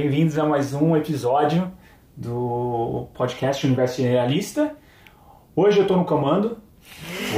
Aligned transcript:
bem-vindos 0.00 0.38
a 0.38 0.46
mais 0.46 0.72
um 0.72 0.96
episódio 0.96 1.70
do 2.16 3.06
podcast 3.12 3.66
Universo 3.66 4.00
Realista. 4.00 4.74
Hoje 5.54 5.76
eu 5.76 5.82
estou 5.82 5.98
no 5.98 6.06
comando, 6.06 6.56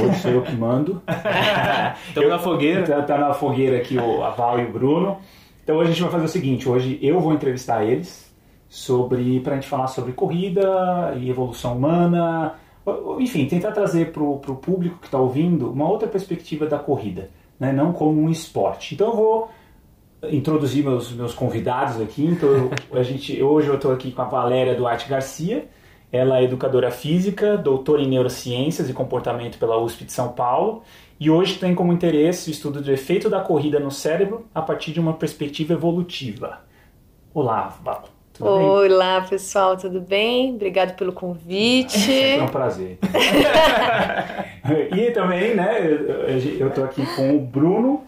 hoje 0.01 0.19
sou 0.21 0.31
eu 0.31 0.41
que 0.41 0.55
mando. 0.55 1.01
Estamos 2.07 2.29
na 2.29 2.39
fogueira. 2.39 2.87
Tá, 2.87 3.01
tá, 3.01 3.17
na 3.17 3.33
fogueira 3.33 3.75
aqui 3.79 3.97
o 3.97 4.23
Aval 4.23 4.61
e 4.61 4.63
o 4.63 4.71
Bruno. 4.71 5.17
Então 5.61 5.75
hoje 5.75 5.89
a 5.89 5.93
gente 5.93 6.03
vai 6.03 6.11
fazer 6.11 6.23
o 6.23 6.29
seguinte, 6.29 6.69
hoje 6.69 6.97
eu 7.01 7.19
vou 7.19 7.33
entrevistar 7.33 7.83
eles 7.83 8.33
sobre 8.69 9.41
para 9.41 9.51
a 9.51 9.55
gente 9.55 9.67
falar 9.67 9.87
sobre 9.87 10.13
corrida 10.13 11.13
e 11.19 11.29
evolução 11.29 11.75
humana, 11.75 12.55
enfim, 13.19 13.45
tentar 13.45 13.73
trazer 13.73 14.13
para 14.13 14.23
o 14.23 14.37
público 14.37 14.99
que 14.99 15.07
está 15.07 15.19
ouvindo 15.19 15.69
uma 15.69 15.89
outra 15.89 16.07
perspectiva 16.07 16.65
da 16.65 16.79
corrida, 16.79 17.29
né? 17.59 17.73
não 17.73 17.91
como 17.91 18.21
um 18.21 18.29
esporte. 18.29 18.95
Então 18.95 19.07
eu 19.09 19.15
vou 19.17 19.49
introduzir 20.31 20.83
meus, 20.83 21.11
meus 21.11 21.33
convidados 21.33 21.99
aqui. 22.01 22.25
Então, 22.25 22.69
a 22.91 23.03
gente, 23.03 23.41
hoje 23.41 23.67
eu 23.67 23.75
estou 23.75 23.91
aqui 23.91 24.11
com 24.11 24.21
a 24.21 24.25
Valéria 24.25 24.75
Duarte 24.75 25.09
Garcia. 25.09 25.67
Ela 26.11 26.39
é 26.39 26.43
educadora 26.43 26.91
física, 26.91 27.57
doutora 27.57 28.01
em 28.01 28.07
neurociências 28.07 28.89
e 28.89 28.93
comportamento 28.93 29.57
pela 29.57 29.77
USP 29.79 30.05
de 30.05 30.13
São 30.13 30.29
Paulo. 30.29 30.83
E 31.19 31.29
hoje 31.29 31.57
tem 31.57 31.73
como 31.73 31.91
interesse 31.91 32.49
o 32.49 32.51
estudo 32.51 32.81
do 32.81 32.91
efeito 32.91 33.29
da 33.29 33.39
corrida 33.39 33.79
no 33.79 33.89
cérebro 33.89 34.45
a 34.53 34.61
partir 34.61 34.91
de 34.91 34.99
uma 34.99 35.13
perspectiva 35.13 35.73
evolutiva. 35.73 36.59
Olá, 37.33 37.75
Val. 37.83 38.03
Tudo 38.33 38.49
Olá, 38.49 39.19
bem? 39.19 39.29
pessoal, 39.29 39.77
tudo 39.77 40.01
bem? 40.01 40.55
Obrigado 40.55 40.95
pelo 40.95 41.13
convite. 41.13 42.11
É 42.11 42.41
um 42.41 42.47
prazer. 42.47 42.97
e 44.95 45.11
também, 45.11 45.55
né, 45.55 45.79
eu 46.59 46.67
estou 46.67 46.83
aqui 46.83 47.05
com 47.15 47.35
o 47.35 47.39
Bruno 47.39 48.03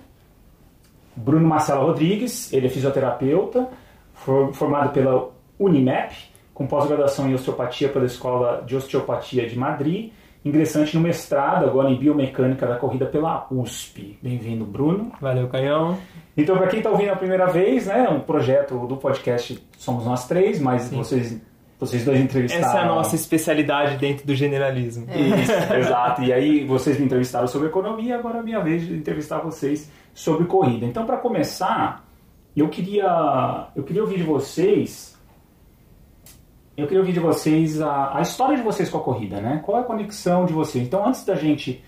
Bruno 1.16 1.47
Marcelo 1.47 1.85
Rodrigues, 1.85 2.52
ele 2.52 2.67
é 2.67 2.69
fisioterapeuta, 2.69 3.67
formado 4.53 4.91
pela 4.91 5.30
Unimap, 5.59 6.11
com 6.53 6.67
pós-graduação 6.67 7.30
em 7.30 7.33
osteopatia 7.33 7.89
pela 7.89 8.05
Escola 8.05 8.63
de 8.66 8.75
Osteopatia 8.75 9.47
de 9.47 9.58
Madrid, 9.58 10.11
ingressante 10.43 10.95
no 10.95 11.02
mestrado 11.02 11.66
agora 11.66 11.89
em 11.89 11.97
biomecânica 11.97 12.67
da 12.67 12.75
corrida 12.75 13.05
pela 13.05 13.47
USP. 13.49 14.19
Bem-vindo, 14.21 14.63
Bruno. 14.63 15.11
Valeu, 15.19 15.47
Canhão. 15.47 15.97
Então, 16.38 16.58
para 16.58 16.67
quem 16.67 16.80
está 16.80 16.91
ouvindo 16.91 17.11
a 17.11 17.16
primeira 17.16 17.47
vez, 17.47 17.88
né, 17.88 18.08
um 18.09 18.19
projeto 18.19 18.86
do 18.86 18.97
podcast 18.97 19.59
Somos 19.77 20.05
Nós 20.05 20.27
Três, 20.27 20.59
mas 20.59 20.83
Sim. 20.83 20.97
vocês 20.97 21.41
vocês 21.77 22.05
dois 22.05 22.21
entrevistaram. 22.21 22.67
Essa 22.67 22.77
é 22.77 22.81
a 22.81 22.86
nossa 22.86 23.16
especialidade 23.16 23.97
dentro 23.97 24.25
do 24.25 24.33
generalismo. 24.33 25.08
Isso, 25.11 25.73
exato. 25.77 26.23
E 26.23 26.31
aí 26.31 26.66
vocês 26.66 26.97
me 26.97 27.05
entrevistaram 27.05 27.47
sobre 27.47 27.67
economia, 27.67 28.16
agora 28.16 28.38
é 28.38 28.39
a 28.39 28.43
minha 28.43 28.59
vez 28.61 28.88
de 28.88 28.93
entrevistar 28.93 29.39
vocês 29.39 29.91
sobre 30.16 30.45
corrida. 30.45 30.85
Então, 30.85 31.05
para 31.05 31.17
começar, 31.17 32.08
eu 32.55 32.69
queria, 32.69 33.67
eu 33.75 33.83
queria 33.83 34.02
ouvir 34.02 34.17
de 34.17 34.23
vocês. 34.23 35.19
Eu 36.75 36.88
queria 36.88 37.02
ouvir 37.02 37.11
de 37.11 37.19
vocês 37.19 37.81
a, 37.81 38.17
a 38.17 38.21
história 38.21 38.55
de 38.55 38.63
vocês 38.63 38.89
com 38.89 38.97
a 38.97 39.03
corrida, 39.03 39.41
né? 39.41 39.61
Qual 39.63 39.77
é 39.77 39.81
a 39.81 39.83
conexão 39.83 40.45
de 40.45 40.53
vocês? 40.53 40.88
Então, 40.88 41.05
antes 41.05 41.23
da 41.25 41.36
gente. 41.36 41.83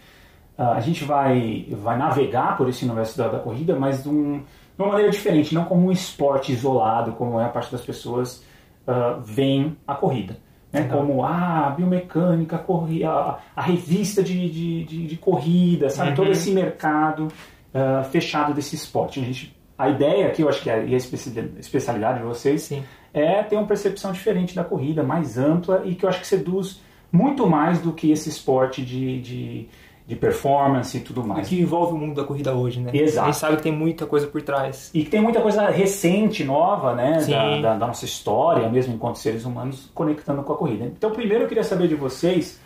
A 0.58 0.80
gente 0.80 1.04
vai, 1.04 1.68
vai 1.70 1.96
navegar 2.00 2.58
por 2.58 2.68
esse 2.68 2.84
universo 2.84 3.16
da, 3.16 3.28
da 3.28 3.38
corrida, 3.38 3.76
mas 3.76 4.02
de, 4.02 4.10
um, 4.10 4.40
de, 4.40 4.80
uma 4.80 4.88
maneira 4.88 5.12
diferente, 5.12 5.54
não 5.54 5.66
como 5.66 5.86
um 5.86 5.92
esporte 5.92 6.52
isolado, 6.52 7.12
como 7.12 7.40
é 7.40 7.46
a 7.46 7.50
parte 7.50 7.72
das 7.72 7.82
pessoas 7.82 8.44
uh, 8.88 9.22
veem 9.22 9.78
a 9.86 9.94
corrida. 9.94 10.40
Né? 10.74 10.88
Como 10.92 11.24
ah, 11.24 11.68
a 11.68 11.70
biomecânica, 11.70 12.66
a, 13.06 13.38
a 13.56 13.62
revista 13.62 14.24
de, 14.24 14.50
de, 14.50 14.84
de, 14.84 15.06
de 15.06 15.18
corrida, 15.18 15.92
sabe? 15.92 16.10
Uhum. 16.10 16.16
Todo 16.16 16.32
esse 16.32 16.50
mercado 16.50 17.28
uh, 17.74 18.04
fechado 18.06 18.54
desse 18.54 18.76
esporte. 18.76 19.20
A, 19.20 19.24
gente, 19.24 19.56
a 19.78 19.90
ideia 19.90 20.28
aqui, 20.28 20.42
eu 20.42 20.50
acho 20.50 20.62
que 20.62 20.70
é, 20.70 20.86
e 20.86 20.94
a 20.94 20.98
especialidade 20.98 22.20
de 22.20 22.26
vocês, 22.26 22.64
Sim. 22.64 22.84
é 23.14 23.44
ter 23.44 23.56
uma 23.56 23.66
percepção 23.66 24.12
diferente 24.12 24.56
da 24.56 24.64
corrida, 24.64 25.04
mais 25.04 25.38
ampla 25.38 25.84
e 25.86 25.96
que 25.96 26.06
eu 26.06 26.10
acho 26.10 26.20
que 26.20 26.28
seduz 26.28 26.82
muito 27.12 27.48
mais 27.48 27.80
do 27.80 27.94
que 27.94 28.12
esse 28.12 28.28
esporte 28.28 28.84
de, 28.84 29.22
de, 29.22 29.70
de 30.06 30.16
performance 30.16 30.98
e 30.98 31.00
tudo 31.00 31.26
mais. 31.26 31.48
E 31.48 31.50
que 31.50 31.62
envolve 31.62 31.94
o 31.94 31.98
mundo 31.98 32.16
da 32.16 32.24
corrida 32.24 32.54
hoje, 32.54 32.82
né? 32.82 32.92
Exato. 32.94 33.28
A 33.28 33.32
gente 33.32 33.40
sabe 33.40 33.58
que 33.58 33.64
tem 33.64 33.72
muita 33.72 34.06
coisa 34.06 34.28
por 34.28 34.42
trás. 34.42 34.92
E 34.94 35.04
que 35.04 35.10
tem 35.10 35.22
muita 35.22 35.42
coisa 35.42 35.70
recente, 35.70 36.44
nova, 36.44 36.94
né? 36.94 37.26
Da, 37.26 37.60
da, 37.60 37.76
da, 37.78 37.88
nossa 37.88 38.06
história, 38.06 38.70
mesmo 38.70 38.94
enquanto 38.94 39.20
seres 39.20 39.46
humanos, 39.46 39.90
conectando 39.94 40.44
com 40.44 40.54
a 40.54 40.58
corrida. 40.58 40.86
Então, 40.86 41.12
primeiro 41.12 41.46
eu 41.46 41.48
queria 41.48 41.64
saber 41.64 41.88
de 41.88 41.96
vocês 41.96 42.60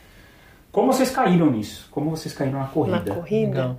como 0.72 0.94
vocês 0.94 1.12
caíram 1.12 1.52
nisso? 1.52 1.90
Como 1.92 2.10
vocês 2.10 2.34
caíram 2.34 2.60
na 2.60 2.68
corrida? 2.68 3.00
Na 3.00 3.16
corrida? 3.16 3.62
Legal. 3.62 3.78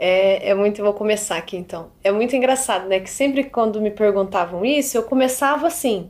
É, 0.00 0.50
é 0.50 0.54
muito, 0.54 0.82
vou 0.82 0.94
começar 0.94 1.36
aqui 1.36 1.56
então. 1.56 1.90
É 2.04 2.12
muito 2.12 2.36
engraçado, 2.36 2.88
né? 2.88 3.00
Que 3.00 3.10
sempre 3.10 3.44
quando 3.44 3.80
me 3.80 3.90
perguntavam 3.90 4.64
isso, 4.64 4.96
eu 4.96 5.02
começava 5.02 5.66
assim. 5.66 6.08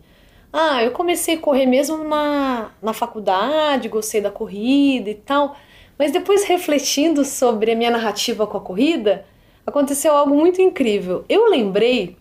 Ah, 0.52 0.82
eu 0.84 0.90
comecei 0.92 1.36
a 1.36 1.38
correr 1.38 1.66
mesmo 1.66 2.04
na, 2.04 2.70
na 2.82 2.92
faculdade, 2.92 3.88
gostei 3.88 4.20
da 4.20 4.30
corrida 4.30 5.08
e 5.08 5.14
tal. 5.14 5.56
Mas 5.98 6.12
depois 6.12 6.44
refletindo 6.44 7.24
sobre 7.24 7.72
a 7.72 7.76
minha 7.76 7.90
narrativa 7.90 8.46
com 8.46 8.58
a 8.58 8.60
corrida, 8.60 9.24
aconteceu 9.66 10.14
algo 10.14 10.34
muito 10.34 10.60
incrível. 10.60 11.24
Eu 11.28 11.48
lembrei 11.50 12.16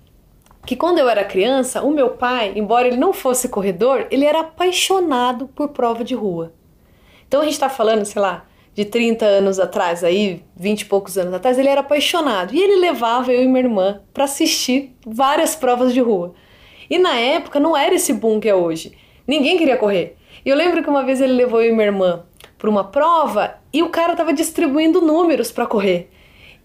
que 0.65 0.75
quando 0.75 0.99
eu 0.99 1.09
era 1.09 1.23
criança, 1.23 1.81
o 1.81 1.91
meu 1.91 2.11
pai, 2.11 2.53
embora 2.55 2.87
ele 2.87 2.97
não 2.97 3.13
fosse 3.13 3.49
corredor, 3.49 4.07
ele 4.09 4.25
era 4.25 4.39
apaixonado 4.39 5.47
por 5.47 5.69
prova 5.69 6.03
de 6.03 6.15
rua. 6.15 6.53
Então 7.27 7.41
a 7.41 7.43
gente 7.43 7.53
está 7.53 7.69
falando, 7.69 8.05
sei 8.05 8.21
lá, 8.21 8.45
de 8.77 8.85
30 8.85 9.25
anos 9.25 9.59
atrás, 9.59 10.03
aí 10.03 10.43
20 10.55 10.81
e 10.81 10.85
poucos 10.85 11.17
anos 11.17 11.33
atrás, 11.33 11.57
ele 11.57 11.67
era 11.67 11.81
apaixonado. 11.81 12.53
E 12.53 12.61
ele 12.61 12.75
levava 12.75 13.33
eu 13.33 13.41
e 13.41 13.47
minha 13.47 13.61
irmã 13.61 14.01
para 14.13 14.25
assistir 14.25 14.95
várias 15.03 15.55
provas 15.55 15.95
de 15.95 15.99
rua. 15.99 16.35
E 16.87 16.99
na 16.99 17.15
época 17.15 17.59
não 17.59 17.75
era 17.75 17.95
esse 17.95 18.13
boom 18.13 18.39
que 18.39 18.47
é 18.47 18.53
hoje. 18.53 18.95
Ninguém 19.27 19.57
queria 19.57 19.77
correr. 19.77 20.15
E 20.45 20.49
eu 20.49 20.55
lembro 20.55 20.83
que 20.83 20.89
uma 20.91 21.03
vez 21.03 21.19
ele 21.19 21.33
levou 21.33 21.59
eu 21.59 21.71
e 21.71 21.73
minha 21.73 21.87
irmã 21.87 22.23
para 22.55 22.69
uma 22.69 22.83
prova 22.83 23.55
e 23.73 23.81
o 23.81 23.89
cara 23.89 24.15
tava 24.15 24.31
distribuindo 24.31 25.01
números 25.01 25.51
para 25.51 25.65
correr. 25.65 26.11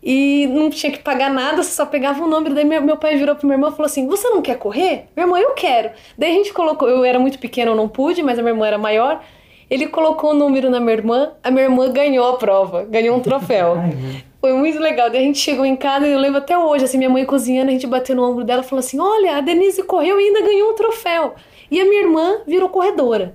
E 0.03 0.47
não 0.49 0.69
tinha 0.69 0.93
que 0.93 0.99
pagar 0.99 1.31
nada, 1.31 1.63
só 1.63 1.87
pegava 1.87 2.23
um 2.23 2.29
número. 2.29 2.55
Daí 2.55 2.67
meu, 2.67 2.83
meu 2.83 2.99
pai 2.99 3.17
virou 3.17 3.35
pra 3.35 3.47
minha 3.47 3.57
irmã 3.57 3.69
e 3.69 3.71
falou 3.71 3.87
assim: 3.87 4.07
Você 4.07 4.29
não 4.29 4.43
quer 4.43 4.59
correr? 4.59 5.07
Minha 5.17 5.27
irmã, 5.27 5.41
eu 5.41 5.55
quero. 5.55 5.93
Daí 6.19 6.31
a 6.31 6.35
gente 6.35 6.53
colocou, 6.53 6.91
eu 6.91 7.05
era 7.05 7.19
muito 7.19 7.39
pequena, 7.39 7.71
eu 7.71 7.75
não 7.75 7.89
pude, 7.89 8.23
mas 8.23 8.39
a 8.39 8.43
minha 8.43 8.53
irmã 8.53 8.67
era 8.67 8.77
maior. 8.77 9.25
Ele 9.73 9.87
colocou 9.87 10.33
o 10.33 10.35
um 10.35 10.37
número 10.37 10.69
na 10.69 10.79
minha 10.79 10.93
irmã, 10.93 11.31
a 11.43 11.51
minha 11.51 11.63
irmã 11.63 11.91
ganhou 11.91 12.29
a 12.29 12.37
prova, 12.37 12.85
ganhou 12.85 13.17
um 13.17 13.21
troféu. 13.21 13.79
Foi 14.39 14.53
muito 14.53 14.79
legal. 14.79 15.09
Daí 15.09 15.23
a 15.23 15.25
gente 15.25 15.39
chegou 15.39 15.65
em 15.65 15.77
casa 15.77 16.07
e 16.07 16.13
eu 16.13 16.19
lembro 16.19 16.41
até 16.41 16.59
hoje, 16.59 16.85
assim, 16.85 16.99
minha 16.99 17.09
mãe 17.09 17.25
cozinhando, 17.25 17.71
a 17.71 17.73
gente 17.73 17.87
bateu 17.87 18.15
no 18.15 18.23
ombro 18.23 18.45
dela 18.45 18.61
e 18.61 18.67
falou 18.67 18.81
assim: 18.81 19.01
Olha, 19.01 19.39
a 19.39 19.41
Denise 19.41 19.83
correu 19.85 20.21
e 20.21 20.25
ainda 20.25 20.43
ganhou 20.43 20.73
um 20.73 20.75
troféu. 20.75 21.37
E 21.71 21.81
a 21.81 21.87
minha 21.87 22.03
irmã 22.03 22.43
virou 22.47 22.69
corredora. 22.69 23.35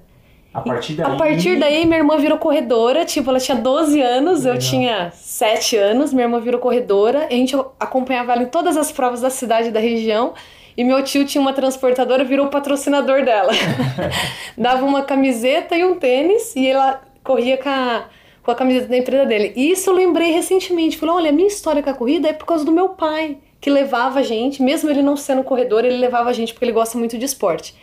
A 0.54 0.62
partir 0.62 0.94
daí. 0.94 1.12
A 1.12 1.16
partir 1.16 1.58
daí, 1.58 1.86
minha 1.86 1.98
irmã 1.98 2.18
virou 2.18 2.38
corredora. 2.38 3.04
Tipo, 3.04 3.32
ela 3.32 3.40
tinha 3.40 3.58
12 3.58 4.00
anos, 4.00 4.40
Legal. 4.42 4.54
eu 4.54 4.60
tinha 4.60 5.12
7 5.16 5.76
anos. 5.76 6.14
Minha 6.14 6.26
irmã 6.26 6.40
virou 6.40 6.60
corredora. 6.60 7.26
E 7.32 7.34
a 7.34 7.38
gente 7.38 7.56
acompanhava 7.80 8.34
ela 8.34 8.44
em 8.44 8.48
todas 8.48 8.78
as 8.78 8.92
provas 8.92 9.22
da 9.22 9.32
cidade 9.32 9.70
e 9.70 9.72
da 9.72 9.80
região. 9.80 10.36
E 10.78 10.84
meu 10.84 11.04
tio 11.04 11.26
tinha 11.26 11.42
uma 11.42 11.54
transportadora, 11.54 12.24
virou 12.24 12.50
patrocinador 12.50 13.26
dela. 13.26 13.52
Dava 14.56 14.86
uma 14.86 15.02
camiseta 15.02 15.76
e 15.76 15.84
um 15.84 15.96
tênis 15.96 16.56
e 16.56 16.68
ela 16.68 17.02
corria 17.24 17.58
com 17.58 17.68
a, 17.68 18.06
com 18.44 18.52
a 18.52 18.56
camiseta 18.56 18.88
da 18.88 18.98
empresa 18.98 19.26
dele. 19.26 19.54
E 19.56 19.72
isso 19.72 19.90
eu 19.90 19.96
lembrei 19.96 20.32
recentemente. 20.32 20.96
Falei, 20.96 21.16
olha, 21.16 21.30
a 21.32 21.34
minha 21.34 21.48
história 21.48 21.82
com 21.82 21.90
a 21.90 21.96
corrida 21.96 22.30
é 22.30 22.34
por 22.34 22.46
causa 22.46 22.64
do 22.64 22.72
meu 22.72 22.90
pai, 22.90 23.40
que 23.60 23.72
levava 23.72 24.20
a 24.20 24.22
gente, 24.22 24.62
mesmo 24.62 24.88
ele 24.88 25.02
não 25.02 25.18
sendo 25.18 25.44
corredor, 25.44 25.84
ele 25.84 25.98
levava 25.98 26.30
a 26.30 26.34
gente 26.34 26.54
porque 26.54 26.66
ele 26.66 26.72
gosta 26.72 26.96
muito 26.96 27.18
de 27.18 27.26
esporte. 27.26 27.74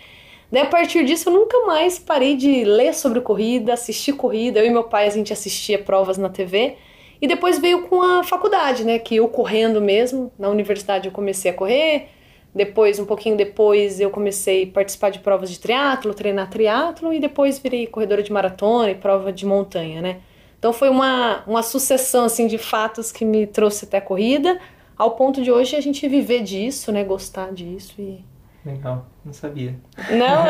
Daí, 0.53 0.62
a 0.62 0.66
partir 0.66 1.04
disso, 1.04 1.31
eu 1.31 1.33
nunca 1.33 1.66
mais 1.66 1.99
parei 1.99 2.37
de 2.37 2.62
ler 2.62 2.94
sobre 2.94 3.21
corrida, 3.21 3.72
assistir 3.72 4.13
corrida. 4.13 4.60
Eu 4.60 4.66
e 4.66 4.71
meu 4.71 4.84
pai, 4.84 5.09
a 5.09 5.10
gente 5.10 5.33
assistia 5.33 5.80
provas 5.80 6.16
na 6.16 6.28
TV. 6.28 6.77
E 7.21 7.27
depois 7.27 7.59
veio 7.59 7.89
com 7.89 8.01
a 8.01 8.22
faculdade, 8.22 8.84
né? 8.84 9.01
Que 9.01 9.16
eu 9.16 9.27
correndo 9.27 9.80
mesmo. 9.80 10.30
Na 10.39 10.48
universidade 10.48 11.09
eu 11.09 11.13
comecei 11.13 11.51
a 11.51 11.54
correr, 11.54 12.09
depois, 12.54 12.98
um 12.98 13.04
pouquinho 13.04 13.36
depois, 13.36 14.01
eu 14.01 14.10
comecei 14.10 14.65
a 14.65 14.66
participar 14.66 15.10
de 15.10 15.18
provas 15.18 15.51
de 15.51 15.59
triatlo, 15.59 16.15
treinar 16.15 16.48
triatlo 16.48 17.12
e 17.12 17.18
depois 17.18 17.59
virei 17.59 17.86
corredora 17.86 18.22
de 18.22 18.33
maratona 18.33 18.91
e 18.91 18.95
prova 18.95 19.33
de 19.33 19.45
montanha, 19.45 20.01
né? 20.01 20.21
Então 20.59 20.72
foi 20.72 20.89
uma, 20.89 21.42
uma 21.47 21.62
sucessão 21.62 22.24
assim 22.24 22.47
de 22.47 22.56
fatos 22.56 23.10
que 23.10 23.24
me 23.24 23.47
trouxe 23.47 23.84
até 23.84 23.98
a 23.98 24.01
corrida, 24.01 24.59
ao 24.97 25.10
ponto 25.12 25.42
de 25.42 25.51
hoje 25.51 25.74
a 25.77 25.80
gente 25.80 26.06
viver 26.09 26.42
disso, 26.42 26.92
né? 26.92 27.03
Gostar 27.03 27.53
disso 27.53 27.95
e 27.98 28.24
Legal, 28.65 29.04
não 29.22 29.33
sabia. 29.33 29.78
Não. 30.10 30.47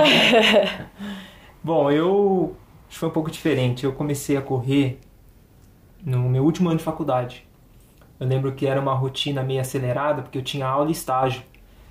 Bom, 1.63 1.91
eu 1.91 2.55
foi 2.89 3.09
um 3.09 3.13
pouco 3.13 3.31
diferente. 3.31 3.85
Eu 3.85 3.93
comecei 3.93 4.37
a 4.37 4.43
correr 4.43 5.01
no 6.05 6.29
meu 6.29 6.45
último 6.45 6.69
ano 6.69 6.79
de 6.79 6.85
faculdade. 6.85 7.45
Eu 8.21 8.27
lembro 8.29 8.53
que 8.53 8.67
era 8.67 8.81
uma 8.81 8.95
rotina 8.95 9.43
meio 9.43 9.61
acelerada, 9.61 10.23
porque 10.23 10.39
eu 10.39 10.43
tinha 10.43 10.67
aula 10.67 10.89
e 10.91 10.93
estágio. 10.93 11.43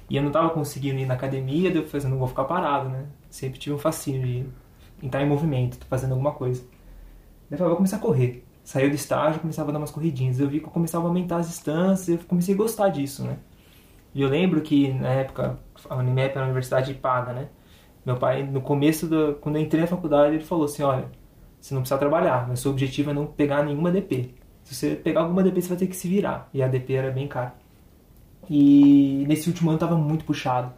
E 0.09 0.15
eu 0.15 0.21
não 0.21 0.29
estava 0.29 0.49
conseguindo 0.49 0.99
ir 0.99 1.05
na 1.05 1.13
academia, 1.13 1.69
daí 1.69 1.79
eu 1.79 1.87
falei, 1.87 1.99
assim, 1.99 2.09
não 2.09 2.19
vou 2.19 2.27
ficar 2.27 2.43
parado, 2.45 2.89
né? 2.89 3.05
Sempre 3.29 3.59
tive 3.59 3.75
um 3.75 3.79
fascínio 3.79 4.21
de 4.25 4.45
entrar 5.05 5.23
em 5.23 5.27
movimento, 5.27 5.77
fazendo 5.87 6.11
alguma 6.11 6.31
coisa. 6.31 6.61
Daí 6.61 7.53
eu 7.53 7.57
falei, 7.57 7.69
vou 7.69 7.77
começar 7.77 7.97
a 7.97 7.99
correr. 7.99 8.45
Saiu 8.63 8.89
do 8.89 8.95
estágio, 8.95 9.41
começava 9.41 9.69
a 9.69 9.73
dar 9.73 9.79
umas 9.79 9.91
corridinhas. 9.91 10.39
Eu 10.39 10.47
vi 10.47 10.59
que 10.59 10.65
eu 10.65 10.71
começava 10.71 11.05
a 11.05 11.07
aumentar 11.07 11.37
as 11.37 11.47
distâncias, 11.47 12.07
eu 12.19 12.27
comecei 12.27 12.53
a 12.53 12.57
gostar 12.57 12.89
disso, 12.89 13.23
né? 13.23 13.37
E 14.13 14.21
eu 14.21 14.29
lembro 14.29 14.61
que 14.61 14.93
na 14.93 15.09
época 15.09 15.59
a 15.89 15.95
Unimap 15.95 16.31
era 16.31 16.41
uma 16.41 16.45
universidade 16.45 16.93
paga, 16.93 17.33
né? 17.33 17.49
Meu 18.05 18.17
pai, 18.17 18.43
no 18.43 18.61
começo, 18.61 19.07
do, 19.07 19.35
quando 19.35 19.55
eu 19.55 19.61
entrei 19.61 19.81
na 19.81 19.87
faculdade, 19.87 20.35
ele 20.35 20.43
falou 20.43 20.65
assim: 20.65 20.83
olha, 20.83 21.09
você 21.59 21.73
não 21.73 21.81
precisa 21.81 21.97
trabalhar, 21.99 22.47
mas 22.47 22.59
seu 22.59 22.71
objetivo 22.71 23.11
é 23.11 23.13
não 23.13 23.25
pegar 23.25 23.63
nenhuma 23.63 23.91
DP. 23.91 24.35
Se 24.63 24.75
você 24.75 24.95
pegar 24.95 25.21
alguma 25.21 25.43
DP, 25.43 25.61
você 25.61 25.69
vai 25.69 25.77
ter 25.77 25.87
que 25.87 25.95
se 25.95 26.07
virar. 26.07 26.49
E 26.53 26.61
a 26.61 26.67
DP 26.67 26.93
era 26.93 27.11
bem 27.11 27.27
cara. 27.27 27.55
E 28.49 29.25
nesse 29.27 29.49
último 29.49 29.69
ano 29.69 29.79
tava 29.79 29.95
muito 29.95 30.25
puxado. 30.25 30.71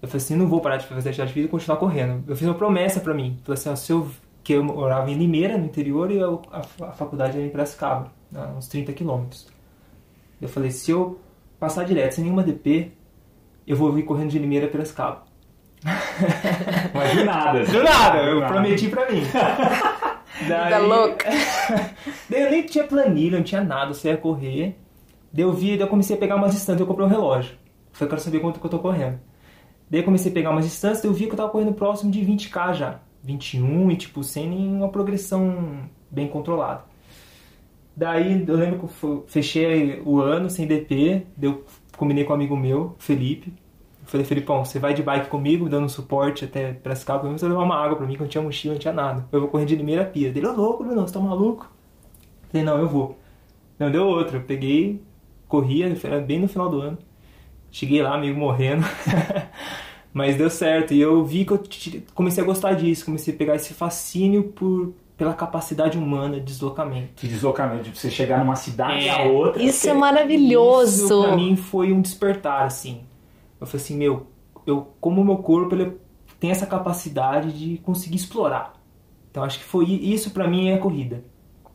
Eu 0.00 0.08
falei 0.08 0.22
assim: 0.22 0.36
não 0.36 0.46
vou 0.46 0.60
parar 0.60 0.76
de 0.76 0.86
fazer 0.86 1.08
atividade 1.08 1.32
física 1.32 1.48
e 1.48 1.50
continuar 1.50 1.78
correndo. 1.78 2.24
Eu 2.28 2.36
fiz 2.36 2.46
uma 2.46 2.54
promessa 2.54 3.00
para 3.00 3.14
mim. 3.14 3.38
Falei 3.44 3.58
assim: 3.58 3.68
ó, 3.70 3.76
se 3.76 3.92
eu, 3.92 4.10
que 4.44 4.52
eu 4.52 4.64
morava 4.64 5.10
em 5.10 5.14
Limeira, 5.14 5.56
no 5.56 5.64
interior, 5.64 6.10
e 6.10 6.16
eu, 6.16 6.42
a, 6.52 6.60
a 6.86 6.92
faculdade 6.92 7.36
era 7.36 7.46
em 7.46 7.50
Piracicaba, 7.50 8.12
uns 8.56 8.68
30 8.68 8.92
quilômetros. 8.92 9.48
Eu 10.40 10.48
falei: 10.48 10.70
se 10.70 10.90
eu 10.90 11.18
passar 11.58 11.84
direto 11.84 12.12
sem 12.12 12.24
nenhuma 12.24 12.42
DP, 12.42 12.92
eu 13.66 13.76
vou 13.76 13.90
vir 13.92 14.04
correndo 14.04 14.30
de 14.30 14.38
Limeira 14.38 14.66
a 14.66 14.70
Piracicaba. 14.70 15.24
Mas 16.94 17.16
do 17.16 17.24
nada. 17.24 17.64
Do 17.64 17.82
nada, 17.82 18.18
eu 18.18 18.40
nada. 18.40 18.52
prometi 18.52 18.88
pra 18.88 19.10
mim. 19.10 19.22
Daí, 20.48 20.64
Vida 20.64 20.78
louca. 20.78 21.26
Daí 22.28 22.42
eu 22.42 22.50
nem 22.50 22.62
tinha 22.62 22.84
planilha, 22.84 23.38
não 23.38 23.44
tinha 23.44 23.62
nada, 23.64 23.94
você 23.94 24.08
ia 24.08 24.16
correr. 24.16 24.76
Daí 25.36 25.44
eu 25.44 25.52
vi, 25.52 25.76
daí 25.76 25.80
eu 25.80 25.88
comecei 25.88 26.16
a 26.16 26.18
pegar 26.18 26.36
umas 26.36 26.52
distâncias, 26.52 26.80
eu 26.80 26.86
comprei 26.86 27.06
um 27.06 27.10
relógio. 27.10 27.58
Falei, 27.92 28.06
eu 28.06 28.08
quero 28.08 28.20
saber 28.22 28.40
quanto 28.40 28.58
que 28.58 28.64
eu 28.64 28.70
tô 28.70 28.78
correndo. 28.78 29.20
Daí 29.90 30.00
eu 30.00 30.04
comecei 30.04 30.30
a 30.30 30.34
pegar 30.34 30.50
umas 30.50 30.64
distâncias, 30.64 31.04
eu 31.04 31.12
vi 31.12 31.26
que 31.26 31.32
eu 31.32 31.36
tava 31.36 31.50
correndo 31.50 31.74
próximo 31.74 32.10
de 32.10 32.20
20k 32.20 32.72
já. 32.72 33.00
21 33.22 33.90
e 33.90 33.96
tipo, 33.96 34.24
sem 34.24 34.48
nenhuma 34.48 34.88
progressão 34.88 35.80
bem 36.10 36.26
controlada. 36.26 36.84
Daí 37.94 38.46
eu 38.48 38.56
lembro 38.56 38.88
que 38.88 39.04
eu 39.04 39.24
fechei 39.26 40.00
o 40.06 40.22
ano 40.22 40.48
sem 40.48 40.66
DP, 40.66 41.26
eu 41.42 41.66
combinei 41.98 42.24
com 42.24 42.32
um 42.32 42.36
amigo 42.36 42.56
meu, 42.56 42.96
Felipe. 42.98 43.52
Eu 44.02 44.06
falei, 44.06 44.24
Felipão, 44.24 44.64
você 44.64 44.78
vai 44.78 44.94
de 44.94 45.02
bike 45.02 45.28
comigo, 45.28 45.68
dando 45.68 45.86
suporte 45.90 46.46
até 46.46 46.72
Piracicaba, 46.72 47.18
pelo 47.18 47.30
menos 47.32 47.42
levar 47.42 47.62
uma 47.62 47.76
água 47.76 47.96
pra 47.96 48.06
mim, 48.06 48.14
que 48.14 48.20
não 48.20 48.28
tinha 48.28 48.42
mochila, 48.42 48.72
não 48.72 48.80
tinha 48.80 48.94
nada. 48.94 49.28
Eu 49.30 49.40
vou 49.40 49.50
correr 49.50 49.66
de 49.66 49.76
Limeira 49.76 50.00
a 50.00 50.06
Pia. 50.06 50.28
Ele, 50.28 50.46
ô 50.46 50.52
louco, 50.52 50.82
Bruno, 50.82 51.06
você 51.06 51.12
tá 51.12 51.20
maluco? 51.20 51.70
Eu 52.44 52.48
falei, 52.50 52.64
não, 52.64 52.78
eu 52.78 52.88
vou. 52.88 53.18
Não, 53.78 53.90
deu 53.90 54.06
outra. 54.06 54.38
Eu 54.38 54.42
peguei, 54.42 55.02
corria, 55.48 55.96
era 56.02 56.20
bem 56.20 56.40
no 56.40 56.48
final 56.48 56.68
do 56.68 56.80
ano. 56.80 56.98
Cheguei 57.70 58.02
lá 58.02 58.16
meio 58.18 58.36
morrendo. 58.36 58.84
Mas 60.12 60.36
deu 60.36 60.48
certo. 60.48 60.94
E 60.94 61.00
eu 61.00 61.24
vi 61.24 61.44
que 61.44 61.52
eu 61.52 61.62
comecei 62.14 62.42
a 62.42 62.46
gostar 62.46 62.72
disso, 62.72 63.04
comecei 63.04 63.34
a 63.34 63.36
pegar 63.36 63.56
esse 63.56 63.74
fascínio 63.74 64.44
por 64.44 64.94
pela 65.16 65.32
capacidade 65.32 65.96
humana 65.96 66.38
de 66.38 66.44
deslocamento. 66.44 67.22
De 67.22 67.28
deslocamento, 67.28 67.84
de 67.84 67.98
você 67.98 68.10
chegar 68.10 68.38
numa 68.38 68.54
cidade 68.54 69.08
é, 69.08 69.10
a 69.10 69.22
outra. 69.22 69.62
Isso 69.62 69.88
é 69.88 69.94
maravilhoso. 69.94 71.04
Isso 71.04 71.22
pra 71.22 71.36
mim 71.36 71.56
foi 71.56 71.90
um 71.90 72.02
despertar, 72.02 72.66
assim. 72.66 73.00
Eu 73.58 73.66
falei 73.66 73.82
assim, 73.82 73.96
meu, 73.96 74.26
eu, 74.66 74.88
como 75.00 75.22
o 75.22 75.24
meu 75.24 75.38
corpo 75.38 75.74
ele 75.74 75.96
tem 76.38 76.50
essa 76.50 76.66
capacidade 76.66 77.52
de 77.52 77.78
conseguir 77.78 78.16
explorar. 78.16 78.74
Então 79.30 79.42
acho 79.42 79.58
que 79.58 79.64
foi 79.64 79.86
isso 79.86 80.30
para 80.30 80.46
mim 80.46 80.68
é 80.68 80.74
a 80.74 80.78
corrida. 80.78 81.24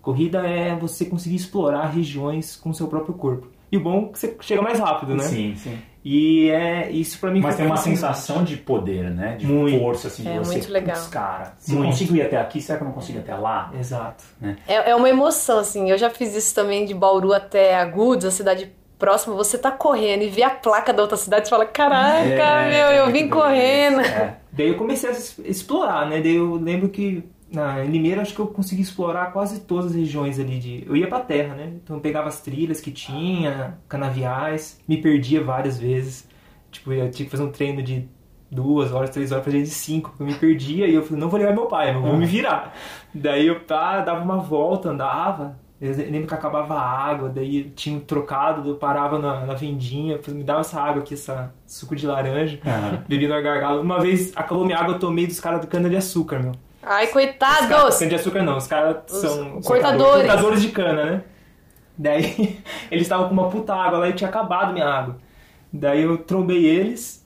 Corrida 0.02 0.40
é 0.48 0.76
você 0.76 1.06
conseguir 1.06 1.36
explorar 1.36 1.88
regiões 1.88 2.56
com 2.56 2.70
o 2.70 2.74
seu 2.74 2.88
próprio 2.88 3.14
corpo. 3.16 3.48
E 3.72 3.78
o 3.78 3.80
bom 3.80 4.10
é 4.10 4.12
que 4.12 4.20
você 4.20 4.38
chega 4.42 4.62
mais 4.62 4.80
rápido, 4.80 5.16
né? 5.16 5.24
Sim, 5.24 5.56
sim. 5.56 5.80
E 6.04 6.50
é 6.50 6.90
isso 6.90 7.20
para 7.20 7.30
mim. 7.32 7.42
Mas 7.42 7.56
tem 7.56 7.66
uma 7.66 7.78
sensação 7.78 8.44
de 8.44 8.58
poder, 8.58 9.12
né? 9.12 9.36
De 9.38 9.46
muito. 9.46 9.80
força, 9.80 10.08
assim, 10.08 10.28
é, 10.28 10.34
de 10.34 10.40
você. 10.40 10.54
Muito 10.54 10.72
legal. 10.72 10.98
cara, 11.12 11.54
se 11.60 11.72
muito. 11.72 11.86
eu 11.86 11.92
consigo 11.92 12.16
ir 12.16 12.22
até 12.24 12.38
aqui, 12.38 12.60
será 12.60 12.78
que 12.78 12.84
eu 12.84 12.88
não 12.88 12.94
consigo 12.94 13.20
ir 13.20 13.22
até 13.22 13.36
lá? 13.36 13.72
Exato. 13.80 14.24
Né? 14.40 14.58
É, 14.68 14.92
é 14.92 14.96
uma 14.96 15.10
emoção, 15.10 15.60
assim. 15.60 15.90
Eu 15.90 15.98
já 15.98 16.10
fiz 16.10 16.36
isso 16.36 16.56
também 16.56 16.86
de 16.86 16.94
Bauru 16.94 17.34
até 17.34 17.76
Agudos, 17.76 18.26
a 18.26 18.32
cidade 18.32 18.72
próxima, 18.98 19.36
você 19.36 19.58
tá 19.58 19.72
correndo 19.72 20.22
e 20.22 20.30
vê 20.30 20.44
a 20.44 20.50
placa 20.52 20.94
da 20.94 21.02
outra 21.02 21.18
cidade, 21.18 21.48
você 21.48 21.50
fala, 21.50 21.66
caraca, 21.66 22.22
é, 22.22 22.70
meu, 22.70 23.06
eu 23.06 23.12
vim 23.12 23.28
correndo. 23.28 24.00
É. 24.02 24.38
Daí 24.52 24.68
eu 24.68 24.78
comecei 24.78 25.10
a 25.10 25.14
explorar, 25.50 26.08
né? 26.08 26.22
Daí 26.22 26.36
eu 26.36 26.54
lembro 26.54 26.88
que 26.88 27.24
na 27.52 27.84
Limeira 27.84 28.22
acho 28.22 28.34
que 28.34 28.40
eu 28.40 28.48
consegui 28.48 28.82
explorar 28.82 29.34
quase 29.34 29.62
todas 29.62 29.88
as 29.88 29.96
regiões 29.96 30.40
ali 30.40 30.58
de. 30.58 30.84
Eu 30.88 30.96
ia 30.96 31.08
pra 31.08 31.20
terra, 31.20 31.54
né? 31.54 31.74
Então 31.84 31.98
eu 31.98 32.02
pegava 32.02 32.28
as 32.28 32.42
trilhas 32.42 32.80
que 32.80 32.92
tinha, 32.92 33.78
canaviais, 33.88 34.80
me 34.88 34.98
perdia 34.98 35.44
várias 35.44 35.78
vezes. 35.78 36.28
Tipo, 36.72 36.94
eu 36.94 37.12
tinha 37.12 37.26
que 37.26 37.32
fazer 37.32 37.44
um 37.44 37.52
treino 37.52 37.84
de 37.84 38.08
duas 38.50 38.92
horas, 38.92 39.10
três 39.10 39.32
horas, 39.32 39.44
fazia 39.44 39.62
de 39.62 39.70
cinco, 39.70 40.14
eu 40.20 40.26
me 40.26 40.34
perdia 40.34 40.88
e 40.88 40.94
eu 40.94 41.04
falei, 41.04 41.20
não 41.20 41.30
vou 41.30 41.40
levar 41.40 41.54
meu 41.54 41.68
pai, 41.68 41.94
não 41.94 42.02
vou 42.02 42.18
me 42.18 42.26
virar. 42.26 42.74
Daí 43.14 43.48
eu 43.48 43.62
tá, 43.64 44.02
dava 44.02 44.24
uma 44.24 44.38
volta, 44.38 44.90
andava, 44.90 45.58
eu 45.80 45.96
lembro 45.96 46.28
que 46.28 46.34
acabava 46.34 46.76
a 46.76 46.82
água, 46.82 47.30
daí 47.30 47.64
tinha 47.76 48.00
trocado, 48.02 48.70
eu 48.70 48.76
parava 48.76 49.18
na, 49.18 49.46
na 49.46 49.54
vendinha, 49.54 50.20
me 50.28 50.44
dava 50.44 50.62
essa 50.62 50.80
água 50.80 51.02
aqui, 51.02 51.14
essa 51.14 51.54
suco 51.66 51.96
de 51.96 52.06
laranja, 52.06 52.60
uhum. 52.64 53.00
bebi 53.08 53.28
na 53.28 53.40
gargalo. 53.42 53.82
Uma 53.82 54.00
vez 54.00 54.32
acabou 54.36 54.66
minha 54.66 54.78
água, 54.78 54.96
eu 54.96 55.00
tomei 55.00 55.26
dos 55.26 55.40
caras 55.40 55.62
do 55.62 55.68
cana-de-açúcar, 55.68 56.40
meu. 56.40 56.52
Ai, 56.84 57.08
coitados! 57.08 57.98
Cana-de-açúcar 57.98 58.44
não, 58.44 58.58
os 58.58 58.68
caras 58.68 58.98
são... 59.08 59.62
Cortadores. 59.62 60.26
Cortadores 60.28 60.62
de 60.62 60.70
cana, 60.70 61.06
né? 61.06 61.24
Daí 61.98 62.60
eles 62.90 63.04
estavam 63.04 63.28
com 63.28 63.34
uma 63.34 63.50
puta 63.50 63.74
água 63.74 64.00
lá 64.00 64.10
e 64.10 64.14
tinha 64.14 64.30
acabado 64.30 64.74
minha 64.74 64.88
água. 64.88 65.18
Daí 65.72 66.02
eu 66.02 66.18
trombei 66.18 66.66
eles 66.66 67.22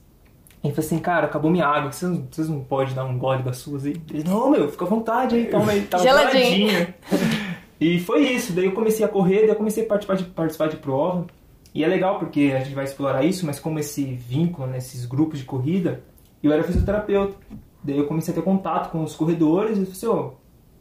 e 0.62 0.70
falei 0.70 0.86
assim, 0.86 0.98
cara, 0.98 1.26
acabou 1.26 1.50
minha 1.50 1.66
água, 1.66 1.92
vocês 1.92 2.10
não, 2.10 2.26
vocês 2.30 2.48
não 2.48 2.60
podem 2.60 2.94
dar 2.94 3.04
um 3.04 3.18
gole 3.18 3.42
das 3.42 3.58
suas 3.58 3.84
aí? 3.84 4.00
Eles, 4.10 4.24
não, 4.24 4.50
meu, 4.50 4.68
fica 4.68 4.84
à 4.84 4.88
vontade 4.88 5.36
aí, 5.36 5.46
toma 5.46 5.72
aí. 5.72 5.82
Tava 5.82 6.02
geladinha. 6.02 6.94
E 7.78 8.00
foi 8.00 8.22
isso, 8.22 8.54
daí 8.54 8.64
eu 8.64 8.72
comecei 8.72 9.04
a 9.04 9.08
correr, 9.08 9.40
daí 9.40 9.50
eu 9.50 9.54
comecei 9.54 9.84
a 9.84 9.86
participar 9.86 10.16
de, 10.16 10.24
participar 10.24 10.68
de 10.68 10.78
prova. 10.78 11.26
E 11.74 11.84
é 11.84 11.86
legal 11.86 12.18
porque 12.18 12.54
a 12.56 12.60
gente 12.60 12.74
vai 12.74 12.84
explorar 12.84 13.22
isso, 13.22 13.44
mas 13.44 13.60
como 13.60 13.78
esse 13.78 14.02
vínculo 14.02 14.66
nesses 14.66 15.04
grupos 15.04 15.40
de 15.40 15.44
corrida, 15.44 16.00
eu 16.42 16.50
era 16.50 16.64
fisioterapeuta. 16.64 17.36
Daí 17.86 17.96
eu 17.96 18.06
comecei 18.06 18.32
a 18.32 18.34
ter 18.34 18.42
contato 18.42 18.90
com 18.90 19.04
os 19.04 19.14
corredores 19.14 19.78
e 19.78 19.82
eu 19.82 19.86
falei 19.86 19.92
assim, 19.92 20.06
oh, 20.06 20.32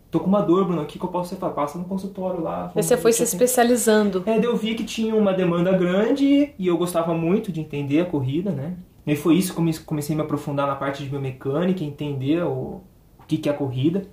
tô 0.09 0.19
com 0.19 0.27
uma 0.27 0.41
dor, 0.41 0.65
Bruno, 0.65 0.81
o 0.81 0.85
que, 0.87 0.97
que 0.97 1.05
eu 1.05 1.09
posso 1.09 1.35
fazer? 1.35 1.53
Passa 1.53 1.77
no 1.77 1.85
consultório 1.85 2.41
lá. 2.41 2.71
E 2.75 2.81
você 2.81 2.97
foi 2.97 3.13
se 3.13 3.21
especializando. 3.21 4.23
É, 4.25 4.39
daí 4.39 4.45
eu 4.45 4.57
vi 4.57 4.73
que 4.73 4.83
tinha 4.83 5.15
uma 5.15 5.31
demanda 5.31 5.71
grande 5.77 6.53
e 6.57 6.67
eu 6.67 6.75
gostava 6.75 7.13
muito 7.13 7.51
de 7.51 7.61
entender 7.61 8.01
a 8.01 8.05
corrida, 8.05 8.49
né? 8.49 8.75
E 9.05 9.15
foi 9.15 9.35
isso 9.35 9.53
que 9.53 9.83
comecei 9.83 10.15
a 10.15 10.17
me 10.17 10.23
aprofundar 10.23 10.65
na 10.65 10.75
parte 10.75 11.03
de 11.03 11.09
biomecânica, 11.09 11.83
entender 11.83 12.43
o, 12.43 12.81
o 13.19 13.23
que, 13.27 13.37
que 13.37 13.47
é 13.47 13.51
a 13.51 13.55
corrida. 13.55 14.07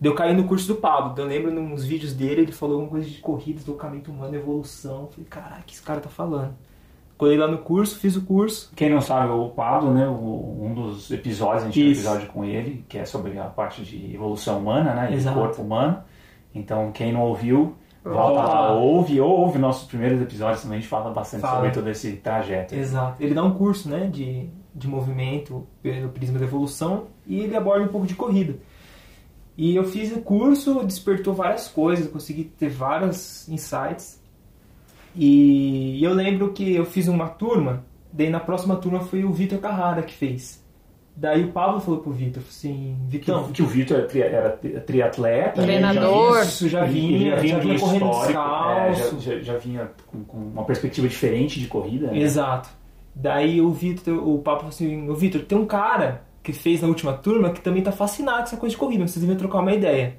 Deu 0.00 0.14
cair 0.14 0.34
no 0.34 0.44
curso 0.44 0.66
do 0.66 0.76
Pablo. 0.76 1.12
Eu 1.18 1.26
lembro 1.26 1.52
nos 1.52 1.84
vídeos 1.84 2.14
dele, 2.14 2.40
ele 2.40 2.52
falou 2.52 2.76
alguma 2.76 2.92
coisa 2.92 3.06
de 3.06 3.18
corrida, 3.18 3.58
deslocamento 3.58 4.10
humano, 4.10 4.34
evolução. 4.34 5.10
falei, 5.10 5.26
caralho, 5.28 5.62
que 5.66 5.74
esse 5.74 5.82
cara 5.82 6.00
tá 6.00 6.08
falando? 6.08 6.54
Colei 7.20 7.36
lá 7.36 7.46
no 7.46 7.58
curso, 7.58 7.98
fiz 7.98 8.16
o 8.16 8.22
curso. 8.22 8.72
Quem 8.74 8.88
não 8.88 9.02
sabe, 9.02 9.30
o 9.30 9.50
Pablo, 9.50 9.92
né, 9.92 10.08
o, 10.08 10.58
um 10.58 10.72
dos 10.72 11.10
episódios, 11.10 11.64
a 11.64 11.66
gente 11.66 11.74
tem 11.74 11.88
um 11.88 11.92
episódio 11.92 12.28
com 12.28 12.46
ele, 12.46 12.82
que 12.88 12.96
é 12.96 13.04
sobre 13.04 13.38
a 13.38 13.44
parte 13.44 13.82
de 13.82 14.14
evolução 14.14 14.58
humana, 14.58 14.94
né, 14.94 15.14
e 15.14 15.22
corpo 15.34 15.60
humano. 15.60 16.02
Então, 16.54 16.90
quem 16.90 17.12
não 17.12 17.20
ouviu, 17.20 17.76
volta 18.02 18.42
lá, 18.42 18.72
ouve, 18.72 19.20
ou 19.20 19.30
ouve 19.38 19.58
nossos 19.58 19.86
primeiros 19.86 20.18
episódios 20.22 20.62
também, 20.62 20.78
a 20.78 20.80
gente 20.80 20.88
fala 20.88 21.10
bastante 21.10 21.42
fala. 21.42 21.56
sobre 21.56 21.72
todo 21.72 21.90
esse 21.90 22.12
trajeto. 22.12 22.74
Exato. 22.74 23.22
Ele 23.22 23.34
dá 23.34 23.44
um 23.44 23.52
curso, 23.52 23.90
né, 23.90 24.06
de, 24.06 24.48
de 24.74 24.88
movimento 24.88 25.66
pelo 25.82 26.08
prisma 26.08 26.38
da 26.38 26.46
evolução 26.46 27.08
e 27.26 27.40
ele 27.40 27.54
aborda 27.54 27.84
um 27.84 27.88
pouco 27.88 28.06
de 28.06 28.14
corrida. 28.14 28.56
E 29.58 29.76
eu 29.76 29.84
fiz 29.84 30.10
o 30.10 30.22
curso, 30.22 30.82
despertou 30.86 31.34
várias 31.34 31.68
coisas, 31.68 32.10
consegui 32.10 32.44
ter 32.44 32.70
vários 32.70 33.46
insights. 33.46 34.19
E 35.14 36.02
eu 36.02 36.12
lembro 36.14 36.52
que 36.52 36.74
eu 36.74 36.84
fiz 36.84 37.08
uma 37.08 37.28
turma, 37.28 37.84
daí 38.12 38.30
na 38.30 38.40
próxima 38.40 38.76
turma 38.76 39.00
foi 39.00 39.24
o 39.24 39.32
Vitor 39.32 39.58
Carrara 39.58 40.02
que 40.02 40.14
fez. 40.14 40.60
Daí 41.16 41.44
o 41.44 41.48
Pablo 41.48 41.80
falou 41.80 42.00
pro 42.00 42.12
Vitor, 42.12 42.42
assim, 42.48 42.96
Vitão... 43.06 43.44
Que, 43.48 43.54
que 43.54 43.62
o 43.62 43.66
Vitor 43.66 44.08
era 44.14 44.50
triatleta, 44.86 45.62
treinador, 45.62 46.36
né? 46.36 46.42
isso 46.44 46.68
já 46.68 46.84
vinha, 46.84 47.30
já 47.30 47.36
vinha, 47.36 47.54
já 47.54 47.60
vinha 47.60 47.78
correndo 47.78 48.06
é, 48.06 48.94
já, 48.94 49.18
já, 49.18 49.38
já, 49.40 49.58
vinha 49.58 49.90
com, 50.06 50.24
com, 50.24 50.38
uma 50.38 50.64
perspectiva 50.64 51.06
diferente 51.06 51.60
de 51.60 51.66
corrida. 51.66 52.06
Né? 52.06 52.20
Exato. 52.20 52.70
Daí 53.14 53.60
o 53.60 53.70
Vitor, 53.70 54.16
o 54.26 54.38
Pablo 54.38 54.60
falou 54.60 54.70
assim, 54.70 55.10
o 55.10 55.14
Vitor, 55.14 55.42
tem 55.42 55.58
um 55.58 55.66
cara 55.66 56.22
que 56.42 56.54
fez 56.54 56.80
na 56.80 56.88
última 56.88 57.12
turma 57.12 57.50
que 57.50 57.60
também 57.60 57.82
tá 57.82 57.92
fascinado 57.92 58.38
com 58.38 58.44
essa 58.44 58.56
coisa 58.56 58.74
de 58.74 58.78
corrida, 58.78 59.06
vocês 59.06 59.20
deviam 59.20 59.36
trocar 59.36 59.58
uma 59.58 59.74
ideia. 59.74 60.16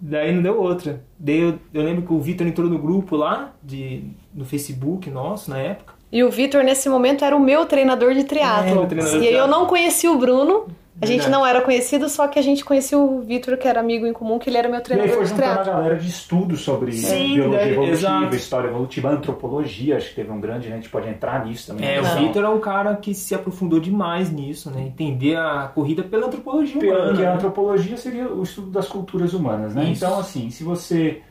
Daí 0.00 0.32
não 0.32 0.42
deu 0.42 0.60
outra. 0.60 1.02
Daí 1.18 1.40
eu, 1.40 1.58
eu 1.74 1.82
lembro 1.82 2.02
que 2.02 2.12
o 2.12 2.20
Vitor 2.20 2.46
entrou 2.46 2.68
no 2.68 2.78
grupo 2.78 3.16
lá, 3.16 3.52
de, 3.62 4.04
no 4.32 4.44
Facebook 4.44 5.10
nosso, 5.10 5.50
na 5.50 5.58
época. 5.58 5.94
E 6.10 6.22
o 6.24 6.30
Vitor, 6.30 6.62
nesse 6.62 6.88
momento, 6.88 7.24
era 7.24 7.36
o 7.36 7.40
meu 7.40 7.66
treinador 7.66 8.14
de 8.14 8.24
triatlo. 8.24 8.88
É, 8.98 9.18
e 9.18 9.28
aí 9.28 9.34
eu 9.34 9.46
não 9.46 9.66
conhecia 9.66 10.10
o 10.10 10.16
Bruno, 10.16 10.66
a 11.00 11.06
gente 11.06 11.28
não 11.30 11.46
era 11.46 11.60
conhecido, 11.60 12.08
só 12.08 12.26
que 12.26 12.38
a 12.38 12.42
gente 12.42 12.64
conhecia 12.64 12.98
o 12.98 13.20
Vitor, 13.20 13.56
que 13.56 13.68
era 13.68 13.78
amigo 13.78 14.06
em 14.06 14.12
comum, 14.12 14.38
que 14.38 14.50
ele 14.50 14.58
era 14.58 14.68
meu 14.68 14.80
treinador. 14.80 15.08
E 15.08 15.12
aí 15.12 15.16
foi 15.16 15.26
juntando 15.26 15.60
a 15.60 15.64
galera 15.64 15.96
de 15.96 16.08
estudo 16.08 16.56
sobre 16.56 16.92
Sim, 16.92 17.34
biologia 17.34 17.64
né? 17.64 17.72
evolutiva, 17.72 17.92
Exato. 17.92 18.36
história 18.36 18.68
evolutiva, 18.68 19.10
antropologia, 19.10 19.96
acho 19.96 20.08
que 20.08 20.14
teve 20.16 20.30
um 20.30 20.40
grande, 20.40 20.68
né? 20.68 20.74
A 20.74 20.76
gente 20.78 20.90
pode 20.90 21.08
entrar 21.08 21.44
nisso 21.44 21.68
também. 21.68 21.88
É, 21.88 22.00
o 22.00 22.04
Vitor 22.16 22.44
é 22.44 22.48
um 22.48 22.58
cara 22.58 22.96
que 22.96 23.14
se 23.14 23.34
aprofundou 23.34 23.78
demais 23.78 24.30
nisso, 24.32 24.70
né? 24.70 24.82
Entender 24.82 25.36
a 25.36 25.68
corrida 25.68 26.02
pela 26.02 26.26
antropologia 26.26 26.80
humana. 26.80 27.08
Porque 27.10 27.24
a 27.24 27.34
antropologia 27.34 27.96
seria 27.96 28.28
o 28.28 28.42
estudo 28.42 28.70
das 28.70 28.88
culturas 28.88 29.32
humanas, 29.32 29.74
né? 29.74 29.84
Então, 29.88 30.18
assim, 30.18 30.50
se 30.50 30.64
você 30.64 31.22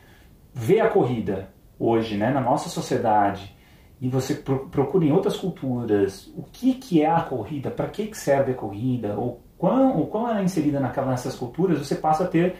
vê 0.54 0.80
a 0.80 0.88
corrida 0.88 1.50
hoje, 1.78 2.16
né, 2.16 2.30
na 2.30 2.40
nossa 2.40 2.68
sociedade, 2.68 3.54
e 4.00 4.08
você 4.08 4.34
procura 4.34 5.04
em 5.04 5.12
outras 5.12 5.36
culturas 5.36 6.32
o 6.36 6.42
que, 6.42 6.74
que 6.74 7.02
é 7.02 7.10
a 7.10 7.20
corrida, 7.20 7.70
para 7.70 7.86
que, 7.88 8.06
que 8.06 8.16
serve 8.16 8.52
a 8.52 8.54
corrida, 8.54 9.14
ou 9.16 9.42
quão, 9.58 10.06
quão 10.06 10.30
ela 10.30 10.40
é 10.40 10.44
inserida 10.44 10.80
naquela, 10.80 11.10
nessas 11.10 11.34
culturas, 11.34 11.78
você 11.78 11.96
passa 11.96 12.24
a 12.24 12.26
ter 12.26 12.56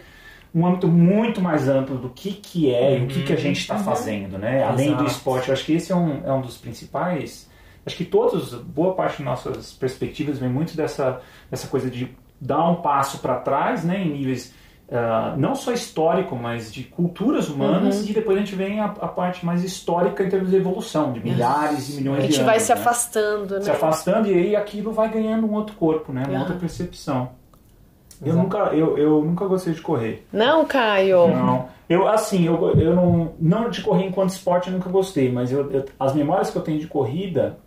um 0.53 0.65
âmbito 0.65 0.87
muito 0.87 1.41
mais 1.41 1.67
amplo 1.67 1.97
do 1.97 2.09
que, 2.09 2.31
que 2.31 2.73
é 2.73 2.99
e 2.99 3.03
o 3.03 3.07
que, 3.07 3.23
que 3.23 3.33
a 3.33 3.35
gente 3.35 3.59
está 3.59 3.77
uhum. 3.77 3.83
fazendo, 3.83 4.37
né? 4.37 4.63
Além 4.63 4.87
Exato. 4.87 5.03
do 5.03 5.09
esporte, 5.09 5.47
eu 5.49 5.53
acho 5.53 5.65
que 5.65 5.73
esse 5.73 5.91
é 5.91 5.95
um, 5.95 6.25
é 6.25 6.33
um 6.33 6.41
dos 6.41 6.57
principais. 6.57 7.49
Acho 7.85 7.95
que 7.95 8.05
todos, 8.05 8.53
boa 8.53 8.93
parte 8.93 9.17
de 9.17 9.23
nossas 9.23 9.71
perspectivas 9.73 10.39
vem 10.39 10.49
muito 10.49 10.75
dessa, 10.75 11.21
dessa 11.49 11.67
coisa 11.67 11.89
de 11.89 12.15
dar 12.41 12.67
um 12.67 12.81
passo 12.81 13.19
para 13.19 13.39
trás, 13.39 13.83
né? 13.83 14.01
Em 14.03 14.11
níveis 14.11 14.53
Uh, 14.89 15.37
não 15.37 15.53
só 15.53 15.71
histórico, 15.71 16.35
mas 16.35 16.73
de 16.73 16.83
culturas 16.83 17.47
humanas, 17.47 17.97
uhum. 17.97 18.07
e 18.09 18.13
depois 18.13 18.37
a 18.37 18.39
gente 18.39 18.55
vem 18.55 18.79
a, 18.79 18.85
a, 18.85 19.07
parte 19.07 19.45
mais 19.45 19.63
histórica 19.63 20.23
em 20.23 20.29
termos 20.29 20.49
de 20.49 20.55
evolução, 20.55 21.13
de 21.13 21.23
milhares 21.23 21.89
e 21.89 21.97
milhões 21.97 22.17
de 22.17 22.23
anos. 22.23 22.35
A 22.35 22.37
gente 22.37 22.43
vai 22.43 22.59
se 22.59 22.73
né? 22.73 22.79
afastando, 22.79 23.55
né? 23.55 23.61
Se 23.61 23.69
afastando 23.69 24.27
e 24.27 24.33
aí 24.33 24.55
aquilo 24.55 24.91
vai 24.91 25.07
ganhando 25.07 25.45
um 25.45 25.53
outro 25.53 25.75
corpo, 25.75 26.11
né? 26.11 26.23
Uma 26.23 26.33
uhum. 26.33 26.39
outra 26.39 26.55
percepção. 26.55 27.29
Eu 28.25 28.33
nunca, 28.33 28.57
eu, 28.73 28.97
eu 28.97 29.23
nunca 29.23 29.45
gostei 29.45 29.73
de 29.73 29.81
correr. 29.81 30.25
Não, 30.33 30.65
Caio? 30.65 31.27
Não. 31.27 31.69
Eu, 31.87 32.07
assim, 32.07 32.45
eu, 32.45 32.79
eu 32.79 32.95
não, 32.95 33.33
não 33.39 33.69
de 33.69 33.81
correr 33.81 34.05
enquanto 34.05 34.31
esporte 34.31 34.69
eu 34.69 34.73
nunca 34.73 34.89
gostei, 34.89 35.31
mas 35.31 35.51
eu, 35.51 35.71
eu, 35.71 35.85
as 35.99 36.13
memórias 36.13 36.49
que 36.49 36.57
eu 36.57 36.61
tenho 36.61 36.79
de 36.79 36.87
corrida 36.87 37.57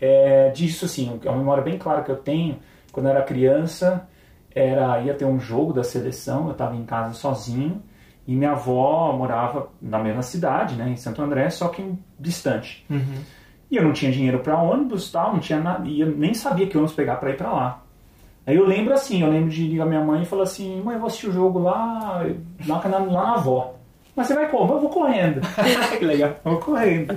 é 0.00 0.50
disso, 0.50 0.84
assim, 0.84 1.20
é 1.24 1.28
uma 1.28 1.38
memória 1.38 1.62
bem 1.62 1.76
clara 1.76 2.02
que 2.02 2.10
eu 2.10 2.16
tenho, 2.16 2.56
quando 2.92 3.06
eu 3.06 3.12
era 3.12 3.22
criança, 3.22 4.08
era 4.54 5.00
ia 5.02 5.14
ter 5.14 5.24
um 5.24 5.38
jogo 5.38 5.72
da 5.72 5.84
seleção, 5.84 6.46
eu 6.46 6.52
estava 6.52 6.74
em 6.76 6.84
casa 6.84 7.14
sozinho 7.14 7.82
e 8.26 8.34
minha 8.34 8.52
avó 8.52 9.12
morava 9.12 9.70
na 9.80 9.98
mesma 9.98 10.22
cidade, 10.22 10.74
né, 10.74 10.88
em 10.88 10.96
Santo 10.96 11.22
André, 11.22 11.48
só 11.50 11.68
que 11.68 11.94
distante. 12.18 12.84
Uhum. 12.90 13.20
E 13.70 13.76
eu 13.76 13.82
não 13.82 13.92
tinha 13.92 14.12
dinheiro 14.12 14.40
para 14.40 14.60
ônibus, 14.60 15.10
tal, 15.10 15.32
não 15.32 15.40
tinha 15.40 15.60
nada, 15.60 15.88
e 15.88 16.00
eu 16.00 16.10
nem 16.10 16.34
sabia 16.34 16.66
que 16.66 16.76
ônibus 16.76 16.94
pegar 16.94 17.16
para 17.16 17.30
ir 17.30 17.36
para 17.36 17.50
lá. 17.50 17.82
Aí 18.46 18.56
eu 18.56 18.66
lembro 18.66 18.94
assim, 18.94 19.22
eu 19.22 19.30
lembro 19.30 19.50
de 19.50 19.66
ligar 19.66 19.86
minha 19.86 20.02
mãe 20.02 20.22
e 20.22 20.26
falar 20.26 20.44
assim, 20.44 20.80
mãe, 20.82 20.94
eu 20.94 21.00
vou 21.00 21.06
assistir 21.06 21.28
o 21.28 21.32
jogo 21.32 21.58
lá, 21.58 22.24
lá, 22.66 22.82
lá 22.86 23.00
na 23.00 23.34
avó. 23.34 23.74
Mas 24.16 24.26
você 24.26 24.34
vai 24.34 24.48
como? 24.48 24.72
Eu 24.72 24.80
vou 24.80 24.90
correndo. 24.90 25.40
que 25.98 26.04
legal. 26.04 26.30
Eu 26.44 26.52
vou 26.52 26.60
correndo. 26.60 27.16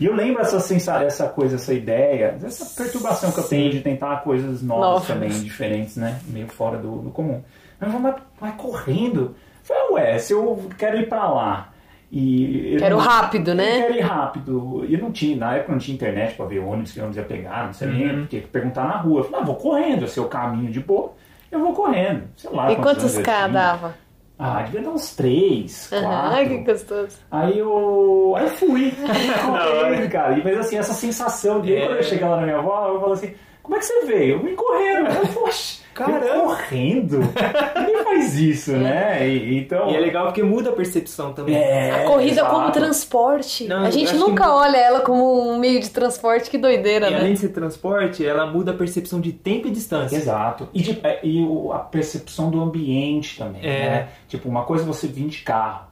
E 0.00 0.06
eu 0.06 0.14
lembro 0.14 0.40
essa, 0.40 0.58
sensação, 0.60 1.06
essa 1.06 1.28
coisa, 1.28 1.56
essa 1.56 1.74
ideia, 1.74 2.38
essa 2.42 2.82
perturbação 2.82 3.30
que 3.30 3.38
eu 3.38 3.44
tenho 3.44 3.70
de 3.70 3.80
tentar 3.80 4.22
coisas 4.22 4.62
novas 4.62 4.86
Nova. 4.86 5.06
também, 5.06 5.28
diferentes, 5.28 5.96
né? 5.96 6.18
Meio 6.26 6.48
fora 6.48 6.78
do, 6.78 7.02
do 7.02 7.10
comum. 7.10 7.42
Mas 7.78 7.92
vai, 7.92 8.14
vai 8.40 8.52
correndo. 8.56 9.20
Eu 9.20 9.34
falei, 9.62 9.92
ué, 9.92 10.18
se 10.18 10.32
eu 10.32 10.70
quero 10.78 10.98
ir 10.98 11.06
pra 11.06 11.28
lá 11.28 11.68
e 12.10 12.76
quero 12.78 12.96
não, 12.96 13.04
rápido, 13.04 13.54
né? 13.54 13.82
Quero 13.82 13.96
ir 13.96 14.00
rápido. 14.00 14.84
E 14.88 14.96
não 14.96 15.12
tinha, 15.12 15.36
na 15.36 15.56
época 15.56 15.72
não 15.72 15.78
tinha 15.78 15.94
internet 15.94 16.34
pra 16.34 16.46
ver 16.46 16.58
ônibus 16.58 16.92
que 16.92 16.98
ônibus 16.98 17.18
ia 17.18 17.22
pegar, 17.22 17.66
não 17.66 17.72
sei 17.72 17.88
uhum. 17.88 17.94
nem, 17.94 18.24
tinha 18.24 18.42
que 18.42 18.48
perguntar 18.48 18.84
na 18.84 18.96
rua. 18.96 19.20
Eu 19.20 19.24
falei, 19.24 19.40
ah, 19.40 19.44
vou 19.44 19.56
correndo, 19.56 20.08
se 20.08 20.18
é 20.18 20.22
o 20.22 20.28
caminho 20.28 20.72
de 20.72 20.80
boa, 20.80 21.12
eu 21.52 21.60
vou 21.60 21.74
correndo. 21.74 22.24
Sei 22.36 22.50
lá. 22.50 22.72
E 22.72 22.76
quantos 22.76 23.18
K 23.18 23.48
dava? 23.48 23.94
Ah, 24.42 24.62
devia 24.62 24.80
dar 24.80 24.90
uns 24.90 25.14
três, 25.14 25.88
quatro. 25.88 26.08
Ai, 26.08 26.48
que 26.48 26.56
gostoso. 26.58 27.18
Aí 27.30 27.58
eu, 27.58 28.34
aí 28.38 28.44
eu 28.44 28.50
fui. 28.50 28.90
correndo, 28.96 30.10
cara. 30.10 30.40
Mas 30.42 30.58
assim, 30.58 30.78
essa 30.78 30.94
sensação 30.94 31.60
de 31.60 31.74
é. 31.74 31.84
quando 31.84 31.96
eu 31.98 32.02
chegar 32.02 32.30
lá 32.30 32.36
na 32.38 32.42
minha 32.44 32.56
avó, 32.56 32.88
eu 32.88 33.00
falo 33.00 33.12
assim, 33.12 33.34
como 33.62 33.76
é 33.76 33.78
que 33.78 33.84
você 33.84 34.06
veio? 34.06 34.36
Eu 34.36 34.42
vim 34.42 34.56
correndo. 34.56 35.10
Eu, 35.10 35.26
poxa. 35.28 35.82
Caramba! 35.92 36.56
Correndo? 36.56 37.18
Ninguém 37.18 37.99
faz 38.20 38.38
isso, 38.38 38.72
né? 38.72 39.28
E, 39.28 39.58
então... 39.58 39.90
e 39.90 39.96
é 39.96 40.00
legal 40.00 40.26
porque 40.26 40.42
muda 40.42 40.70
a 40.70 40.72
percepção 40.72 41.32
também. 41.32 41.54
É, 41.54 41.90
a 41.90 42.04
corrida 42.04 42.40
exato. 42.40 42.54
como 42.54 42.70
transporte. 42.70 43.66
Não, 43.66 43.84
a 43.84 43.90
gente 43.90 44.14
nunca 44.14 44.44
que... 44.44 44.50
olha 44.50 44.76
ela 44.76 45.00
como 45.00 45.50
um 45.50 45.58
meio 45.58 45.80
de 45.80 45.90
transporte, 45.90 46.50
que 46.50 46.58
doideira, 46.58 47.08
e 47.08 47.10
né? 47.10 47.18
além 47.18 47.34
de 47.34 47.40
ser 47.40 47.48
transporte, 47.48 48.24
ela 48.24 48.46
muda 48.46 48.72
a 48.72 48.74
percepção 48.74 49.20
de 49.20 49.32
tempo 49.32 49.68
e 49.68 49.70
distância. 49.70 50.16
Exato. 50.16 50.68
E, 50.72 50.82
de, 50.82 51.00
é, 51.02 51.20
e 51.24 51.44
a 51.72 51.78
percepção 51.78 52.50
do 52.50 52.60
ambiente 52.60 53.38
também, 53.38 53.62
é. 53.62 53.90
né? 53.90 54.08
Tipo, 54.28 54.48
uma 54.48 54.64
coisa 54.64 54.84
é 54.84 54.86
você 54.86 55.06
vir 55.06 55.28
de 55.28 55.38
carro. 55.38 55.90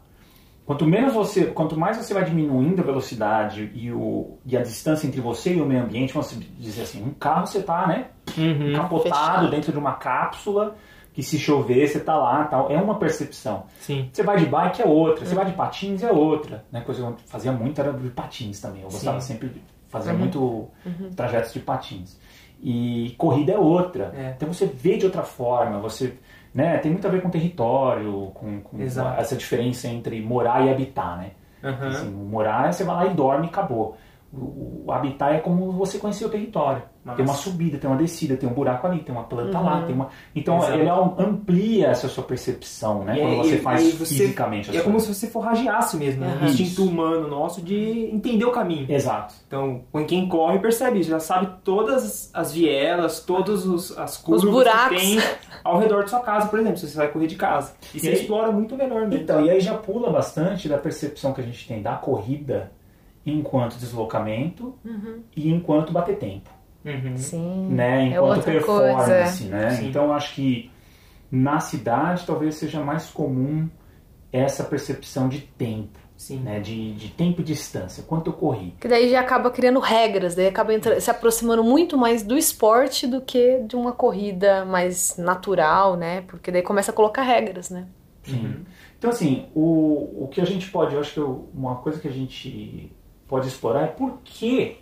Quanto 0.68 0.84
menos 0.84 1.14
você, 1.14 1.46
quanto 1.46 1.78
mais 1.78 1.96
você 1.96 2.12
vai 2.12 2.22
diminuindo 2.26 2.82
a 2.82 2.84
velocidade 2.84 3.70
e, 3.74 3.90
o, 3.90 4.38
e 4.44 4.54
a 4.54 4.62
distância 4.62 5.06
entre 5.06 5.18
você 5.18 5.54
e 5.54 5.62
o 5.62 5.64
meio 5.64 5.82
ambiente, 5.82 6.12
vamos 6.12 6.38
dizer 6.58 6.82
assim, 6.82 7.02
um 7.02 7.08
carro 7.14 7.46
você 7.46 7.62
tá, 7.62 7.86
né, 7.86 8.08
uhum, 8.36 8.74
capotado 8.74 9.14
fechado. 9.14 9.50
dentro 9.50 9.72
de 9.72 9.78
uma 9.78 9.94
cápsula 9.94 10.76
que 11.18 11.22
se 11.24 11.36
chover 11.36 11.88
você 11.88 11.98
tá 11.98 12.16
lá, 12.16 12.44
tal. 12.44 12.70
É 12.70 12.80
uma 12.80 12.96
percepção. 12.96 13.64
Sim. 13.80 14.08
Você 14.12 14.22
vai 14.22 14.36
de 14.36 14.46
bike 14.46 14.82
é 14.82 14.86
outra, 14.86 15.26
você 15.26 15.34
vai 15.34 15.46
de 15.46 15.52
patins 15.52 16.04
é 16.04 16.12
outra, 16.12 16.64
né? 16.70 16.80
Coisa 16.82 17.02
que 17.02 17.08
eu 17.08 17.16
fazia 17.26 17.50
muito 17.50 17.80
era 17.80 17.92
de 17.92 18.08
patins 18.10 18.60
também. 18.60 18.82
Eu 18.82 18.88
gostava 18.88 19.20
Sim. 19.20 19.32
sempre 19.32 19.48
de 19.48 19.60
fazer 19.88 20.12
uhum. 20.12 20.18
muito 20.18 20.40
uhum. 20.40 21.10
trajetos 21.16 21.52
de 21.52 21.58
patins. 21.58 22.16
E 22.62 23.16
corrida 23.18 23.50
é 23.50 23.58
outra. 23.58 24.14
É. 24.16 24.34
Então 24.36 24.52
você 24.52 24.64
vê 24.64 24.96
de 24.96 25.06
outra 25.06 25.24
forma, 25.24 25.80
você 25.80 26.14
né? 26.54 26.78
Tem 26.78 26.92
muito 26.92 27.04
a 27.04 27.10
ver 27.10 27.20
com 27.20 27.30
território, 27.30 28.30
com, 28.34 28.60
com 28.60 28.80
essa 28.80 29.34
diferença 29.34 29.88
entre 29.88 30.22
morar 30.22 30.64
e 30.64 30.70
habitar, 30.70 31.18
né? 31.18 31.32
Uhum. 31.64 31.88
Assim, 31.88 32.10
morar, 32.10 32.72
você 32.72 32.84
vai 32.84 32.94
lá 32.94 33.06
e 33.06 33.14
dorme 33.14 33.46
e 33.46 33.50
acabou. 33.50 33.96
O, 34.32 34.84
o 34.86 34.92
habitar 34.92 35.34
é 35.34 35.40
como 35.40 35.72
você 35.72 35.98
conhecer 35.98 36.24
o 36.24 36.28
território. 36.28 36.82
Nossa. 37.08 37.16
Tem 37.16 37.24
uma 37.24 37.34
subida, 37.34 37.78
tem 37.78 37.88
uma 37.88 37.96
descida, 37.96 38.36
tem 38.36 38.48
um 38.48 38.52
buraco 38.52 38.86
ali, 38.86 39.00
tem 39.00 39.14
uma 39.14 39.24
planta 39.24 39.58
uhum. 39.58 39.64
lá, 39.64 39.82
tem 39.82 39.94
uma. 39.94 40.08
Então 40.34 40.58
Exato. 40.58 40.78
ele 40.78 40.88
amplia 40.90 41.88
essa 41.88 42.08
sua 42.08 42.24
percepção, 42.24 43.02
né? 43.04 43.16
E 43.16 43.20
quando 43.20 43.36
você 43.36 43.58
faz 43.58 43.94
você, 43.94 44.14
fisicamente. 44.14 44.76
é 44.76 44.80
como 44.80 45.00
se 45.00 45.12
você 45.12 45.26
forrageasse 45.26 45.96
mesmo, 45.96 46.20
né? 46.20 46.38
Uhum. 46.40 46.46
O 46.46 46.50
instinto 46.50 46.84
humano 46.84 47.28
nosso 47.28 47.62
de 47.62 48.10
entender 48.12 48.44
o 48.44 48.50
caminho. 48.50 48.86
Exato. 48.90 49.34
Então, 49.46 49.82
quem 50.06 50.28
corre 50.28 50.58
percebe 50.58 51.00
isso, 51.00 51.10
já 51.10 51.20
sabe 51.20 51.48
todas 51.64 52.30
as 52.34 52.52
vielas, 52.52 53.20
todas 53.20 53.96
as 53.96 54.16
curvas 54.16 54.44
os 54.44 54.50
buracos. 54.50 54.98
que 54.98 55.06
tem 55.06 55.18
ao 55.64 55.78
redor 55.78 56.04
de 56.04 56.10
sua 56.10 56.20
casa, 56.20 56.48
por 56.48 56.58
exemplo, 56.58 56.78
se 56.78 56.88
você 56.88 56.96
vai 56.96 57.08
correr 57.08 57.26
de 57.26 57.36
casa. 57.36 57.74
E, 57.94 57.96
e 57.96 58.00
você 58.00 58.08
aí, 58.08 58.14
explora 58.14 58.52
muito 58.52 58.76
melhor 58.76 59.06
mesmo. 59.06 59.22
Então, 59.22 59.44
e 59.44 59.50
aí 59.50 59.60
já 59.60 59.74
pula 59.74 60.10
bastante 60.10 60.68
da 60.68 60.78
percepção 60.78 61.32
que 61.32 61.40
a 61.40 61.44
gente 61.44 61.66
tem 61.66 61.82
da 61.82 61.94
corrida 61.94 62.70
enquanto 63.24 63.76
deslocamento 63.76 64.74
uhum. 64.84 65.22
e 65.36 65.50
enquanto 65.50 65.92
bater 65.92 66.16
tempo. 66.16 66.50
Uhum. 66.94 67.16
Sim. 67.16 67.68
Né? 67.70 68.04
É 68.04 68.16
enquanto 68.16 68.48
é 68.48 68.52
performance, 68.52 69.42
coisa. 69.42 69.56
né? 69.56 69.70
Sim. 69.70 69.88
Então 69.88 70.12
acho 70.12 70.34
que 70.34 70.70
na 71.30 71.60
cidade 71.60 72.24
talvez 72.26 72.54
seja 72.54 72.80
mais 72.80 73.10
comum 73.10 73.68
essa 74.32 74.64
percepção 74.64 75.28
de 75.28 75.40
tempo. 75.40 75.98
Sim. 76.16 76.40
Né, 76.40 76.58
de, 76.58 76.94
de 76.94 77.10
tempo 77.10 77.42
e 77.42 77.44
distância, 77.44 78.02
quanto 78.02 78.30
eu 78.30 78.32
corri. 78.32 78.74
Que 78.80 78.88
daí 78.88 79.08
já 79.08 79.20
acaba 79.20 79.52
criando 79.52 79.78
regras, 79.78 80.34
daí 80.34 80.48
acaba 80.48 80.72
se 81.00 81.08
aproximando 81.08 81.62
muito 81.62 81.96
mais 81.96 82.24
do 82.24 82.36
esporte 82.36 83.06
do 83.06 83.20
que 83.20 83.60
de 83.60 83.76
uma 83.76 83.92
corrida 83.92 84.64
mais 84.64 85.16
natural, 85.16 85.96
né? 85.96 86.22
Porque 86.22 86.50
daí 86.50 86.60
começa 86.60 86.90
a 86.90 86.94
colocar 86.94 87.22
regras, 87.22 87.70
né? 87.70 87.86
Sim. 88.24 88.46
Uhum. 88.46 88.64
Então, 88.98 89.10
assim, 89.10 89.46
o, 89.54 90.24
o 90.24 90.28
que 90.28 90.40
a 90.40 90.44
gente 90.44 90.68
pode, 90.70 90.92
eu 90.92 91.00
acho 91.00 91.14
que 91.14 91.20
uma 91.56 91.76
coisa 91.76 92.00
que 92.00 92.08
a 92.08 92.12
gente 92.12 92.92
pode 93.28 93.46
explorar 93.46 93.84
é 93.84 93.86
por 93.86 94.18
que, 94.24 94.78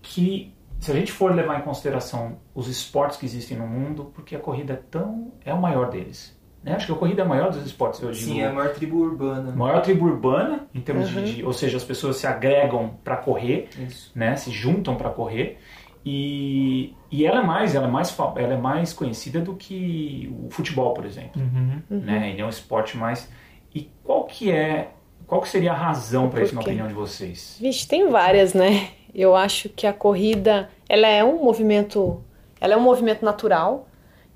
que 0.00 0.54
se 0.80 0.90
a 0.90 0.94
gente 0.94 1.12
for 1.12 1.34
levar 1.34 1.58
em 1.58 1.62
consideração 1.62 2.38
os 2.54 2.68
esportes 2.68 3.16
que 3.16 3.26
existem 3.26 3.56
no 3.56 3.66
mundo, 3.66 4.10
porque 4.14 4.36
a 4.36 4.38
corrida 4.38 4.74
é 4.74 4.76
tão 4.76 5.32
é 5.44 5.52
o 5.52 5.60
maior 5.60 5.90
deles. 5.90 6.36
Né? 6.62 6.74
Acho 6.74 6.86
que 6.86 6.92
a 6.92 6.96
corrida 6.96 7.22
é 7.22 7.24
a 7.24 7.28
maior 7.28 7.50
dos 7.50 7.64
esportes 7.64 8.02
hoje. 8.02 8.24
Sim, 8.24 8.40
é 8.40 8.46
a 8.46 8.52
maior 8.52 8.74
tribo 8.74 8.98
urbana. 8.98 9.52
Maior 9.52 9.80
tribo 9.82 10.04
urbana 10.04 10.66
em 10.74 10.80
termos 10.80 11.14
uhum. 11.14 11.22
de, 11.22 11.44
ou 11.44 11.52
seja, 11.52 11.76
as 11.76 11.84
pessoas 11.84 12.16
se 12.16 12.26
agregam 12.26 12.98
para 13.04 13.16
correr, 13.16 13.68
Isso. 13.78 14.10
né? 14.14 14.34
Se 14.36 14.50
juntam 14.50 14.96
para 14.96 15.10
correr. 15.10 15.58
E, 16.04 16.94
e 17.10 17.24
ela 17.24 17.40
é 17.40 17.44
mais, 17.44 17.74
ela 17.74 17.86
é 17.86 17.90
mais, 17.90 18.16
ela 18.18 18.54
é 18.54 18.56
mais 18.56 18.92
conhecida 18.92 19.40
do 19.40 19.54
que 19.54 20.32
o 20.44 20.50
futebol, 20.50 20.92
por 20.92 21.04
exemplo, 21.04 21.40
uhum. 21.40 21.82
né? 21.88 22.30
Ele 22.30 22.40
é 22.40 22.44
um 22.44 22.48
esporte 22.48 22.96
mais. 22.96 23.30
E 23.74 23.90
qual 24.02 24.24
que 24.24 24.50
é 24.50 24.90
qual 25.26 25.40
que 25.40 25.48
seria 25.48 25.72
a 25.72 25.76
razão 25.76 26.30
para 26.30 26.42
isso, 26.42 26.54
na 26.54 26.60
opinião 26.60 26.86
de 26.86 26.94
vocês? 26.94 27.58
Vixe, 27.60 27.86
tem 27.86 28.08
várias, 28.08 28.54
né? 28.54 28.88
Eu 29.14 29.34
acho 29.34 29.68
que 29.68 29.86
a 29.86 29.92
corrida, 29.92 30.68
ela 30.88 31.06
é 31.06 31.24
um 31.24 31.42
movimento, 31.42 32.22
ela 32.60 32.74
é 32.74 32.76
um 32.76 32.82
movimento 32.82 33.24
natural. 33.24 33.88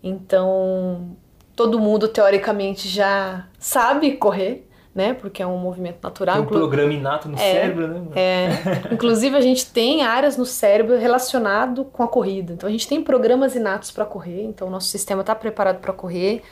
Então, 0.02 1.16
todo 1.54 1.78
mundo 1.78 2.08
teoricamente 2.08 2.88
já 2.88 3.46
sabe 3.58 4.12
correr, 4.12 4.66
né? 4.94 5.14
Porque 5.14 5.42
é 5.42 5.46
um 5.46 5.58
movimento 5.58 5.98
natural. 6.02 6.36
Tem 6.36 6.44
um 6.44 6.48
programa 6.48 6.92
inato 6.92 7.28
no 7.28 7.34
é, 7.34 7.38
cérebro, 7.38 7.88
né? 7.88 8.00
É. 8.14 8.48
Inclusive 8.94 9.36
a 9.36 9.40
gente 9.40 9.66
tem 9.66 10.02
áreas 10.02 10.36
no 10.36 10.46
cérebro 10.46 10.98
relacionado 10.98 11.84
com 11.84 12.02
a 12.02 12.08
corrida. 12.08 12.54
Então 12.54 12.68
a 12.68 12.72
gente 12.72 12.88
tem 12.88 13.02
programas 13.02 13.54
inatos 13.54 13.90
para 13.90 14.04
correr. 14.04 14.42
Então 14.42 14.68
o 14.68 14.70
nosso 14.70 14.88
sistema 14.88 15.20
está 15.20 15.34
preparado 15.34 15.80
para 15.80 15.92
correr. 15.92 16.42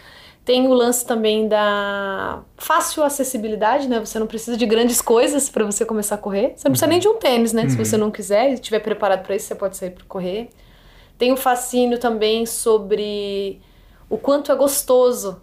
Tem 0.49 0.67
o 0.67 0.73
lance 0.73 1.05
também 1.05 1.47
da 1.47 2.43
fácil 2.57 3.05
acessibilidade, 3.05 3.87
né? 3.87 4.01
Você 4.01 4.19
não 4.19 4.27
precisa 4.27 4.57
de 4.57 4.65
grandes 4.65 4.99
coisas 4.99 5.51
para 5.51 5.63
você 5.63 5.85
começar 5.85 6.15
a 6.15 6.19
correr. 6.19 6.55
Você 6.57 6.67
não 6.67 6.73
precisa 6.73 6.87
nem 6.87 6.99
de 6.99 7.07
um 7.07 7.19
tênis, 7.19 7.53
né? 7.53 7.65
Uhum. 7.65 7.69
Se 7.69 7.77
você 7.77 7.99
não 7.99 8.11
quiser 8.11 8.53
e 8.53 8.55
estiver 8.55 8.79
preparado 8.79 9.23
para 9.23 9.37
isso, 9.37 9.47
você 9.47 9.55
pode 9.55 9.77
sair 9.77 9.91
para 9.91 10.07
correr. 10.07 10.49
Tem 11.19 11.33
o 11.33 11.37
fascínio 11.37 11.99
também 11.99 12.47
sobre 12.47 13.61
o 14.09 14.17
quanto 14.17 14.51
é 14.51 14.55
gostoso 14.55 15.39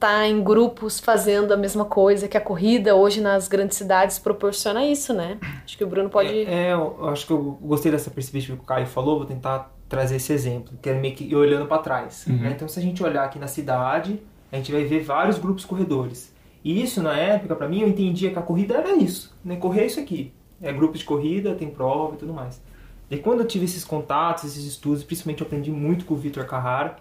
tá 0.00 0.26
em 0.26 0.42
grupos 0.42 0.98
fazendo 0.98 1.54
a 1.54 1.56
mesma 1.56 1.84
coisa 1.84 2.26
que 2.26 2.36
a 2.36 2.40
corrida 2.40 2.96
hoje 2.96 3.20
nas 3.20 3.46
grandes 3.46 3.78
cidades 3.78 4.18
proporciona 4.18 4.84
isso, 4.84 5.14
né? 5.14 5.38
Acho 5.64 5.78
que 5.78 5.84
o 5.84 5.86
Bruno 5.86 6.10
pode. 6.10 6.28
É, 6.28 6.70
é 6.70 6.72
eu 6.72 7.08
acho 7.08 7.24
que 7.24 7.32
eu 7.32 7.56
gostei 7.62 7.92
dessa 7.92 8.10
perspectiva 8.10 8.56
que 8.56 8.64
o 8.64 8.66
Caio 8.66 8.86
falou, 8.88 9.18
vou 9.18 9.26
tentar 9.26 9.72
trazer 9.88 10.16
esse 10.16 10.32
exemplo, 10.32 10.76
que 10.82 10.88
é 10.88 10.94
meio 10.94 11.14
que 11.14 11.22
ir 11.22 11.36
olhando 11.36 11.66
para 11.66 11.80
trás. 11.80 12.24
Uhum. 12.26 12.36
né? 12.36 12.52
Então, 12.56 12.66
se 12.66 12.80
a 12.80 12.82
gente 12.82 13.00
olhar 13.00 13.24
aqui 13.24 13.38
na 13.38 13.46
cidade, 13.46 14.20
a 14.52 14.56
gente 14.56 14.72
vai 14.72 14.84
ver 14.84 15.02
vários 15.02 15.38
grupos 15.38 15.64
corredores. 15.64 16.34
E 16.62 16.82
isso, 16.82 17.02
na 17.02 17.16
época, 17.16 17.56
para 17.56 17.68
mim, 17.68 17.80
eu 17.80 17.88
entendia 17.88 18.30
que 18.30 18.38
a 18.38 18.42
corrida 18.42 18.74
era 18.74 18.94
isso, 18.96 19.36
né? 19.44 19.56
Correr 19.56 19.82
é 19.82 19.86
isso 19.86 20.00
aqui. 20.00 20.32
É 20.60 20.72
grupo 20.72 20.98
de 20.98 21.04
corrida, 21.04 21.54
tem 21.54 21.70
prova 21.70 22.14
e 22.14 22.18
tudo 22.18 22.34
mais. 22.34 22.60
E 23.10 23.16
quando 23.16 23.40
eu 23.40 23.46
tive 23.46 23.64
esses 23.64 23.84
contatos, 23.84 24.44
esses 24.44 24.64
estudos, 24.64 25.02
principalmente 25.02 25.40
eu 25.40 25.46
aprendi 25.46 25.70
muito 25.70 26.04
com 26.04 26.14
o 26.14 26.16
Vitor 26.16 26.44
Carrara, 26.44 26.96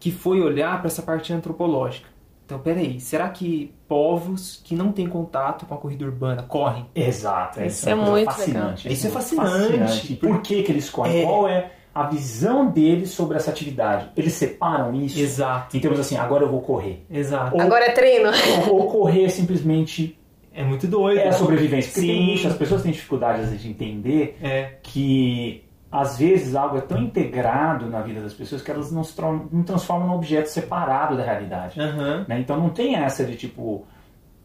que 0.00 0.10
foi 0.10 0.40
olhar 0.40 0.78
para 0.78 0.88
essa 0.88 1.02
parte 1.02 1.32
antropológica. 1.32 2.08
Então, 2.44 2.58
peraí, 2.60 3.00
será 3.00 3.28
que 3.28 3.74
povos 3.88 4.60
que 4.64 4.74
não 4.74 4.92
têm 4.92 5.08
contato 5.08 5.66
com 5.66 5.74
a 5.74 5.78
corrida 5.78 6.04
urbana 6.04 6.44
correm? 6.44 6.86
Exato. 6.94 7.62
Isso 7.62 7.86
uma 7.86 7.92
é 7.92 7.96
coisa 7.96 8.10
muito 8.12 8.24
fascinante. 8.26 8.88
legal. 8.88 8.92
Isso 8.92 9.06
é 9.06 9.10
fascinante. 9.10 10.12
E 10.12 10.16
por 10.16 10.40
que, 10.42 10.62
que 10.62 10.70
eles 10.70 10.88
correm? 10.88 11.22
É. 11.22 11.24
Qual 11.24 11.48
é 11.48 11.72
a 11.98 12.06
visão 12.08 12.66
deles 12.70 13.10
sobre 13.10 13.36
essa 13.36 13.50
atividade? 13.50 14.10
Eles 14.16 14.34
separam 14.34 14.94
isso 14.94 15.18
Exato, 15.18 15.76
em 15.76 15.80
termos 15.80 15.98
assim, 15.98 16.16
agora 16.16 16.44
eu 16.44 16.50
vou 16.50 16.60
correr. 16.60 17.04
exato. 17.10 17.54
Ou- 17.56 17.60
Agora 17.62 17.86
é 17.86 17.90
treino. 17.92 18.30
Ou, 18.70 18.86
correr 18.90 19.24
é 19.24 19.28
simplesmente 19.28 20.18
É 20.54 20.62
muito 20.62 20.86
doido. 20.86 21.18
é 21.20 21.28
a 21.28 21.32
sobrevivência. 21.32 21.92
Porque 21.92 22.06
Sim. 22.06 22.32
isso, 22.34 22.48
as 22.48 22.54
pessoas 22.56 22.82
têm 22.82 22.92
dificuldade 22.92 23.40
às 23.40 23.46
vezes, 23.46 23.62
de 23.62 23.68
entender 23.70 24.36
É, 24.42 24.74
que 24.82 25.62
às 25.90 26.18
vezes 26.18 26.54
algo 26.54 26.76
é 26.76 26.80
tão 26.80 26.98
integrado 27.00 27.86
na 27.86 28.00
vida 28.02 28.20
das 28.20 28.34
pessoas 28.34 28.60
que 28.60 28.70
elas 28.70 28.92
não 28.92 29.02
se 29.04 29.14
não 29.20 29.62
transformam 29.62 30.08
num 30.08 30.14
objeto 30.14 30.48
separado 30.48 31.16
da 31.16 31.22
realidade. 31.22 31.80
aham, 31.80 32.24
né? 32.28 32.38
Então 32.40 32.58
não 32.58 32.68
tem 32.70 32.96
essa 32.96 33.24
de 33.24 33.36
tipo, 33.36 33.86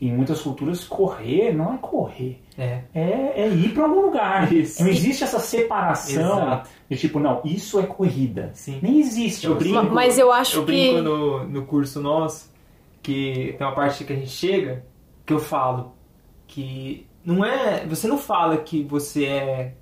em 0.01 0.12
muitas 0.12 0.41
culturas, 0.41 0.84
correr 0.84 1.53
não 1.53 1.75
é 1.75 1.77
correr, 1.77 2.41
é. 2.58 2.79
é, 2.93 3.34
é 3.43 3.48
ir 3.50 3.70
para 3.74 3.84
algum 3.84 4.01
lugar. 4.01 4.51
Isso. 4.51 4.81
Não 4.81 4.89
existe 4.89 5.24
essa 5.24 5.39
separação 5.39 6.39
Exato. 6.41 6.70
de 6.89 6.98
tipo, 6.98 7.20
não, 7.20 7.39
isso 7.46 7.79
é 7.79 7.84
corrida. 7.84 8.50
Sim. 8.53 8.79
Nem 8.81 9.00
existe. 9.00 9.46
Eu 9.46 9.55
brinco, 9.55 9.93
Mas 9.93 10.17
eu 10.17 10.31
acho 10.31 10.58
eu 10.58 10.62
que- 10.65 10.72
brinco 10.72 11.01
no, 11.03 11.43
no 11.46 11.65
curso 11.65 12.01
nosso 12.01 12.51
que 13.03 13.55
tem 13.58 13.65
uma 13.67 13.75
parte 13.75 14.03
que 14.03 14.12
a 14.13 14.15
gente 14.15 14.29
chega 14.31 14.84
que 15.25 15.34
eu 15.34 15.39
falo 15.39 15.93
que 16.48 17.05
não 17.24 17.46
é. 17.46 17.86
Você 17.86 18.08
não 18.08 18.17
fala 18.17 18.58
que 18.58 18.84
você 18.84 19.25
é. 19.25 19.74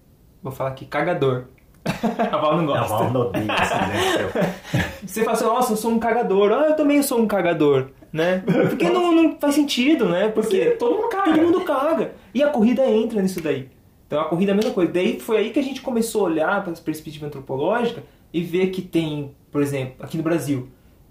Vou 0.44 0.52
falar 0.52 0.72
aqui, 0.72 0.86
cagador. 0.86 1.46
a 2.32 2.38
Val 2.38 2.58
não 2.58 2.66
gosta. 2.66 3.04
Não, 3.06 3.10
não 3.14 3.22
odeio 3.22 3.48
esse. 3.52 4.90
Você 5.08 5.24
fala 5.24 5.36
assim, 5.36 5.46
nossa, 5.46 5.74
eu 5.74 5.78
sou 5.78 5.92
um 5.92 5.98
cagador. 6.00 6.52
Ah, 6.52 6.68
eu 6.70 6.76
também 6.76 7.02
sou 7.02 7.20
um 7.20 7.26
cagador, 7.26 7.90
né? 8.12 8.44
Porque 8.70 8.90
não, 8.90 9.12
não 9.14 9.38
faz 9.40 9.56
sentido, 9.56 10.08
né? 10.10 10.30
Porque 10.30 10.58
Porque 10.60 10.72
todo 10.78 10.96
mundo 10.96 11.10
caga. 11.10 11.32
todo 11.34 11.44
mundo 11.44 11.62
caga. 11.62 12.12
E 12.34 12.42
a 12.44 12.50
corrida 12.50 12.90
entra 12.90 13.22
nisso 13.22 13.42
daí. 13.42 13.68
Então 14.08 14.20
a 14.22 14.26
corrida 14.26 14.52
é 14.52 14.54
a 14.54 14.56
mesma 14.56 14.72
coisa. 14.72 14.92
Daí 14.92 15.20
foi 15.20 15.38
aí 15.38 15.50
que 15.52 15.60
a 15.60 15.64
gente 15.64 15.82
começou 15.82 16.22
a 16.22 16.30
olhar 16.30 16.64
para 16.64 16.72
essa 16.72 16.82
perspectiva 16.82 17.28
antropológica 17.28 18.04
e 18.34 18.42
ver 18.42 18.68
que 18.72 18.82
tem, 18.82 19.32
por 19.52 19.62
exemplo, 19.62 19.96
aqui 20.00 20.18
no 20.18 20.24
Brasil, 20.24 20.68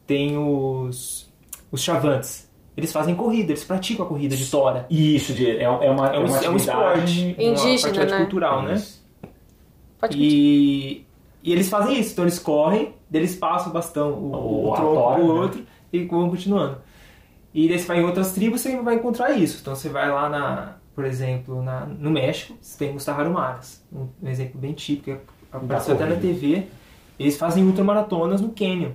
tem 0.07 0.37
os, 0.37 1.31
os 1.71 1.83
chavantes. 1.83 2.49
Eles 2.77 2.93
fazem 2.93 3.15
corrida, 3.15 3.51
eles 3.53 3.65
praticam 3.65 4.07
a 4.07 4.09
corrida 4.09 4.37
de 4.37 4.49
tora. 4.49 4.87
Isso, 4.89 5.33
de, 5.33 5.51
é, 5.51 5.63
é 5.65 5.69
uma, 5.69 5.85
É 5.85 5.91
um, 5.91 5.95
uma 5.95 6.07
é 6.15 6.19
um 6.21 6.25
atividade- 6.55 6.57
esporte. 6.57 7.37
Indígena, 7.39 7.93
uma 7.93 8.05
né? 8.05 8.19
cultural, 8.19 8.63
né? 8.63 8.83
Pode. 10.01 10.17
E, 10.17 11.05
e 11.43 11.53
eles 11.53 11.69
fazem 11.69 11.99
isso, 11.99 12.13
então 12.13 12.25
eles 12.25 12.39
correm, 12.39 12.95
eles 13.13 13.35
passam 13.35 13.71
o 13.71 13.73
bastão, 13.73 14.13
o, 14.13 14.33
O 14.33 14.71
o 14.71 14.75
tronco 14.77 15.15
pro 15.15 15.35
né? 15.35 15.41
outro 15.41 15.63
e 15.93 16.05
vão 16.05 16.31
continuando. 16.31 16.79
E 17.55 17.69
daí 17.69 17.79
você 17.79 17.87
vai 17.87 18.01
em 18.01 18.05
outras 18.05 18.33
tribos, 18.33 18.61
você 18.61 18.77
vai 18.81 18.97
encontrar 18.97 19.31
isso. 19.33 19.59
Então 19.61 19.75
você 19.75 19.89
vai 19.89 20.11
lá, 20.11 20.29
na, 20.29 20.75
por 20.95 21.05
exemplo, 21.05 21.63
na, 21.63 21.87
no 21.87 22.11
México, 22.11 22.57
você 22.61 22.79
tem 22.87 22.95
os 22.95 23.05
Tarrahumaras, 23.05 23.85
um, 23.93 24.07
um 24.23 24.29
exemplo 24.29 24.61
bem 24.61 24.73
típico, 24.75 25.05
que 25.51 25.57
apareceu 25.57 25.95
até 25.95 26.07
na. 26.07 26.17
TV. 26.17 26.65
Eles 27.19 27.37
fazem 27.37 27.65
ultramaratonas 27.65 28.41
no 28.41 28.51
Quênia. 28.51 28.95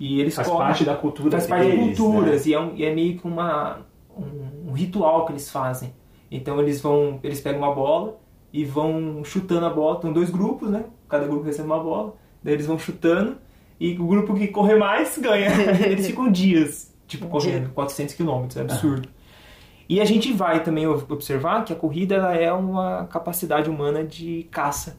E 0.00 0.20
eles 0.20 0.34
Faz 0.36 0.46
correm, 0.46 0.60
parte 0.68 0.84
da 0.84 0.94
cultura 0.94 1.30
faz 1.32 1.46
parte 1.48 1.66
deles, 1.66 1.78
da 1.98 2.04
cultura, 2.04 2.30
né? 2.32 2.40
e, 2.46 2.54
é 2.54 2.60
um- 2.60 2.72
e 2.76 2.84
é 2.84 2.94
meio 2.94 3.18
que 3.18 3.26
uma, 3.26 3.80
um, 4.16 4.68
um 4.70 4.72
ritual 4.72 5.26
que 5.26 5.32
eles 5.32 5.50
fazem. 5.50 5.92
Então 6.30 6.60
eles 6.60 6.80
vão, 6.80 7.18
eles 7.22 7.40
pegam 7.40 7.58
uma 7.60 7.74
bola 7.74 8.16
e 8.52 8.64
vão 8.64 9.22
chutando 9.24 9.66
a 9.66 9.70
bola. 9.70 9.98
Tem 10.00 10.12
dois 10.12 10.30
grupos, 10.30 10.70
né? 10.70 10.84
Cada 11.08 11.26
grupo 11.26 11.44
recebe 11.44 11.66
uma 11.66 11.80
bola. 11.82 12.14
Daí 12.42 12.54
eles 12.54 12.66
vão 12.66 12.78
chutando 12.78 13.36
e 13.80 13.98
o 13.98 14.06
grupo 14.06 14.34
que 14.34 14.46
correr 14.48 14.76
mais 14.76 15.18
ganha. 15.18 15.48
eles 15.84 16.06
ficam 16.06 16.30
dias, 16.30 16.94
tipo, 17.08 17.26
correndo 17.26 17.70
400 17.70 18.14
quilômetros, 18.14 18.56
é 18.56 18.60
absurdo. 18.60 19.08
E 19.88 20.00
a 20.00 20.04
gente 20.04 20.32
vai 20.32 20.62
também 20.62 20.86
observar 20.86 21.64
que 21.64 21.72
a 21.72 21.76
corrida 21.76 22.14
ela 22.14 22.34
é 22.34 22.52
uma 22.52 23.06
capacidade 23.06 23.70
humana 23.70 24.04
de 24.04 24.46
caça. 24.50 24.98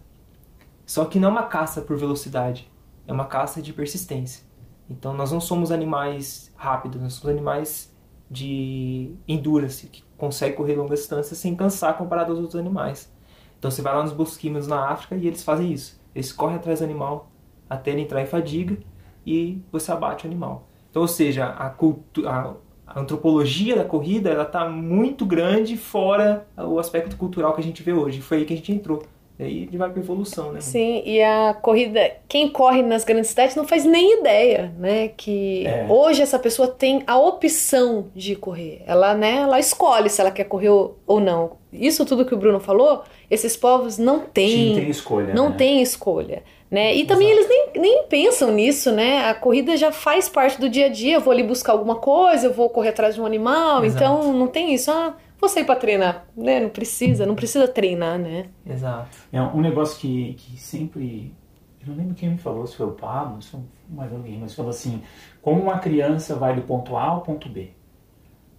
Só 0.84 1.06
que 1.06 1.19
não 1.19 1.30
é 1.30 1.32
uma 1.32 1.43
caça 1.43 1.82
por 1.82 1.95
velocidade, 1.95 2.69
é 3.08 3.13
uma 3.13 3.26
caça 3.26 3.62
de 3.62 3.72
persistência. 3.72 4.43
Então 4.89 5.13
nós 5.13 5.32
não 5.32 5.39
somos 5.39 5.72
animais 5.72 6.52
rápidos, 6.56 7.00
nós 7.00 7.13
somos 7.13 7.30
animais 7.30 7.95
de 8.30 9.13
endurance, 9.28 9.86
que 9.88 10.04
conseguem 10.17 10.56
correr 10.56 10.76
longas 10.76 11.02
distâncias 11.02 11.38
sem 11.38 11.56
cansar 11.56 11.95
comparado 11.95 12.32
aos 12.32 12.39
outros 12.39 12.60
animais. 12.60 13.13
Então 13.60 13.69
você 13.69 13.84
vai 13.84 13.93
lá 13.93 14.02
nos 14.02 14.13
bosquímios 14.13 14.65
na 14.65 14.89
África 14.89 15.15
e 15.15 15.28
eles 15.28 15.43
fazem 15.43 15.72
isso. 15.72 16.02
Eles 16.15 16.32
correm 16.32 16.56
atrás 16.56 16.80
do 16.80 16.86
animal 16.86 17.32
até 17.69 17.91
ele 17.91 18.02
entrar 18.02 18.24
em 18.24 18.26
fadiga 18.26 18.76
e 19.24 19.62
você 19.72 19.91
abate 19.91 20.26
o 20.26 20.28
animal. 20.28 20.68
Então, 20.89 21.02
ou 21.02 21.08
seja, 21.08 21.45
a, 21.45 21.67
a, 21.67 22.54
a 22.88 22.99
antropologia 22.99 23.75
da 23.75 23.86
corrida 23.86 24.30
ela 24.30 24.43
está 24.43 24.67
muito 24.67 25.25
grande 25.25 25.78
fora 25.78 26.47
o 26.58 26.80
aspecto 26.80 27.15
cultural 27.15 27.54
que 27.54 27.62
a 27.62 27.63
gente 27.63 27.84
vê 27.84 27.93
hoje. 27.93 28.21
Foi 28.21 28.38
aí 28.38 28.45
que 28.45 28.54
a 28.54 28.58
gente 28.58 28.71
entrou. 28.71 29.04
E 29.39 29.43
aí 29.43 29.58
a 29.58 29.60
gente 29.62 29.78
vai 29.78 29.89
para 29.89 30.02
evolução, 30.02 30.52
né? 30.52 30.60
Sim, 30.60 31.02
e 31.06 31.23
a 31.23 31.54
corrida, 31.54 32.12
quem 32.28 32.49
corre 32.49 32.82
nas 32.82 33.06
grandes 33.06 33.30
cidades 33.30 33.56
não 33.56 33.65
faz 33.65 33.86
nem 33.86 34.19
ideia, 34.19 34.73
né? 34.78 35.08
Que 35.15 35.65
É. 35.65 35.86
hoje 35.88 36.21
essa 36.21 36.38
pessoa 36.38 36.67
tem 36.67 37.04
a 37.08 37.17
opção 37.17 38.08
de 38.13 38.36
correr. 38.36 38.82
Ela, 38.86 39.13
né, 39.13 39.38
ela 39.38 39.58
escolhe 39.58 40.10
se 40.10 40.19
ela 40.19 40.30
quer 40.30 40.43
correr 40.43 40.67
ou 40.69 41.19
não. 41.21 41.52
Isso 41.71 42.06
tudo 42.06 42.25
que 42.25 42.34
o 42.34 42.38
Bruno 42.38 42.60
falou, 42.60 43.04
esses 43.32 43.56
povos 43.56 43.97
não 43.97 44.19
têm, 44.19 44.49
Sim, 44.49 44.75
tem 44.82 44.89
escolha. 44.89 45.34
não 45.34 45.49
né? 45.52 45.56
tem 45.58 45.82
escolha. 45.82 46.43
Né? 46.69 46.93
E 46.95 47.06
também 47.06 47.30
eles 47.32 47.47
nem, 47.47 47.67
nem 47.78 48.04
pensam 48.04 48.52
nisso, 48.52 48.91
né? 48.91 49.25
A 49.28 49.34
corrida 49.34 49.75
já 49.78 49.91
faz 49.91 50.28
parte 50.30 50.60
do 50.62 50.69
dia 50.69 50.86
a 50.86 50.89
dia. 50.89 51.15
Eu 51.15 51.21
vou 51.21 51.32
ali 51.32 51.41
buscar 51.41 51.71
alguma 51.71 51.95
coisa, 51.95 52.45
eu 52.47 52.54
vou 52.54 52.69
correr 52.69 52.89
atrás 52.89 53.15
de 53.15 53.21
um 53.21 53.25
animal. 53.25 53.84
Exato. 53.84 54.04
Então 54.04 54.34
não 54.34 54.45
tem 54.47 54.71
isso. 54.73 54.91
Ah, 54.91 55.15
vou 55.39 55.49
sair 55.49 55.63
pra 55.65 55.75
treinar. 55.75 56.25
Né? 56.36 56.60
Não 56.60 56.69
precisa, 56.69 57.25
não 57.25 57.36
precisa 57.36 57.67
treinar, 57.67 58.17
né? 58.19 58.45
Exato. 58.65 59.17
É 59.32 59.41
um 59.41 59.62
negócio 59.62 59.99
que, 59.99 60.34
que 60.34 60.58
sempre. 60.60 61.34
Eu 61.82 61.88
não 61.89 61.95
lembro 61.95 62.13
quem 62.13 62.30
me 62.30 62.38
falou, 62.38 62.67
se 62.67 62.75
foi 62.75 62.88
o 62.88 62.91
Pablo, 62.91 63.41
se 63.41 63.49
foi 63.52 63.62
mais 63.89 64.12
alguém, 64.12 64.38
mas 64.39 64.54
falou 64.54 64.69
assim: 64.71 65.02
como 65.41 65.62
uma 65.62 65.80
criança 65.80 66.36
vai 66.36 66.54
do 66.56 66.62
ponto 66.63 66.95
A 66.97 67.04
ao 67.06 67.21
ponto 67.21 67.47
B, 67.47 67.69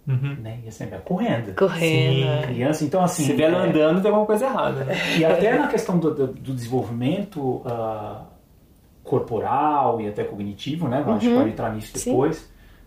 Uhum. 0.07 0.35
né? 0.41 0.59
E 0.65 0.67
assim, 0.67 0.87
vai 0.87 0.99
correndo. 0.99 1.53
Correndo. 1.55 2.41
Sim. 2.41 2.47
Criança, 2.47 2.83
então 2.83 3.03
assim. 3.03 3.23
Se 3.25 3.41
ela 3.41 3.65
é- 3.65 3.69
andando, 3.69 4.01
tem 4.01 4.09
alguma 4.09 4.25
coisa 4.25 4.45
errada, 4.45 4.83
né? 4.83 4.95
E 5.19 5.23
até 5.23 5.57
na 5.57 5.67
questão 5.67 5.99
do, 5.99 6.13
do- 6.13 6.27
do 6.33 6.53
desenvolvimento 6.55 7.61
ah, 7.65 8.23
corporal 9.03 10.01
e 10.01 10.07
até 10.07 10.23
cognitivo, 10.23 10.87
né? 10.87 11.03
A 11.05 11.11
gente 11.13 11.27
Uhum. 11.29 11.37
pode 11.37 11.49
entrar 11.51 11.73
nisso 11.73 11.97
Sim. 11.97 12.11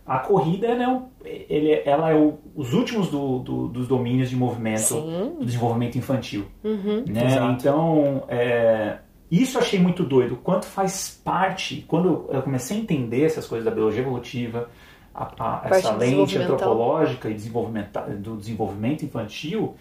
A 0.07 0.19
corrida 0.19 0.67
é, 0.67 0.87
um- 0.89 1.07
ele- 1.25 1.81
ela 1.87 2.11
é 2.11 2.15
o- 2.15 2.35
os 2.55 2.75
últimos 2.75 3.09
do- 3.09 3.39
do- 3.39 3.69
dos 3.69 3.89
domínios 3.89 4.29
de 4.29 4.37
movimento 4.37 4.81
Sim. 4.81 5.37
do 5.39 5.45
desenvolvimento 5.47 5.97
infantil. 5.97 6.45
Uhum. 6.63 7.05
né? 7.09 7.25
Exato. 7.27 7.53
Então, 7.53 8.25
é, 8.29 8.99
isso 9.31 9.57
eu 9.57 9.63
achei 9.63 9.81
muito 9.81 10.03
doido. 10.05 10.37
Quanto 10.37 10.67
faz 10.67 11.21
parte, 11.25 11.85
quando 11.89 12.27
eu 12.31 12.43
comecei 12.43 12.77
a 12.77 12.81
entender 12.81 13.25
essas 13.25 13.47
coisas 13.47 13.65
da 13.65 13.71
biologia 13.71 14.03
evolutiva, 14.03 14.69
a, 15.15 15.25
a, 15.25 15.69
essa 15.71 15.93
lente 15.97 16.37
antropológica 16.53 17.31
e 17.31 17.35
do 17.35 18.37
desenvolvimento 18.37 19.05
infantil, 19.05 19.75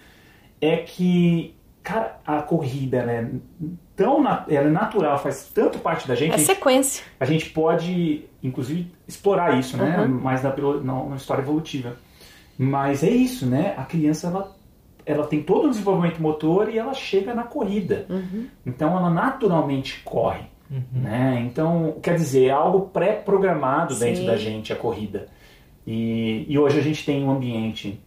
é 0.62 0.78
que, 0.78 1.54
cara, 1.84 2.20
a 2.26 2.42
corrida 2.42 2.98
ela 2.98 3.12
é 3.12 3.28
tão 3.96 4.26
ela 4.26 4.48
é 4.48 4.72
natural, 4.72 5.20
faz 5.20 5.52
tanto 5.54 5.78
parte 5.80 6.08
da 6.08 6.16
gente, 6.16 6.32
É 6.32 6.36
a 6.36 6.38
gente, 6.38 6.48
sequência. 6.48 7.04
a 7.20 7.26
gente 7.26 7.50
pode, 7.50 8.26
inclusive, 8.42 8.92
explorar 9.08 9.60
isso, 9.60 9.78
né? 9.78 10.00
Uhum. 10.00 10.20
Mais 10.20 10.42
na, 10.42 10.56
na, 10.56 11.04
na 11.04 11.16
história 11.16 11.42
evolutiva. 11.42 11.96
Mas 12.58 13.04
é 13.04 13.10
isso, 13.10 13.46
né? 13.46 13.74
A 13.78 13.84
criança, 13.84 14.28
ela, 14.28 14.56
ela 15.06 15.28
tem 15.28 15.44
todo 15.44 15.66
o 15.68 15.70
desenvolvimento 15.70 16.22
motor 16.22 16.70
e 16.70 16.78
ela 16.78 16.94
chega 16.94 17.34
na 17.34 17.44
corrida. 17.44 18.06
Uhum. 18.10 18.48
Então, 18.66 18.98
ela 18.98 19.10
naturalmente 19.10 20.02
corre, 20.04 20.46
né? 20.92 21.44
Então, 21.46 21.98
quer 22.02 22.16
dizer, 22.16 22.48
é 22.48 22.52
algo 22.52 22.90
pré-programado 22.90 23.96
dentro 23.96 24.26
da 24.26 24.38
gente, 24.38 24.72
a 24.72 24.76
corrida. 24.76 25.28
E, 25.86 26.46
e 26.48 26.58
hoje 26.58 26.80
a 26.80 26.82
gente 26.82 27.06
tem 27.06 27.24
um 27.24 27.32
ambiente 27.32 28.00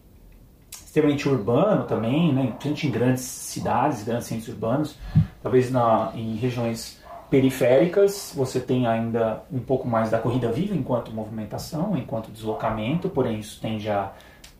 extremamente 0.97 1.29
urbano 1.29 1.83
também, 1.83 2.33
né? 2.33 2.41
principalmente 2.47 2.87
em 2.87 2.91
grandes 2.91 3.21
cidades, 3.21 4.03
grandes 4.03 4.27
centros 4.27 4.47
urbanos, 4.47 4.95
talvez 5.43 5.69
na, 5.71 6.11
em 6.15 6.35
regiões 6.35 6.99
periféricas, 7.29 8.33
você 8.35 8.59
tem 8.59 8.87
ainda 8.87 9.43
um 9.51 9.59
pouco 9.59 9.87
mais 9.87 10.09
da 10.09 10.17
corrida 10.17 10.51
viva 10.51 10.73
enquanto 10.73 11.11
movimentação, 11.11 11.95
enquanto 11.95 12.31
deslocamento, 12.31 13.09
porém 13.09 13.39
isso 13.39 13.59
tende 13.61 13.89
a, 13.89 14.11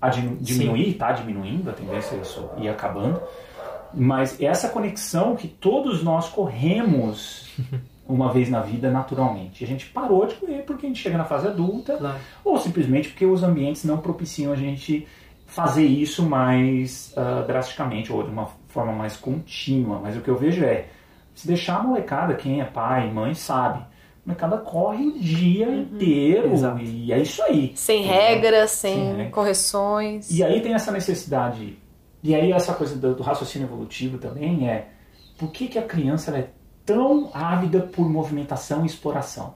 a 0.01 0.09
diminuir, 0.09 0.89
está 0.89 1.11
diminuindo, 1.11 1.69
a 1.69 1.73
tendência 1.73 2.15
é 2.15 2.19
isso 2.19 2.49
ir 2.57 2.69
acabando. 2.69 3.21
Mas 3.93 4.39
essa 4.41 4.69
conexão 4.69 5.35
que 5.35 5.47
todos 5.47 6.03
nós 6.03 6.27
corremos 6.27 7.49
uma 8.07 8.31
vez 8.31 8.49
na 8.49 8.61
vida 8.61 8.91
naturalmente. 8.91 9.63
A 9.63 9.67
gente 9.67 9.87
parou 9.87 10.25
de 10.25 10.35
correr 10.35 10.63
porque 10.63 10.85
a 10.85 10.89
gente 10.89 11.01
chega 11.01 11.17
na 11.17 11.25
fase 11.25 11.47
adulta, 11.47 11.97
claro. 11.97 12.17
ou 12.43 12.57
simplesmente 12.57 13.09
porque 13.09 13.25
os 13.25 13.43
ambientes 13.43 13.83
não 13.85 13.97
propiciam 13.97 14.51
a 14.51 14.55
gente 14.55 15.07
fazer 15.47 15.85
isso 15.85 16.23
mais 16.23 17.13
uh, 17.13 17.47
drasticamente 17.47 18.11
ou 18.11 18.21
de 18.21 18.29
uma 18.29 18.47
forma 18.67 18.91
mais 18.91 19.15
contínua. 19.17 19.99
Mas 19.99 20.15
o 20.15 20.21
que 20.21 20.29
eu 20.29 20.37
vejo 20.37 20.63
é, 20.63 20.85
se 21.33 21.47
deixar 21.47 21.77
a 21.77 21.83
molecada, 21.83 22.35
quem 22.35 22.61
é 22.61 22.65
pai, 22.65 23.11
mãe, 23.11 23.33
sabe. 23.33 23.79
A 23.79 23.87
molecada 24.27 24.57
corre 24.57 25.07
o 25.07 25.17
dia 25.17 25.67
uhum. 25.67 25.81
inteiro 25.81 26.51
Exato. 26.51 26.79
e 26.81 27.11
é 27.13 27.19
isso 27.19 27.41
aí. 27.41 27.71
Sem 27.75 28.03
regras, 28.03 28.71
sem, 28.71 29.15
sem 29.15 29.31
correções. 29.31 30.29
E 30.29 30.43
aí 30.43 30.61
tem 30.61 30.73
essa 30.73 30.91
necessidade, 30.91 31.79
e 32.21 32.35
aí 32.35 32.51
essa 32.51 32.73
coisa 32.73 32.95
do, 32.97 33.15
do 33.15 33.23
raciocínio 33.23 33.67
evolutivo 33.67 34.17
também 34.17 34.69
é, 34.69 34.89
por 35.37 35.49
que, 35.51 35.67
que 35.67 35.79
a 35.79 35.83
criança 35.83 36.37
é 36.37 36.49
tão 36.85 37.31
ávida 37.33 37.79
por 37.79 38.09
movimentação 38.09 38.83
e 38.83 38.87
exploração? 38.87 39.55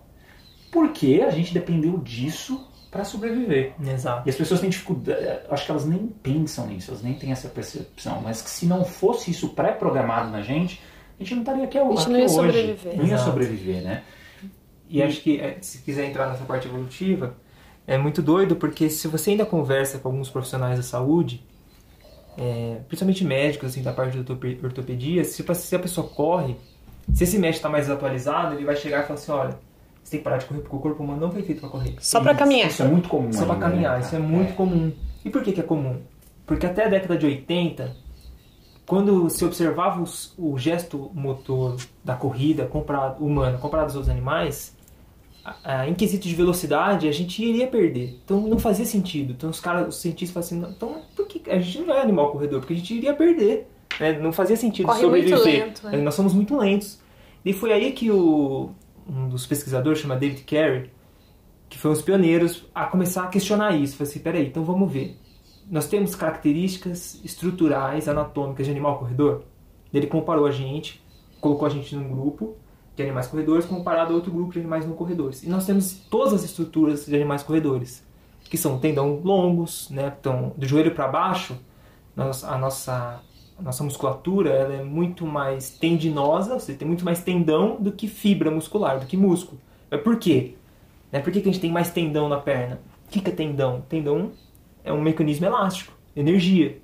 Porque 0.72 1.22
a 1.26 1.30
gente 1.32 1.54
dependeu 1.54 1.98
disso 1.98 2.71
para 2.92 3.06
sobreviver. 3.06 3.74
Exato. 3.82 4.28
E 4.28 4.30
as 4.30 4.36
pessoas 4.36 4.60
têm 4.60 4.70
dificuldade, 4.70 5.26
acho 5.50 5.66
que 5.66 5.72
elas 5.72 5.86
nem 5.86 6.08
pensam 6.08 6.68
nisso, 6.68 6.92
elas 6.92 7.02
nem 7.02 7.14
têm 7.14 7.32
essa 7.32 7.48
percepção, 7.48 8.22
mas 8.22 8.42
que 8.42 8.50
se 8.50 8.66
não 8.66 8.84
fosse 8.84 9.32
isso 9.32 9.50
pré-programado 9.50 10.30
na 10.30 10.42
gente, 10.42 10.82
a 11.18 11.24
gente 11.24 11.36
não 11.36 11.42
estaria 11.42 11.64
aqui, 11.64 11.78
a 11.78 11.90
gente 11.90 12.10
não 12.10 12.20
ia 12.20 12.26
hoje. 12.26 12.36
Sobreviver. 12.36 12.98
Não 12.98 13.06
ia 13.06 13.14
Exato. 13.14 13.30
sobreviver, 13.30 13.82
né? 13.82 14.04
E, 14.90 15.02
acho 15.02 15.22
que 15.22 15.40
é, 15.40 15.58
se 15.62 15.78
quiser 15.78 16.10
entrar 16.10 16.28
nessa 16.28 16.44
parte 16.44 16.68
evolutiva, 16.68 17.34
é 17.88 17.98
muito 17.98 18.22
doido 18.22 18.58
porque 18.58 18.90
se 18.90 19.08
você 19.08 19.32
ainda 19.32 19.46
conversa 19.46 19.98
com 19.98 20.10
alguns 20.10 20.30
profissionais 20.30 20.76
da 20.76 20.84
saúde, 20.84 21.42
é, 22.38 22.82
principalmente 22.90 23.24
médicos 23.24 23.70
assim 23.70 23.82
da 23.82 23.94
parte 23.94 24.18
da 24.18 24.34
ortopedia, 24.64 25.24
se, 25.24 25.46
se 25.56 25.76
a 25.76 25.80
pessoa 25.80 26.10
corre, 26.10 26.58
se 27.14 27.24
esse 27.24 27.38
médico 27.38 27.60
está 27.60 27.70
mais 27.70 27.90
atualizado, 27.90 28.56
ele 28.56 28.66
vai 28.66 28.76
chegar 28.76 29.04
e 29.04 29.08
falar 29.08 29.20
assim, 29.20 29.32
olha, 29.32 29.60
você 30.12 30.18
tem 30.18 30.20
que 30.20 30.24
parar 30.24 30.38
de 30.38 30.46
correr 30.46 30.60
porque 30.60 30.76
o 30.76 30.80
corpo 30.80 31.04
humano 31.04 31.22
não 31.22 31.32
foi 31.32 31.42
feito 31.42 31.62
para 31.62 31.70
correr. 31.70 31.96
Só 32.00 32.20
para 32.20 32.36
caminhar. 32.36 32.68
Isso 32.68 32.84
é 32.84 32.88
muito 32.88 33.08
comum. 33.08 33.32
Só 33.32 33.46
para 33.46 33.56
caminhar, 33.56 33.98
né? 33.98 34.06
isso 34.06 34.16
é 34.16 34.20
muito 34.20 34.52
é. 34.52 34.56
comum. 34.56 34.92
E 35.24 35.30
por 35.30 35.42
que, 35.42 35.54
que 35.54 35.62
é 35.62 35.64
comum? 35.64 36.02
Porque 36.46 36.66
até 36.66 36.86
a 36.86 36.90
década 36.90 37.18
de 37.18 37.26
80, 37.26 37.96
quando 38.86 39.30
se 39.30 39.46
observava 39.46 40.02
os, 40.02 40.34
o 40.38 40.58
gesto 40.58 41.12
motor 41.14 41.78
da 42.04 42.16
corrida 42.16 42.66
comparado, 42.66 43.24
humana 43.24 43.58
comparado 43.58 43.88
aos 43.88 43.96
outros 43.96 44.10
animais, 44.10 44.76
a, 45.46 45.82
a, 45.82 45.88
em 45.88 45.94
quesito 45.94 46.28
de 46.28 46.36
velocidade, 46.36 47.08
a 47.08 47.12
gente 47.12 47.42
iria 47.42 47.68
perder. 47.68 48.20
Então 48.26 48.42
não 48.42 48.60
fazia 48.60 48.86
sentido. 48.86 49.32
Então 49.32 49.50
os 49.50 49.62
caras, 49.62 49.96
os 49.96 50.02
cientistas 50.02 50.50
falam 50.50 50.66
assim, 50.66 50.76
então 50.76 51.02
por 51.16 51.26
que 51.26 51.50
a 51.50 51.60
gente 51.60 51.80
não 51.88 51.94
é 51.94 52.02
animal 52.02 52.32
corredor? 52.32 52.60
Porque 52.60 52.74
a 52.74 52.78
gente 52.78 52.94
iria 52.94 53.14
perder. 53.14 53.68
Né? 53.98 54.20
Não 54.20 54.34
fazia 54.34 54.58
sentido 54.58 54.88
Corre 54.88 55.00
sobreviver. 55.00 55.38
Muito 55.38 55.50
lento, 55.50 55.88
né? 55.88 55.98
Nós 56.00 56.16
somos 56.16 56.34
muito 56.34 56.58
lentos. 56.58 57.00
E 57.46 57.54
foi 57.54 57.72
aí 57.72 57.92
que 57.94 58.12
o, 58.12 58.72
um 59.12 59.28
dos 59.28 59.46
pesquisadores, 59.46 60.00
chama 60.00 60.16
David 60.16 60.44
Carey, 60.44 60.90
que 61.70 61.78
foi 61.78 61.92
um 61.92 61.94
dos 61.94 62.02
pioneiros 62.02 62.66
a 62.74 62.86
começar 62.86 63.26
a 63.26 63.28
questionar 63.28 63.76
isso. 63.76 63.98
Falei 63.98 64.10
assim, 64.10 64.20
peraí, 64.20 64.48
então 64.48 64.64
vamos 64.64 64.92
ver. 64.92 65.20
Nós 65.70 65.88
temos 65.88 66.16
características 66.16 67.20
estruturais, 67.24 68.08
anatômicas 68.08 68.66
de 68.66 68.72
animal 68.72 68.98
corredor? 68.98 69.44
Ele 69.94 70.08
comparou 70.08 70.46
a 70.46 70.52
gente, 70.52 71.04
colocou 71.42 71.66
a 71.66 71.70
gente 71.70 71.96
num 71.96 72.10
grupo 72.10 72.56
de 72.96 73.04
animais 73.04 73.28
corredores 73.28 73.66
comparado 73.66 74.14
a 74.14 74.16
outro 74.16 74.32
grupo 74.32 74.54
de 74.54 74.60
animais 74.60 74.86
não 74.86 74.96
corredores. 74.96 75.44
E 75.44 75.50
nós 75.50 75.66
temos 75.66 75.94
todas 76.10 76.34
as 76.34 76.44
estruturas 76.44 77.06
de 77.06 77.16
animais 77.16 77.44
corredores, 77.44 78.04
que 78.44 78.58
são 78.58 78.80
tendão 78.80 79.22
longos, 79.24 79.90
né? 79.90 80.14
Então, 80.20 80.54
do 80.58 80.66
joelho 80.66 80.94
para 80.94 81.08
baixo, 81.08 81.58
nós, 82.16 82.44
a 82.44 82.58
nossa 82.58 83.22
nossa 83.62 83.84
musculatura 83.84 84.50
ela 84.50 84.74
é 84.74 84.84
muito 84.84 85.26
mais 85.26 85.70
tendinosa, 85.70 86.60
você 86.60 86.74
tem 86.74 86.88
muito 86.88 87.06
mais 87.06 87.24
tendão 87.24 87.78
do 87.80 87.92
que 87.92 88.08
fibra 88.08 88.50
muscular, 88.50 89.00
do 89.00 89.06
que 89.06 89.16
músculo. 89.16 89.60
É 89.90 89.98
por 89.98 90.18
quê? 90.18 90.56
Né? 91.12 91.20
Por 91.20 91.32
que, 91.32 91.42
que 91.42 91.50
a 91.50 91.52
gente 91.52 91.62
tem 91.62 91.72
mais 91.72 91.92
tendão 91.92 92.28
na 92.28 92.38
perna? 92.38 92.80
O 93.08 93.12
que, 93.12 93.20
que 93.20 93.30
é 93.30 93.34
tendão? 93.34 93.82
Tendão 93.88 94.32
é 94.84 94.92
um 94.92 95.02
mecanismo 95.02 95.46
elástico, 95.46 95.94
energia. 96.16 96.78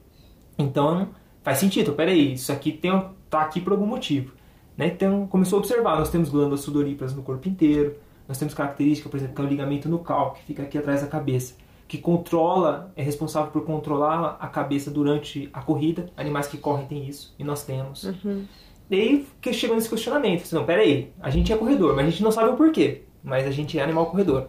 Então 0.57 1.09
faz 1.43 1.57
sentido, 1.59 1.93
peraí, 1.93 2.33
isso 2.33 2.51
aqui 2.51 2.71
tem, 2.71 2.91
tá 3.29 3.41
aqui 3.41 3.61
por 3.61 3.73
algum 3.73 3.85
motivo. 3.85 4.33
Né? 4.77 4.87
Então 4.87 5.25
começou 5.27 5.57
a 5.57 5.59
observar, 5.59 5.97
nós 5.97 6.09
temos 6.09 6.29
glândulas 6.29 6.61
sudoríparas 6.61 7.13
no 7.13 7.23
corpo 7.23 7.47
inteiro, 7.47 7.95
nós 8.27 8.37
temos 8.37 8.53
característica, 8.53 9.09
por 9.09 9.17
exemplo, 9.17 9.35
que 9.35 9.41
é 9.41 9.45
o 9.45 9.47
ligamento 9.47 9.87
nucal, 9.87 10.33
que 10.33 10.43
fica 10.43 10.63
aqui 10.63 10.77
atrás 10.77 11.01
da 11.01 11.07
cabeça 11.07 11.55
que 11.87 11.97
controla, 11.97 12.91
é 12.95 13.01
responsável 13.01 13.51
por 13.51 13.63
controlar 13.63 14.37
a 14.39 14.47
cabeça 14.47 14.91
durante 14.91 15.49
a 15.53 15.61
corrida. 15.61 16.11
Animais 16.17 16.47
que 16.47 16.57
correm 16.57 16.85
têm 16.85 17.07
isso, 17.07 17.33
e 17.39 17.43
nós 17.43 17.63
temos. 17.63 18.03
Uhum. 18.03 18.45
Daí 18.89 19.25
que 19.41 19.53
chegou 19.53 19.75
nesse 19.75 19.89
questionamento. 19.89 20.43
Assim, 20.43 20.55
não, 20.55 20.65
peraí, 20.65 21.11
a 21.19 21.29
gente 21.29 21.51
é 21.51 21.57
corredor, 21.57 21.95
mas 21.95 22.07
a 22.07 22.09
gente 22.09 22.23
não 22.23 22.31
sabe 22.31 22.49
o 22.49 22.55
porquê. 22.55 23.03
Mas 23.23 23.45
a 23.45 23.51
gente 23.51 23.79
é 23.79 23.83
animal 23.83 24.07
corredor. 24.07 24.47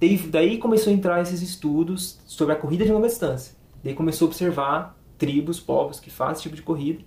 Daí, 0.00 0.16
daí 0.16 0.58
começou 0.58 0.92
a 0.92 0.96
entrar 0.96 1.20
esses 1.20 1.42
estudos 1.42 2.20
sobre 2.26 2.54
a 2.54 2.56
corrida 2.56 2.84
de 2.84 2.92
longa 2.92 3.08
distância. 3.08 3.56
Daí 3.82 3.94
começou 3.94 4.26
a 4.26 4.28
observar 4.28 4.98
tribos, 5.16 5.58
povos 5.58 6.00
que 6.00 6.10
fazem 6.10 6.34
esse 6.34 6.42
tipo 6.42 6.56
de 6.56 6.62
corrida. 6.62 7.02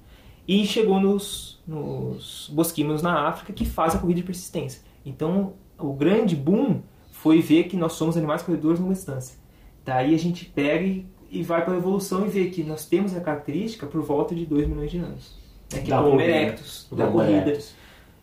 E 0.48 0.66
chegou 0.66 1.00
nos, 1.00 1.62
nos 1.66 2.52
bosquímios 2.54 3.02
na 3.02 3.28
África 3.28 3.54
que 3.54 3.66
fazem 3.66 3.98
a 3.98 4.02
corrida 4.02 4.20
de 4.20 4.26
persistência. 4.26 4.82
Então, 5.06 5.54
o 5.78 5.94
grande 5.94 6.36
boom 6.36 6.82
foi 7.12 7.42
ver 7.42 7.66
que 7.66 7.78
nós 7.78 7.94
somos 7.94 8.18
animais 8.18 8.42
corredores 8.42 8.78
de 8.78 8.84
longa 8.84 8.96
distância. 8.96 9.41
Daí 9.84 10.14
a 10.14 10.20
gente 10.20 10.46
pega 10.46 10.84
e, 10.84 11.06
e 11.30 11.44
vai 11.44 11.64
para 11.64 11.74
a 11.74 11.78
evolução 11.78 12.26
e 12.26 12.30
vê 12.30 12.50
que 12.50 12.64
nós 12.64 12.86
temos 12.86 13.16
a 13.16 13.22
característica 13.22 13.86
por 13.88 14.02
volta 14.02 14.36
de 14.36 14.46
2 14.46 14.68
milhões 14.68 14.92
de 14.92 14.98
anos. 14.98 15.40
Né, 15.74 15.82
que 15.82 15.92
é 15.92 16.00
o 16.00 16.08
Homo 16.08 16.22
erectus, 16.22 16.88
da 16.92 17.08
corrida. 17.08 17.58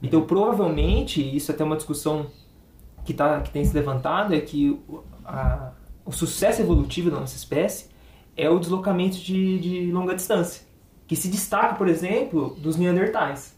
Então, 0.02 0.22
provavelmente, 0.22 1.20
isso 1.20 1.50
é 1.50 1.54
até 1.54 1.64
uma 1.64 1.76
discussão 1.76 2.26
que, 3.04 3.12
tá, 3.14 3.40
que 3.40 3.50
tem 3.50 3.64
se 3.64 3.74
levantado, 3.74 4.34
é 4.34 4.40
que 4.40 4.78
a, 5.24 5.72
o 6.04 6.12
sucesso 6.12 6.60
evolutivo 6.60 7.10
da 7.10 7.20
nossa 7.20 7.36
espécie 7.36 7.86
é 8.36 8.48
o 8.48 8.58
deslocamento 8.58 9.18
de, 9.18 9.58
de 9.58 9.90
longa 9.90 10.14
distância, 10.14 10.64
que 11.06 11.16
se 11.16 11.28
destaca, 11.28 11.74
por 11.74 11.88
exemplo, 11.88 12.56
dos 12.58 12.76
neandertais. 12.76 13.56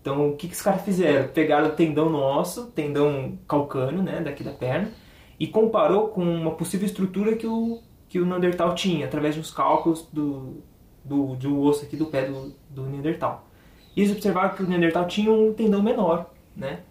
Então, 0.00 0.30
o 0.30 0.36
que, 0.36 0.48
que 0.48 0.54
os 0.54 0.62
caras 0.62 0.82
fizeram? 0.82 1.28
Pegaram 1.28 1.68
o 1.68 1.72
tendão 1.72 2.08
nosso, 2.08 2.66
tendão 2.66 3.38
calcâneo, 3.48 4.02
né, 4.02 4.20
daqui 4.20 4.44
da 4.44 4.52
perna, 4.52 4.90
e 5.42 5.48
comparou 5.48 6.06
com 6.06 6.22
uma 6.22 6.52
possível 6.52 6.86
estrutura 6.86 7.34
que 7.34 7.48
o, 7.48 7.80
que 8.08 8.20
o 8.20 8.24
Neandertal 8.24 8.76
tinha, 8.76 9.06
através 9.06 9.34
dos 9.34 9.50
cálculos 9.50 10.08
do, 10.12 10.62
do, 11.04 11.34
do 11.34 11.60
osso 11.62 11.84
aqui 11.84 11.96
do 11.96 12.06
pé 12.06 12.26
do, 12.26 12.54
do 12.70 12.86
Neandertal. 12.86 13.48
E 13.96 14.02
eles 14.02 14.12
observaram 14.12 14.54
que 14.54 14.62
o 14.62 14.68
Neandertal 14.68 15.04
tinha 15.08 15.32
um 15.32 15.52
tendão 15.52 15.82
menor, 15.82 16.30
né? 16.56 16.82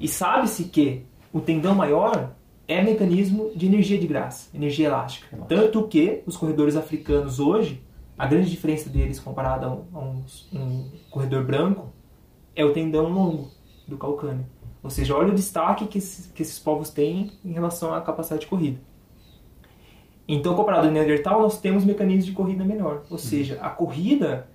E 0.00 0.08
sabe-se 0.08 0.64
que 0.64 1.04
o 1.30 1.42
tendão 1.42 1.74
maior 1.74 2.34
é 2.66 2.82
mecanismo 2.82 3.50
de 3.54 3.66
energia 3.66 3.98
de 3.98 4.06
graça, 4.06 4.48
energia 4.56 4.86
elástica. 4.86 5.36
Tanto 5.46 5.86
que 5.86 6.22
os 6.24 6.38
corredores 6.38 6.76
africanos 6.76 7.38
hoje, 7.38 7.82
a 8.16 8.26
grande 8.26 8.48
diferença 8.48 8.88
deles 8.88 9.20
comparado 9.20 9.66
a 9.66 9.70
um, 9.74 9.84
a 9.92 9.98
um, 9.98 10.24
um 10.54 10.90
corredor 11.10 11.44
branco 11.44 11.92
é 12.56 12.64
o 12.64 12.72
tendão 12.72 13.10
longo 13.10 13.50
do 13.86 13.98
calcâneo. 13.98 14.46
Ou 14.82 14.90
seja, 14.90 15.14
olha 15.14 15.32
o 15.32 15.34
destaque 15.34 15.86
que 15.86 15.98
esses, 15.98 16.26
que 16.32 16.42
esses 16.42 16.58
povos 16.58 16.90
têm 16.90 17.32
em 17.44 17.52
relação 17.52 17.94
à 17.94 18.00
capacidade 18.00 18.42
de 18.42 18.46
corrida. 18.46 18.80
Então, 20.26 20.54
comparado 20.54 20.86
ao 20.86 20.92
Neandertal, 20.92 21.42
nós 21.42 21.60
temos 21.60 21.84
mecanismos 21.84 22.24
de 22.24 22.32
corrida 22.32 22.64
melhor. 22.64 23.02
Ou 23.10 23.18
seja, 23.18 23.58
a 23.60 23.68
corrida 23.68 24.48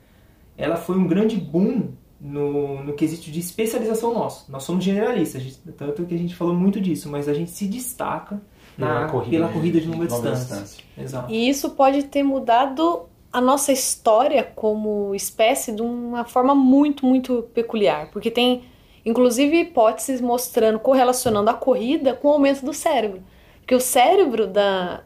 ela 0.58 0.78
foi 0.78 0.98
um 0.98 1.06
grande 1.06 1.36
boom 1.36 1.90
no, 2.20 2.84
no 2.84 2.94
quesito 2.94 3.30
de 3.30 3.40
especialização 3.40 4.14
nosso. 4.14 4.50
Nós 4.52 4.64
somos 4.64 4.84
generalistas, 4.84 5.42
gente, 5.42 5.58
tanto 5.78 6.06
que 6.06 6.16
a 6.16 6.18
gente 6.18 6.36
falou 6.36 6.56
muito 6.56 6.80
disso, 6.80 7.10
mas 7.10 7.28
a 7.28 7.34
gente 7.34 7.52
se 7.52 7.68
destaca 7.68 8.42
na, 8.78 8.88
pela, 8.88 9.08
corrida, 9.10 9.32
pela 9.32 9.48
corrida 9.50 9.82
de 9.82 9.88
longa, 9.88 10.06
longa 10.06 10.32
distância. 10.32 10.62
distância. 10.62 10.84
Exato. 10.98 11.32
E 11.32 11.50
isso 11.50 11.72
pode 11.72 12.04
ter 12.04 12.24
mudado 12.24 13.04
a 13.32 13.42
nossa 13.42 13.72
história 13.74 14.44
como 14.44 15.14
espécie 15.14 15.74
de 15.74 15.82
uma 15.82 16.24
forma 16.24 16.56
muito, 16.56 17.06
muito 17.06 17.44
peculiar. 17.54 18.10
Porque 18.12 18.32
tem 18.32 18.64
Inclusive 19.06 19.60
hipóteses 19.60 20.20
mostrando, 20.20 20.80
correlacionando 20.80 21.50
a 21.50 21.54
corrida 21.54 22.14
com 22.14 22.30
o 22.30 22.32
aumento 22.32 22.66
do 22.66 22.74
cérebro. 22.74 23.22
Porque 23.60 23.76
o 23.76 23.80
cérebro 23.80 24.48
da. 24.48 25.04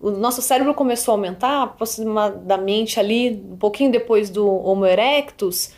O 0.00 0.10
nosso 0.10 0.40
cérebro 0.40 0.72
começou 0.72 1.12
a 1.12 1.16
aumentar 1.16 1.62
aproximadamente 1.62 2.98
ali, 2.98 3.42
um 3.52 3.56
pouquinho 3.56 3.92
depois 3.92 4.30
do 4.30 4.48
Homo 4.48 4.86
erectus, 4.86 5.74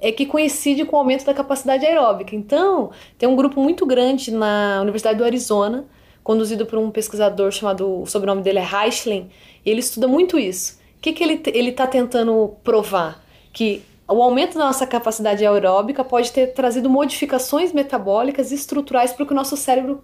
é 0.00 0.10
que 0.10 0.24
coincide 0.24 0.84
com 0.84 0.96
o 0.96 0.98
aumento 0.98 1.26
da 1.26 1.34
capacidade 1.34 1.84
aeróbica. 1.84 2.34
Então, 2.34 2.90
tem 3.18 3.28
um 3.28 3.36
grupo 3.36 3.60
muito 3.60 3.84
grande 3.84 4.30
na 4.30 4.78
Universidade 4.80 5.18
do 5.18 5.24
Arizona, 5.24 5.84
conduzido 6.24 6.64
por 6.64 6.78
um 6.78 6.90
pesquisador 6.90 7.50
chamado, 7.52 8.02
o 8.02 8.06
sobrenome 8.06 8.42
dele 8.42 8.58
é 8.58 8.64
Reichling, 8.64 9.28
e 9.64 9.70
ele 9.70 9.80
estuda 9.80 10.08
muito 10.08 10.38
isso. 10.38 10.80
O 10.96 11.00
que, 11.02 11.12
que 11.12 11.22
ele 11.22 11.70
está 11.70 11.86
tentando 11.86 12.56
provar? 12.64 13.22
Que 13.52 13.82
o 14.08 14.22
aumento 14.22 14.56
da 14.56 14.66
nossa 14.66 14.86
capacidade 14.86 15.44
aeróbica 15.44 16.04
pode 16.04 16.30
ter 16.32 16.48
trazido 16.48 16.88
modificações 16.88 17.72
metabólicas 17.72 18.52
e 18.52 18.54
estruturais 18.54 19.12
para 19.12 19.26
que 19.26 19.32
o 19.32 19.36
nosso 19.36 19.56
cérebro 19.56 20.00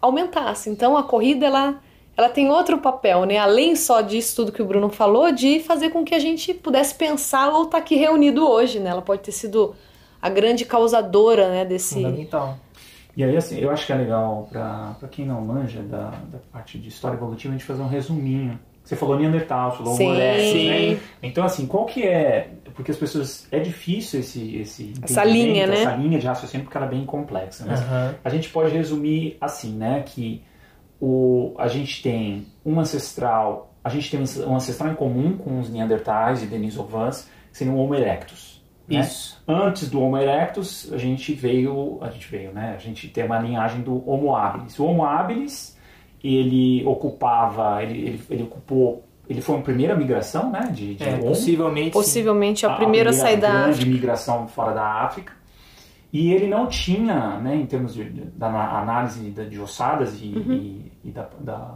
aumentasse. 0.00 0.68
Então 0.68 0.96
a 0.96 1.04
corrida 1.04 1.46
ela, 1.46 1.80
ela 2.16 2.28
tem 2.28 2.50
outro 2.50 2.78
papel, 2.78 3.24
né? 3.24 3.38
Além 3.38 3.76
só 3.76 4.00
disso 4.00 4.36
tudo 4.36 4.52
que 4.52 4.62
o 4.62 4.66
Bruno 4.66 4.90
falou, 4.90 5.30
de 5.30 5.60
fazer 5.60 5.90
com 5.90 6.04
que 6.04 6.14
a 6.14 6.18
gente 6.18 6.52
pudesse 6.52 6.94
pensar 6.94 7.50
ou 7.50 7.64
estar 7.64 7.72
tá 7.72 7.78
aqui 7.78 7.94
reunido 7.94 8.48
hoje, 8.48 8.80
né? 8.80 8.90
Ela 8.90 9.02
pode 9.02 9.22
ter 9.22 9.32
sido 9.32 9.74
a 10.20 10.28
grande 10.28 10.64
causadora, 10.64 11.50
né, 11.50 11.64
desse 11.66 11.96
Fundamental. 11.96 12.58
E 13.16 13.22
aí, 13.22 13.36
assim, 13.36 13.58
eu 13.58 13.70
acho 13.70 13.86
que 13.86 13.92
é 13.92 13.96
legal, 13.96 14.48
para 14.50 15.08
quem 15.10 15.24
não 15.24 15.40
manja 15.40 15.82
da, 15.82 16.10
da 16.32 16.38
parte 16.50 16.78
de 16.78 16.88
história 16.88 17.14
evolutiva, 17.14 17.54
a 17.54 17.56
gente 17.56 17.66
fazer 17.66 17.82
um 17.82 17.88
resuminho. 17.88 18.58
Você 18.84 18.94
falou 18.96 19.18
Neandertal, 19.18 19.70
você 19.70 19.76
falou. 19.78 19.94
Homo 19.94 20.14
erectus, 20.14 20.64
né? 20.64 21.00
Então, 21.22 21.44
assim, 21.44 21.66
qual 21.66 21.86
que 21.86 22.02
é... 22.02 22.50
Porque 22.74 22.90
as 22.90 22.96
pessoas... 22.98 23.48
É 23.50 23.58
difícil 23.58 24.20
esse... 24.20 24.56
esse 24.56 24.92
Essa 25.02 25.24
linha, 25.24 25.64
entendimento, 25.64 25.70
né? 25.70 25.80
Essa 25.82 25.96
linha 25.96 26.18
de 26.18 26.26
raciocínio, 26.26 26.64
porque 26.64 26.76
ela 26.76 26.86
é 26.86 26.90
bem 26.90 27.04
complexa, 27.06 27.64
né? 27.64 27.74
Aham. 27.74 28.14
A 28.22 28.28
gente 28.28 28.50
pode 28.50 28.72
resumir 28.72 29.38
assim, 29.40 29.72
né? 29.74 30.02
Que 30.04 30.42
o, 31.00 31.54
a 31.58 31.66
gente 31.66 32.02
tem 32.02 32.46
um 32.64 32.78
ancestral... 32.78 33.74
A 33.82 33.88
gente 33.88 34.10
tem 34.10 34.20
um 34.46 34.54
ancestral 34.56 34.92
em 34.92 34.94
comum 34.94 35.36
com 35.36 35.60
os 35.60 35.70
Neandertais 35.70 36.42
e 36.42 36.46
Denisovans, 36.46 37.28
que 37.50 37.56
seriam 37.58 37.76
o 37.76 37.80
Homo 37.80 37.94
erectus. 37.94 38.62
né? 38.88 39.00
Isso. 39.00 39.42
Antes 39.46 39.90
do 39.90 40.00
Homo 40.00 40.16
erectus, 40.18 40.90
a 40.92 40.98
gente 40.98 41.32
veio, 41.34 41.98
a 42.00 42.10
gente 42.10 42.26
veio, 42.30 42.52
né? 42.52 42.74
A 42.74 42.78
gente 42.78 43.08
tem 43.08 43.24
uma 43.24 43.38
linhagem 43.38 43.82
do 43.82 44.06
Homo 44.08 44.34
habilis. 44.34 44.78
O 44.78 44.84
Homo 44.86 45.04
habilis, 45.04 45.73
ele 46.24 46.82
ocupava, 46.86 47.82
ele, 47.82 47.98
ele, 47.98 48.22
ele 48.30 48.42
ocupou, 48.44 49.04
ele 49.28 49.40
foi 49.42 49.56
uma 49.56 49.62
primeira 49.62 49.94
migração, 49.94 50.50
né? 50.50 50.70
De, 50.72 50.94
de 50.94 51.04
É, 51.04 51.18
possivelmente. 51.18 51.90
possivelmente 51.90 52.64
a 52.64 52.70
primeira 52.74 53.10
a 53.10 53.12
sair 53.12 53.36
da 53.36 53.50
grande 53.50 53.70
África. 53.72 53.90
migração 53.90 54.48
fora 54.48 54.72
da 54.72 54.84
África. 55.04 55.32
E 56.12 56.32
ele 56.32 56.46
não 56.46 56.66
tinha, 56.68 57.38
né, 57.40 57.56
em 57.56 57.66
termos 57.66 57.92
de, 57.92 58.04
da 58.04 58.46
análise 58.78 59.30
da- 59.30 59.44
de 59.44 59.58
ossadas 59.60 60.18
e, 60.22 60.26
Uhum. 60.36 60.52
e- 60.52 60.92
e 61.04 61.10
da, 61.10 61.28
da 61.40 61.70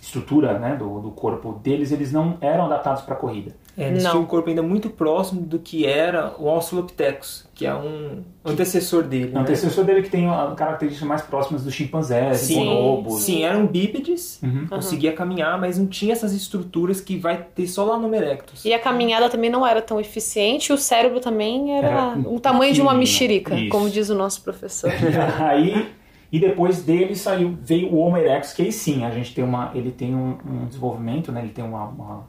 estrutura 0.00 0.58
né, 0.58 0.76
do, 0.76 1.00
do 1.00 1.10
corpo 1.10 1.54
deles, 1.62 1.90
eles 1.90 2.12
não 2.12 2.36
eram 2.40 2.66
adaptados 2.66 3.02
para 3.02 3.16
corrida. 3.16 3.54
É, 3.80 3.88
eles 3.88 4.04
Não. 4.04 4.10
tinham 4.10 4.22
um 4.24 4.26
corpo 4.26 4.50
ainda 4.50 4.62
muito 4.62 4.90
próximo 4.90 5.40
do 5.40 5.58
que 5.58 5.86
era 5.86 6.34
o 6.38 6.50
Australopithecus, 6.50 7.46
que 7.54 7.64
é 7.64 7.74
um 7.74 8.22
antecessor 8.44 9.04
dele. 9.04 9.30
O 9.30 9.34
né? 9.36 9.40
antecessor 9.40 9.84
dele 9.84 10.02
que 10.02 10.10
tem 10.10 10.26
características 10.54 11.08
mais 11.08 11.22
próximas 11.22 11.64
dos 11.64 11.72
chimpanzés, 11.72 12.38
Sim, 12.38 12.56
bonobos. 12.66 13.22
sim, 13.22 13.42
eram 13.42 13.66
bípedes, 13.66 14.38
Uhum. 14.42 14.66
conseguia 14.68 15.14
caminhar, 15.14 15.58
mas 15.58 15.78
não 15.78 15.86
tinha 15.86 16.12
essas 16.12 16.34
estruturas 16.34 17.00
que 17.00 17.16
vai 17.16 17.42
ter 17.54 17.66
só 17.66 17.84
lá 17.84 17.96
no 17.98 18.04
Homo 18.04 18.14
erectus. 18.16 18.64
E 18.66 18.74
a 18.74 18.78
caminhada 18.78 19.30
também 19.30 19.48
não 19.48 19.66
era 19.66 19.80
tão 19.80 19.98
eficiente, 19.98 20.70
e 20.70 20.74
o 20.74 20.76
cérebro 20.78 21.18
também 21.18 21.72
era 21.78 21.88
Era 21.88 22.18
o 22.26 22.38
tamanho 22.38 22.74
de 22.74 22.82
uma 22.82 22.92
mexerica, 22.92 23.54
Isso. 23.54 23.70
como 23.70 23.88
diz 23.88 24.10
o 24.10 24.14
nosso 24.14 24.42
professor. 24.42 24.90
E 24.92 25.16
aí 25.42 25.88
e 26.32 26.38
depois 26.38 26.82
dele 26.82 27.16
saiu 27.16 27.56
veio 27.62 27.88
o 27.92 27.98
Homo 27.98 28.16
erectus 28.16 28.52
que 28.52 28.62
aí 28.62 28.70
sim 28.70 29.04
a 29.04 29.10
gente 29.10 29.34
tem 29.34 29.42
uma 29.42 29.72
ele 29.74 29.90
tem 29.90 30.14
um, 30.14 30.38
um 30.46 30.66
desenvolvimento 30.66 31.32
né 31.32 31.40
ele 31.42 31.50
tem 31.50 31.64
uma, 31.64 31.86
uma, 31.86 32.24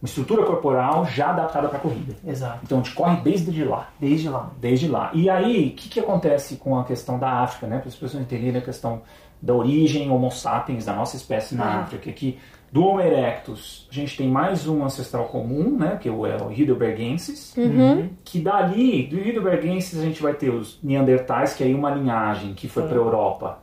uma 0.00 0.06
estrutura 0.06 0.44
corporal 0.44 1.06
já 1.06 1.30
adaptada 1.30 1.68
para 1.68 1.78
corrida. 1.78 2.14
Exato. 2.26 2.60
então 2.62 2.80
a 2.80 2.82
gente 2.82 2.94
corre 2.94 3.16
desde 3.22 3.64
lá. 3.64 3.88
Desde 3.98 4.28
lá. 4.28 4.50
desde 4.60 4.88
lá. 4.88 5.10
E 5.14 5.30
aí 5.30 5.68
o 5.68 5.70
que, 5.72 5.88
que 5.88 6.00
acontece 6.00 6.56
com 6.56 6.78
a 6.78 6.84
questão 6.84 7.18
da 7.18 7.30
África 7.42 7.66
né? 7.66 7.78
Para 7.78 7.88
as 7.88 7.94
pessoas 7.94 8.22
entenderem 8.22 8.60
a 8.60 8.64
questão 8.64 9.02
da 9.40 9.54
origem 9.54 10.10
Homo 10.10 10.30
sapiens 10.30 10.84
da 10.84 10.94
nossa 10.94 11.16
espécie 11.16 11.54
na 11.54 11.64
Uhum. 11.64 11.80
África 11.80 12.12
que 12.12 12.38
do 12.70 12.84
Homo 12.84 13.00
erectus 13.00 13.88
a 13.90 13.94
gente 13.94 14.16
tem 14.16 14.28
mais 14.28 14.66
um 14.66 14.84
ancestral 14.84 15.24
comum 15.26 15.78
né? 15.78 15.98
Que 16.00 16.08
é 16.08 16.12
o, 16.12 16.26
é 16.26 16.36
o 16.36 16.50
Heidelbergensis. 16.50 17.54
Uhum. 17.56 18.10
que 18.22 18.38
dali, 18.40 19.06
do 19.06 19.16
Heidelbergensis, 19.16 19.98
a 19.98 20.02
gente 20.02 20.22
vai 20.22 20.34
ter 20.34 20.50
os 20.50 20.78
Neandertais, 20.82 21.54
que 21.54 21.64
é 21.64 21.66
aí 21.66 21.74
uma 21.74 21.90
linhagem 21.90 22.52
que 22.52 22.68
foi 22.68 22.82
para 22.82 22.96
a 22.96 23.00
Europa, 23.00 23.58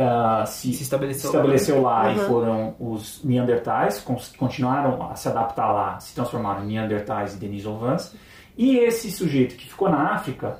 ah, 0.00 0.44
se, 0.46 0.72
Se 0.72 0.82
estabeleceu 0.82 1.30
se 1.30 1.36
estabeleceu 1.36 1.82
lá 1.82 2.12
e 2.12 2.18
Uhum. 2.18 2.26
foram 2.26 2.74
os 2.80 3.22
Neandertais, 3.24 4.04
continuaram 4.38 5.10
a 5.10 5.14
se 5.14 5.28
adaptar 5.28 5.70
lá, 5.72 6.00
se 6.00 6.14
transformaram 6.14 6.64
em 6.64 6.68
Neandertais 6.68 7.34
e 7.34 7.38
Denisovans. 7.38 8.14
E 8.56 8.76
esse 8.78 9.10
sujeito 9.10 9.56
que 9.56 9.66
ficou 9.68 9.88
na 9.88 10.14
África 10.14 10.58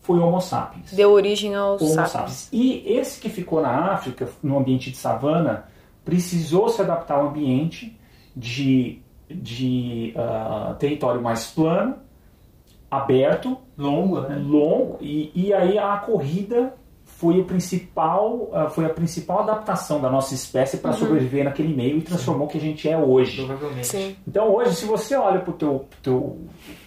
foi 0.00 0.18
o 0.18 0.22
Homo 0.26 0.40
sapiens. 0.40 0.92
Deu 0.92 1.10
origem 1.10 1.54
aos 1.54 1.80
Homo 1.80 1.92
sapiens. 1.94 2.10
sapiens. 2.12 2.48
E 2.52 2.82
esse 2.86 3.20
que 3.20 3.28
ficou 3.28 3.60
na 3.62 3.92
África, 3.92 4.28
no 4.42 4.58
ambiente 4.58 4.90
de 4.90 4.96
savana, 4.96 5.64
precisou 6.04 6.68
se 6.68 6.80
adaptar 6.82 7.14
ao 7.16 7.28
ambiente 7.28 7.98
de, 8.36 9.00
de 9.30 10.12
ah, 10.16 10.74
território 10.78 11.20
mais 11.22 11.46
plano, 11.50 11.96
aberto, 12.90 13.58
Longo, 13.76 14.20
né? 14.20 14.36
longo, 14.36 14.98
e, 15.00 15.32
e 15.34 15.52
aí 15.52 15.78
a 15.78 15.96
corrida 15.96 16.74
foi, 17.18 17.40
o 17.40 17.44
principal, 17.44 18.50
ah, 18.52 18.68
foi 18.68 18.84
a 18.84 18.88
principal 18.88 19.40
adaptação 19.40 20.00
da 20.00 20.10
nossa 20.10 20.34
espécie 20.34 20.76
Uhum. 20.76 20.82
para 20.82 20.92
sobreviver 20.92 21.44
naquele 21.44 21.74
meio 21.74 21.98
e 21.98 22.02
transformou 22.02 22.46
o 22.46 22.50
que 22.50 22.58
a 22.58 22.60
gente 22.60 22.88
é 22.88 22.96
hoje. 22.98 23.44
Provavelmente. 23.44 23.86
Sim. 23.86 24.16
Então 24.26 24.52
hoje, 24.54 24.74
se 24.74 24.84
você 24.84 25.14
olha 25.16 25.40
pro 25.40 25.52
teu, 25.52 25.84
teu 26.02 26.38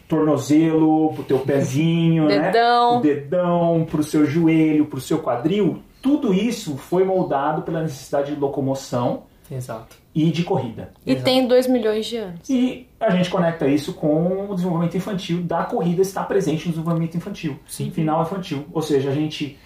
tornozelo, 0.08 1.14
pro 1.14 1.24
teu 1.24 1.40
pezinho, 1.40 2.26
né? 2.26 2.40
Dedão. 2.52 2.98
o 2.98 3.02
dedão, 3.02 3.88
pro 3.90 4.04
seu 4.04 4.26
joelho, 4.26 4.86
pro 4.86 5.00
seu 5.00 5.20
quadril, 5.20 5.80
tudo 6.02 6.34
isso 6.34 6.78
foi 6.78 7.04
moldado 7.04 7.62
pela 7.64 7.82
necessidade 7.82 8.34
de 8.34 8.40
locomoção 8.40 9.24
Exato. 9.52 9.98
e 10.16 10.32
de 10.32 10.44
corrida. 10.44 10.92
E 11.06 11.12
Exato. 11.12 11.26
tem 11.26 11.48
2 11.48 11.68
milhões 11.68 12.06
de 12.06 12.18
anos. 12.18 12.50
E 12.50 12.88
a 13.00 13.10
gente 13.10 13.30
conecta 13.30 13.68
isso 13.68 13.94
com 13.94 14.48
o 14.50 14.56
desenvolvimento 14.56 14.96
infantil, 14.98 15.42
da 15.44 15.64
corrida 15.64 16.02
estar 16.02 16.24
presente 16.24 16.66
no 16.68 16.72
desenvolvimento 16.74 17.16
infantil, 17.16 17.58
Sim. 17.68 17.92
final 17.92 18.22
infantil. 18.22 18.66
Ou 18.74 18.82
seja, 18.82 19.10
a 19.10 19.14
gente 19.14 19.58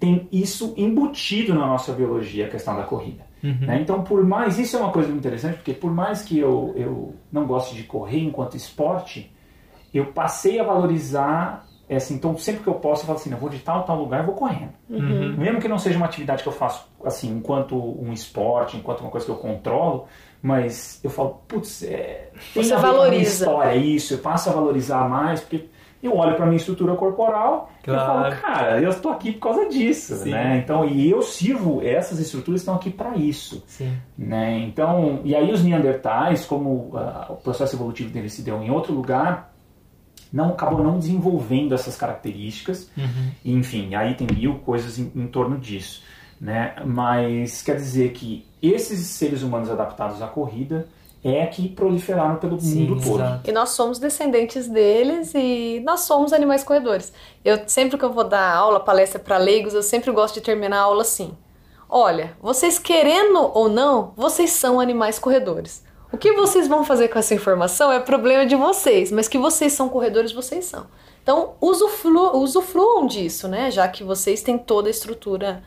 tem 0.00 0.26
isso 0.32 0.72
embutido 0.78 1.54
na 1.54 1.66
nossa 1.66 1.92
biologia, 1.92 2.46
a 2.46 2.48
questão 2.48 2.74
da 2.74 2.84
corrida. 2.84 3.28
Uhum. 3.42 3.58
né? 3.60 3.80
Então, 3.80 4.02
por 4.02 4.24
mais, 4.24 4.58
isso 4.58 4.76
é 4.76 4.80
uma 4.80 4.90
coisa 4.90 5.08
muito 5.08 5.20
interessante, 5.20 5.56
porque 5.56 5.74
por 5.74 5.92
mais 5.92 6.22
que 6.22 6.38
eu, 6.38 6.72
eu 6.74 7.14
não 7.30 7.46
goste 7.46 7.76
de 7.76 7.82
correr 7.84 8.20
enquanto 8.20 8.56
esporte, 8.56 9.30
eu 9.92 10.06
passei 10.06 10.58
a 10.58 10.64
valorizar 10.64 11.66
essa. 11.88 12.14
Então, 12.14 12.36
sempre 12.38 12.62
que 12.62 12.68
eu 12.68 12.74
posso, 12.74 13.02
eu 13.02 13.06
falo 13.06 13.18
assim: 13.18 13.30
eu 13.30 13.36
vou 13.36 13.50
de 13.50 13.58
tal, 13.58 13.84
tal 13.84 13.98
lugar, 13.98 14.20
eu 14.20 14.26
vou 14.26 14.34
correndo. 14.34 14.72
Uhum. 14.88 15.36
Mesmo 15.36 15.60
que 15.60 15.68
não 15.68 15.78
seja 15.78 15.98
uma 15.98 16.06
atividade 16.06 16.42
que 16.42 16.48
eu 16.48 16.52
faço 16.52 16.86
assim, 17.04 17.30
enquanto 17.36 17.76
um 17.76 18.12
esporte, 18.12 18.76
enquanto 18.76 19.00
uma 19.00 19.10
coisa 19.10 19.26
que 19.26 19.32
eu 19.32 19.36
controlo, 19.36 20.06
mas 20.42 21.00
eu 21.04 21.10
falo, 21.10 21.40
putz, 21.46 21.82
é, 21.82 22.30
tem 22.54 22.62
Você 22.62 22.74
valoriza. 22.76 23.44
história 23.44 23.76
isso, 23.76 24.14
eu 24.14 24.18
passo 24.18 24.48
a 24.48 24.52
valorizar 24.52 25.08
mais, 25.08 25.40
porque 25.40 25.66
eu 26.02 26.16
olho 26.16 26.34
para 26.36 26.46
minha 26.46 26.56
estrutura 26.56 26.94
corporal 26.96 27.70
e 27.86 27.90
eu 27.90 27.94
Claro. 27.94 28.30
falo, 28.30 28.42
cara, 28.42 28.80
eu 28.80 28.90
estou 28.90 29.12
aqui 29.12 29.32
por 29.32 29.40
causa 29.40 29.68
disso, 29.68 30.16
Sim. 30.16 30.30
né? 30.30 30.58
Então, 30.62 30.84
e 30.86 31.10
eu 31.10 31.20
sirvo, 31.22 31.82
essas 31.82 32.18
estruturas 32.18 32.60
estão 32.62 32.74
aqui 32.74 32.88
para 32.90 33.16
isso, 33.16 33.62
Sim. 33.66 33.92
né? 34.16 34.58
Então, 34.60 35.20
e 35.24 35.34
aí 35.36 35.50
os 35.52 35.62
Neandertais, 35.62 36.44
como 36.46 36.90
ah, 36.94 37.26
o 37.30 37.36
processo 37.36 37.76
evolutivo 37.76 38.10
deles 38.10 38.32
se 38.32 38.42
deu 38.42 38.62
em 38.62 38.70
outro 38.70 38.92
lugar, 38.94 39.52
não 40.32 40.50
acabou 40.50 40.82
não 40.84 40.98
desenvolvendo 40.98 41.74
essas 41.74 41.96
características, 41.96 42.88
Uhum. 42.96 43.30
e, 43.44 43.52
enfim, 43.52 43.94
aí 43.94 44.14
tem 44.14 44.26
mil 44.32 44.54
coisas 44.60 44.98
em, 44.98 45.10
em 45.14 45.26
torno 45.26 45.58
disso, 45.58 46.02
né? 46.40 46.74
Mas 46.86 47.62
quer 47.62 47.76
dizer 47.76 48.12
que 48.12 48.46
esses 48.62 49.00
seres 49.06 49.42
humanos 49.42 49.68
adaptados 49.70 50.22
à 50.22 50.26
corrida 50.28 50.86
é 51.22 51.46
que 51.46 51.68
proliferaram 51.68 52.36
pelo 52.36 52.58
Sim, 52.58 52.86
mundo 52.86 53.02
todo. 53.02 53.16
exato. 53.16 53.50
E 53.50 53.52
nós 53.52 53.70
somos 53.70 53.98
descendentes 53.98 54.68
deles 54.68 55.32
e 55.34 55.82
nós 55.84 56.00
somos 56.00 56.32
animais 56.32 56.64
corredores. 56.64 57.12
Eu 57.44 57.60
sempre 57.66 57.98
que 57.98 58.04
eu 58.04 58.12
vou 58.12 58.24
dar 58.24 58.54
aula, 58.54 58.80
palestra 58.80 59.18
para 59.18 59.36
leigos, 59.36 59.74
eu 59.74 59.82
sempre 59.82 60.10
gosto 60.10 60.34
de 60.34 60.40
terminar 60.40 60.78
a 60.78 60.82
aula 60.82 61.02
assim. 61.02 61.36
Olha, 61.88 62.36
vocês 62.40 62.78
querendo 62.78 63.50
ou 63.52 63.68
não, 63.68 64.12
vocês 64.16 64.50
são 64.50 64.80
animais 64.80 65.18
corredores. 65.18 65.84
O 66.12 66.16
que 66.16 66.32
vocês 66.32 66.66
vão 66.66 66.84
fazer 66.84 67.08
com 67.08 67.18
essa 67.18 67.34
informação 67.34 67.92
é 67.92 68.00
problema 68.00 68.46
de 68.46 68.56
vocês, 68.56 69.12
mas 69.12 69.28
que 69.28 69.38
vocês 69.38 69.72
são 69.72 69.88
corredores, 69.88 70.32
vocês 70.32 70.64
são. 70.64 70.86
Então, 71.22 71.52
usufru, 71.60 72.36
usufruam 72.38 73.06
disso, 73.06 73.46
né? 73.46 73.70
Já 73.70 73.86
que 73.86 74.02
vocês 74.02 74.42
têm 74.42 74.58
toda 74.58 74.88
a 74.88 74.90
estrutura 74.90 75.62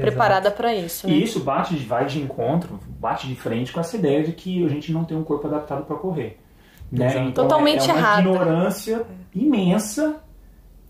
preparada 0.00 0.50
para 0.50 0.74
isso. 0.74 1.06
Né? 1.06 1.14
E 1.14 1.22
isso 1.24 1.40
bate, 1.40 1.74
vai 1.76 2.06
de 2.06 2.20
encontro, 2.20 2.78
bate 3.00 3.26
de 3.26 3.34
frente 3.34 3.72
com 3.72 3.80
essa 3.80 3.96
ideia 3.96 4.22
de 4.22 4.32
que 4.32 4.64
a 4.64 4.68
gente 4.68 4.92
não 4.92 5.04
tem 5.04 5.16
um 5.16 5.24
corpo 5.24 5.46
adaptado 5.46 5.84
para 5.84 5.96
correr. 5.96 6.38
Né? 6.90 7.08
Então, 7.28 7.44
Totalmente 7.44 7.88
é 7.90 7.92
uma 7.92 7.98
errada. 7.98 8.20
ignorância 8.22 9.02
imensa 9.34 10.16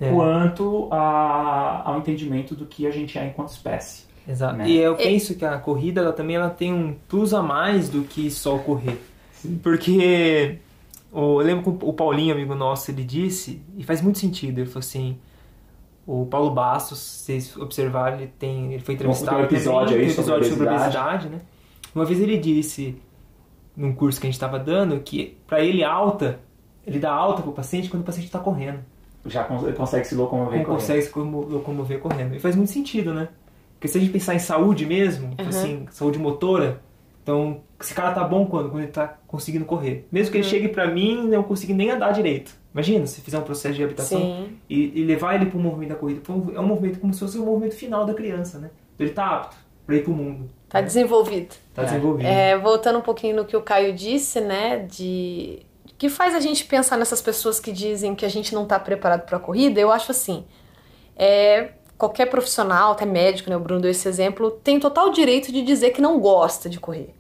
É. 0.01 0.11
quanto 0.13 0.89
a- 0.93 1.83
ao 1.85 1.99
entendimento 1.99 2.55
do 2.55 2.65
que 2.67 2.87
a 2.87 2.91
gente 2.91 3.19
é 3.19 3.27
enquanto 3.27 3.49
espécie. 3.49 4.07
Exato. 4.29 4.57
né? 4.59 4.69
E 4.69 4.77
eu 4.77 4.95
penso 4.95 5.35
que 5.35 5.45
a 5.45 5.57
corrida 5.59 6.01
ela 6.03 6.13
também 6.13 6.37
ela 6.37 6.51
tem 6.51 6.73
um 6.73 6.95
plus 7.09 7.33
a 7.33 7.43
mais 7.43 7.89
do 7.89 8.03
que 8.03 8.31
só 8.31 8.59
correr. 8.59 9.01
Porque 9.63 10.59
o, 11.13 11.41
eu 11.41 11.47
lembro 11.47 11.73
que 11.73 11.85
o 11.85 11.93
Paulinho, 11.93 12.35
amigo 12.35 12.55
nosso, 12.55 12.91
ele 12.91 13.05
disse, 13.05 13.63
e 13.77 13.83
faz 13.85 14.01
muito 14.03 14.19
sentido, 14.19 14.59
ele 14.59 14.67
falou 14.67 14.81
assim, 14.81 15.17
o 16.11 16.25
Paulo 16.25 16.51
Bastos, 16.51 16.99
se 16.99 17.25
vocês 17.25 17.57
observarem, 17.59 18.21
ele, 18.23 18.33
tem, 18.39 18.73
ele 18.73 18.83
foi 18.83 18.95
entrevistado 18.95 19.31
Tem 19.37 19.41
um 19.41 19.45
episódio 19.45 19.89
também, 19.91 20.01
aí 20.07 20.07
um 20.07 20.15
sobre 20.15 20.23
episódio 20.23 20.49
sobre 20.49 20.67
obesidade. 20.69 20.97
obesidade, 20.97 21.29
né? 21.29 21.41
Uma 21.95 22.05
vez 22.07 22.19
ele 22.21 22.39
disse, 22.39 22.97
num 23.77 23.93
curso 23.95 24.19
que 24.19 24.27
a 24.27 24.29
gente 24.31 24.35
estava 24.37 24.59
dando, 24.59 24.99
que 25.01 25.37
para 25.47 25.61
ele 25.63 25.85
alta 25.85 26.41
ele 26.87 26.99
dá 26.99 27.13
alta 27.13 27.43
pro 27.43 27.53
paciente 27.53 27.91
quando 27.91 28.03
o 28.03 28.07
paciente 28.07 28.25
está 28.27 28.39
correndo. 28.39 28.79
Já 29.27 29.45
cons- 29.45 29.75
consegue 29.77 30.07
se 30.07 30.15
locomover 30.15 30.57
Não 30.59 30.65
correndo. 30.65 30.81
consegue 30.81 31.03
se 31.03 31.11
como- 31.11 31.41
locomover 31.43 31.99
correndo. 31.99 32.35
E 32.35 32.39
faz 32.41 32.57
muito 32.57 32.71
sentido, 32.71 33.13
né? 33.13 33.29
Porque 33.75 33.89
se 33.89 33.99
a 33.99 34.01
gente 34.01 34.11
pensar 34.11 34.35
em 34.35 34.39
saúde 34.39 34.87
mesmo, 34.87 35.35
assim, 35.47 35.87
saúde 35.91 36.19
motora, 36.19 36.81
então 37.23 37.61
esse 37.79 37.93
cara 37.93 38.13
tá 38.13 38.25
bom 38.25 38.47
quando? 38.47 38.71
Quando 38.71 38.83
ele 38.85 38.93
tá 38.93 39.19
conseguindo 39.27 39.67
correr. 39.67 40.09
Mesmo 40.11 40.33
que 40.33 40.39
ele 40.39 40.45
chegue 40.45 40.69
pra 40.69 40.87
mim 40.91 41.27
e 41.27 41.29
não 41.29 41.43
consiga 41.43 41.75
nem 41.75 41.91
andar 41.91 42.13
direito. 42.13 42.53
Imagina 42.79 43.07
se 43.09 43.21
fizer 43.21 43.37
um 43.37 43.43
processo 43.43 43.75
de 43.75 43.81
reabilitação 43.81 44.21
Sim. 44.21 44.57
e, 44.71 45.01
e 45.01 45.05
levar 45.05 45.35
ele 45.35 45.47
pro 45.47 45.59
movimento 45.59 45.89
da 45.89 45.95
corrida. 45.97 46.23
É 46.55 46.61
um 46.61 46.67
movimento 46.67 47.01
como 47.01 47.13
se 47.13 47.19
fosse 47.19 47.37
o 47.37 47.45
movimento 47.45 47.75
final 47.75 48.07
da 48.07 48.15
criança, 48.15 48.57
né? 48.61 48.71
Ele 48.97 49.11
tá 49.11 49.35
apto 49.35 49.57
pra 49.85 49.97
ir 49.97 50.05
pro 50.05 50.13
mundo. 50.13 50.49
Tá 50.69 50.81
desenvolvido. 50.81 51.57
Tá 51.75 51.83
É. 51.83 51.85
desenvolvido. 51.87 52.27
É, 52.29 52.57
voltando 52.57 53.01
um 53.01 53.03
pouquinho 53.03 53.35
no 53.35 53.45
que 53.45 53.57
o 53.57 53.63
Caio 53.63 53.93
disse, 53.93 54.41
né, 54.41 54.87
de 54.89 55.67
que 55.97 56.09
faz 56.09 56.37
a 56.37 56.41
gente 56.41 56.65
pensar 56.67 56.97
nessas 56.97 57.21
pessoas 57.21 57.59
que 57.59 57.73
dizem 57.73 58.15
que 58.15 58.25
a 58.25 58.29
gente 58.29 58.55
não 58.55 58.63
está 58.63 58.79
preparado 58.79 59.23
para 59.27 59.39
a 59.39 59.41
corrida, 59.41 59.81
eu 59.81 59.91
acho 59.91 60.13
assim, 60.13 60.45
é, 61.17 61.71
qualquer 61.97 62.27
profissional, 62.27 62.93
até 62.93 63.05
médico, 63.05 63.51
né, 63.51 63.57
o 63.57 63.61
Bruno 63.61 63.81
deu 63.81 63.91
esse 63.91 64.07
exemplo, 64.07 64.53
tem 64.53 64.79
total 64.79 65.11
direito 65.11 65.51
de 65.51 65.63
dizer 65.63 65.91
que 65.91 66.01
não 66.01 66.21
gosta 66.21 66.69
de 66.71 66.79
correr. 66.79 67.13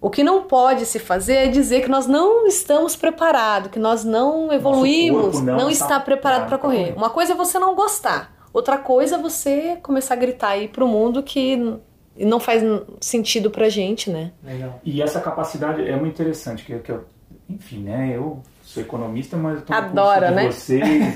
O 0.00 0.10
que 0.10 0.22
não 0.22 0.42
pode 0.42 0.84
se 0.86 0.98
fazer 0.98 1.34
é 1.34 1.46
dizer 1.48 1.82
que 1.82 1.88
nós 1.88 2.06
não 2.06 2.46
estamos 2.46 2.94
preparados, 2.94 3.70
que 3.70 3.78
nós 3.78 4.04
não 4.04 4.52
evoluímos, 4.52 5.40
não 5.40 5.56
não, 5.56 5.70
está 5.70 5.86
está 5.86 6.00
preparado 6.00 6.48
para 6.48 6.58
correr. 6.58 6.78
correr. 6.90 6.96
Uma 6.96 7.10
coisa 7.10 7.32
é 7.32 7.36
você 7.36 7.58
não 7.58 7.74
gostar, 7.74 8.34
outra 8.52 8.76
coisa 8.78 9.16
é 9.16 9.18
você 9.18 9.78
começar 9.82 10.14
a 10.14 10.16
gritar 10.18 10.48
aí 10.50 10.68
pro 10.68 10.86
mundo 10.86 11.22
que 11.22 11.76
não 12.18 12.38
faz 12.38 12.62
sentido 13.00 13.50
pra 13.50 13.68
gente, 13.68 14.10
né? 14.10 14.32
Legal. 14.44 14.80
E 14.84 15.02
essa 15.02 15.20
capacidade 15.20 15.86
é 15.86 15.96
muito 15.96 16.14
interessante, 16.14 16.64
que, 16.64 16.78
que 16.78 16.92
eu, 16.92 17.04
enfim, 17.48 17.78
né, 17.80 18.12
eu 18.14 18.40
sou 18.62 18.82
economista, 18.82 19.36
mas 19.36 19.56
eu 19.56 19.62
tô 19.62 19.72
Adora, 19.72 20.32
curso 20.32 20.72
de 20.72 20.78
né? 20.78 20.86
vocês 20.90 21.14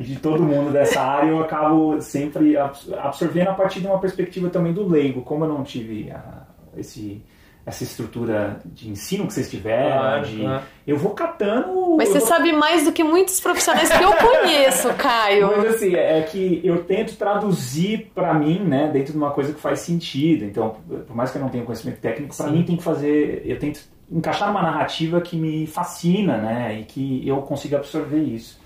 e 0.00 0.04
de 0.04 0.16
todo 0.16 0.42
mundo 0.42 0.70
dessa 0.72 1.00
área, 1.00 1.28
eu 1.28 1.40
acabo 1.40 2.00
sempre 2.00 2.56
abs- 2.56 2.90
absorvendo 2.92 3.48
a 3.48 3.54
partir 3.54 3.80
de 3.80 3.86
uma 3.86 3.98
perspectiva 3.98 4.48
também 4.48 4.72
do 4.72 4.86
leigo, 4.86 5.22
como 5.22 5.44
eu 5.44 5.48
não 5.48 5.62
tive 5.62 6.10
a- 6.10 6.42
esse 6.76 7.22
essa 7.66 7.82
estrutura 7.82 8.60
de 8.64 8.90
ensino 8.90 9.26
que 9.26 9.32
vocês 9.32 9.48
tiveram, 9.50 9.98
Claro, 9.98 10.26
de, 10.26 10.40
claro. 10.40 10.62
eu 10.86 10.98
vou 10.98 11.12
catando... 11.12 11.96
Mas 11.96 12.10
você 12.10 12.18
vou 12.18 12.28
sabe 12.28 12.52
mais 12.52 12.84
do 12.84 12.92
que 12.92 13.02
muitos 13.02 13.40
profissionais 13.40 13.88
que 13.90 14.02
eu 14.02 14.12
conheço, 14.12 14.92
Caio. 14.98 15.46
Mas 15.56 15.76
assim, 15.76 15.94
é 15.94 16.20
que 16.22 16.60
eu 16.62 16.84
tento 16.84 17.16
traduzir 17.16 18.10
pra 18.14 18.34
mim, 18.34 18.58
né, 18.58 18.90
dentro 18.92 19.12
de 19.12 19.18
uma 19.18 19.30
coisa 19.30 19.52
que 19.54 19.60
faz 19.60 19.80
sentido. 19.80 20.44
Então, 20.44 20.76
por 21.06 21.16
mais 21.16 21.30
que 21.30 21.38
eu 21.38 21.42
não 21.42 21.48
tenha 21.48 21.64
conhecimento 21.64 22.00
técnico, 22.00 22.36
pra 22.36 22.46
Sim. 22.46 22.52
mim 22.52 22.62
tem 22.64 22.76
que 22.76 22.82
fazer, 22.82 23.42
eu 23.46 23.58
tento 23.58 23.80
encaixar 24.10 24.50
uma 24.50 24.60
narrativa 24.60 25.20
que 25.22 25.34
me 25.36 25.66
fascina, 25.66 26.36
né, 26.36 26.80
e 26.80 26.84
que 26.84 27.26
eu 27.26 27.38
consiga 27.42 27.78
absorver 27.78 28.20
isso. 28.20 28.60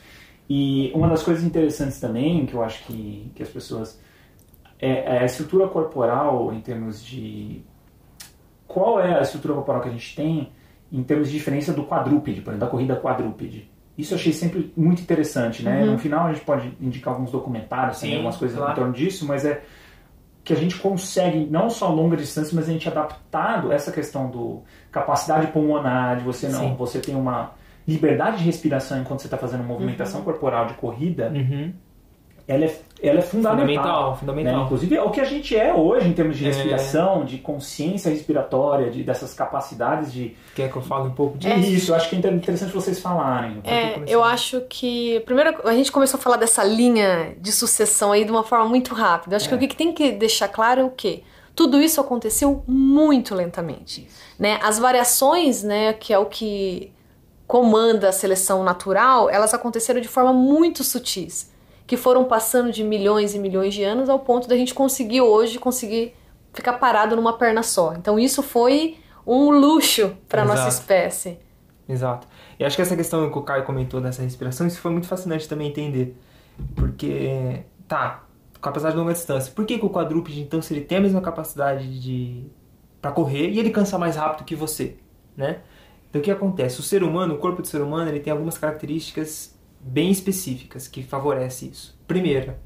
E 0.51 0.91
uma 0.93 1.07
das 1.09 1.23
coisas 1.23 1.45
interessantes 1.45 2.01
também, 2.01 2.47
que 2.47 2.55
eu 2.55 2.65
acho 2.65 2.83
que, 2.85 3.31
que 3.35 3.43
as 3.45 3.49
pessoas 3.49 4.01
é, 4.81 5.17
é 5.17 5.19
a 5.21 5.25
estrutura 5.25 5.69
corporal 5.69 6.53
em 6.53 6.61
termos 6.61 7.05
de 7.05 7.63
qual 8.69 9.01
é 9.01 9.19
a 9.19 9.23
estrutura 9.23 9.55
corporal 9.55 9.81
que 9.81 9.89
a 9.89 9.93
gente 9.93 10.15
tem 10.15 10.53
em 10.93 11.03
termos 11.03 11.29
de 11.29 11.37
diferença 11.37 11.73
do 11.73 11.85
quadrúpede, 11.85 12.41
por 12.41 12.51
exemplo, 12.51 12.67
da 12.67 12.71
corrida 12.71 12.97
quadrúpede. 12.97 13.69
Isso 13.97 14.15
eu 14.15 14.19
achei 14.19 14.33
sempre 14.33 14.73
muito 14.77 15.03
interessante, 15.03 15.63
né? 15.65 15.85
No 15.85 15.99
final 15.99 16.27
a 16.27 16.33
gente 16.33 16.45
pode 16.45 16.73
indicar 16.81 17.15
alguns 17.15 17.33
documentários, 17.33 17.99
Sim, 17.99 18.13
algumas 18.15 18.37
coisas 18.37 18.57
claro. 18.57 18.73
em 18.73 18.75
torno 18.77 18.93
disso, 18.93 19.27
mas 19.27 19.45
é 19.45 19.63
que 20.45 20.53
a 20.53 20.57
gente 20.57 20.77
consegue, 20.77 21.47
não 21.51 21.69
só 21.69 21.91
longa 21.91 22.17
distância, 22.17 22.55
mas 22.55 22.69
a 22.69 22.73
gente 22.73 22.89
adaptado 22.89 23.73
essa 23.73 23.91
questão 23.91 24.31
do 24.31 24.63
capacidade 24.91 25.49
pulmonar, 25.49 26.19
de 26.19 26.25
você 26.25 26.49
não, 26.49 26.61
Sim. 26.61 26.77
você 26.77 27.01
tem 27.01 27.15
uma 27.15 27.53
liberdade 27.87 28.39
de 28.39 28.45
respiração 28.45 29.01
enquanto 29.01 29.21
você 29.21 29.27
está 29.27 29.37
fazendo 29.37 29.61
uma 29.61 29.69
movimentação 29.69 30.23
corporal 30.23 30.67
de 30.67 30.75
corrida, 30.75 31.31
Uhum. 31.35 31.73
Ela 32.49 32.65
é, 32.65 32.81
ela 33.03 33.19
é 33.19 33.23
fundamental. 33.23 33.59
Fundamental, 33.59 34.11
né? 34.11 34.17
fundamental. 34.17 34.65
Inclusive 34.65 34.97
é 34.97 35.03
o 35.03 35.11
que 35.11 35.21
a 35.21 35.25
gente 35.25 35.55
é 35.55 35.73
hoje 35.75 36.09
em 36.09 36.15
termos 36.15 36.39
de 36.39 36.45
É. 36.45 36.49
respiração, 36.49 37.25
de 37.25 37.37
consciência 37.37 38.11
respiratória, 38.11 38.91
de, 38.91 39.03
dessas 39.05 39.35
capacidades 39.35 40.11
de. 40.11 40.35
Quer 40.57 40.73
que 40.73 40.77
eu 40.77 40.83
fale 40.83 41.09
um 41.09 41.13
pouco 41.13 41.37
disso? 41.37 41.55
Isso, 41.59 41.91
eu 41.93 41.97
acho 41.97 42.09
que 42.09 42.17
é 42.17 42.19
interessante 42.31 42.73
vocês 42.73 42.99
falarem. 42.99 43.61
É, 43.65 43.91
começar. 43.91 44.13
eu 44.13 44.25
acho 44.25 44.63
que. 44.63 45.21
Primeiro, 45.27 45.61
a 45.69 45.75
gente 45.75 45.93
começou 45.93 46.19
a 46.19 46.21
falar 46.23 46.39
dessa 46.39 46.65
linha 46.65 47.37
de 47.39 47.53
sucessão 47.53 48.13
aí 48.13 48.25
de 48.25 48.31
uma 48.31 48.43
forma 48.43 48.65
muito 48.65 48.95
rápida. 48.95 49.37
Acho 49.37 49.49
que 49.49 49.55
o 49.55 49.59
que 49.59 49.77
tem 49.77 49.93
que 49.93 50.11
deixar 50.13 50.49
claro 50.49 50.81
é 50.81 50.85
o 50.85 50.91
quê? 50.91 51.23
Tudo 51.55 51.83
isso 51.83 52.01
aconteceu 52.01 52.63
muito 52.67 53.35
lentamente. 53.35 54.09
Né? 54.39 54.59
As 54.63 54.79
variações, 54.79 55.63
né, 55.63 55.93
que 55.93 56.13
é 56.13 56.19
o 56.19 56.27
que 56.27 56.93
comanda 57.47 58.09
a 58.09 58.13
seleção 58.13 58.63
natural, 58.63 59.29
elas 59.29 59.53
aconteceram 59.53 60.01
de 60.01 60.07
forma 60.09 60.33
muito 60.33 60.85
sutis, 60.85 61.51
que 61.89 61.97
foram 61.97 62.25
passando 62.27 62.71
de 62.71 62.85
milhões 62.85 63.35
e 63.35 63.39
milhões 63.39 63.73
de 63.73 63.83
anos 63.83 64.11
ao 64.11 64.19
ponto 64.19 64.47
da 64.47 64.55
gente 64.55 64.75
conseguir 64.75 65.23
hoje 65.23 65.59
conseguir 65.59 66.15
ficar 66.53 66.75
parado 66.75 67.17
numa 67.17 67.33
perna 67.33 67.63
só. 67.63 67.95
Então 67.95 68.19
isso 68.19 68.43
foi 68.43 68.99
um 69.27 69.49
luxo 69.51 70.15
para 70.29 70.45
nossa 70.45 70.69
espécie. 70.69 71.39
Exato. 71.89 72.29
E 72.59 72.65
acho 72.65 72.77
que 72.77 72.83
essa 72.83 72.95
questão 72.95 73.31
que 73.31 73.39
o 73.39 73.43
Caio 73.43 73.65
comentou 73.65 74.03
dessa 74.03 74.21
respiração, 74.21 74.67
isso 74.67 74.79
foi 74.79 74.91
muito 74.91 75.09
fascinante 75.09 75.49
também 75.49 75.69
entender. 75.69 76.15
Porque, 76.77 77.63
tá, 77.89 78.23
capacidade 78.61 78.95
de 78.95 79.01
longa 79.01 79.15
distância. 79.15 79.51
Por 79.55 79.65
que, 79.65 79.79
que 79.79 79.87
o 79.87 79.89
quadrúpede, 79.89 80.43
então, 80.43 80.61
se 80.61 80.75
ele 80.75 80.83
tem 80.83 80.99
a 80.99 81.01
mesma 81.01 81.23
capacidade 81.23 82.01
de 82.01 82.45
para 83.01 83.13
correr 83.13 83.49
e 83.49 83.59
ele 83.59 83.71
cansa 83.71 83.97
mais 83.97 84.17
rápido 84.17 84.45
que 84.45 84.55
você, 84.55 84.97
né? 85.35 85.61
Então 86.11 86.21
o 86.21 86.25
que 86.25 86.31
acontece? 86.31 86.81
O 86.81 86.83
ser 86.83 87.03
humano, 87.03 87.35
o 87.35 87.39
corpo 87.39 87.63
do 87.63 87.69
ser 87.69 87.81
humano, 87.81 88.11
ele 88.11 88.21
tem 88.21 88.31
algumas 88.31 88.59
características 88.59 89.58
bem 89.81 90.11
específicas 90.11 90.89
que 90.89 91.03
favorecem 91.03 91.71
isso. 91.71 91.99
Primeira, 92.07 92.61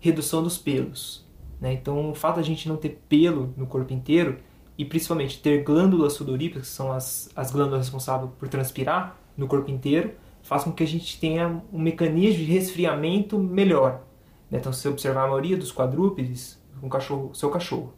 redução 0.00 0.42
dos 0.42 0.58
pelos. 0.58 1.26
Né? 1.60 1.72
Então 1.72 2.10
o 2.10 2.14
fato 2.14 2.36
da 2.36 2.42
gente 2.42 2.68
não 2.68 2.76
ter 2.76 3.02
pelo 3.08 3.52
no 3.56 3.66
corpo 3.66 3.92
inteiro 3.92 4.38
e 4.76 4.84
principalmente 4.84 5.40
ter 5.40 5.62
glândulas 5.64 6.12
sudoríparas, 6.12 6.68
que 6.68 6.74
são 6.74 6.92
as, 6.92 7.30
as 7.34 7.50
glândulas 7.50 7.86
responsáveis 7.86 8.30
por 8.38 8.48
transpirar 8.48 9.16
no 9.36 9.46
corpo 9.46 9.70
inteiro, 9.70 10.12
faz 10.42 10.64
com 10.64 10.72
que 10.72 10.82
a 10.82 10.86
gente 10.86 11.18
tenha 11.18 11.62
um 11.72 11.78
mecanismo 11.78 12.44
de 12.44 12.52
resfriamento 12.52 13.38
melhor. 13.38 14.02
né? 14.50 14.58
Então 14.58 14.72
se 14.72 14.82
você 14.82 14.88
observar 14.88 15.24
a 15.24 15.28
maioria 15.28 15.56
dos 15.56 15.72
quadrúpedes, 15.72 16.62
um 16.82 16.88
cachorro, 16.88 17.34
seu 17.34 17.50
cachorro, 17.50 17.94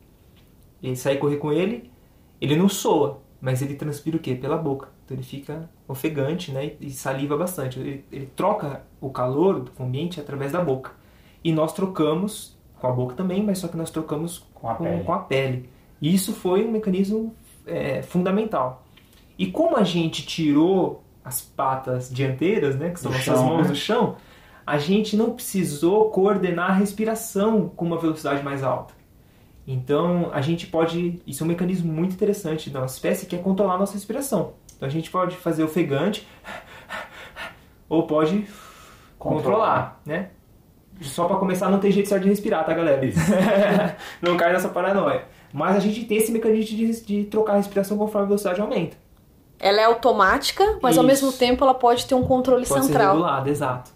ele 0.82 0.96
sair 0.96 1.18
correr 1.18 1.36
com 1.36 1.52
ele, 1.52 1.90
ele 2.40 2.54
não 2.54 2.68
soa, 2.68 3.20
mas 3.40 3.60
ele 3.60 3.74
transpira 3.74 4.16
o 4.16 4.20
quê? 4.20 4.34
Pela 4.34 4.56
boca. 4.56 4.88
Então 5.08 5.16
ele 5.16 5.24
fica 5.24 5.70
ofegante, 5.88 6.52
né? 6.52 6.72
E 6.78 6.90
saliva 6.90 7.34
bastante. 7.34 7.80
Ele, 7.80 8.04
ele 8.12 8.26
troca 8.36 8.82
o 9.00 9.08
calor 9.08 9.60
do 9.60 9.82
ambiente 9.82 10.20
através 10.20 10.52
da 10.52 10.62
boca. 10.62 10.90
E 11.42 11.50
nós 11.50 11.72
trocamos 11.72 12.54
com 12.78 12.86
a 12.86 12.92
boca 12.92 13.14
também, 13.14 13.42
mas 13.42 13.56
só 13.58 13.68
que 13.68 13.76
nós 13.76 13.90
trocamos 13.90 14.44
Com 14.54 14.68
a 14.68 14.74
pele. 14.74 15.04
com 15.04 15.12
a 15.14 15.18
pele. 15.20 15.70
E 15.98 16.14
isso 16.14 16.34
foi 16.34 16.62
um 16.66 16.70
mecanismo 16.70 17.34
é, 17.66 18.02
fundamental. 18.02 18.84
E 19.38 19.46
como 19.46 19.78
a 19.78 19.82
gente 19.82 20.26
tirou 20.26 21.02
as 21.24 21.40
patas 21.40 22.10
dianteiras, 22.10 22.76
né, 22.76 22.90
que 22.90 23.00
são 23.00 23.10
Do 23.10 23.16
nossas 23.16 23.34
chão, 23.34 23.46
mãos 23.46 23.62
né? 23.62 23.68
do 23.68 23.74
chão, 23.74 24.16
a 24.66 24.76
gente 24.76 25.16
não 25.16 25.30
precisou 25.30 26.10
coordenar 26.10 26.72
a 26.72 26.74
respiração 26.74 27.70
com 27.70 27.86
uma 27.86 27.98
velocidade 27.98 28.42
mais 28.42 28.62
alta. 28.62 28.92
Então, 29.66 30.30
a 30.32 30.42
gente 30.42 30.66
pode. 30.66 31.22
Isso 31.26 31.42
é 31.42 31.44
um 31.44 31.48
mecanismo 31.48 31.90
muito 31.90 32.12
interessante 32.14 32.68
da 32.68 32.80
nossa 32.80 32.96
espécie 32.96 33.24
que 33.26 33.34
é 33.36 33.38
controlar 33.38 33.74
a 33.74 33.78
nossa 33.78 33.94
respiração. 33.94 34.52
Então, 34.78 34.88
a 34.88 34.90
gente 34.90 35.10
pode 35.10 35.36
fazer 35.36 35.62
ofegante 35.62 36.26
ou 37.88 38.06
pode 38.06 38.46
controlar, 39.18 40.00
né? 40.06 40.30
Só 41.00 41.26
para 41.26 41.36
começar, 41.36 41.68
não 41.68 41.78
tem 41.78 41.90
jeito 41.92 42.08
certo 42.08 42.22
de 42.24 42.28
respirar, 42.28 42.64
tá, 42.64 42.72
galera? 42.74 43.04
Isso. 43.04 43.18
não 44.22 44.36
cai 44.36 44.52
nessa 44.52 44.68
paranoia. 44.68 45.26
Mas 45.52 45.76
a 45.76 45.80
gente 45.80 46.04
tem 46.04 46.18
esse 46.18 46.32
mecanismo 46.32 46.76
de, 46.76 47.00
de 47.04 47.24
trocar 47.24 47.54
a 47.54 47.56
respiração 47.56 47.96
conforme 47.96 48.24
a 48.24 48.28
velocidade 48.28 48.60
aumenta. 48.60 48.96
Ela 49.60 49.80
é 49.80 49.84
automática, 49.84 50.78
mas 50.82 50.96
ao 50.98 51.04
Isso. 51.04 51.24
mesmo 51.26 51.32
tempo 51.38 51.64
ela 51.64 51.74
pode 51.74 52.06
ter 52.06 52.14
um 52.14 52.22
controle 52.24 52.66
Pode 52.66 52.80
ser 52.80 52.86
central. 52.88 53.14
regulado, 53.14 53.48
exato. 53.50 53.90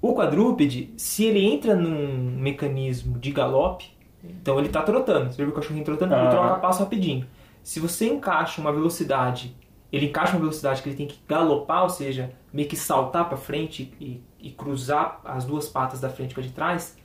O 0.00 0.14
quadrúpede, 0.14 0.92
se 0.96 1.24
ele 1.24 1.44
entra 1.44 1.76
num 1.76 2.36
mecanismo 2.40 3.18
de 3.18 3.30
galope, 3.30 3.86
então 4.24 4.58
ele 4.58 4.66
está 4.68 4.82
trotando. 4.82 5.32
Você 5.32 5.44
vê 5.44 5.48
o 5.50 5.54
cachorrinho 5.54 5.84
trotando, 5.84 6.14
ele 6.14 6.26
Ah. 6.26 6.30
troca 6.30 6.54
passo 6.56 6.80
rapidinho. 6.82 7.26
Se 7.62 7.78
você 7.78 8.08
encaixa 8.08 8.60
uma 8.60 8.72
velocidade, 8.72 9.56
ele 9.92 10.06
encaixa 10.06 10.32
uma 10.32 10.40
velocidade 10.40 10.82
que 10.82 10.88
ele 10.88 10.96
tem 10.96 11.06
que 11.06 11.18
galopar, 11.28 11.82
ou 11.82 11.90
seja, 11.90 12.32
meio 12.52 12.66
que 12.66 12.76
saltar 12.76 13.28
para 13.28 13.36
frente 13.36 13.92
e, 14.00 14.22
e 14.40 14.50
cruzar 14.50 15.20
as 15.24 15.44
duas 15.44 15.68
patas 15.68 16.00
da 16.00 16.08
frente 16.08 16.32
para 16.32 16.42
de 16.42 16.50
trás, 16.50 16.96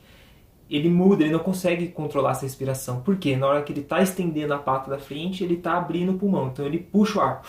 ele 0.70 0.88
muda, 0.88 1.22
ele 1.22 1.32
não 1.32 1.38
consegue 1.38 1.88
controlar 1.88 2.32
essa 2.32 2.42
respiração. 2.42 3.00
Por 3.00 3.16
quê? 3.16 3.36
Na 3.36 3.46
hora 3.46 3.62
que 3.62 3.72
ele 3.72 3.80
está 3.80 4.00
estendendo 4.02 4.54
a 4.54 4.58
pata 4.58 4.90
da 4.90 4.98
frente, 4.98 5.44
ele 5.44 5.54
está 5.54 5.76
abrindo 5.76 6.12
o 6.12 6.18
pulmão. 6.18 6.48
Então 6.48 6.64
ele 6.64 6.78
puxa 6.78 7.18
o 7.18 7.22
ar. 7.22 7.42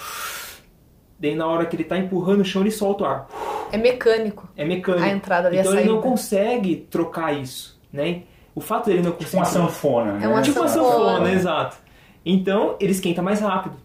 Daí 1.17 1.35
na 1.35 1.47
hora 1.47 1.65
que 1.65 1.75
ele 1.75 1.83
está 1.83 1.97
empurrando 1.97 2.41
o 2.41 2.45
chão, 2.45 2.61
ele 2.61 2.71
solta 2.71 3.03
o 3.03 3.07
ar. 3.07 3.27
É 3.71 3.77
mecânico. 3.77 4.47
É 4.55 4.65
mecânico. 4.65 5.03
A 5.03 5.09
entrada 5.09 5.53
e 5.53 5.57
a 5.57 5.61
então 5.61 5.77
ele 5.77 5.89
não 5.89 6.01
consegue 6.01 6.87
trocar 6.89 7.33
isso, 7.33 7.79
né? 7.91 8.23
O 8.55 8.61
fato 8.61 8.85
dele 8.87 9.01
não 9.01 9.11
Tipo 9.11 9.23
conseguir... 9.23 9.37
uma 9.37 9.45
sanfona, 9.45 10.13
né? 10.13 10.25
É 10.25 10.27
uma 10.27 10.41
Tipo 10.41 10.59
uma 10.59 10.67
sanfona. 10.67 11.11
sanfona, 11.11 11.31
exato. 11.31 11.77
Então 12.25 12.75
ele 12.79 12.91
esquenta 12.91 13.21
mais 13.21 13.41
rápido. 13.41 13.75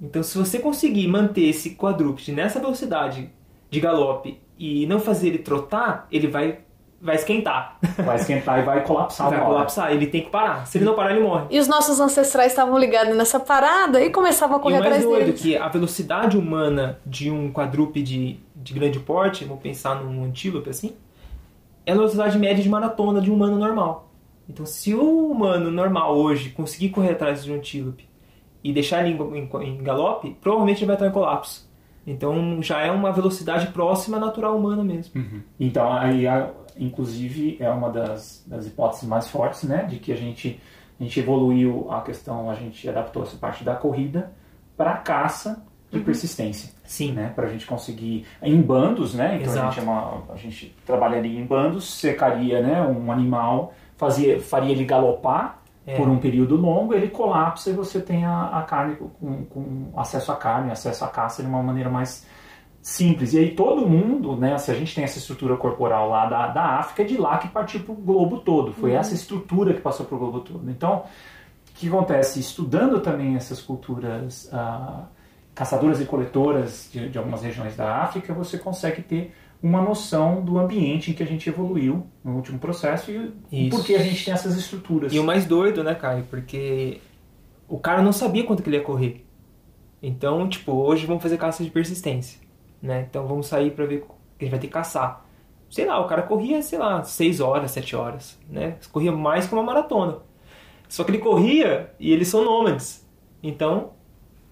Então 0.00 0.22
se 0.22 0.36
você 0.36 0.58
conseguir 0.58 1.06
manter 1.08 1.48
esse 1.48 1.70
quadrúpede 1.70 2.32
nessa 2.32 2.60
velocidade 2.60 3.30
de 3.70 3.80
galope 3.80 4.40
e 4.58 4.86
não 4.86 5.00
fazer 5.00 5.28
ele 5.28 5.38
trotar, 5.38 6.06
ele 6.10 6.28
vai 6.28 6.60
vai 7.00 7.14
esquentar. 7.14 7.78
Vai 8.04 8.16
esquentar 8.16 8.58
e 8.58 8.62
vai 8.62 8.82
colapsar. 8.82 9.30
Vai 9.30 9.44
colapsar, 9.44 9.92
ele 9.92 10.06
tem 10.06 10.22
que 10.22 10.30
parar. 10.30 10.66
Se 10.66 10.78
ele 10.78 10.84
não 10.84 10.94
parar, 10.94 11.12
ele 11.12 11.20
morre. 11.20 11.46
E 11.50 11.58
os 11.58 11.68
nossos 11.68 12.00
ancestrais 12.00 12.52
estavam 12.52 12.78
ligados 12.78 13.14
nessa 13.16 13.38
parada 13.38 14.02
e 14.02 14.10
começavam 14.10 14.56
a 14.56 14.58
E 14.58 14.62
correr 14.62 14.76
o 14.76 14.80
mais 14.80 14.92
atrás 14.92 15.04
doido 15.04 15.26
deles. 15.26 15.40
que 15.40 15.56
a 15.56 15.68
velocidade 15.68 16.36
humana 16.36 16.98
de 17.04 17.30
um 17.30 17.52
quadrúpede 17.52 18.40
de 18.54 18.74
grande 18.74 18.98
porte, 18.98 19.44
vamos 19.44 19.62
pensar 19.62 20.02
num 20.02 20.24
antílope 20.24 20.70
assim, 20.70 20.96
é 21.84 21.92
a 21.92 21.94
velocidade 21.94 22.38
média 22.38 22.62
de 22.62 22.68
maratona 22.68 23.20
de 23.20 23.30
um 23.30 23.34
humano 23.34 23.58
normal. 23.58 24.08
Então, 24.48 24.64
se 24.64 24.94
o 24.94 25.30
humano 25.30 25.70
normal 25.70 26.16
hoje 26.16 26.50
conseguir 26.50 26.90
correr 26.90 27.12
atrás 27.12 27.44
de 27.44 27.52
um 27.52 27.56
antílope 27.56 28.05
e 28.68 28.72
deixar 28.72 29.06
ele 29.06 29.16
em, 29.16 29.38
em- 29.38 29.68
em 29.78 29.82
galope, 29.82 30.36
provavelmente 30.40 30.78
ele 30.80 30.86
vai 30.86 30.96
estar 30.96 31.06
em 31.06 31.12
colapso. 31.12 31.66
Então, 32.06 32.62
já 32.62 32.80
é 32.80 32.90
uma 32.90 33.10
velocidade 33.12 33.66
próxima 33.68 34.16
à 34.16 34.20
natural 34.20 34.56
humana 34.56 34.84
mesmo. 34.84 35.12
Então, 35.58 35.92
aí, 35.92 36.26
a- 36.26 36.50
inclusive, 36.78 37.56
é 37.60 37.68
uma 37.70 37.90
das, 37.90 38.44
das 38.46 38.66
hipóteses 38.66 39.08
mais 39.08 39.28
fortes, 39.28 39.64
né? 39.64 39.84
De 39.84 39.96
que 39.98 40.12
a 40.12 40.16
gente, 40.16 40.60
a 40.98 41.02
gente 41.02 41.18
evoluiu 41.18 41.88
a 41.90 42.00
questão, 42.00 42.48
a 42.50 42.54
gente 42.54 42.88
adaptou 42.88 43.22
essa 43.24 43.36
parte 43.36 43.64
da 43.64 43.74
corrida 43.74 44.32
para 44.76 44.92
a 44.92 44.96
caça 44.98 45.64
de 45.90 46.00
persistência. 46.00 46.74
Sim. 46.84 47.12
Né, 47.12 47.32
para 47.34 47.46
a 47.48 47.50
gente 47.50 47.66
conseguir 47.66 48.24
em 48.40 48.60
bandos, 48.60 49.12
né? 49.14 49.38
Então 49.40 49.48
a 49.52 49.56
Exato. 49.56 49.74
gente, 49.74 49.80
é 49.80 49.82
uma- 49.90 50.22
a 50.32 50.36
gente 50.36 50.76
trabalharia 50.86 51.40
em 51.40 51.44
bandos, 51.44 51.92
secaria, 51.94 52.60
né, 52.62 52.80
um 52.82 53.10
animal, 53.10 53.72
fazia, 53.96 54.40
faria 54.40 54.70
ele 54.72 54.84
galopar 54.84 55.62
É. 55.86 55.96
por 55.96 56.08
um 56.08 56.18
período 56.18 56.56
longo, 56.56 56.92
ele 56.92 57.08
colapsa 57.08 57.70
e 57.70 57.72
você 57.72 58.00
tem 58.00 58.24
a, 58.24 58.58
a 58.58 58.62
carne 58.62 58.96
com, 58.96 59.44
com 59.44 59.92
acesso 59.96 60.32
à 60.32 60.36
carne, 60.36 60.72
acesso 60.72 61.04
à 61.04 61.08
caça 61.08 61.42
de 61.42 61.48
uma 61.48 61.62
maneira 61.62 61.88
mais 61.88 62.26
simples. 62.82 63.34
E 63.34 63.38
aí 63.38 63.54
todo 63.54 63.86
mundo, 63.86 64.36
né, 64.36 64.58
se 64.58 64.70
a 64.70 64.74
gente 64.74 64.94
tem 64.94 65.04
essa 65.04 65.18
estrutura 65.18 65.56
corporal 65.56 66.08
lá 66.08 66.26
da, 66.26 66.48
da 66.48 66.62
África, 66.78 67.02
é 67.02 67.04
de 67.04 67.16
lá 67.16 67.38
que 67.38 67.48
partiu 67.48 67.80
para 67.80 67.92
o 67.92 67.96
globo 67.96 68.38
todo. 68.38 68.72
Foi 68.72 68.92
essa 68.92 69.14
estrutura 69.14 69.74
que 69.74 69.80
passou 69.80 70.06
para 70.06 70.16
o 70.16 70.18
globo 70.18 70.40
todo. 70.40 70.68
Então, 70.70 71.04
o 71.70 71.74
que 71.74 71.88
acontece? 71.88 72.40
Estudando 72.40 73.00
também 73.00 73.36
essas 73.36 73.60
culturas 73.60 74.48
ah, 74.52 75.04
caçadoras 75.54 76.00
e 76.00 76.04
coletoras 76.04 76.88
de, 76.92 77.08
de 77.08 77.18
algumas 77.18 77.42
regiões 77.42 77.76
da 77.76 78.02
África, 78.02 78.34
você 78.34 78.58
consegue 78.58 79.02
ter 79.02 79.34
uma 79.62 79.82
noção 79.82 80.44
do 80.44 80.58
ambiente 80.58 81.10
em 81.10 81.14
que 81.14 81.22
a 81.22 81.26
gente 81.26 81.48
evoluiu 81.48 82.06
no 82.22 82.36
último 82.36 82.58
processo 82.58 83.10
e, 83.10 83.66
Isso. 83.66 83.76
por 83.76 83.84
que 83.84 83.94
a 83.94 84.02
gente 84.02 84.24
tem 84.24 84.34
essas 84.34 84.56
estruturas. 84.56 85.12
E 85.12 85.18
o 85.18 85.24
mais 85.24 85.46
doido, 85.46 85.82
né, 85.82 85.94
Caio? 85.94 86.24
Porque 86.30 87.00
o 87.68 87.78
cara 87.78 88.02
não 88.02 88.12
sabia 88.12 88.44
quanto 88.44 88.62
que 88.62 88.68
ele 88.68 88.76
ia 88.76 88.82
correr. 88.82 89.24
Então, 90.02 90.48
tipo, 90.48 90.72
hoje 90.72 91.06
vamos 91.06 91.22
fazer 91.22 91.36
caça 91.38 91.64
de 91.64 91.70
persistência, 91.70 92.40
né? 92.80 93.06
Então 93.08 93.26
vamos 93.26 93.46
sair 93.46 93.70
pra 93.70 93.86
ver 93.86 94.04
que 94.38 94.44
a 94.44 94.44
gente 94.44 94.50
vai 94.50 94.60
ter 94.60 94.66
que 94.66 94.72
caçar. 94.72 95.26
Sei 95.68 95.84
lá, 95.84 95.98
o 95.98 96.06
cara 96.06 96.22
corria, 96.22 96.62
sei 96.62 96.78
lá, 96.78 97.02
6 97.02 97.40
horas, 97.40 97.72
7 97.72 97.96
horas, 97.96 98.38
né? 98.48 98.76
Corria 98.92 99.10
mais 99.10 99.46
que 99.46 99.54
uma 99.54 99.64
maratona. 99.64 100.18
Só 100.88 101.02
que 101.02 101.10
ele 101.10 101.18
corria 101.18 101.90
e 101.98 102.12
eles 102.12 102.28
são 102.28 102.44
nômades. 102.44 103.04
Então, 103.42 103.94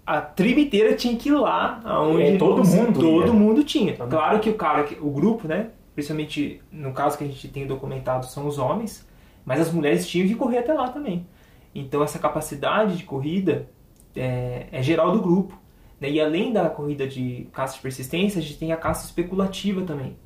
a 0.07 0.20
tribo 0.20 0.61
inteira 0.61 0.94
tinha 0.94 1.16
que 1.16 1.28
ir 1.28 1.32
lá 1.32 1.80
aonde 1.84 2.22
É, 2.22 2.36
todo 2.36 2.64
mundo 2.64 3.00
todo 3.00 3.26
ia. 3.26 3.32
mundo 3.32 3.64
tinha. 3.64 3.96
Todo 3.96 4.09
claro 4.11 4.40
que 4.40 4.50
o 4.50 4.55
cara, 4.55 4.86
o 5.00 5.11
grupo, 5.11 5.48
né? 5.48 5.70
Principalmente 5.94 6.61
no 6.72 6.92
caso 6.92 7.16
que 7.18 7.24
a 7.24 7.26
gente 7.26 7.48
tem 7.48 7.66
documentado 7.66 8.26
são 8.26 8.46
os 8.46 8.59
homens, 8.59 9.07
mas 9.44 9.61
as 9.61 9.72
mulheres 9.72 10.07
tinham 10.07 10.26
que 10.28 10.34
correr 10.34 10.59
até 10.59 10.72
lá 10.74 10.88
também. 10.88 11.26
Então 11.74 12.02
essa 12.02 12.18
capacidade 12.18 12.96
de 12.96 13.05
corrida 13.05 13.68
é, 14.16 14.66
é 14.72 14.82
geral 14.82 15.12
do 15.12 15.20
grupo. 15.20 15.59
né? 16.00 16.11
E 16.11 16.20
além 16.20 16.52
da 16.52 16.68
corrida 16.68 17.07
de 17.07 17.48
caça 17.52 17.76
de 17.76 17.80
persistência, 17.82 18.38
a 18.38 18.42
gente 18.42 18.59
tem 18.59 18.72
a 18.72 18.76
caça 18.76 19.07
especulativa 19.07 19.82
também, 19.82 20.16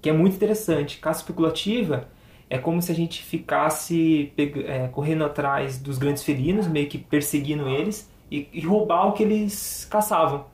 que 0.00 0.08
é 0.08 0.12
muito 0.12 0.36
interessante. 0.36 0.98
Caça 0.98 1.20
especulativa 1.20 2.08
é 2.50 2.58
como 2.58 2.80
se 2.80 2.90
a 2.92 2.94
gente 2.94 3.22
ficasse 3.22 4.32
é, 4.66 4.88
correndo 4.88 5.24
atrás 5.24 5.78
dos 5.78 5.98
grandes 5.98 6.22
felinos, 6.22 6.66
meio 6.66 6.88
que 6.88 6.96
perseguindo 6.98 7.68
eles 7.68 8.10
e, 8.30 8.48
e 8.52 8.60
roubar 8.60 9.08
o 9.08 9.12
que 9.12 9.22
eles 9.22 9.86
caçavam. 9.90 10.44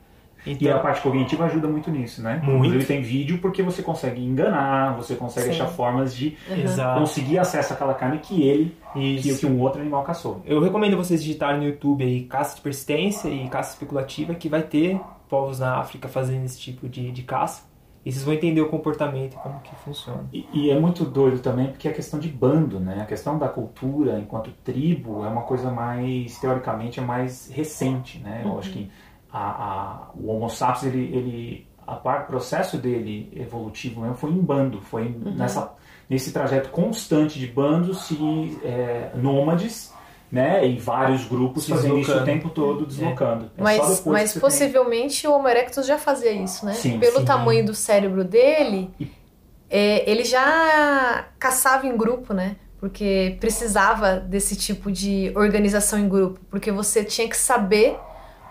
E 0.47 0.53
Então, 0.53 0.77
a 0.77 0.79
parte 0.79 1.01
cognitiva 1.01 1.47
ajuda 1.47 1.66
muito 1.66 1.91
nisso, 1.91 2.22
né? 2.22 2.35
Muito. 2.45 2.66
Inclusive 2.66 2.85
tem 2.85 3.01
vídeo 3.01 3.39
porque 3.39 3.62
você 3.62 3.83
consegue 3.83 4.22
enganar, 4.22 4.95
você 4.95 5.16
consegue 5.16 5.47
Sim. 5.47 5.53
achar 5.53 5.66
formas 5.68 6.14
de 6.14 6.37
exato. 6.51 7.01
conseguir 7.01 7.39
acesso 7.39 7.72
àquela 7.72 7.95
carne 7.95 8.18
que 8.18 8.43
ele, 8.43 8.77
Isso. 8.95 9.41
que 9.41 9.47
um 9.47 9.59
outro 9.61 9.81
animal 9.81 10.03
caçou. 10.03 10.43
Eu 10.45 10.61
recomendo 10.61 10.97
vocês 10.97 11.22
digitarem 11.22 11.61
no 11.61 11.66
YouTube 11.66 12.05
aí 12.05 12.25
caça 12.25 12.57
de 12.57 12.61
persistência 12.61 13.29
e 13.29 13.49
caça 13.49 13.72
especulativa, 13.72 14.35
que 14.35 14.49
vai 14.49 14.62
ter 14.62 15.01
povos 15.29 15.61
na 15.61 15.79
África 15.79 16.09
fazendo 16.09 16.45
esse 16.45 16.61
tipo 16.61 16.89
de, 16.89 17.11
de 17.11 17.22
caça. 17.22 17.62
E 18.05 18.13
vocês 18.13 18.23
vão 18.25 18.35
entender 18.35 18.61
o 18.61 18.69
comportamento 18.69 19.33
e 19.33 19.37
como 19.37 19.61
que 19.61 19.75
funciona. 19.77 20.25
E, 20.31 20.47
e 20.53 20.71
é 20.71 20.79
muito 20.79 21.05
doido 21.07 21.39
também 21.41 21.69
porque 21.69 21.89
é 21.89 21.91
a 21.91 21.95
questão 21.95 22.21
de 22.21 22.29
bando, 22.29 22.79
né? 22.79 23.01
A 23.01 23.07
questão 23.07 23.39
da 23.39 23.49
cultura 23.49 24.19
enquanto 24.19 24.51
tribo 24.63 25.25
é 25.25 25.29
uma 25.29 25.43
coisa 25.43 25.71
mais, 25.71 26.39
teoricamente, 26.39 27.01
é 27.01 27.03
mais 27.03 27.49
recente, 27.51 28.19
né? 28.19 28.43
Eu 28.45 28.59
acho 28.59 28.71
que 28.71 28.91
a, 29.33 29.39
a- 29.39 30.11
o 30.15 30.29
Homo 30.31 30.51
sapiens, 30.51 30.93
ele, 30.93 31.17
ele 31.17 31.67
a 31.87 31.95
par- 31.97 32.25
o 32.25 32.27
processo 32.27 32.77
dele 32.77 33.31
evolutivo 33.35 34.01
mesmo 34.03 34.17
foi 34.17 34.31
em 34.33 34.39
bando, 34.41 34.81
foi 34.83 35.09
nessa, 35.37 35.73
nesse 36.11 36.31
trajeto 36.33 36.69
constante 36.71 37.39
de 37.39 37.47
bandos 37.47 38.11
e 38.11 38.59
é, 38.65 39.13
nômades, 39.15 39.93
né? 40.31 40.66
E 40.66 40.79
vários 40.79 41.25
grupos 41.27 41.68
fazendo 41.68 41.99
isso 41.99 42.11
o 42.11 42.14
deslocando. 42.14 42.25
tempo 42.27 42.49
todo, 42.51 42.87
deslocando. 42.87 43.45
É 43.57 43.59
só 43.59 43.62
Mas, 43.62 44.05
mas 44.07 44.31
você 44.31 44.33
tem- 44.35 44.41
possivelmente 44.41 45.27
o 45.29 45.33
Homo 45.33 45.49
erectus 45.49 45.87
já 45.87 45.97
fazia 45.99 46.33
isso, 46.33 46.66
né? 46.66 46.75
Sim, 46.75 46.99
Pelo 46.99 47.20
sim. 47.20 47.25
tamanho 47.25 47.64
do 47.64 47.75
cérebro 47.75 48.25
dele, 48.25 48.91
é, 49.70 50.09
ele 50.11 50.25
já 50.25 51.27
caçava 51.39 51.87
em 51.87 51.97
grupo, 51.97 52.33
né? 52.35 52.57
Porque 52.79 53.37
precisava 53.41 54.16
desse 54.16 54.57
tipo 54.57 54.91
de 54.93 55.33
organização 55.35 55.99
em 55.99 56.09
grupo. 56.09 56.39
Porque 56.51 56.70
você 56.70 57.03
tinha 57.05 57.29
que 57.29 57.37
saber 57.37 57.97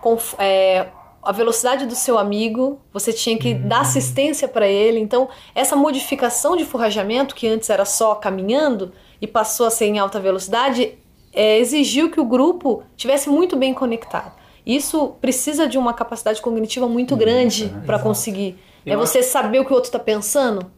conf- 0.02 0.34
é, 0.40 0.88
a 1.22 1.32
velocidade 1.32 1.86
do 1.86 1.96
seu 1.96 2.18
amigo, 2.18 2.82
você 2.92 3.14
tinha 3.14 3.38
que 3.38 3.54
dar 3.54 3.82
assistência 3.82 4.48
para 4.48 4.68
ele. 4.68 5.00
Então, 5.00 5.30
essa 5.54 5.76
modificação 5.76 6.58
de 6.58 6.66
forrajamento, 6.66 7.36
que 7.36 7.48
antes 7.48 7.70
era 7.70 7.86
só 7.86 8.16
caminhando 8.16 8.92
e 9.22 9.28
passou 9.28 9.68
a 9.68 9.70
ser 9.70 9.86
em 9.86 10.00
alta 10.00 10.20
velocidade, 10.20 10.98
é, 11.34 11.58
exigiu 11.58 12.12
que 12.12 12.20
o 12.20 12.26
grupo 12.26 12.84
tivesse 12.96 13.30
muito 13.30 13.56
bem 13.56 13.74
conectado. 13.74 14.34
Isso 14.66 15.10
precisa 15.20 15.68
de 15.68 15.78
uma 15.78 15.94
capacidade 15.94 16.42
cognitiva 16.42 16.88
muito 16.88 17.16
grande 17.18 17.66
né? 17.66 17.84
para 17.86 18.00
conseguir. 18.00 18.58
Eu 18.86 18.94
é 18.94 18.98
você 18.98 19.22
saber 19.22 19.60
o 19.60 19.66
que 19.66 19.72
o 19.72 19.76
outro 19.76 19.90
está 19.90 20.00
pensando. 20.00 20.72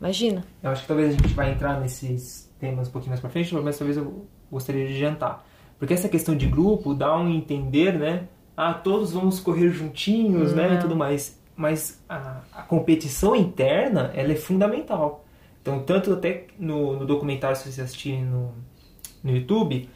Imagina. 0.00 0.44
Eu 0.62 0.70
acho 0.70 0.82
que 0.82 0.88
talvez 0.88 1.10
a 1.10 1.12
gente 1.12 1.34
vai 1.34 1.52
entrar 1.52 1.80
nesses 1.80 2.50
temas 2.58 2.88
um 2.88 2.90
pouquinho 2.90 3.10
mais 3.10 3.20
pra 3.20 3.30
frente, 3.30 3.54
mas 3.54 3.78
talvez 3.78 3.96
eu 3.96 4.26
gostaria 4.50 4.86
de 4.86 4.94
adiantar. 4.94 5.44
Porque 5.78 5.94
essa 5.94 6.08
questão 6.08 6.36
de 6.36 6.46
grupo 6.46 6.94
dá 6.94 7.16
um 7.16 7.28
entender, 7.30 7.98
né? 7.98 8.24
Ah, 8.56 8.74
todos 8.74 9.12
vamos 9.12 9.38
correr 9.38 9.70
juntinhos, 9.70 10.52
né? 10.52 10.74
E 10.74 10.78
tudo 10.78 10.96
mais. 10.96 11.38
Mas 11.54 12.02
a, 12.08 12.40
a 12.52 12.62
competição 12.62 13.36
interna, 13.36 14.12
ela 14.14 14.32
é 14.32 14.36
fundamental. 14.36 15.24
Então, 15.62 15.80
tanto 15.80 16.12
até 16.12 16.46
no, 16.58 16.96
no 16.96 17.06
documentário, 17.06 17.56
se 17.56 17.70
você 17.70 17.82
assistir 17.82 18.18
no, 18.20 18.52
no 19.22 19.36
YouTube, 19.36 19.88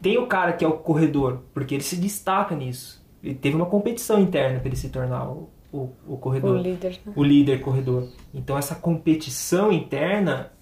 tem 0.00 0.18
o 0.18 0.26
cara 0.26 0.52
que 0.52 0.64
é 0.64 0.68
o 0.68 0.72
corredor, 0.78 1.40
porque 1.54 1.74
ele 1.74 1.82
se 1.82 1.96
destaca 1.96 2.54
nisso. 2.54 3.04
Ele 3.22 3.34
teve 3.34 3.56
uma 3.56 3.66
competição 3.66 4.20
interna 4.20 4.58
para 4.60 4.68
ele 4.68 4.76
se 4.76 4.88
tornar 4.88 5.28
o, 5.28 5.48
o, 5.72 5.78
o 6.06 6.14
O 6.14 6.18
corredor 6.18 6.60
líder. 6.60 6.98
né? 7.04 7.12
o 7.16 7.22
líder 7.22 7.60
corredor. 7.60 8.08
Então 8.32 8.56
essa 8.56 8.74
competição 8.74 9.72
interna 9.72 10.52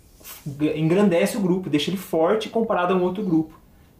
engrandece 0.74 1.36
o 1.36 1.40
grupo, 1.40 1.68
deixa 1.68 1.90
ele 1.90 1.96
forte 1.98 2.48
comparado 2.48 2.94
a 2.94 2.96
um 2.96 3.02
outro 3.02 3.22
grupo, 3.22 3.58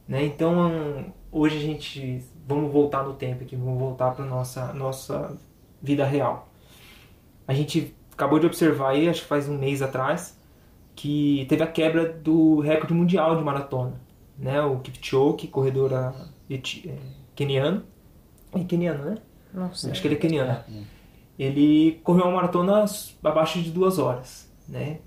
né? 0.09 0.25
Então 0.25 1.07
hoje 1.31 1.57
a 1.59 1.61
gente 1.61 2.23
vamos 2.47 2.73
voltar 2.73 3.03
no 3.03 3.15
tempo 3.15 3.43
aqui, 3.45 3.57
vamos 3.57 3.79
voltar 3.79 4.13
para 4.13 4.25
nossa 4.25 4.73
nossa 4.73 5.37
vida 5.83 6.05
real. 6.07 6.49
A 7.47 7.53
gente 7.53 7.95
acabou 8.13 8.39
de 8.39 8.47
observar 8.47 8.91
aí, 8.91 9.09
acho 9.09 9.23
que 9.23 9.27
faz 9.29 9.49
um 9.49 9.59
mês 9.59 9.83
atrás, 9.83 10.39
que 10.95 11.45
teve 11.49 11.63
a 11.63 11.67
quebra 11.67 12.11
do 12.11 12.61
recorde 12.61 12.95
mundial 12.95 13.37
de 13.37 13.43
maratona, 13.45 14.01
né? 14.39 14.61
O 14.63 14.79
Kipchoge, 14.81 15.49
corredor 15.49 15.93
ah, 15.95 16.13
eti- 16.49 16.89
eh, 16.89 16.99
keniano, 17.35 17.85
é 18.53 18.65
keniano, 18.65 19.05
né? 19.05 19.19
Não 19.53 19.73
sei. 19.75 19.91
Acho 19.91 20.01
que 20.01 20.09
ele 20.09 20.15
é 20.17 20.19
keniano 20.19 20.65
ele 21.39 22.01
correu 22.05 22.25
uma 22.25 22.35
maratona 22.37 22.85
abaixo 23.23 23.61
de 23.61 23.71
duas 23.71 23.99
horas, 23.99 24.53
né? 24.69 25.01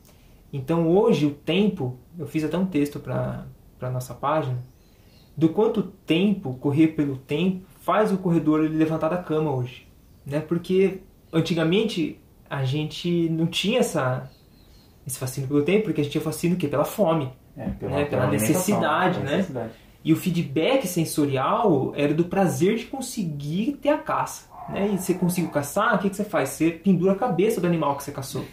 Então 0.51 0.87
hoje 0.89 1.25
o 1.25 1.31
tempo, 1.31 1.97
eu 2.17 2.27
fiz 2.27 2.43
até 2.43 2.57
um 2.57 2.65
texto 2.65 2.99
para 2.99 3.45
para 3.79 3.91
nossa 3.91 4.13
página, 4.13 4.57
do 5.35 5.49
quanto 5.49 5.83
tempo 5.83 6.55
correr 6.55 6.87
pelo 6.89 7.15
tempo 7.15 7.67
faz 7.81 8.11
o 8.11 8.17
corredor 8.17 8.63
ele 8.63 8.75
levantar 8.75 9.09
da 9.09 9.17
cama 9.17 9.51
hoje, 9.51 9.87
né? 10.25 10.39
Porque 10.39 11.01
antigamente 11.31 12.19
a 12.49 12.63
gente 12.65 13.29
não 13.29 13.45
tinha 13.45 13.79
essa 13.79 14.31
esse 15.05 15.17
fascínio 15.19 15.47
pelo 15.47 15.63
tempo, 15.63 15.85
porque 15.85 16.01
a 16.01 16.03
gente 16.03 16.11
tinha 16.11 16.23
fascínio 16.23 16.57
que 16.57 16.67
pela 16.67 16.83
fome. 16.85 17.31
É, 17.57 17.69
pela, 17.69 17.97
né, 17.97 18.05
pela 18.05 18.27
necessidade, 18.27 19.19
né? 19.19 19.37
necessidade. 19.37 19.71
E 20.03 20.13
o 20.13 20.15
feedback 20.15 20.87
sensorial 20.87 21.91
era 21.95 22.13
do 22.13 22.25
prazer 22.25 22.75
de 22.77 22.85
conseguir 22.85 23.73
ter 23.81 23.89
a 23.89 23.97
caça. 23.97 24.47
né, 24.69 24.91
e 24.93 24.97
você 24.97 25.13
conseguiu 25.13 25.49
caçar, 25.49 25.95
o 25.95 25.99
que, 25.99 26.09
que 26.09 26.15
você 26.15 26.23
faz? 26.23 26.49
Você 26.49 26.71
pendura 26.71 27.13
a 27.13 27.15
cabeça 27.15 27.59
do 27.59 27.67
animal 27.67 27.97
que 27.97 28.03
você 28.03 28.11
caçou. 28.11 28.45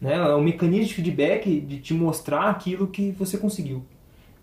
Né? 0.00 0.14
É 0.14 0.34
um 0.34 0.42
mecanismo 0.42 0.86
de 0.86 0.94
feedback 0.94 1.60
de 1.60 1.78
te 1.78 1.94
mostrar 1.94 2.50
aquilo 2.50 2.86
que 2.86 3.12
você 3.12 3.38
conseguiu. 3.38 3.84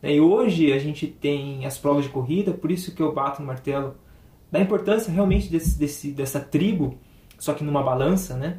Né? 0.01 0.15
E 0.15 0.19
hoje 0.19 0.73
a 0.73 0.79
gente 0.79 1.07
tem 1.07 1.65
as 1.65 1.77
provas 1.77 2.03
de 2.03 2.09
corrida, 2.09 2.51
por 2.51 2.71
isso 2.71 2.93
que 2.93 3.01
eu 3.01 3.13
bato 3.13 3.41
no 3.41 3.47
martelo 3.47 3.95
da 4.51 4.59
importância 4.59 5.11
realmente 5.11 5.49
desse, 5.49 5.79
desse, 5.79 6.11
dessa 6.11 6.39
tribo, 6.39 6.97
só 7.39 7.53
que 7.53 7.63
numa 7.63 7.81
balança, 7.81 8.35
né? 8.35 8.57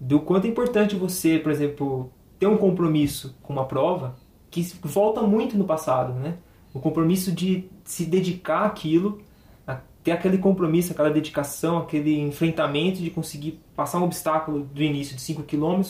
Do 0.00 0.20
quanto 0.20 0.46
é 0.46 0.50
importante 0.50 0.96
você, 0.96 1.38
por 1.38 1.52
exemplo, 1.52 2.12
ter 2.38 2.46
um 2.46 2.56
compromisso 2.56 3.36
com 3.42 3.52
uma 3.52 3.64
prova 3.64 4.16
que 4.50 4.62
volta 4.82 5.22
muito 5.22 5.56
no 5.56 5.64
passado, 5.64 6.12
né? 6.14 6.36
O 6.72 6.80
compromisso 6.80 7.32
de 7.32 7.68
se 7.84 8.04
dedicar 8.04 8.64
àquilo, 8.64 9.20
a 9.66 9.78
ter 10.02 10.12
aquele 10.12 10.38
compromisso, 10.38 10.92
aquela 10.92 11.10
dedicação, 11.10 11.78
aquele 11.78 12.20
enfrentamento 12.20 13.00
de 13.00 13.10
conseguir 13.10 13.60
passar 13.74 13.98
um 13.98 14.04
obstáculo 14.04 14.60
do 14.60 14.82
início 14.82 15.16
de 15.16 15.22
5 15.22 15.42
km, 15.42 15.82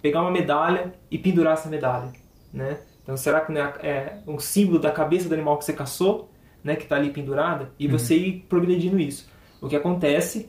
pegar 0.00 0.22
uma 0.22 0.30
medalha 0.30 0.94
e 1.10 1.18
pendurar 1.18 1.54
essa 1.54 1.68
medalha, 1.68 2.12
né? 2.52 2.78
Então, 3.02 3.16
será 3.16 3.40
que 3.40 3.52
é, 3.52 3.62
é 3.82 4.22
um 4.26 4.38
símbolo 4.38 4.78
da 4.78 4.90
cabeça 4.90 5.28
do 5.28 5.34
animal 5.34 5.58
que 5.58 5.64
você 5.64 5.72
caçou, 5.72 6.30
né, 6.62 6.76
que 6.76 6.84
está 6.84 6.96
ali 6.96 7.10
pendurada, 7.10 7.72
e 7.78 7.88
você 7.88 8.16
ir 8.16 8.46
progredindo 8.48 9.00
isso? 9.00 9.28
O 9.60 9.68
que 9.68 9.74
acontece 9.74 10.48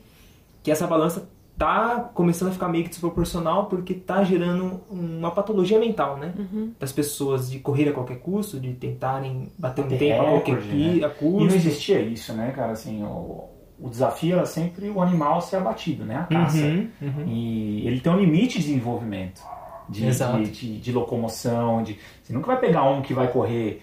que 0.61 0.69
essa 0.69 0.85
balança 0.85 1.27
tá 1.65 2.09
começando 2.13 2.49
a 2.49 2.51
ficar 2.51 2.67
meio 2.69 2.83
que 2.83 2.89
desproporcional 2.89 3.67
porque 3.67 3.93
tá 3.93 4.23
gerando 4.23 4.81
uma 4.89 5.29
patologia 5.31 5.79
mental, 5.79 6.17
né? 6.17 6.33
Das 6.79 6.91
pessoas 6.91 7.49
de 7.51 7.59
correr 7.59 7.89
a 7.89 7.93
qualquer 7.93 8.17
custo, 8.19 8.59
de 8.59 8.73
tentarem 8.73 9.51
bater 9.59 9.85
um 9.85 9.87
tempo 9.87 10.21
a 10.21 10.25
qualquer 10.31 10.55
recorde, 10.55 10.99
né? 10.99 11.05
a 11.05 11.09
custo. 11.09 11.41
E 11.41 11.47
não 11.47 11.55
existia 11.55 11.99
isso, 12.01 12.33
né, 12.33 12.51
cara? 12.55 12.71
Assim, 12.71 13.03
o, 13.03 13.45
o 13.79 13.89
desafio 13.89 14.37
era 14.37 14.45
sempre 14.45 14.89
o 14.89 15.01
animal 15.01 15.39
ser 15.41 15.57
abatido, 15.57 16.03
né? 16.03 16.15
A 16.15 16.23
caça. 16.23 16.57
Uhum, 16.57 16.87
uhum. 17.01 17.23
E 17.27 17.87
ele 17.87 17.99
tem 17.99 18.11
um 18.11 18.19
limite 18.19 18.57
de 18.59 18.65
desenvolvimento, 18.65 19.41
de, 19.87 20.03
de, 20.43 20.49
de- 20.51 20.79
de 20.79 20.91
locomoção. 20.91 21.83
De, 21.83 21.97
você 22.23 22.33
nunca 22.33 22.47
vai 22.47 22.59
pegar 22.59 22.83
um 22.89 23.01
que 23.01 23.13
vai 23.13 23.27
correr 23.31 23.81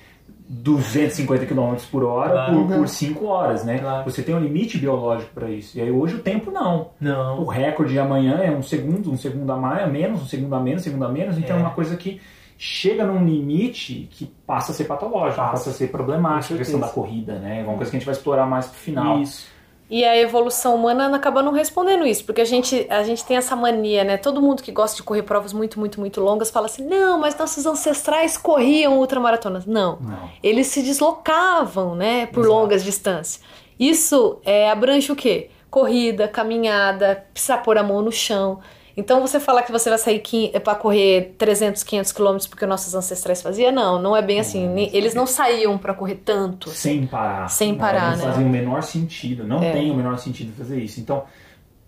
250 0.48 1.44
km 1.46 1.74
por 1.90 2.04
hora 2.04 2.30
Claro. 2.30 2.66
por 2.66 2.88
5 2.88 3.26
horas, 3.26 3.64
né? 3.64 3.78
Claro. 3.78 4.10
Você 4.10 4.22
tem 4.22 4.34
um 4.34 4.40
limite 4.40 4.78
biológico 4.78 5.30
para 5.34 5.50
isso. 5.50 5.76
E 5.76 5.80
aí 5.82 5.90
hoje 5.90 6.16
o 6.16 6.18
tempo 6.20 6.50
não. 6.50 6.90
O 7.00 7.04
Não. 7.04 7.46
recorde 7.46 7.92
de 7.92 7.98
amanhã 7.98 8.38
é 8.38 8.50
um 8.50 8.62
segundo, 8.62 9.12
um 9.12 9.16
segundo 9.16 9.50
a 9.52 9.56
mais, 9.56 9.84
a 9.84 9.86
menos, 9.86 10.22
um 10.22 10.26
segundo 10.26 10.54
a 10.54 10.60
menos, 10.60 10.80
um 10.80 10.84
segundo 10.84 11.04
a 11.04 11.08
menos. 11.08 11.36
Então 11.38 11.56
é, 11.56 11.58
É. 11.58 11.62
uma 11.62 11.70
coisa 11.70 11.96
que 11.96 12.20
chega 12.56 13.04
num 13.04 13.24
limite 13.24 14.08
que 14.10 14.26
passa 14.46 14.72
a 14.72 14.74
ser 14.74 14.84
patológico, 14.84 15.36
Passa. 15.36 15.50
passa, 15.52 15.70
a 15.70 15.72
ser 15.72 15.88
problemático, 15.88 16.54
a 16.54 16.58
questão 16.58 16.80
da 16.80 16.88
corrida, 16.88 17.34
né? 17.38 17.60
É 17.60 17.62
uma 17.64 17.76
coisa 17.76 17.90
que 17.90 17.96
a 17.96 18.00
gente 18.00 18.06
vai 18.06 18.14
explorar 18.14 18.46
mais 18.46 18.66
pro 18.66 18.78
final. 18.78 19.20
Isso. 19.20 19.46
E 19.90 20.04
a 20.04 20.16
evolução 20.18 20.74
humana 20.74 21.16
acaba 21.16 21.42
não 21.42 21.50
respondendo 21.52 22.06
isso, 22.06 22.22
porque 22.24 22.42
a 22.42 22.44
gente, 22.44 22.86
a 22.90 23.02
gente 23.02 23.24
tem 23.24 23.38
essa 23.38 23.56
mania, 23.56 24.04
né? 24.04 24.18
Todo 24.18 24.42
mundo 24.42 24.62
que 24.62 24.70
gosta 24.70 24.96
de 24.96 25.02
correr 25.02 25.22
provas 25.22 25.54
muito, 25.54 25.80
muito, 25.80 25.98
muito 25.98 26.20
longas 26.20 26.50
fala 26.50 26.66
assim: 26.66 26.84
não, 26.84 27.18
mas 27.18 27.36
nossos 27.36 27.64
ancestrais 27.64 28.36
corriam 28.36 28.98
ultramaratonas. 28.98 29.64
Não. 29.64 29.98
Não. 30.00 30.30
Eles 30.42 30.66
se 30.66 30.82
deslocavam, 30.82 31.94
né, 31.94 32.26
por 32.26 32.40
Exato. 32.40 32.54
longas 32.54 32.84
distâncias. 32.84 33.42
Isso 33.80 34.40
é, 34.44 34.70
abrange 34.70 35.10
o 35.10 35.16
quê? 35.16 35.48
Corrida, 35.70 36.28
caminhada, 36.28 37.26
precisar 37.32 37.58
pôr 37.58 37.78
a 37.78 37.82
mão 37.82 38.02
no 38.02 38.12
chão. 38.12 38.60
Então 38.98 39.20
você 39.20 39.38
falar 39.38 39.62
que 39.62 39.70
você 39.70 39.88
vai 39.88 39.98
sair 39.98 40.20
para 40.64 40.74
correr 40.74 41.34
300, 41.38 41.84
500 41.84 42.10
quilômetros 42.10 42.46
porque 42.48 42.66
nossos 42.66 42.94
ancestrais 42.96 43.40
faziam, 43.40 43.70
não, 43.70 44.02
não 44.02 44.16
é 44.16 44.20
bem 44.20 44.40
assim. 44.40 44.90
Eles 44.92 45.14
não 45.14 45.24
saíam 45.24 45.78
para 45.78 45.94
correr 45.94 46.16
tanto. 46.16 46.68
Sem 46.70 47.06
parar. 47.06 47.48
Sem 47.48 47.70
Não, 47.72 47.78
parar, 47.78 48.10
Não 48.16 48.24
né? 48.26 48.32
fazia 48.32 48.44
o 48.44 48.50
menor 48.50 48.82
sentido. 48.82 49.44
Não 49.44 49.62
É. 49.62 49.70
tem 49.70 49.90
o 49.92 49.94
menor 49.94 50.18
sentido 50.18 50.52
fazer 50.58 50.80
isso. 50.80 50.98
Então, 50.98 51.22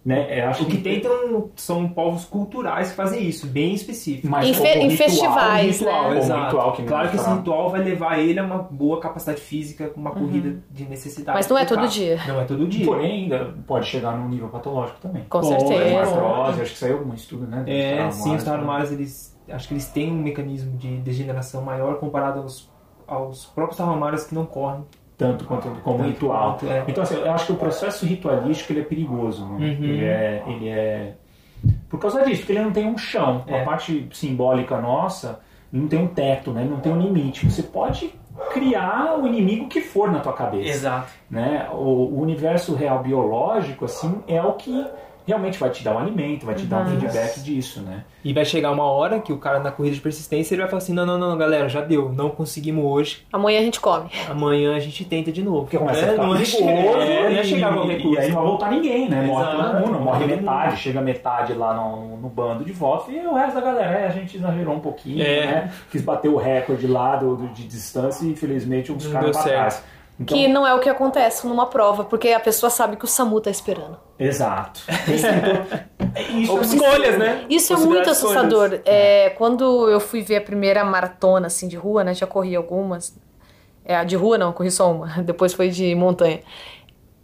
né, 0.05 0.43
acho 0.47 0.63
O 0.63 0.67
que 0.67 0.79
tem 0.79 0.97
então, 0.97 1.51
são 1.57 1.87
povos 1.89 2.25
culturais 2.25 2.89
que 2.91 2.95
fazem 2.97 3.23
isso, 3.29 3.47
bem 3.47 3.75
específico. 3.75 4.29
Mas 4.29 4.49
Em 4.49 4.55
fe- 4.55 4.79
em 4.79 4.89
ritual, 4.89 4.97
festivais, 5.09 5.79
ritual, 5.81 6.11
né? 6.11 6.19
Exato. 6.19 6.45
ritual 6.45 6.73
que 6.73 6.83
claro 6.85 7.09
que 7.11 7.17
esse 7.17 7.31
ritual 7.31 7.71
vai 7.71 7.83
levar 7.83 8.19
ele 8.19 8.39
a 8.41 8.43
uma 8.45 8.59
boa 8.59 8.99
capacidade 8.99 9.41
física, 9.43 9.93
uma 9.95 10.11
corrida 10.13 10.63
de 10.71 10.85
necessidade. 10.87 11.37
Mas 11.37 11.49
não 11.49 11.59
é 11.59 11.65
todo 11.67 11.87
dia. 11.87 12.19
Não 12.27 12.41
é 12.41 12.45
todo 12.45 12.67
dia. 12.67 12.87
Porém, 12.87 13.25
ainda 13.25 13.55
pode 13.67 13.87
chegar 13.87 14.17
num 14.17 14.29
nível 14.29 14.49
patológico 14.49 14.99
também. 15.01 15.25
Com 15.29 15.41
Pode, 15.41 15.61
certeza. 15.61 15.99
Artrose, 15.99 16.63
acho 16.63 16.73
que 16.73 16.79
saiu 16.79 16.99
algum 16.99 17.15
estudo, 17.15 17.47
né? 17.47 17.65
É, 17.67 18.11
sim, 18.11 18.35
os 18.35 18.43
né? 18.43 18.51
tarahumaras, 18.51 18.93
eles, 18.93 19.39
acho 19.51 19.69
que 19.69 19.75
eles 19.75 19.89
têm 19.89 20.11
um 20.11 20.17
mecanismo 20.23 20.77
de 20.79 20.97
degeneração 20.99 21.61
maior 21.63 21.99
comparado 21.99 22.41
aos, 22.41 22.71
aos 23.07 23.45
próprios 23.47 23.77
tarahumaras 23.77 24.25
que 24.27 24.35
não 24.35 24.47
correm. 24.47 24.85
Tanto 25.21 25.45
quanto 25.45 25.69
como 25.83 25.99
Tanto 25.99 26.09
ritual. 26.09 26.57
quanto, 26.59 26.73
é. 26.73 26.85
Então, 26.89 27.03
assim, 27.03 27.17
eu 27.17 27.31
acho 27.31 27.45
que 27.45 27.53
o 27.53 27.57
processo 27.57 28.07
ritualístico 28.07 28.73
ele 28.73 28.81
é 28.81 28.85
perigoso. 28.85 29.45
Né? 29.45 29.53
Uhum. 29.53 29.61
Ele, 29.85 30.05
é, 30.05 30.43
ele 30.47 30.69
é. 30.71 31.15
Por 31.91 32.01
causa 32.01 32.25
disso, 32.25 32.39
porque 32.41 32.53
ele 32.53 32.63
não 32.63 32.73
tem 32.73 32.87
um 32.87 32.97
chão. 32.97 33.45
É. 33.47 33.61
A 33.61 33.65
parte 33.65 34.09
simbólica 34.13 34.81
nossa 34.81 35.41
não 35.71 35.87
tem 35.87 35.99
um 35.99 36.07
teto, 36.07 36.53
né? 36.53 36.63
Ele 36.63 36.71
não 36.71 36.81
tem 36.81 36.91
um 36.91 36.99
limite. 36.99 37.45
Você 37.45 37.63
pode 37.63 38.15
criar 38.51 39.19
o 39.19 39.27
inimigo 39.27 39.69
que 39.69 39.83
for 39.83 40.11
na 40.11 40.21
tua 40.21 40.33
cabeça. 40.33 40.71
Exato. 40.71 41.13
né? 41.31 41.69
O, 41.75 42.15
o 42.15 42.23
universo 42.23 42.75
real 42.75 43.03
biológico, 43.03 43.85
assim, 43.85 44.23
é 44.27 44.41
o 44.43 44.55
que 44.55 44.87
realmente 45.31 45.59
vai 45.59 45.71
te 45.71 45.83
dar 45.83 45.95
um 45.95 45.99
alimento, 45.99 46.45
vai 46.47 46.55
te 46.55 46.65
dar 46.67 46.83
um 46.83 46.87
feedback 46.91 47.41
disso, 47.41 47.81
né? 47.81 48.05
E 48.23 48.33
vai 48.35 48.45
chegar 48.45 48.71
uma 48.71 48.85
hora 48.85 49.19
que 49.19 49.33
o 49.33 49.39
cara 49.39 49.59
na 49.61 49.71
corrida 49.73 49.95
de 49.97 50.01
persistência 50.03 50.55
ele 50.55 50.61
vai 50.63 50.71
falar 50.71 50.83
assim: 50.83 50.93
não, 50.93 51.07
não, 51.07 51.17
não, 51.19 51.37
galera, 51.39 51.69
já 51.69 51.81
deu, 51.81 52.13
não 52.13 52.29
conseguimos 52.31 52.85
hoje, 52.85 53.25
Amanhã 53.33 53.61
a 53.61 53.63
gente 53.63 53.81
come. 53.81 54.11
amanhã 54.29 54.77
a 54.77 54.79
gente 54.81 55.05
tenta 55.05 55.33
de 55.33 55.43
novo. 55.43 55.63
Porque 55.63 55.79
começa 55.79 56.01
É, 56.01 56.05
a 56.09 56.11
ficar 56.13 56.23
não 56.27 56.35
é 56.35 56.39
perigoso, 56.39 56.63
é 56.65 57.41
e, 57.41 57.45
chegar 57.45 57.73
qualquer 57.75 57.99
e 57.99 58.03
custo. 58.03 58.21
aí 58.21 58.29
não 58.29 58.35
vai 58.37 58.45
voltar 58.45 58.71
ninguém, 58.71 59.09
né? 59.09 59.23
Morre 59.23 59.43
Exato, 59.43 59.57
todo 59.79 59.87
mundo, 59.87 60.01
morre 60.01 60.27
metade, 60.27 60.77
chega 60.77 61.01
metade 61.01 61.55
lá 61.55 61.73
no, 61.75 62.17
no 62.19 62.29
bando 62.29 62.65
de 62.65 62.73
volta 62.73 63.11
e 63.11 63.19
o 63.27 63.35
resto 63.35 63.55
da 63.55 63.61
galera, 63.63 63.99
é, 64.01 64.07
a 64.07 64.11
gente 64.11 64.37
exagerou 64.37 64.75
um 64.75 64.81
pouquinho, 64.81 65.23
É. 65.23 65.47
né? 65.47 65.73
Quis 65.91 66.03
bater 66.03 66.29
o 66.29 66.37
recorde 66.37 66.87
lá 66.87 67.17
do, 67.17 67.37
do- 67.37 67.49
de 67.49 67.67
distância 67.67 68.25
e 68.25 68.29
infelizmente 68.31 68.93
os 68.93 69.05
Não 69.05 69.13
caras 69.13 69.31
pra 69.31 69.43
certo. 69.43 69.57
trás. 69.57 69.85
Então, 70.21 70.37
Que 70.37 70.47
não 70.49 70.67
é 70.67 70.75
o 70.75 70.81
que 70.81 70.89
acontece 70.91 71.47
numa 71.47 71.65
prova, 71.67 72.05
porque 72.05 72.29
a 72.29 72.41
pessoa 72.41 72.69
sabe 72.69 72.97
que 72.97 73.05
o 73.07 73.09
SAMU 73.09 73.41
tá 73.41 73.51
esperando. 73.51 73.99
Exato. 74.19 74.83
Isso 75.09 75.27
Ou 76.53 76.59
é 76.59 76.67
muito- 76.67 76.75
escolhas, 76.75 77.19
né? 77.19 77.47
Isso 77.49 77.73
é 77.73 77.77
muito 77.77 78.11
assustador. 78.11 78.81
É, 78.85 79.31
quando 79.31 79.89
eu 79.89 79.99
fui 79.99 80.21
ver 80.21 80.37
a 80.37 80.41
primeira 80.43 80.85
maratona 80.85 81.47
assim 81.47 81.67
de 81.67 81.77
rua, 81.77 82.05
né? 82.05 82.13
Já 82.13 82.27
corri 82.27 82.55
algumas. 82.55 83.17
É, 83.83 83.97
a 83.97 84.05
de 84.05 84.15
rua 84.15 84.37
não, 84.37 84.53
corri 84.53 84.71
só 84.71 84.93
uma. 84.93 85.07
Depois 85.25 85.55
foi 85.55 85.71
de 85.71 85.95
montanha. 85.95 86.41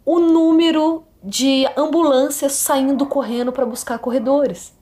O 0.03 0.19
número 0.19 1.03
de 1.23 1.67
ambulâncias 1.77 2.53
saindo 2.53 3.05
correndo 3.05 3.51
para 3.51 3.65
buscar 3.65 3.99
corredores. 3.99 4.75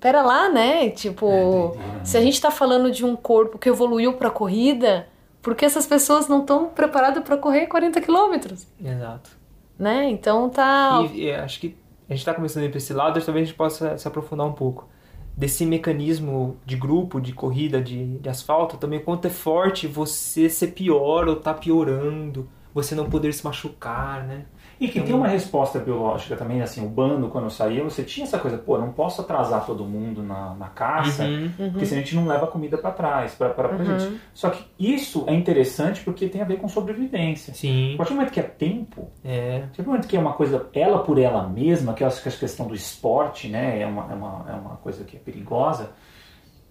Pera 0.00 0.22
lá, 0.22 0.48
né? 0.48 0.88
Tipo, 0.88 1.74
né? 1.76 2.00
se 2.04 2.16
a 2.16 2.22
gente 2.22 2.40
tá 2.40 2.50
falando 2.50 2.90
de 2.90 3.04
um 3.04 3.14
corpo 3.14 3.58
que 3.58 3.68
evoluiu 3.68 4.14
para 4.14 4.30
corrida, 4.30 5.06
por 5.42 5.54
que 5.54 5.64
essas 5.64 5.86
pessoas 5.86 6.28
não 6.28 6.40
estão 6.40 6.68
preparadas 6.68 7.22
para 7.24 7.36
correr 7.36 7.66
40 7.66 8.00
quilômetros? 8.00 8.66
Exato. 8.82 9.30
Né? 9.78 10.10
Então 10.10 10.50
tá. 10.50 11.02
E, 11.12 11.24
e 11.24 11.32
acho 11.32 11.60
que 11.60 11.76
a 12.08 12.12
gente 12.12 12.20
está 12.20 12.34
começando 12.34 12.64
a 12.64 12.66
ir 12.66 12.70
para 12.70 12.78
esse 12.78 12.92
lado, 12.92 13.24
talvez 13.24 13.44
a 13.44 13.46
gente 13.46 13.56
possa 13.56 13.96
se 13.96 14.06
aprofundar 14.06 14.46
um 14.46 14.52
pouco. 14.52 14.88
Desse 15.36 15.64
mecanismo 15.64 16.58
de 16.66 16.76
grupo, 16.76 17.20
de 17.20 17.32
corrida, 17.32 17.80
de, 17.80 18.18
de 18.18 18.28
asfalto, 18.28 18.76
também 18.76 19.00
quanto 19.00 19.26
é 19.26 19.30
forte 19.30 19.86
você 19.86 20.50
ser 20.50 20.68
pior 20.68 21.28
ou 21.28 21.36
tá 21.36 21.54
piorando, 21.54 22.48
você 22.74 22.94
não 22.94 23.08
poder 23.08 23.32
se 23.32 23.44
machucar, 23.44 24.26
né? 24.26 24.44
E 24.80 24.88
que 24.88 24.98
tem 25.02 25.14
uma 25.14 25.28
resposta 25.28 25.78
biológica 25.78 26.34
também, 26.36 26.62
assim, 26.62 26.82
o 26.82 26.88
bando 26.88 27.28
quando 27.28 27.50
saía, 27.50 27.84
você 27.84 28.02
tinha 28.02 28.24
essa 28.24 28.38
coisa, 28.38 28.56
pô, 28.56 28.78
não 28.78 28.92
posso 28.92 29.20
atrasar 29.20 29.66
todo 29.66 29.84
mundo 29.84 30.22
na, 30.22 30.54
na 30.54 30.68
caça, 30.68 31.22
Uhum. 31.24 31.50
porque 31.72 31.84
senão 31.84 32.00
a 32.00 32.04
gente 32.04 32.16
não 32.16 32.26
leva 32.26 32.46
comida 32.46 32.78
pra 32.78 32.90
trás, 32.90 33.34
pra, 33.34 33.50
pra, 33.50 33.68
pra 33.68 33.84
gente. 33.84 34.18
Só 34.32 34.48
que 34.48 34.64
isso 34.78 35.24
é 35.26 35.34
interessante 35.34 36.00
porque 36.02 36.28
tem 36.28 36.40
a 36.40 36.46
ver 36.46 36.56
com 36.56 36.66
sobrevivência. 36.66 37.52
Sim, 37.52 37.92
A 37.92 37.96
partir 37.98 38.12
do 38.12 38.16
momento 38.16 38.32
que 38.32 38.40
é 38.40 38.42
tempo, 38.42 39.10
é. 39.22 39.56
a 39.58 39.60
partir 39.66 39.82
do 39.82 39.86
momento 39.88 40.08
que 40.08 40.16
é 40.16 40.20
uma 40.20 40.32
coisa 40.32 40.66
ela 40.72 41.00
por 41.00 41.18
ela 41.18 41.46
mesma, 41.46 41.92
que 41.92 42.02
eu 42.02 42.06
acho 42.08 42.22
que 42.22 42.28
a 42.30 42.32
questão 42.32 42.66
do 42.66 42.74
esporte, 42.74 43.48
né, 43.48 43.82
é 43.82 43.86
uma, 43.86 44.10
é 44.10 44.14
uma, 44.14 44.46
é 44.48 44.54
uma 44.54 44.76
coisa 44.76 45.04
que 45.04 45.14
é 45.16 45.20
perigosa, 45.20 45.90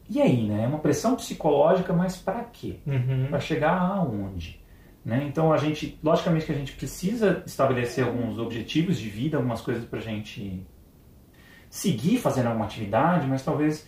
e 0.09 0.19
aí, 0.19 0.47
né, 0.47 0.63
é 0.63 0.67
uma 0.67 0.79
pressão 0.79 1.15
psicológica, 1.15 1.93
mas 1.93 2.17
pra 2.17 2.43
quê? 2.51 2.77
Uhum. 2.87 3.27
Para 3.29 3.39
chegar 3.39 3.77
aonde? 3.79 4.58
Né? 5.09 5.25
Então 5.27 5.51
a 5.51 5.57
gente, 5.57 5.99
logicamente 6.03 6.45
que 6.45 6.51
a 6.51 6.55
gente 6.55 6.73
precisa 6.73 7.41
estabelecer 7.43 8.05
alguns 8.05 8.37
objetivos 8.37 8.99
de 8.99 9.09
vida, 9.09 9.37
algumas 9.37 9.59
coisas 9.59 9.83
para 9.83 9.97
a 9.97 10.01
gente 10.01 10.63
seguir 11.67 12.19
fazendo 12.19 12.45
alguma 12.45 12.65
atividade, 12.65 13.25
mas 13.25 13.43
talvez 13.43 13.87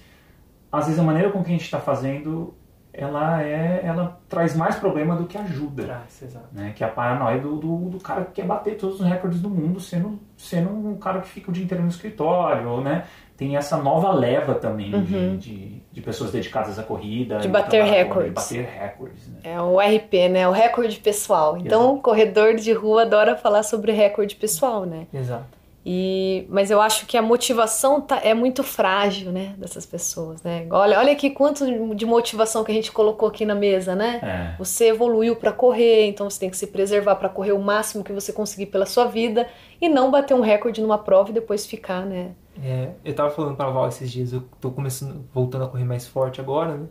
às 0.72 0.86
vezes 0.86 0.99
a 0.99 1.03
maneira 1.03 1.30
com 1.30 1.43
que 1.43 1.49
a 1.49 1.53
gente 1.53 1.63
está 1.63 1.80
fazendo 1.80 2.55
ela 2.91 3.41
é 3.43 3.82
ela 3.84 4.19
traz 4.28 4.55
mais 4.55 4.78
problema 4.78 5.15
do 5.15 5.28
que 5.28 5.38
ajuda. 5.38 5.84
Traz, 5.84 6.24
exato. 6.24 6.47
Né? 6.51 6.74
Que 6.76 6.84
é 6.84 6.88
a 6.88 6.89
paranoia 6.89 7.39
do, 7.39 7.55
do, 7.57 7.89
do 7.89 7.99
cara 7.99 8.26
que 8.26 8.32
quer 8.34 8.47
bater 8.47 8.76
todos 8.76 8.99
os 8.99 9.05
recordes 9.05 9.39
do 9.39 9.49
mundo, 9.49 9.80
sendo, 9.80 10.19
sendo 10.36 10.72
um 10.72 10.97
cara 10.97 11.22
que 11.22 11.30
fica 11.30 11.51
o 11.51 11.53
dia 11.53 11.63
inteiro 11.63 11.84
no 11.84 11.89
escritório, 11.89 12.82
né? 12.82 13.05
Tem 13.38 13.55
essa 13.55 13.78
nova 13.78 14.11
leva 14.11 14.55
também 14.55 14.91
de, 15.03 15.38
de, 15.38 15.81
de 15.92 16.02
pessoas 16.02 16.32
dedicadas 16.32 16.80
à 16.80 16.84
corrida. 16.84 17.38
De 17.39 17.48
bater 17.48 17.82
trabalhar- 17.82 17.94
recordes. 17.94 18.50
De 18.50 18.58
bater 18.62 18.80
recordes, 18.80 19.28
né? 19.28 19.39
É 19.44 19.62
o 19.62 19.80
RP, 19.80 20.30
né? 20.30 20.48
O 20.48 20.52
recorde 20.52 21.00
pessoal. 21.00 21.58
Então, 21.58 21.96
o 21.96 22.00
corredor 22.00 22.56
de 22.56 22.72
rua 22.72 23.02
adora 23.02 23.36
falar 23.36 23.64
sobre 23.64 23.92
recorde 23.92 24.36
pessoal, 24.36 24.86
né? 24.86 25.08
Exato. 25.14 25.62
E, 25.84 26.46
mas 26.48 26.70
eu 26.70 26.80
acho 26.80 27.08
que 27.08 27.18
a 27.18 27.24
motivação 27.24 28.00
tá, 28.00 28.22
é 28.24 28.36
muito 28.36 28.64
frágil, 28.64 29.32
né, 29.32 29.56
dessas 29.58 29.84
pessoas, 29.84 30.44
né? 30.44 30.68
Olha, 30.70 31.00
olha 31.00 31.12
aqui 31.12 31.32
quanto 31.32 31.66
de 31.96 32.06
motivação 32.06 32.64
que 32.64 32.72
a 32.72 32.76
gente 32.76 32.92
colocou 32.92 33.28
aqui 33.28 33.46
na 33.48 33.56
mesa, 33.56 33.96
né? 33.96 34.20
É. 34.22 34.56
Você 34.60 34.89
evoluiu 34.89 35.36
para 35.36 35.52
correr, 35.52 36.06
então 36.06 36.30
você 36.30 36.39
tem 36.39 36.52
que 36.52 36.58
se 36.58 36.68
preservar 36.68 37.16
para 37.16 37.30
correr 37.30 37.54
o 37.54 37.60
máximo 37.60 38.04
que 38.04 38.14
você 38.14 38.32
conseguir 38.32 38.68
pela 38.68 38.86
sua 38.86 39.06
vida 39.06 39.48
e 39.82 39.89
não 39.89 40.12
bater 40.12 40.36
um 40.36 40.42
recorde 40.42 40.80
numa 40.82 41.00
prova 41.00 41.32
e 41.32 41.34
depois 41.34 41.66
ficar, 41.66 42.06
né? 42.06 42.30
É, 42.62 42.91
eu 43.03 43.14
tava 43.16 43.32
falando 43.32 43.55
pra 43.55 43.70
Val 43.70 43.88
esses 43.88 44.12
dias, 44.12 44.32
eu 44.34 44.41
tô 44.59 44.72
começando, 44.72 45.26
voltando 45.34 45.64
a 45.66 45.68
correr 45.68 45.84
mais 45.86 46.05
forte 46.07 46.39
agora, 46.39 46.78
né? 46.78 46.88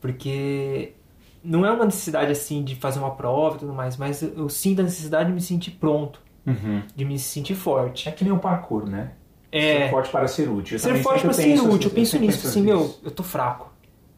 Porque 0.00 0.92
não 1.42 1.64
é 1.66 1.70
uma 1.72 1.84
necessidade 1.84 2.30
assim 2.30 2.62
de 2.62 2.74
fazer 2.76 2.98
uma 2.98 3.10
prova 3.12 3.56
e 3.56 3.58
tudo 3.60 3.72
mais, 3.72 3.96
mas 3.96 4.22
eu, 4.22 4.32
eu 4.36 4.48
sinto 4.48 4.80
a 4.80 4.82
necessidade 4.84 5.28
de 5.28 5.34
me 5.34 5.40
sentir 5.40 5.72
pronto, 5.72 6.20
Uhum. 6.46 6.82
de 6.96 7.04
me 7.04 7.18
sentir 7.18 7.54
forte. 7.54 8.08
É 8.08 8.12
que 8.12 8.24
nem 8.24 8.32
o 8.32 8.38
parkour, 8.38 8.88
né? 8.88 9.12
É, 9.52 9.84
Ser 9.84 9.90
forte 9.90 10.10
para 10.10 10.28
ser 10.28 10.48
útil. 10.48 10.76
Eu 10.76 10.78
ser 10.78 11.02
forte 11.02 11.22
pra 11.22 11.32
ser 11.32 11.60
útil. 11.60 11.90
Eu 11.90 11.94
penso 11.94 12.12
sempre 12.12 12.28
nisso, 12.28 12.46
assim, 12.46 12.62
meu, 12.62 12.94
eu 13.02 13.10
tô 13.10 13.22
fraco. 13.22 13.68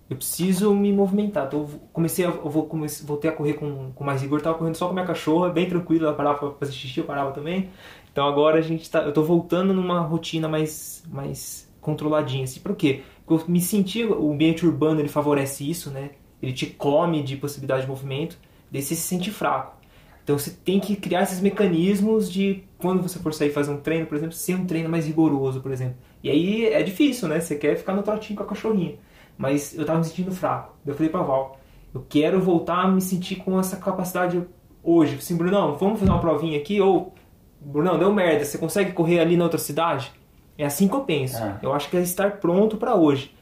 Eu 0.09 0.16
preciso 0.16 0.74
me 0.74 0.92
movimentar. 0.92 1.48
Tô, 1.48 1.66
comecei 1.92 2.24
a, 2.24 2.28
eu 2.28 2.50
vou, 2.50 2.66
comecei, 2.66 3.07
voltei 3.07 3.30
a 3.30 3.32
correr 3.32 3.55
com, 3.55 3.90
com 3.92 4.05
mais 4.05 4.20
rigor, 4.20 4.40
tava 4.42 4.59
correndo 4.59 4.74
só 4.76 4.86
com 4.86 4.92
minha 4.92 5.07
cachorra, 5.07 5.48
bem 5.48 5.66
tranquilo, 5.68 6.05
ela 6.05 6.14
parava 6.14 6.38
pra 6.38 6.50
fazer 6.61 6.72
xixi, 6.72 7.00
eu 7.00 7.07
parava 7.07 7.32
também. 7.32 7.70
Então 8.12 8.26
agora 8.26 8.58
a 8.58 8.62
gente 8.62 8.88
tá, 8.90 9.00
eu 9.02 9.12
tô 9.12 9.22
voltando 9.22 9.72
numa 9.72 10.00
rotina 10.00 10.46
mais, 10.48 11.02
mais 11.10 11.68
controladinha, 11.80 12.44
assim, 12.44 12.60
por 12.60 12.76
quê? 12.76 13.02
Porque 13.24 13.44
eu 13.44 13.48
me 13.48 13.60
senti, 13.60 14.04
o 14.04 14.32
ambiente 14.32 14.66
urbano 14.66 15.00
ele 15.00 15.08
favorece 15.08 15.68
isso, 15.68 15.90
né? 15.90 16.10
Ele 16.40 16.52
te 16.52 16.66
come 16.66 17.22
de 17.22 17.36
possibilidade 17.36 17.82
de 17.82 17.88
movimento, 17.88 18.38
daí 18.70 18.82
você 18.82 18.94
se 18.94 19.02
sente 19.02 19.30
fraco. 19.30 19.76
Então 20.22 20.38
você 20.38 20.50
tem 20.50 20.78
que 20.78 20.94
criar 20.94 21.22
esses 21.22 21.40
mecanismos 21.40 22.30
de 22.30 22.62
quando 22.78 23.02
você 23.02 23.18
for 23.18 23.34
sair 23.34 23.50
fazer 23.50 23.72
um 23.72 23.78
treino, 23.78 24.06
por 24.06 24.16
exemplo, 24.16 24.34
ser 24.34 24.54
um 24.54 24.64
treino 24.64 24.88
mais 24.88 25.06
rigoroso, 25.06 25.60
por 25.60 25.72
exemplo. 25.72 25.96
E 26.22 26.30
aí 26.30 26.66
é 26.66 26.82
difícil, 26.82 27.28
né? 27.28 27.40
Você 27.40 27.56
quer 27.56 27.76
ficar 27.76 27.94
no 27.94 28.02
trotinho 28.02 28.36
com 28.36 28.44
a 28.44 28.46
cachorrinha. 28.46 28.94
Mas 29.36 29.76
eu 29.76 29.84
tava 29.84 29.98
me 29.98 30.04
sentindo 30.04 30.30
fraco. 30.30 30.76
Eu 30.86 30.94
falei 30.94 31.10
pra 31.10 31.22
Val, 31.22 31.58
eu 31.92 32.04
quero 32.08 32.40
voltar 32.40 32.84
a 32.84 32.88
me 32.88 33.00
sentir 33.00 33.36
com 33.36 33.58
essa 33.58 33.76
capacidade 33.76 34.40
hoje. 34.82 35.16
Assim, 35.16 35.36
Brunão, 35.36 35.74
vamos 35.76 35.98
fazer 35.98 36.10
uma 36.12 36.20
provinha 36.20 36.58
aqui? 36.58 36.80
Ou, 36.80 37.12
Brunão, 37.64 37.98
deu 37.98 38.12
merda, 38.12 38.44
você 38.44 38.58
consegue 38.58 38.92
correr 38.92 39.20
ali 39.20 39.36
na 39.36 39.44
outra 39.44 39.58
cidade? 39.58 40.10
É 40.58 40.64
assim 40.64 40.88
que 40.88 40.94
eu 40.94 41.00
penso. 41.00 41.42
É. 41.42 41.56
Eu 41.62 41.72
acho 41.72 41.88
que 41.88 41.96
é 41.96 42.00
estar 42.00 42.32
pronto 42.32 42.76
pra 42.76 42.94
hoje. 42.94 43.34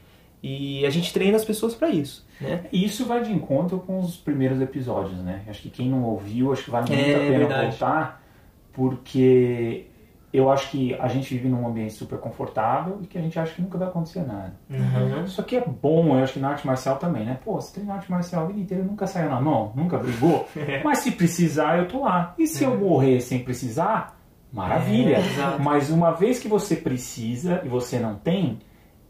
E 0.43 0.87
a 0.87 0.91
gente 0.91 1.13
treina 1.13 1.37
as 1.37 1.45
pessoas 1.45 1.75
pra 1.75 1.91
isso, 1.91 2.27
né? 2.41 2.65
E 2.73 2.83
Isso 2.85 3.05
vai 3.05 3.23
de 3.23 3.31
encontro 3.31 3.79
com 3.81 3.99
os 4.01 4.17
primeiros 4.17 4.59
episódios, 4.61 5.19
né? 5.19 5.43
Acho 5.47 5.61
que 5.61 5.69
quem 5.69 5.89
não 5.91 6.03
ouviu, 6.03 6.51
acho 6.53 6.65
que 6.65 6.71
vale 6.71 6.89
muito 6.89 6.99
É, 7.07 7.15
a 7.15 7.19
pena 7.19 7.39
verdade. 7.39 7.67
voltar, 7.71 8.23
porque 8.73 9.85
eu 10.33 10.51
acho 10.51 10.71
que 10.71 10.95
a 10.95 11.09
gente 11.09 11.35
vive 11.35 11.49
num 11.49 11.67
ambiente 11.67 11.93
super 11.93 12.19
confortável 12.19 13.01
e 13.03 13.07
que 13.07 13.19
a 13.19 13.21
gente 13.21 13.37
acha 13.39 13.53
que 13.53 13.61
nunca 13.61 13.77
vai 13.77 13.89
acontecer 13.89 14.25
nada. 14.25 14.55
Uhum. 14.71 15.25
Isso 15.25 15.41
aqui 15.41 15.57
é 15.57 15.65
bom, 15.65 16.17
eu 16.17 16.23
acho 16.23 16.35
que 16.35 16.39
na 16.39 16.51
arte 16.51 16.65
marcial 16.65 16.97
também, 16.99 17.25
né? 17.25 17.39
Pô, 17.45 17.61
você 17.61 17.75
treina 17.75 17.95
arte 17.95 18.09
marcial 18.09 18.45
a 18.45 18.47
vida 18.47 18.61
inteira, 18.61 18.85
nunca 18.85 19.09
saiu 19.09 19.29
na 19.29 19.41
mão, 19.41 19.73
nunca 19.75 19.99
brigou. 19.99 20.49
Mas 20.85 20.99
se 20.99 21.13
precisar, 21.13 21.79
eu 21.79 21.89
tô 21.89 22.03
lá. 22.05 22.35
E 22.39 22.47
se 22.47 22.63
eu 22.63 22.79
morrer 22.79 23.21
sem 23.21 23.43
precisar, 23.43 24.21
maravilha. 24.53 25.17
É. 25.17 25.59
Mas 25.59 25.91
uma 25.91 26.13
vez 26.13 26.39
que 26.39 26.47
você 26.47 26.77
precisa 26.77 27.61
e 27.65 27.69
você 27.69 27.99
não 27.99 28.15
tem, 28.15 28.61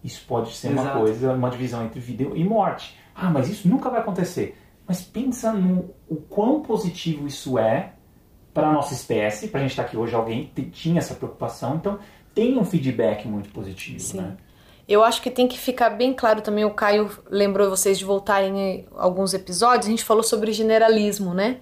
isso 0.03 0.25
pode 0.27 0.57
ser 0.57 0.69
uma 0.69 0.83
Exato. 0.83 0.99
coisa, 1.01 1.33
uma 1.35 1.51
divisão 1.51 1.85
entre 1.85 2.01
vida 2.01 2.25
e 2.35 2.45
morte. 2.45 2.99
Ah, 3.15 3.29
mas 3.29 3.51
isso 3.51 3.69
nunca 3.69 3.91
vai 3.91 4.01
acontecer. 4.01 4.57
Mas 4.87 5.03
pensa 5.03 5.53
no 5.53 5.91
o 6.09 6.17
quão 6.17 6.63
positivo 6.63 7.27
isso 7.27 7.59
é 7.59 7.93
para 8.53 8.69
a 8.69 8.73
nossa 8.73 8.95
espécie, 8.95 9.49
para 9.49 9.61
a 9.61 9.63
gente 9.63 9.71
estar 9.71 9.83
aqui 9.83 9.97
hoje, 9.97 10.15
alguém 10.15 10.51
tinha 10.73 10.99
essa 10.99 11.15
preocupação, 11.15 11.77
então 11.77 11.99
tem 12.35 12.59
um 12.59 12.65
feedback 12.65 13.27
muito 13.27 13.51
positivo, 13.51 14.01
Sim. 14.01 14.21
né? 14.21 14.37
Eu 14.89 15.05
acho 15.05 15.23
que 15.23 15.31
tem 15.31 15.47
que 15.47 15.57
ficar 15.57 15.91
bem 15.91 16.13
claro 16.13 16.41
também, 16.41 16.65
o 16.65 16.75
Caio 16.75 17.09
lembrou 17.31 17.71
vocês 17.71 17.97
de 17.97 18.05
voltarem 18.05 18.59
em 18.59 18.87
alguns 18.97 19.33
episódios, 19.33 19.87
a 19.87 19.91
gente 19.91 20.05
falou 20.05 20.23
sobre 20.23 20.53
generalismo, 20.53 21.33
né? 21.33 21.59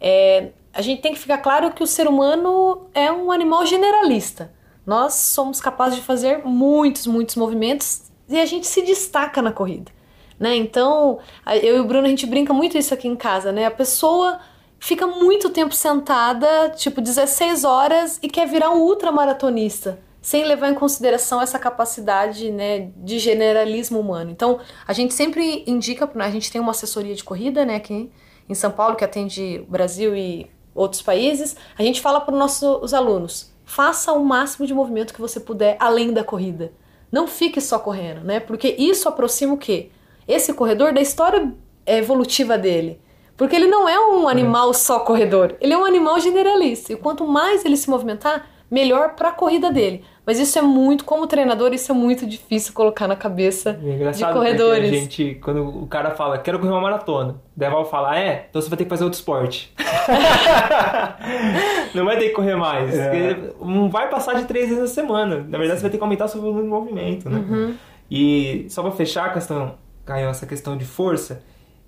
É, 0.00 0.50
a 0.72 0.82
gente 0.82 1.00
tem 1.00 1.12
que 1.12 1.20
ficar 1.20 1.38
claro 1.38 1.72
que 1.72 1.84
o 1.84 1.86
ser 1.86 2.08
humano 2.08 2.88
é 2.92 3.12
um 3.12 3.30
animal 3.30 3.64
generalista. 3.64 4.52
Nós 4.84 5.14
somos 5.14 5.60
capazes 5.60 5.98
de 5.98 6.04
fazer 6.04 6.44
muitos, 6.44 7.06
muitos 7.06 7.36
movimentos 7.36 8.10
e 8.28 8.40
a 8.40 8.44
gente 8.44 8.66
se 8.66 8.82
destaca 8.82 9.40
na 9.40 9.52
corrida, 9.52 9.92
né? 10.38 10.56
Então, 10.56 11.20
eu 11.62 11.76
e 11.76 11.80
o 11.80 11.84
Bruno, 11.84 12.06
a 12.06 12.10
gente 12.10 12.26
brinca 12.26 12.52
muito 12.52 12.76
isso 12.76 12.92
aqui 12.92 13.06
em 13.06 13.14
casa, 13.14 13.52
né? 13.52 13.66
A 13.66 13.70
pessoa 13.70 14.40
fica 14.84 15.06
muito 15.06 15.48
tempo 15.48 15.74
sentada, 15.74 16.68
tipo 16.76 17.00
16 17.00 17.64
horas, 17.64 18.18
e 18.22 18.28
quer 18.28 18.46
virar 18.46 18.70
um 18.70 18.82
ultramaratonista, 18.82 19.98
sem 20.20 20.44
levar 20.44 20.68
em 20.68 20.74
consideração 20.74 21.40
essa 21.40 21.58
capacidade 21.58 22.50
né, 22.50 22.90
de 22.98 23.18
generalismo 23.18 23.98
humano. 23.98 24.30
Então, 24.30 24.60
a 24.86 24.92
gente 24.92 25.14
sempre 25.14 25.64
indica, 25.66 26.10
a 26.16 26.30
gente 26.30 26.52
tem 26.52 26.60
uma 26.60 26.72
assessoria 26.72 27.14
de 27.14 27.24
corrida 27.24 27.64
né, 27.64 27.76
aqui 27.76 28.10
em 28.46 28.54
São 28.54 28.70
Paulo, 28.70 28.94
que 28.94 29.02
atende 29.02 29.64
o 29.66 29.70
Brasil 29.70 30.14
e 30.14 30.50
outros 30.74 31.00
países, 31.00 31.56
a 31.78 31.82
gente 31.82 32.02
fala 32.02 32.20
para 32.20 32.34
os 32.34 32.38
nossos 32.38 32.92
alunos, 32.92 33.54
faça 33.64 34.12
o 34.12 34.22
máximo 34.22 34.66
de 34.66 34.74
movimento 34.74 35.14
que 35.14 35.20
você 35.20 35.40
puder 35.40 35.78
além 35.80 36.12
da 36.12 36.22
corrida. 36.22 36.72
Não 37.10 37.26
fique 37.26 37.58
só 37.58 37.78
correndo, 37.78 38.22
né? 38.22 38.38
Porque 38.38 38.74
isso 38.76 39.08
aproxima 39.08 39.54
o 39.54 39.58
quê? 39.58 39.88
Esse 40.28 40.52
corredor 40.52 40.92
da 40.92 41.00
história 41.00 41.54
evolutiva 41.86 42.58
dele. 42.58 43.00
Porque 43.36 43.56
ele 43.56 43.66
não 43.66 43.88
é 43.88 43.98
um 43.98 44.28
animal 44.28 44.72
só 44.72 45.00
corredor, 45.00 45.56
ele 45.60 45.72
é 45.72 45.78
um 45.78 45.84
animal 45.84 46.20
generalista. 46.20 46.92
E 46.92 46.96
quanto 46.96 47.26
mais 47.26 47.64
ele 47.64 47.76
se 47.76 47.90
movimentar, 47.90 48.46
melhor 48.70 49.14
para 49.14 49.28
a 49.28 49.32
corrida 49.32 49.70
dele. 49.70 50.04
Mas 50.26 50.38
isso 50.38 50.58
é 50.58 50.62
muito, 50.62 51.04
como 51.04 51.26
treinador, 51.26 51.74
isso 51.74 51.92
é 51.92 51.94
muito 51.94 52.26
difícil 52.26 52.72
colocar 52.72 53.06
na 53.06 53.14
cabeça 53.14 53.78
É 53.84 54.10
de 54.10 54.24
corredores. 54.32 54.90
a 54.90 54.94
gente, 54.94 55.34
quando 55.42 55.82
o 55.82 55.86
cara 55.86 56.12
fala, 56.12 56.38
quero 56.38 56.58
correr 56.58 56.72
uma 56.72 56.80
maratona, 56.80 57.36
daí 57.54 57.68
a 57.68 57.70
Val 57.70 57.84
fala, 57.84 58.18
é, 58.18 58.46
então 58.48 58.60
você 58.60 58.70
vai 58.70 58.78
ter 58.78 58.84
que 58.84 58.90
fazer 58.90 59.04
outro 59.04 59.18
esporte. 59.18 59.70
não 61.94 62.04
vai 62.06 62.18
ter 62.18 62.28
que 62.28 62.34
correr 62.34 62.56
mais. 62.56 62.98
É. 62.98 63.52
Não 63.60 63.90
vai 63.90 64.08
passar 64.08 64.34
de 64.34 64.44
três 64.44 64.68
vezes 64.68 64.80
na 64.80 64.88
semana. 64.88 65.44
Na 65.46 65.58
verdade, 65.58 65.80
você 65.80 65.82
vai 65.82 65.90
ter 65.90 65.98
que 65.98 66.02
aumentar 66.02 66.28
seu 66.28 66.40
volume 66.40 66.62
de 66.62 66.68
movimento, 66.68 67.28
né? 67.28 67.38
Uhum. 67.38 67.74
E 68.10 68.66
só 68.70 68.82
pra 68.82 68.92
fechar 68.92 69.26
a 69.26 69.30
questão, 69.30 69.74
Caio, 70.06 70.28
essa 70.28 70.46
questão 70.46 70.76
de 70.76 70.84
força, 70.84 71.42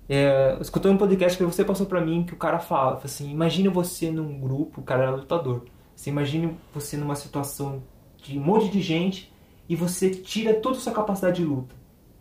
é, 0.09 0.57
escutando 0.61 0.95
um 0.95 0.97
podcast 0.97 1.37
que 1.37 1.43
você 1.43 1.63
passou 1.63 1.85
pra 1.85 2.01
mim, 2.01 2.23
que 2.23 2.33
o 2.33 2.37
cara 2.37 2.59
fala, 2.59 2.99
assim, 3.03 3.29
imagine 3.31 3.67
você 3.69 4.11
num 4.11 4.39
grupo, 4.39 4.81
o 4.81 4.83
cara 4.83 5.03
era 5.03 5.15
lutador, 5.15 5.65
você 5.95 6.09
imagine 6.09 6.57
você 6.73 6.97
numa 6.97 7.15
situação 7.15 7.83
de 8.17 8.37
um 8.37 8.41
monte 8.43 8.69
de 8.69 8.81
gente 8.81 9.31
e 9.67 9.75
você 9.75 10.09
tira 10.09 10.53
toda 10.53 10.77
a 10.77 10.79
sua 10.79 10.93
capacidade 10.93 11.37
de 11.37 11.45
luta, 11.45 11.75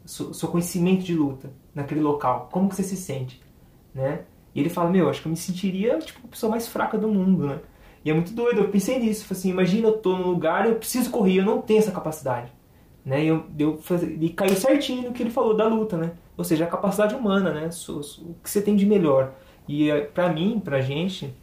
seu, 0.05 0.35
seu 0.35 0.49
conhecimento 0.49 1.05
de 1.05 1.15
luta 1.15 1.53
naquele 1.75 2.01
local, 2.01 2.49
como 2.53 2.69
que 2.69 2.75
você 2.77 2.83
se 2.83 2.97
sente, 2.97 3.41
né? 3.95 4.25
E 4.55 4.61
ele 4.61 4.71
fala, 4.71 4.91
meu, 4.91 5.09
acho 5.11 5.21
que 5.21 5.29
eu 5.29 5.31
me 5.31 5.37
sentiria 5.37 5.99
tipo 5.99 6.21
a 6.27 6.29
pessoa 6.31 6.51
mais 6.51 6.67
fraca 6.67 6.97
do 6.99 7.09
mundo, 7.09 7.47
né? 7.47 7.61
E 8.05 8.11
é 8.11 8.15
muito 8.15 8.33
doido, 8.33 8.61
eu 8.61 8.69
pensei 8.71 8.99
nisso, 8.99 9.27
assim, 9.33 9.51
imagina 9.51 9.89
eu 9.89 9.99
tô 9.99 10.17
num 10.17 10.29
lugar, 10.29 10.67
eu 10.67 10.77
preciso 10.77 11.11
correr, 11.11 11.39
eu 11.41 11.45
não 11.45 11.61
tenho 11.61 11.79
essa 11.81 11.91
capacidade 11.93 12.53
né? 13.05 13.25
E, 13.25 13.29
eu, 13.29 13.47
eu 13.59 13.79
faz- 13.79 14.03
e 14.03 14.29
caiu 14.31 14.57
certinho 14.57 15.03
no 15.09 15.13
que 15.13 15.23
ele 15.23 15.31
falou 15.31 15.57
da 15.57 15.67
luta, 15.69 15.97
né? 15.97 16.13
Ou 16.37 16.45
seja, 16.45 16.65
a 16.65 16.67
capacidade 16.67 17.15
humana, 17.15 17.51
né? 17.53 17.71
O 17.89 18.35
que 18.43 18.51
você 18.51 18.61
tem 18.61 18.77
de 18.77 18.85
melhor. 18.85 19.33
E 19.67 19.91
eh, 19.91 20.03
pra 20.03 20.29
mim, 20.33 20.61
pra 20.63 20.81
gente, 20.81 21.35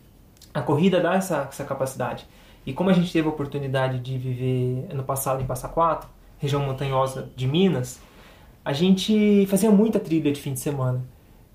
a 0.53 0.61
corrida 0.61 0.99
dá 0.99 1.15
essa, 1.15 1.47
essa 1.49 1.63
capacidade. 1.63 2.27
E 2.65 2.73
como 2.73 2.89
a 2.89 2.93
gente 2.93 3.11
teve 3.11 3.27
a 3.27 3.31
oportunidade 3.31 3.99
de 3.99 4.17
viver 4.17 4.87
ano 4.89 5.03
passado 5.03 5.41
em 5.41 5.45
Passa 5.45 5.67
Quatro, 5.67 6.09
região 6.37 6.61
montanhosa 6.61 7.29
de 7.35 7.47
Minas, 7.47 7.99
a 8.63 8.71
gente 8.71 9.45
fazia 9.47 9.69
muita 9.71 9.99
trilha 9.99 10.31
de 10.31 10.39
fim 10.39 10.53
de 10.53 10.59
semana. 10.59 11.03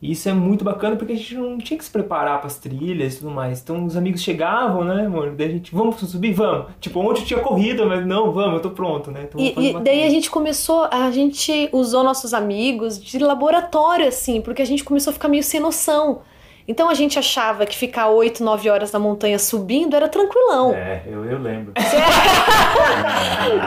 E 0.00 0.12
isso 0.12 0.28
é 0.28 0.32
muito 0.32 0.64
bacana 0.64 0.94
porque 0.94 1.12
a 1.12 1.16
gente 1.16 1.34
não 1.34 1.58
tinha 1.58 1.76
que 1.76 1.84
se 1.84 1.90
preparar 1.90 2.38
para 2.38 2.46
as 2.46 2.56
trilhas 2.56 3.14
e 3.14 3.18
tudo 3.18 3.32
mais. 3.32 3.60
Então 3.60 3.84
os 3.84 3.96
amigos 3.96 4.22
chegavam, 4.22 4.84
né, 4.84 5.06
amor? 5.06 5.32
Daí 5.32 5.48
a 5.48 5.50
gente, 5.50 5.74
vamos 5.74 5.96
subir? 5.98 6.32
Vamos. 6.32 6.66
Tipo, 6.80 7.00
ontem 7.00 7.22
eu 7.22 7.26
tinha 7.26 7.40
corrida, 7.40 7.84
mas 7.84 8.06
não, 8.06 8.30
vamos, 8.32 8.54
eu 8.54 8.60
tô 8.60 8.70
pronto, 8.70 9.10
né? 9.10 9.22
Então, 9.24 9.40
E, 9.40 9.48
e 9.48 9.54
daí 9.54 9.72
a 9.72 9.80
trilha. 9.82 10.10
gente 10.10 10.30
começou, 10.30 10.86
a 10.90 11.10
gente 11.10 11.68
usou 11.72 12.04
nossos 12.04 12.32
amigos 12.32 13.02
de 13.02 13.18
laboratório, 13.18 14.06
assim, 14.06 14.40
porque 14.40 14.62
a 14.62 14.66
gente 14.66 14.84
começou 14.84 15.10
a 15.10 15.14
ficar 15.14 15.28
meio 15.28 15.42
sem 15.42 15.58
noção. 15.58 16.20
Então 16.68 16.90
a 16.90 16.94
gente 16.94 17.18
achava 17.18 17.64
que 17.64 17.74
ficar 17.74 18.08
8, 18.08 18.44
9 18.44 18.68
horas 18.68 18.92
na 18.92 18.98
montanha 18.98 19.38
subindo 19.38 19.96
era 19.96 20.06
tranquilão. 20.06 20.74
É, 20.74 21.02
eu, 21.06 21.24
eu 21.24 21.38
lembro. 21.38 21.72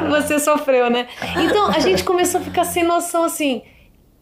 Você 0.09 0.39
sofreu, 0.39 0.89
né? 0.89 1.07
Então 1.43 1.67
a 1.67 1.79
gente 1.79 2.03
começou 2.03 2.39
a 2.39 2.43
ficar 2.43 2.63
sem 2.63 2.83
noção 2.83 3.23
assim. 3.23 3.61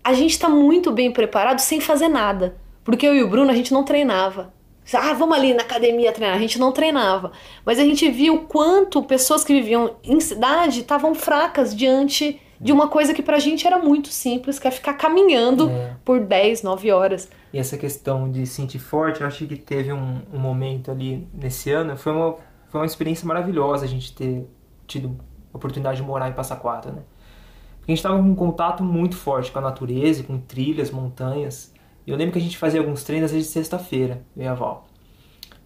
A 0.03 0.13
gente 0.13 0.31
está 0.31 0.49
muito 0.49 0.91
bem 0.91 1.11
preparado 1.11 1.59
sem 1.59 1.79
fazer 1.79 2.07
nada. 2.07 2.55
Porque 2.83 3.05
eu 3.05 3.15
e 3.15 3.21
o 3.23 3.29
Bruno, 3.29 3.51
a 3.51 3.55
gente 3.55 3.71
não 3.73 3.83
treinava. 3.83 4.53
Ah, 4.93 5.13
vamos 5.13 5.37
ali 5.37 5.53
na 5.53 5.61
academia 5.61 6.11
treinar. 6.11 6.35
A 6.35 6.39
gente 6.39 6.57
não 6.57 6.71
treinava. 6.71 7.31
Mas 7.63 7.77
a 7.77 7.83
gente 7.83 8.09
viu 8.09 8.35
o 8.35 8.39
quanto 8.45 9.03
pessoas 9.03 9.43
que 9.43 9.53
viviam 9.53 9.95
em 10.03 10.19
cidade 10.19 10.79
estavam 10.79 11.13
fracas 11.13 11.75
diante 11.75 12.41
de 12.59 12.71
uma 12.73 12.87
coisa 12.87 13.13
que 13.13 13.21
pra 13.21 13.37
gente 13.39 13.65
era 13.67 13.77
muito 13.77 14.09
simples, 14.09 14.57
que 14.57 14.67
é 14.67 14.71
ficar 14.71 14.93
caminhando 14.95 15.69
É. 15.69 15.95
por 16.03 16.19
10, 16.19 16.63
9 16.63 16.91
horas. 16.91 17.29
E 17.53 17.59
essa 17.59 17.77
questão 17.77 18.29
de 18.31 18.45
se 18.45 18.55
sentir 18.55 18.79
forte, 18.79 19.21
eu 19.21 19.27
acho 19.27 19.45
que 19.45 19.55
teve 19.55 19.93
um, 19.93 20.21
um 20.33 20.39
momento 20.39 20.89
ali 20.91 21.27
nesse 21.33 21.71
ano, 21.71 21.95
foi 21.95 22.11
uma, 22.11 22.35
foi 22.67 22.81
uma 22.81 22.85
experiência 22.85 23.27
maravilhosa 23.27 23.85
a 23.85 23.87
gente 23.87 24.13
ter 24.13 24.45
tido 24.87 25.15
a 25.53 25.57
oportunidade 25.57 25.97
de 25.97 26.03
morar 26.03 26.29
em 26.29 26.33
Passa 26.33 26.55
Quatro, 26.55 26.91
né? 26.91 27.01
A 27.89 27.91
gente 27.91 27.97
estava 27.97 28.21
com 28.21 28.29
um 28.29 28.35
contato 28.35 28.83
muito 28.83 29.15
forte 29.15 29.51
com 29.51 29.57
a 29.57 29.63
natureza, 29.63 30.21
com 30.23 30.37
trilhas, 30.37 30.91
montanhas. 30.91 31.73
Eu 32.05 32.15
lembro 32.15 32.33
que 32.33 32.37
a 32.37 32.41
gente 32.41 32.55
fazia 32.55 32.79
alguns 32.79 33.03
treinos 33.03 33.31
às 33.31 33.35
vezes 33.35 33.49
sexta-feira, 33.49 34.23
eu 34.37 34.43
e 34.43 34.47
a 34.47 34.53
Val. 34.53 34.85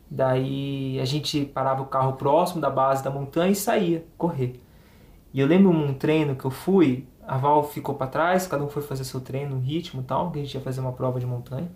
Daí 0.10 1.02
a 1.02 1.04
gente 1.04 1.44
parava 1.44 1.82
o 1.82 1.86
carro 1.86 2.14
próximo 2.14 2.62
da 2.62 2.70
base 2.70 3.04
da 3.04 3.12
montanha 3.12 3.52
e 3.52 3.56
saía 3.56 4.06
correr. 4.18 4.62
E 5.34 5.40
eu 5.42 5.46
lembro 5.46 5.70
um 5.70 5.94
treino 5.94 6.34
que 6.34 6.46
eu 6.46 6.50
fui, 6.50 7.06
a 7.28 7.38
Val 7.38 7.62
ficou 7.62 7.94
para 7.96 8.08
trás, 8.08 8.48
cada 8.48 8.64
um 8.64 8.70
foi 8.70 8.82
fazer 8.82 9.04
seu 9.04 9.20
treino, 9.20 9.58
um 9.58 9.60
ritmo 9.60 10.00
e 10.00 10.06
tal, 10.06 10.32
que 10.32 10.40
a 10.40 10.44
gente 10.44 10.54
ia 10.54 10.62
fazer 10.62 10.80
uma 10.80 10.94
prova 10.94 11.20
de 11.20 11.26
montanha. 11.26 11.70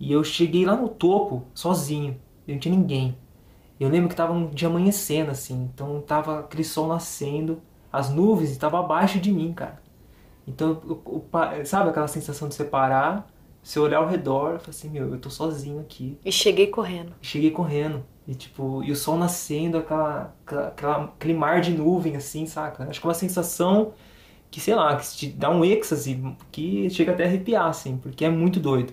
E 0.00 0.10
eu 0.10 0.24
cheguei 0.24 0.64
lá 0.64 0.74
no 0.74 0.88
topo, 0.88 1.48
sozinho, 1.52 2.18
não 2.48 2.58
tinha 2.58 2.74
ninguém. 2.74 3.14
Eu 3.78 3.90
lembro 3.90 4.08
que 4.08 4.16
tava 4.16 4.32
um 4.32 4.48
dia 4.48 4.68
amanhecendo, 4.68 5.30
assim, 5.30 5.68
então 5.70 6.00
tava 6.00 6.40
aquele 6.40 6.64
sol 6.64 6.88
nascendo, 6.88 7.60
as 7.92 8.10
nuvens 8.10 8.50
estavam 8.50 8.80
abaixo 8.80 9.18
de 9.20 9.32
mim, 9.32 9.52
cara. 9.52 9.80
Então, 10.46 10.80
o 11.04 11.20
pa- 11.20 11.64
sabe 11.64 11.90
aquela 11.90 12.08
sensação 12.08 12.48
de 12.48 12.54
você 12.54 12.64
parar, 12.64 13.28
você 13.62 13.80
olhar 13.80 13.98
ao 13.98 14.06
redor, 14.08 14.56
e 14.56 14.58
falar 14.60 14.70
assim, 14.70 14.88
meu, 14.88 15.10
eu 15.10 15.18
tô 15.20 15.28
sozinho 15.28 15.80
aqui. 15.80 16.18
E 16.24 16.30
cheguei 16.30 16.68
correndo. 16.68 17.12
Cheguei 17.20 17.50
correndo. 17.50 18.04
E 18.28 18.34
tipo, 18.34 18.82
e 18.84 18.92
o 18.92 18.96
sol 18.96 19.16
nascendo, 19.18 19.78
aquela, 19.78 20.34
aquela, 20.46 20.68
aquela- 20.68 21.04
aquele 21.04 21.34
mar 21.34 21.60
de 21.60 21.72
nuvem, 21.72 22.16
assim, 22.16 22.46
saca? 22.46 22.84
Acho 22.88 23.00
que 23.00 23.06
é 23.06 23.08
uma 23.08 23.14
sensação 23.14 23.92
que, 24.50 24.60
sei 24.60 24.74
lá, 24.74 24.96
que 24.96 25.06
te 25.16 25.28
dá 25.28 25.50
um 25.50 25.64
êxtase, 25.64 26.20
que 26.52 26.88
chega 26.90 27.12
até 27.12 27.24
a 27.24 27.26
arrepiar, 27.26 27.66
assim, 27.66 27.98
porque 27.98 28.24
é 28.24 28.30
muito 28.30 28.60
doido. 28.60 28.92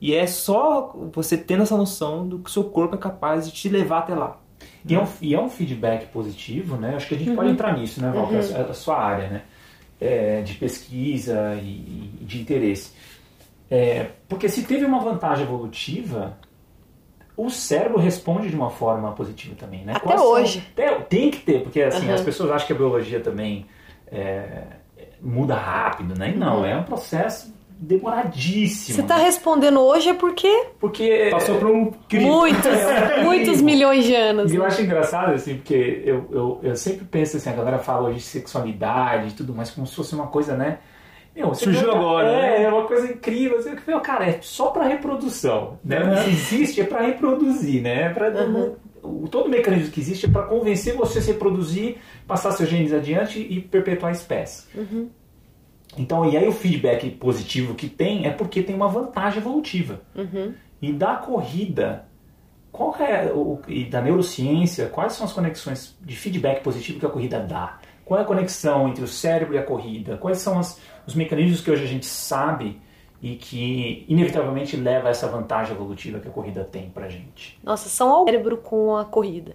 E 0.00 0.14
é 0.14 0.26
só 0.26 0.92
você 1.12 1.36
tendo 1.38 1.62
essa 1.62 1.76
noção 1.76 2.26
do 2.28 2.38
que 2.38 2.50
o 2.50 2.52
seu 2.52 2.64
corpo 2.64 2.94
é 2.96 2.98
capaz 2.98 3.46
de 3.46 3.52
te 3.52 3.68
levar 3.68 4.00
até 4.00 4.14
lá. 4.14 4.40
E 4.86 4.94
é, 4.94 5.00
um, 5.00 5.06
e 5.20 5.34
é 5.34 5.40
um 5.40 5.48
feedback 5.50 6.06
positivo, 6.06 6.76
né? 6.76 6.94
Acho 6.96 7.08
que 7.08 7.14
a 7.14 7.18
gente 7.18 7.34
pode 7.34 7.50
entrar 7.50 7.76
nisso, 7.76 8.00
né, 8.02 8.10
Val? 8.10 8.30
é 8.32 8.60
a- 8.60 8.70
a 8.70 8.74
sua 8.74 8.98
área, 8.98 9.28
né? 9.28 9.42
É, 10.00 10.40
de 10.42 10.54
pesquisa 10.54 11.54
e, 11.62 12.10
e 12.20 12.24
de 12.24 12.40
interesse. 12.40 12.92
É, 13.70 14.06
porque 14.28 14.48
se 14.48 14.62
teve 14.64 14.84
uma 14.84 14.98
vantagem 15.00 15.44
evolutiva, 15.44 16.38
o 17.36 17.48
cérebro 17.50 17.98
responde 17.98 18.48
de 18.50 18.56
uma 18.56 18.70
forma 18.70 19.12
positiva 19.12 19.54
também, 19.54 19.84
né? 19.84 19.92
Até 19.96 20.04
Quais 20.04 20.20
são- 20.20 20.30
hoje. 20.30 20.66
até- 20.72 20.94
tem 21.00 21.30
que 21.30 21.38
ter, 21.38 21.62
porque 21.62 21.82
assim, 21.82 22.06
Uhum. 22.08 22.14
as 22.14 22.20
pessoas 22.22 22.50
acham 22.50 22.66
que 22.66 22.72
a 22.72 22.76
biologia 22.76 23.20
também 23.20 23.66
é, 24.12 24.64
muda 25.22 25.54
rápido, 25.54 26.18
né? 26.18 26.30
E 26.30 26.36
não, 26.36 26.64
é 26.64 26.76
um 26.76 26.82
processo 26.82 27.54
demoradíssimo. 27.80 28.96
Se 28.96 29.02
tá 29.02 29.16
né? 29.16 29.24
respondendo 29.24 29.80
hoje 29.80 30.10
é 30.10 30.14
porque 30.14 30.66
Porque 30.78 31.28
Passou 31.30 31.56
por 31.58 31.68
um 31.70 31.90
crime. 32.08 32.24
muitos, 32.26 32.70
muitos 33.24 33.60
milhões 33.62 34.04
de 34.04 34.14
anos. 34.14 34.52
E 34.52 34.56
eu 34.56 34.62
né? 34.62 34.68
acho 34.68 34.82
engraçado, 34.82 35.32
assim, 35.32 35.56
porque 35.56 36.02
eu, 36.04 36.26
eu, 36.30 36.60
eu 36.62 36.76
sempre 36.76 37.04
penso 37.06 37.36
assim, 37.38 37.48
a 37.50 37.54
galera 37.54 37.78
fala 37.78 38.08
hoje 38.08 38.18
de 38.18 38.24
sexualidade 38.24 39.28
e 39.30 39.32
tudo 39.32 39.54
mais, 39.54 39.70
como 39.70 39.86
se 39.86 39.94
fosse 39.96 40.14
uma 40.14 40.26
coisa, 40.26 40.54
né? 40.56 40.78
Meu, 41.34 41.48
você 41.48 41.64
Surgiu 41.64 41.82
pergunta- 41.84 41.98
agora, 42.06 42.28
É, 42.28 42.58
né? 42.58 42.62
é 42.64 42.68
uma 42.68 42.84
coisa 42.86 43.06
incrível. 43.06 43.58
Assim, 43.58 43.74
que, 43.76 43.82
meu, 43.86 44.00
cara, 44.00 44.26
é 44.28 44.38
só 44.42 44.66
pra 44.70 44.84
reprodução, 44.86 45.78
né? 45.84 46.02
Uhum. 46.02 46.16
Se 46.24 46.30
existe, 46.30 46.80
é 46.80 46.84
pra 46.84 47.00
reproduzir, 47.02 47.80
né? 47.82 48.06
É 48.06 48.08
pra, 48.10 48.30
o, 49.02 49.28
todo 49.28 49.48
mecanismo 49.48 49.90
que 49.92 50.00
existe 50.00 50.26
é 50.26 50.28
pra 50.28 50.42
convencer 50.42 50.94
você 50.94 51.20
a 51.20 51.22
se 51.22 51.28
reproduzir, 51.32 51.96
passar 52.26 52.50
seus 52.50 52.68
genes 52.68 52.92
adiante 52.92 53.38
e 53.38 53.60
perpetuar 53.60 54.10
a 54.10 54.14
espécie. 54.14 54.66
Então, 56.00 56.28
e 56.30 56.36
aí 56.36 56.48
o 56.48 56.52
feedback 56.52 57.10
positivo 57.10 57.74
que 57.74 57.88
tem 57.88 58.26
é 58.26 58.30
porque 58.30 58.62
tem 58.62 58.74
uma 58.74 58.88
vantagem 58.88 59.38
evolutiva. 59.40 60.00
E 60.80 60.92
da 60.92 61.16
corrida, 61.16 62.06
qual 62.72 62.94
é 62.96 63.30
o, 63.32 63.58
e 63.68 63.84
da 63.84 64.00
neurociência, 64.00 64.86
quais 64.88 65.12
são 65.12 65.26
as 65.26 65.32
conexões 65.32 65.96
de 66.00 66.16
feedback 66.16 66.62
positivo 66.62 66.98
que 67.00 67.06
a 67.06 67.08
corrida 67.10 67.40
dá? 67.40 67.78
Qual 68.04 68.18
é 68.18 68.22
a 68.22 68.26
conexão 68.26 68.88
entre 68.88 69.04
o 69.04 69.06
cérebro 69.08 69.54
e 69.54 69.58
a 69.58 69.62
corrida? 69.62 70.16
Quais 70.16 70.38
são 70.38 70.58
as- 70.58 70.80
os 71.06 71.14
mecanismos 71.14 71.60
que 71.60 71.70
hoje 71.70 71.84
a 71.84 71.86
gente 71.86 72.06
sabe 72.06 72.80
e 73.22 73.36
que 73.36 74.04
inevitavelmente 74.08 74.76
leva 74.76 75.08
a 75.08 75.10
essa 75.10 75.28
vantagem 75.28 75.74
evolutiva 75.74 76.18
que 76.18 76.28
a 76.28 76.30
corrida 76.30 76.64
tem 76.64 76.88
pra 76.88 77.08
gente? 77.08 77.58
Nossa, 77.62 77.88
são 77.90 78.08
ao 78.10 78.24
cérebro 78.24 78.56
com 78.56 78.96
a 78.96 79.04
corrida. 79.04 79.54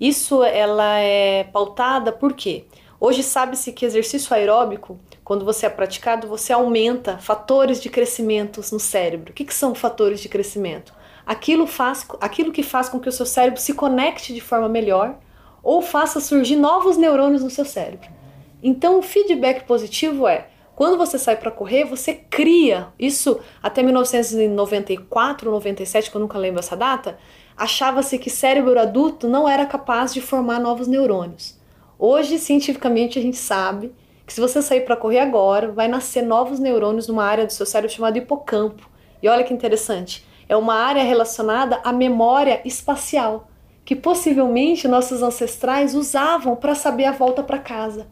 Isso 0.00 0.42
ela 0.42 0.98
é 0.98 1.44
pautada 1.44 2.10
por 2.10 2.32
quê? 2.32 2.64
Hoje 3.06 3.22
sabe-se 3.22 3.70
que 3.70 3.84
exercício 3.84 4.34
aeróbico, 4.34 4.98
quando 5.22 5.44
você 5.44 5.66
é 5.66 5.68
praticado, 5.68 6.26
você 6.26 6.54
aumenta 6.54 7.18
fatores 7.18 7.78
de 7.78 7.90
crescimento 7.90 8.62
no 8.72 8.80
cérebro. 8.80 9.30
O 9.30 9.34
que, 9.34 9.44
que 9.44 9.52
são 9.52 9.74
fatores 9.74 10.20
de 10.20 10.28
crescimento? 10.30 10.94
Aquilo, 11.26 11.66
faz, 11.66 12.06
aquilo 12.18 12.50
que 12.50 12.62
faz 12.62 12.88
com 12.88 12.98
que 12.98 13.08
o 13.10 13.12
seu 13.12 13.26
cérebro 13.26 13.60
se 13.60 13.74
conecte 13.74 14.32
de 14.32 14.40
forma 14.40 14.70
melhor 14.70 15.18
ou 15.62 15.82
faça 15.82 16.18
surgir 16.18 16.56
novos 16.56 16.96
neurônios 16.96 17.44
no 17.44 17.50
seu 17.50 17.66
cérebro. 17.66 18.08
Então, 18.62 18.98
o 18.98 19.02
feedback 19.02 19.66
positivo 19.66 20.26
é 20.26 20.46
quando 20.74 20.96
você 20.96 21.18
sai 21.18 21.36
para 21.36 21.50
correr, 21.50 21.84
você 21.84 22.14
cria. 22.14 22.88
Isso 22.98 23.38
até 23.62 23.82
1994, 23.82 25.50
97, 25.50 26.10
que 26.10 26.16
eu 26.16 26.22
nunca 26.22 26.38
lembro 26.38 26.60
essa 26.60 26.74
data, 26.74 27.18
achava-se 27.54 28.18
que 28.18 28.30
cérebro 28.30 28.80
adulto 28.80 29.28
não 29.28 29.46
era 29.46 29.66
capaz 29.66 30.14
de 30.14 30.22
formar 30.22 30.58
novos 30.58 30.88
neurônios. 30.88 31.62
Hoje, 31.98 32.38
cientificamente, 32.38 33.18
a 33.18 33.22
gente 33.22 33.36
sabe 33.36 33.92
que 34.26 34.32
se 34.32 34.40
você 34.40 34.62
sair 34.62 34.80
para 34.82 34.96
correr 34.96 35.20
agora, 35.20 35.70
vai 35.70 35.86
nascer 35.88 36.22
novos 36.22 36.58
neurônios 36.58 37.06
numa 37.06 37.24
área 37.24 37.46
do 37.46 37.52
seu 37.52 37.66
cérebro 37.66 37.94
chamada 37.94 38.18
hipocampo. 38.18 38.88
E 39.22 39.28
olha 39.28 39.44
que 39.44 39.54
interessante, 39.54 40.26
é 40.48 40.56
uma 40.56 40.74
área 40.74 41.02
relacionada 41.02 41.80
à 41.84 41.92
memória 41.92 42.60
espacial, 42.64 43.48
que 43.84 43.94
possivelmente 43.94 44.88
nossos 44.88 45.22
ancestrais 45.22 45.94
usavam 45.94 46.56
para 46.56 46.74
saber 46.74 47.04
a 47.04 47.12
volta 47.12 47.42
para 47.42 47.58
casa. 47.58 48.06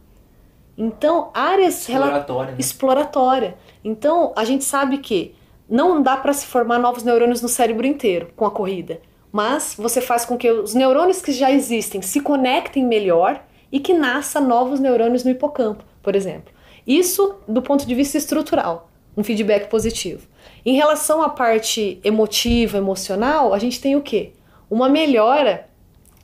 Então, 0.77 1.31
áreas 1.35 1.87
Exploratória, 1.89 2.53
né? 2.53 2.57
exploratória. 2.59 3.57
Então, 3.85 4.33
a 4.37 4.45
gente 4.45 4.65
sabe 4.65 4.99
que 4.99 5.35
não 5.69 6.03
dá 6.03 6.17
para 6.17 6.33
se 6.33 6.47
formar 6.47 6.79
novos 6.79 7.03
neurônios 7.03 7.41
no 7.41 7.49
cérebro 7.49 7.87
inteiro 7.87 8.31
com 8.37 8.45
a 8.45 8.51
corrida, 8.51 9.01
mas 9.31 9.75
você 9.79 10.01
faz 10.01 10.25
com 10.25 10.37
que 10.37 10.51
os 10.51 10.75
neurônios 10.75 11.23
que 11.23 11.33
já 11.33 11.51
existem 11.51 12.03
se 12.03 12.21
conectem 12.21 12.85
melhor 12.85 13.43
e 13.73 13.81
que 13.81 13.95
nasça 13.95 14.41
novos 14.41 14.79
neurônios 14.79 15.25
no 15.25 15.31
hipocampo, 15.31 15.83
por 16.03 16.15
exemplo. 16.15 16.53
Isso 16.87 17.37
do 17.49 17.63
ponto 17.63 17.87
de 17.87 17.95
vista 17.95 18.19
estrutural, 18.19 18.91
um 19.17 19.25
feedback 19.25 19.69
positivo. 19.69 20.29
Em 20.65 20.75
relação 20.75 21.23
à 21.23 21.31
parte 21.31 21.99
emotiva, 22.05 22.77
emocional, 22.77 23.55
a 23.55 23.59
gente 23.59 23.81
tem 23.81 23.97
o 23.97 24.03
quê? 24.03 24.33
Uma 24.71 24.89
melhora 24.89 25.69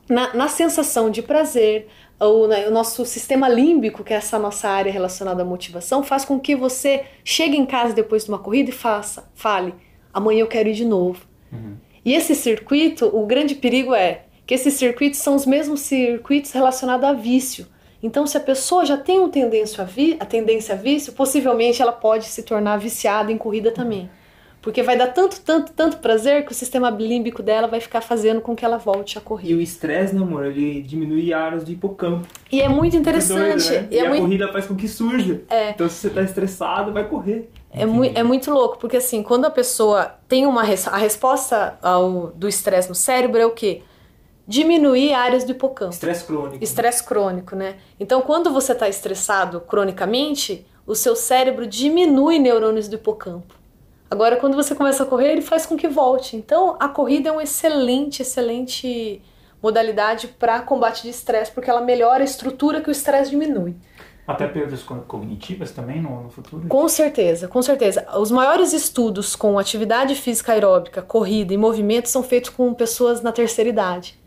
na, 0.08 0.34
na 0.34 0.48
sensação 0.48 1.10
de 1.10 1.22
prazer, 1.22 1.88
o, 2.20 2.46
né, 2.46 2.66
o 2.68 2.70
nosso 2.70 3.04
sistema 3.04 3.48
límbico, 3.48 4.02
que 4.02 4.12
é 4.12 4.16
essa 4.16 4.38
nossa 4.38 4.68
área 4.68 4.92
relacionada 4.92 5.42
à 5.42 5.44
motivação, 5.44 6.02
faz 6.02 6.24
com 6.24 6.38
que 6.38 6.54
você 6.54 7.04
chegue 7.24 7.56
em 7.56 7.64
casa 7.64 7.94
depois 7.94 8.24
de 8.24 8.30
uma 8.30 8.38
corrida 8.38 8.70
e 8.70 8.72
faça, 8.72 9.30
fale, 9.34 9.74
amanhã 10.12 10.40
eu 10.40 10.46
quero 10.48 10.68
ir 10.68 10.74
de 10.74 10.84
novo. 10.84 11.26
E 12.04 12.14
esse 12.14 12.34
circuito, 12.34 13.06
o 13.06 13.26
grande 13.26 13.54
perigo 13.54 13.94
é 13.94 14.22
que 14.48 14.54
esses 14.54 14.72
circuitos 14.74 15.20
são 15.20 15.34
os 15.34 15.44
mesmos 15.44 15.80
circuitos 15.80 16.50
relacionados 16.52 17.06
a 17.06 17.12
vício. 17.12 17.66
Então, 18.02 18.26
se 18.26 18.34
a 18.36 18.40
pessoa 18.40 18.86
já 18.86 18.96
tem 18.96 19.20
um 19.20 19.28
tendência 19.28 19.82
a, 19.82 19.86
vi, 19.86 20.16
a 20.18 20.24
tendência 20.24 20.74
a 20.74 20.78
vício, 20.78 21.12
possivelmente 21.12 21.82
ela 21.82 21.92
pode 21.92 22.24
se 22.24 22.42
tornar 22.42 22.78
viciada 22.78 23.30
em 23.30 23.36
corrida 23.36 23.70
também. 23.70 24.08
Porque 24.62 24.82
vai 24.82 24.96
dar 24.96 25.08
tanto, 25.08 25.38
tanto, 25.42 25.72
tanto 25.72 25.98
prazer 25.98 26.46
que 26.46 26.52
o 26.52 26.54
sistema 26.54 26.88
límbico 26.88 27.42
dela 27.42 27.66
vai 27.68 27.78
ficar 27.78 28.00
fazendo 28.00 28.40
com 28.40 28.56
que 28.56 28.64
ela 28.64 28.78
volte 28.78 29.18
a 29.18 29.20
correr. 29.20 29.50
E 29.50 29.54
o 29.54 29.60
estresse, 29.60 30.14
né, 30.14 30.22
amor? 30.22 30.46
Ele 30.46 30.80
diminui 30.80 31.30
áreas 31.32 31.62
do 31.62 31.70
hipocampo. 31.70 32.26
E 32.50 32.60
é 32.62 32.68
muito 32.70 32.96
interessante. 32.96 33.68
Doido, 33.68 33.82
né? 33.82 33.88
e 33.90 33.94
E, 33.96 33.98
é 33.98 34.06
a 34.06 34.08
muito, 34.08 34.22
corrida 34.22 34.50
faz 34.52 34.66
com 34.66 34.74
que 34.74 34.88
surja. 34.88 35.42
É. 35.50 35.70
Então, 35.70 35.88
se 35.88 35.96
você 35.96 36.10
tá 36.10 36.22
estressado, 36.22 36.90
vai 36.92 37.06
correr. 37.06 37.50
é, 37.70 37.84
mui- 37.84 38.12
é 38.14 38.22
muito 38.22 38.50
louco, 38.50 38.78
porque 38.78 38.96
assim, 38.96 39.22
quando 39.22 39.44
a 39.44 39.50
pessoa 39.50 40.14
tem 40.26 40.46
uma. 40.46 40.62
res- 40.62 40.88
A 40.88 40.96
resposta 40.96 41.78
ao, 41.82 42.28
do 42.34 42.48
estresse 42.48 42.88
no 42.88 42.94
cérebro 42.94 43.38
é 43.40 43.46
o 43.46 43.50
quê? 43.52 43.82
Diminuir 44.48 45.12
áreas 45.12 45.44
do 45.44 45.52
hipocampo. 45.52 45.92
Estresse 45.92 46.24
crônico. 46.24 46.64
Estresse 46.64 47.04
crônico, 47.04 47.54
né? 47.54 47.76
Então, 48.00 48.22
quando 48.22 48.50
você 48.50 48.72
está 48.72 48.88
estressado 48.88 49.60
cronicamente, 49.60 50.66
o 50.86 50.94
seu 50.94 51.14
cérebro 51.14 51.66
diminui 51.66 52.38
neurônios 52.38 52.88
do 52.88 52.94
hipocampo. 52.94 53.54
Agora, 54.10 54.36
quando 54.36 54.54
você 54.54 54.74
começa 54.74 55.02
a 55.02 55.06
correr, 55.06 55.32
ele 55.32 55.42
faz 55.42 55.66
com 55.66 55.76
que 55.76 55.86
volte. 55.86 56.34
Então, 56.34 56.76
a 56.80 56.88
corrida 56.88 57.28
é 57.28 57.32
uma 57.32 57.42
excelente, 57.42 58.22
excelente 58.22 59.20
modalidade 59.62 60.28
para 60.28 60.60
combate 60.62 61.02
de 61.02 61.10
estresse, 61.10 61.52
porque 61.52 61.68
ela 61.68 61.82
melhora 61.82 62.22
a 62.22 62.24
estrutura 62.24 62.80
que 62.80 62.88
o 62.88 62.90
estresse 62.90 63.30
diminui. 63.30 63.76
Até 64.26 64.46
perdas 64.46 64.82
cognitivas 64.82 65.72
também 65.72 66.00
no, 66.00 66.22
no, 66.22 66.30
futuro? 66.30 66.68
Com 66.68 66.88
certeza, 66.88 67.48
com 67.48 67.60
certeza. 67.60 68.06
Os 68.18 68.30
maiores 68.30 68.72
estudos 68.72 69.36
com 69.36 69.58
atividade 69.58 70.14
física 70.14 70.52
aeróbica, 70.52 71.02
corrida 71.02 71.52
e 71.52 71.58
movimento 71.58 72.08
são 72.08 72.22
feitos 72.22 72.48
com 72.50 72.72
pessoas 72.72 73.20
na 73.20 73.32
terceira 73.32 73.68
idade. 73.68 74.18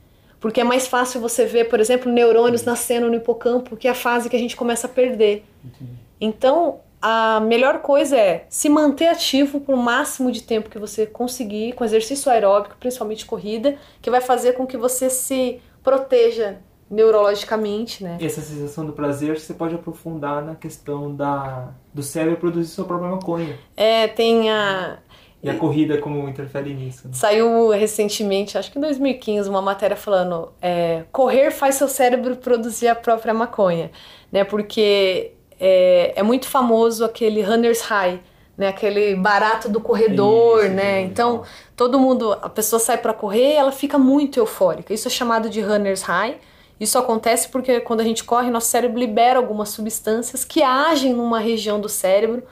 Porque 0.41 0.59
é 0.59 0.63
mais 0.63 0.87
fácil 0.87 1.21
você 1.21 1.45
ver, 1.45 1.69
por 1.69 1.79
exemplo, 1.79 2.11
neurônios 2.11 2.63
nascendo 2.63 3.07
no 3.07 3.15
hipocampo, 3.15 3.77
que 3.77 3.87
é 3.87 3.91
a 3.91 3.95
fase 3.95 4.29
que 4.29 4.35
a 4.35 4.39
gente 4.39 4.57
começa 4.57 4.87
a 4.87 4.89
perder. 4.89 5.45
Entendi. 5.63 5.91
Então, 6.19 6.79
a 6.99 7.39
melhor 7.39 7.79
coisa 7.79 8.17
é 8.17 8.45
se 8.49 8.67
manter 8.67 9.07
ativo 9.07 9.61
por 9.61 9.75
o 9.75 9.77
máximo 9.77 10.31
de 10.31 10.41
tempo 10.41 10.69
que 10.69 10.79
você 10.79 11.05
conseguir, 11.05 11.73
com 11.73 11.85
exercício 11.85 12.31
aeróbico, 12.31 12.75
principalmente 12.79 13.25
corrida, 13.25 13.77
que 14.01 14.09
vai 14.09 14.19
fazer 14.19 14.53
com 14.53 14.65
que 14.65 14.77
você 14.77 15.09
se 15.11 15.61
proteja 15.83 16.57
neurologicamente, 16.89 18.03
né? 18.03 18.17
E 18.19 18.25
essa 18.25 18.41
sensação 18.41 18.85
do 18.85 18.93
prazer 18.93 19.39
você 19.39 19.53
pode 19.53 19.73
aprofundar 19.73 20.43
na 20.43 20.55
questão 20.55 21.15
da 21.15 21.71
do 21.93 22.03
cérebro 22.03 22.37
produzir 22.37 22.69
sua 22.69 22.85
própria 22.85 23.11
maconha. 23.11 23.57
É, 23.77 24.07
tem 24.07 24.49
a 24.49 24.97
e 25.43 25.49
a 25.49 25.55
corrida 25.55 25.97
como 25.97 26.27
interfere 26.29 26.73
nisso? 26.73 27.07
Né? 27.07 27.13
Saiu 27.15 27.69
recentemente, 27.69 28.57
acho 28.57 28.71
que 28.71 28.77
em 28.77 28.81
2015, 28.81 29.49
uma 29.49 29.61
matéria 29.61 29.97
falando 29.97 30.51
é, 30.61 31.03
correr 31.11 31.49
faz 31.51 31.75
seu 31.75 31.87
cérebro 31.87 32.35
produzir 32.35 32.87
a 32.87 32.95
própria 32.95 33.33
maconha, 33.33 33.89
né? 34.31 34.43
Porque 34.43 35.31
é, 35.59 36.13
é 36.15 36.23
muito 36.23 36.47
famoso 36.47 37.03
aquele 37.03 37.41
runner's 37.41 37.81
high, 37.81 38.19
né? 38.55 38.67
Aquele 38.67 39.15
barato 39.15 39.67
do 39.67 39.81
corredor, 39.81 40.65
Isso, 40.65 40.73
né? 40.73 41.01
Então 41.01 41.43
todo 41.75 41.99
mundo, 41.99 42.33
a 42.33 42.49
pessoa 42.49 42.79
sai 42.79 42.99
para 42.99 43.13
correr, 43.13 43.53
ela 43.53 43.71
fica 43.71 43.97
muito 43.97 44.39
eufórica. 44.39 44.93
Isso 44.93 45.07
é 45.07 45.11
chamado 45.11 45.49
de 45.49 45.59
runner's 45.59 46.03
high. 46.03 46.37
Isso 46.79 46.97
acontece 46.97 47.49
porque 47.49 47.79
quando 47.79 48.01
a 48.01 48.03
gente 48.03 48.23
corre, 48.23 48.51
nosso 48.51 48.67
cérebro 48.67 48.99
libera 48.99 49.37
algumas 49.37 49.69
substâncias 49.69 50.43
que 50.43 50.61
agem 50.61 51.13
numa 51.13 51.39
região 51.39 51.79
do 51.79 51.89
cérebro 51.89 52.43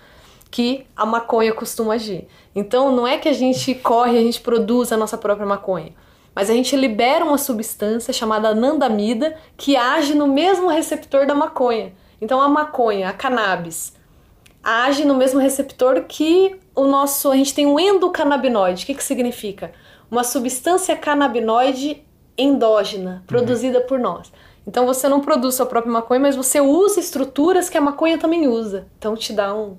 que 0.51 0.85
a 0.95 1.05
maconha 1.05 1.53
costuma 1.53 1.93
agir. 1.93 2.27
Então 2.55 2.95
não 2.95 3.07
é 3.07 3.17
que 3.17 3.29
a 3.29 3.33
gente 3.33 3.75
corre, 3.75 4.17
a 4.17 4.21
gente 4.21 4.41
produz 4.41 4.91
a 4.91 4.97
nossa 4.97 5.17
própria 5.17 5.45
maconha, 5.45 5.93
mas 6.33 6.49
a 6.49 6.53
gente 6.53 6.75
libera 6.75 7.23
uma 7.23 7.37
substância 7.37 8.13
chamada 8.13 8.49
anandamida 8.49 9.37
que 9.55 9.75
age 9.75 10.15
no 10.15 10.27
mesmo 10.27 10.67
receptor 10.67 11.25
da 11.25 11.35
maconha. 11.35 11.93
Então 12.21 12.41
a 12.41 12.49
maconha, 12.49 13.09
a 13.09 13.13
cannabis, 13.13 13.93
age 14.63 15.05
no 15.05 15.15
mesmo 15.15 15.39
receptor 15.39 16.03
que 16.03 16.59
o 16.75 16.85
nosso. 16.85 17.31
A 17.31 17.35
gente 17.35 17.53
tem 17.53 17.65
um 17.65 17.79
endocannabinoide. 17.79 18.83
O 18.83 18.85
que, 18.87 18.93
que 18.93 19.03
significa? 19.03 19.71
Uma 20.09 20.23
substância 20.23 20.95
canabinoide 20.95 22.03
endógena, 22.37 23.23
produzida 23.27 23.79
uhum. 23.79 23.85
por 23.85 23.99
nós. 23.99 24.31
Então 24.67 24.85
você 24.85 25.07
não 25.07 25.21
produz 25.21 25.55
sua 25.55 25.65
própria 25.65 25.91
maconha, 25.91 26.19
mas 26.19 26.35
você 26.35 26.61
usa 26.61 26.99
estruturas 26.99 27.69
que 27.69 27.77
a 27.77 27.81
maconha 27.81 28.17
também 28.17 28.47
usa. 28.47 28.87
Então 28.97 29.15
te 29.15 29.33
dá 29.33 29.55
um, 29.55 29.75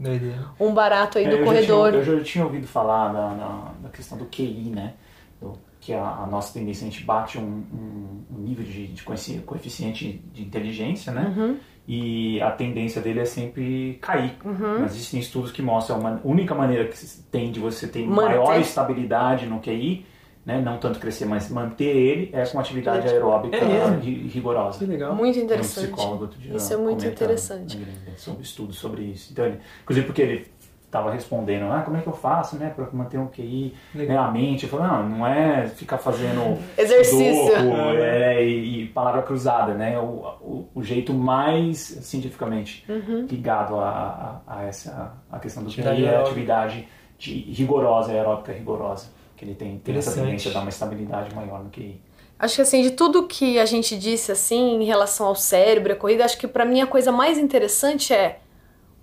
um 0.59 0.73
barato 0.73 1.19
aí 1.19 1.25
é, 1.25 1.29
do 1.29 1.37
eu 1.37 1.45
corredor. 1.45 1.93
Já 1.93 2.01
tinha, 2.01 2.13
eu 2.13 2.19
já 2.19 2.25
tinha 2.25 2.45
ouvido 2.45 2.67
falar 2.67 3.13
da, 3.13 3.35
da, 3.35 3.73
da 3.83 3.89
questão 3.89 4.19
do 4.19 4.25
QI, 4.27 4.73
né? 4.75 4.95
Do, 5.41 5.53
que 5.81 5.95
a, 5.95 6.05
a, 6.05 6.27
nossa 6.27 6.53
tendência, 6.53 6.87
a 6.87 6.91
gente 6.91 7.05
bate 7.05 7.39
um, 7.39 7.65
um, 7.73 8.25
um 8.31 8.39
nível 8.39 8.65
de, 8.65 8.89
de 8.89 9.03
coeficiente 9.03 10.23
de 10.33 10.43
inteligência, 10.43 11.11
né? 11.11 11.35
Uhum. 11.35 11.57
E 11.89 12.41
a 12.43 12.51
tendência 12.51 13.01
dele 13.01 13.21
é 13.21 13.25
sempre 13.25 13.99
cair. 14.01 14.37
Uhum. 14.45 14.81
Mas 14.81 14.93
existem 14.93 15.19
estudos 15.19 15.51
que 15.51 15.63
mostram 15.63 16.07
a 16.07 16.21
única 16.23 16.55
maneira 16.55 16.87
que 16.87 16.97
tem 17.31 17.51
de 17.51 17.59
você 17.59 17.89
ter 17.89 18.07
Manter. 18.07 18.37
maior 18.37 18.61
estabilidade 18.61 19.47
no 19.47 19.61
QI 19.61 20.05
né? 20.45 20.61
não 20.61 20.79
tanto 20.79 20.99
crescer, 20.99 21.27
mas 21.27 21.49
manter 21.51 21.97
ele 21.97 22.31
é 22.33 22.45
com 22.47 22.59
atividade 22.59 23.07
aeróbica 23.07 23.57
é 23.57 23.99
rigorosa. 24.01 24.79
Que 24.79 24.87
legal. 24.87 25.15
Muito 25.15 25.39
interessante. 25.39 25.89
Um 25.89 25.93
psicólogo 25.93 26.23
outro 26.23 26.39
dia 26.39 26.57
isso 26.57 26.73
é 26.73 26.77
muito 26.77 27.07
interessante. 27.07 27.79
Sobre 28.17 28.43
estudos 28.43 28.77
sobre 28.77 29.03
isso. 29.03 29.33
Então, 29.33 29.45
ele, 29.45 29.61
inclusive 29.83 30.07
porque 30.07 30.23
ele 30.23 30.51
estava 30.91 31.13
respondendo, 31.13 31.71
ah, 31.71 31.83
como 31.83 31.97
é 31.97 32.01
que 32.01 32.09
eu 32.09 32.13
faço, 32.13 32.57
né, 32.57 32.73
para 32.75 32.89
manter 32.93 33.17
um 33.17 33.29
QI, 33.29 33.73
né, 33.95 34.17
a 34.17 34.29
mente. 34.29 34.65
Eu 34.65 34.69
falei, 34.69 34.89
não, 34.89 35.09
não 35.09 35.27
é 35.27 35.69
ficar 35.69 35.99
fazendo 35.99 36.59
exercício 36.77 37.55
é, 38.03 38.45
e, 38.45 38.83
e, 38.83 38.87
palavra 38.89 39.23
cruzada, 39.23 39.73
né, 39.73 39.97
o, 40.01 40.03
o, 40.41 40.69
o 40.75 40.83
jeito 40.83 41.15
mais 41.15 41.79
cientificamente 41.79 42.85
uhum. 42.89 43.25
ligado 43.31 43.77
a, 43.77 44.43
a, 44.45 44.57
a, 44.59 44.65
essa 44.65 45.15
a 45.31 45.39
questão 45.39 45.63
do 45.63 45.71
QI 45.71 46.05
é 46.05 46.17
a 46.17 46.23
atividade 46.23 46.89
de, 47.17 47.39
rigorosa, 47.53 48.11
aeróbica 48.11 48.53
rigorosa 48.53 49.20
que 49.41 49.47
ele 49.47 49.55
tem, 49.55 49.79
tem 49.79 49.97
essa 49.97 50.13
tendência 50.13 50.51
a 50.51 50.55
dar 50.55 50.61
uma 50.61 50.69
estabilidade 50.69 51.35
maior 51.35 51.65
no 51.65 51.71
QI. 51.71 51.99
Acho 52.39 52.57
que 52.57 52.63
assim, 52.63 52.83
de 52.83 52.91
tudo 52.91 53.27
que 53.27 53.59
a 53.59 53.65
gente 53.65 53.99
disse 53.99 54.31
assim 54.31 54.83
em 54.83 54.85
relação 54.85 55.27
ao 55.27 55.35
cérebro, 55.35 55.95
a 55.95 55.97
corrida, 55.97 56.27
acho 56.27 56.37
que 56.37 56.47
para 56.47 56.67
mim 56.67 56.83
a 56.83 56.87
coisa 56.87 57.11
mais 57.11 57.39
interessante 57.39 58.13
é 58.13 58.41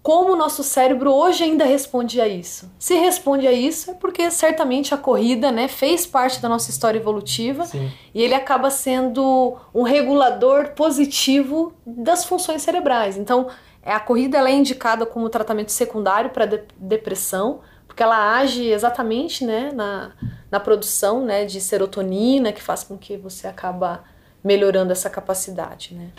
como 0.04 0.34
o 0.34 0.36
nosso 0.36 0.64
cérebro 0.64 1.12
hoje 1.12 1.44
ainda 1.44 1.66
responde 1.66 2.22
a 2.22 2.28
isso. 2.28 2.72
Se 2.78 2.94
responde 2.94 3.48
a 3.48 3.52
isso 3.52 3.92
é 3.92 3.94
porque 3.96 4.30
certamente 4.30 4.94
a 4.94 4.98
corrida, 4.98 5.52
né, 5.52 5.68
fez 5.68 6.06
parte 6.06 6.40
da 6.40 6.48
nossa 6.48 6.70
história 6.70 7.00
evolutiva 7.00 7.66
Sim. 7.66 7.92
e 8.14 8.22
ele 8.22 8.36
acaba 8.36 8.70
sendo 8.70 9.58
um 9.74 9.82
regulador 9.82 10.74
positivo 10.76 11.74
das 11.86 12.24
funções 12.26 12.62
cerebrais. 12.62 13.18
Então, 13.18 13.48
é, 13.82 13.92
a 13.92 14.00
corrida 14.00 14.38
ela 14.38 14.50
é 14.50 14.54
indicada 14.54 15.04
como 15.06 15.30
tratamento 15.30 15.72
secundário 15.72 16.30
para 16.30 16.46
de 16.46 16.62
depressão, 16.78 17.62
porque 17.98 18.04
ela 18.04 18.38
age 18.38 18.64
exatamente 18.70 19.44
né, 19.44 19.72
na, 19.74 20.12
na 20.52 20.60
produção 20.60 21.26
né, 21.26 21.46
de 21.46 21.60
serotonina, 21.60 22.54
que 22.54 22.62
faz 22.62 22.84
com 22.84 22.96
que 22.96 23.18
você 23.18 23.48
acaba 23.48 24.04
melhorando 24.44 24.92
essa 24.92 25.10
capacidade. 25.10 25.96
Né? 25.96 26.10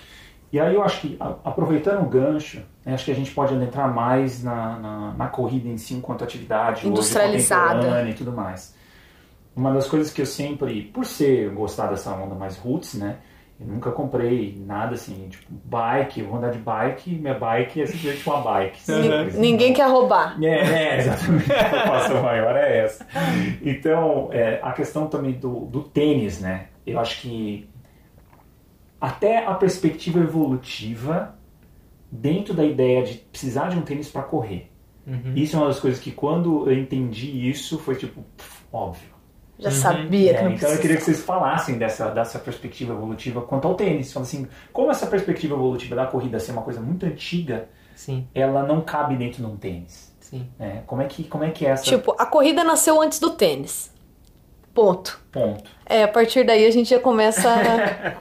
E 0.53 0.59
aí 0.59 0.75
eu 0.75 0.83
acho 0.83 1.03
que, 1.03 1.17
aproveitando 1.21 2.03
o 2.03 2.09
gancho, 2.09 2.65
né, 2.85 2.95
acho 2.95 3.05
que 3.05 3.13
a 3.13 3.15
gente 3.15 3.31
pode 3.31 3.55
adentrar 3.55 3.95
mais 3.95 4.43
na, 4.43 4.77
na, 4.77 5.13
na 5.13 5.29
corrida 5.29 5.69
em 5.69 5.79
si 5.79 5.95
enquanto 5.95 6.25
atividade 6.25 6.89
industrializada 6.89 8.11
e 8.11 8.15
tudo 8.15 8.33
mais. 8.33 8.75
Uma 9.55 9.73
das 9.73 9.87
coisas 9.87 10.13
que 10.13 10.21
eu 10.21 10.27
sempre, 10.27 10.83
por 10.83 11.07
ser 11.07 11.49
gostar 11.51 11.87
dessa 11.87 12.13
onda 12.13 12.35
mais 12.35 12.57
roots, 12.57 12.95
né, 12.95 13.19
eu 13.61 13.67
nunca 13.67 13.91
comprei 13.91 14.57
nada 14.65 14.95
assim, 14.95 15.29
tipo, 15.29 15.47
bike, 15.51 16.23
vou 16.23 16.37
andar 16.37 16.51
de 16.51 16.59
bike, 16.59 17.11
minha 17.11 17.35
bike 17.35 17.83
é 17.83 17.87
simplesmente 17.87 18.29
uma 18.29 18.41
bike. 18.41 18.81
Ninguém 19.37 19.73
quer 19.73 19.89
roubar. 19.89 20.39
É, 20.41 20.47
é 20.47 20.99
exatamente. 20.99 21.53
a 21.53 21.65
preocupação 21.65 22.23
maior 22.23 22.55
é 22.55 22.79
essa. 22.79 23.07
Então, 23.61 24.29
é, 24.33 24.61
a 24.63 24.71
questão 24.73 25.09
também 25.09 25.33
do, 25.33 25.67
do 25.67 25.83
tênis, 25.83 26.41
né? 26.41 26.69
Eu 26.87 27.01
acho 27.01 27.21
que 27.21 27.69
até 29.01 29.45
a 29.45 29.55
perspectiva 29.55 30.21
evolutiva 30.21 31.37
dentro 32.11 32.55
da 32.55 32.65
ideia 32.65 33.03
de 33.03 33.15
precisar 33.15 33.71
de 33.71 33.77
um 33.77 33.83
tênis 33.83 34.09
para 34.09 34.23
correr. 34.23 34.71
Uhum. 35.05 35.33
Isso 35.35 35.57
é 35.57 35.59
uma 35.59 35.69
das 35.69 35.81
coisas 35.81 35.99
que 35.99 36.13
quando 36.13 36.71
eu 36.71 36.79
entendi 36.79 37.49
isso 37.51 37.79
foi 37.79 37.97
tipo, 37.97 38.23
pff, 38.37 38.65
óbvio 38.73 39.18
já 39.59 39.71
uhum. 39.71 39.75
sabia 39.75 40.35
que 40.35 40.41
é, 40.45 40.51
Então 40.51 40.71
eu 40.71 40.79
queria 40.79 40.97
que 40.97 41.03
vocês 41.03 41.21
falassem 41.21 41.77
dessa, 41.79 42.11
dessa 42.11 42.39
perspectiva 42.39 42.93
evolutiva 42.93 43.43
quanto 43.43 43.67
ao 43.67 43.75
tênis. 43.75 44.13
Falando 44.13 44.29
assim, 44.29 44.47
como 44.73 44.91
essa 44.91 45.07
perspectiva 45.07 45.55
evolutiva 45.55 45.97
da 45.97 46.07
corrida 46.07 46.39
ser 46.39 46.53
uma 46.53 46.63
coisa 46.63 46.81
muito 46.81 47.05
antiga, 47.05 47.69
Sim. 47.95 48.29
ela 48.33 48.63
não 48.63 48.81
cabe 48.81 49.17
dentro 49.17 49.43
de 49.43 49.47
um 49.47 49.57
tênis. 49.57 50.15
Sim. 50.21 50.47
É, 50.61 50.83
como, 50.87 51.03
é 51.03 51.07
que, 51.07 51.25
como 51.25 51.43
é 51.43 51.51
que 51.51 51.67
é 51.67 51.71
essa... 51.71 51.83
Tipo, 51.83 52.15
a 52.19 52.27
corrida 52.27 52.63
nasceu 52.63 53.01
antes 53.01 53.19
do 53.19 53.31
tênis. 53.31 53.93
Ponto. 54.73 55.21
Ponto. 55.33 55.69
É, 55.85 56.05
a 56.05 56.09
partir 56.09 56.45
daí 56.45 56.65
a 56.65 56.71
gente 56.71 56.91
já 56.91 57.01
começa 57.01 57.49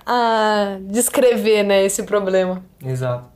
a, 0.05 0.73
a 0.73 0.77
descrever 0.81 1.61
né, 1.61 1.85
esse 1.85 2.01
problema. 2.01 2.63
Exato. 2.83 3.29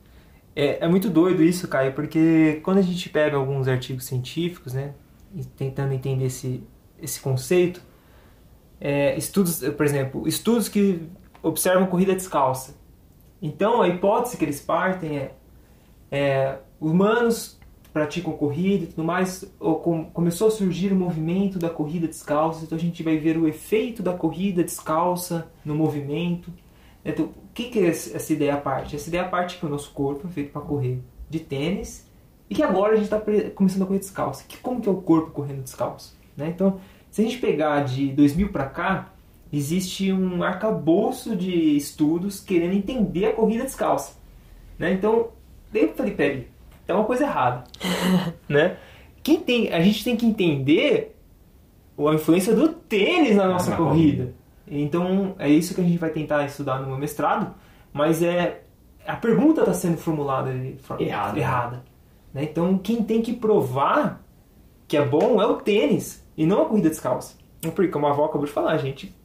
É, 0.56 0.84
é 0.84 0.88
muito 0.88 1.08
doido 1.08 1.44
isso, 1.44 1.68
Caio, 1.68 1.94
porque 1.94 2.60
quando 2.64 2.80
a 2.80 2.82
gente 2.82 3.08
pega 3.10 3.38
alguns 3.38 3.68
artigos 3.68 4.06
científicos, 4.06 4.74
né, 4.74 4.94
tentando 5.56 5.94
entender 5.94 6.26
esse, 6.26 6.64
esse 7.00 7.20
conceito, 7.22 7.82
é, 8.82 9.16
estudos, 9.16 9.60
por 9.60 9.86
exemplo, 9.86 10.28
estudos 10.28 10.68
que 10.68 11.08
observam 11.44 11.86
corrida 11.86 12.16
descalça. 12.16 12.76
Então, 13.40 13.82
a 13.82 13.88
hipótese 13.88 14.36
que 14.36 14.44
eles 14.44 14.60
partem 14.60 15.18
é, 15.18 15.32
é 16.12 16.58
humanos 16.80 17.60
praticam 17.94 18.34
corrida 18.34 18.86
e 18.86 18.88
tudo 18.88 19.04
mais, 19.04 19.46
com, 19.60 20.06
começou 20.06 20.48
a 20.48 20.52
surgir 20.52 20.94
o 20.94 20.96
movimento 20.96 21.60
da 21.60 21.70
corrida 21.70 22.08
descalça, 22.08 22.64
então 22.64 22.78
a 22.78 22.82
gente 22.82 23.04
vai 23.04 23.18
ver 23.18 23.38
o 23.38 23.48
efeito 23.48 24.02
da 24.02 24.14
corrida 24.14 24.64
descalça 24.64 25.52
no 25.66 25.76
movimento. 25.76 26.52
Então, 27.04 27.26
o 27.26 27.54
que, 27.54 27.66
que 27.66 27.80
é 27.80 27.88
essa 27.88 28.32
ideia 28.32 28.56
parte? 28.58 28.96
Essa 28.96 29.10
ideia 29.10 29.28
parte 29.28 29.58
que 29.58 29.66
o 29.66 29.70
nosso 29.70 29.92
corpo 29.92 30.28
é 30.28 30.32
feito 30.32 30.54
para 30.54 30.62
correr 30.62 31.02
de 31.30 31.40
tênis 31.40 32.10
e 32.50 32.56
que 32.56 32.64
agora 32.64 32.94
a 32.94 32.96
gente 32.96 33.06
está 33.06 33.22
começando 33.54 33.84
a 33.84 33.86
correr 33.86 34.00
descalço. 34.00 34.46
Que, 34.48 34.58
como 34.58 34.80
que 34.80 34.88
é 34.88 34.92
o 34.92 35.02
corpo 35.02 35.32
correndo 35.32 35.64
descalço? 35.64 36.18
Né? 36.38 36.48
Então, 36.48 36.80
se 37.12 37.22
a 37.22 37.26
gente 37.26 37.38
pegar 37.40 37.82
de 37.82 38.08
2000 38.14 38.50
para 38.50 38.66
cá, 38.66 39.10
existe 39.52 40.14
um 40.14 40.42
arcabouço 40.42 41.36
de 41.36 41.76
estudos 41.76 42.40
querendo 42.40 42.74
entender 42.74 43.26
a 43.26 43.34
corrida 43.34 43.66
descalça. 43.66 44.18
Né? 44.80 44.94
Então, 44.94 45.28
eu 45.74 45.94
falei, 45.94 46.14
peraí, 46.14 46.48
é 46.88 46.94
uma 46.94 47.04
coisa 47.04 47.26
errada. 47.26 47.66
né? 48.48 48.78
Quem 49.22 49.42
tem, 49.42 49.74
a 49.74 49.82
gente 49.82 50.06
tem 50.06 50.16
que 50.16 50.26
entender 50.26 51.14
a 52.00 52.14
influência 52.14 52.56
do 52.56 52.70
tênis 52.70 53.36
na 53.36 53.48
nossa 53.48 53.76
corrida. 53.76 54.34
Então, 54.66 55.36
é 55.38 55.50
isso 55.50 55.76
que 55.76 55.82
a 55.82 55.84
gente 55.84 55.98
vai 55.98 56.10
tentar 56.12 56.46
estudar 56.46 56.80
no 56.80 56.88
meu 56.88 56.98
mestrado, 56.98 57.54
mas 57.92 58.24
é 58.24 58.64
a 59.06 59.18
pergunta 59.18 59.62
está 59.62 59.74
sendo 59.74 59.98
formulada 59.98 60.54
de 60.54 60.78
forma 60.82 61.04
Errada. 61.04 61.38
errada. 61.38 61.84
né? 62.34 62.44
Então, 62.44 62.78
quem 62.78 63.04
tem 63.04 63.22
que 63.22 63.34
provar 63.34 64.24
que 64.88 64.96
é 64.96 65.06
bom 65.06 65.42
é 65.42 65.46
o 65.46 65.56
tênis 65.56 66.21
e 66.38 66.46
não 66.46 66.62
a 66.62 66.66
corrida 66.66 66.90
descalça. 66.90 67.36
Porque, 67.76 67.88
como 67.90 68.08
a 68.08 68.12
avó 68.12 68.26
acabou 68.26 68.46
de 68.46 68.52
falar, 68.52 68.72
a 68.72 68.78
gente 68.78 69.16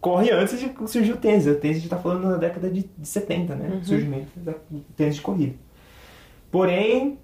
corre 0.00 0.30
antes 0.30 0.60
de 0.60 0.70
surgir 0.86 1.12
o 1.12 1.16
tênis. 1.16 1.46
O 1.46 1.54
tênis 1.54 1.78
a 1.78 1.80
gente 1.80 1.84
está 1.92 1.98
falando 1.98 2.28
na 2.28 2.36
década 2.36 2.68
de, 2.70 2.88
de 2.96 3.08
70, 3.08 3.54
né? 3.54 3.80
Surgimento 3.82 4.28
do 4.36 4.80
tênis 4.94 5.16
de 5.16 5.22
corrida. 5.22 5.54
Porém, 6.50 7.18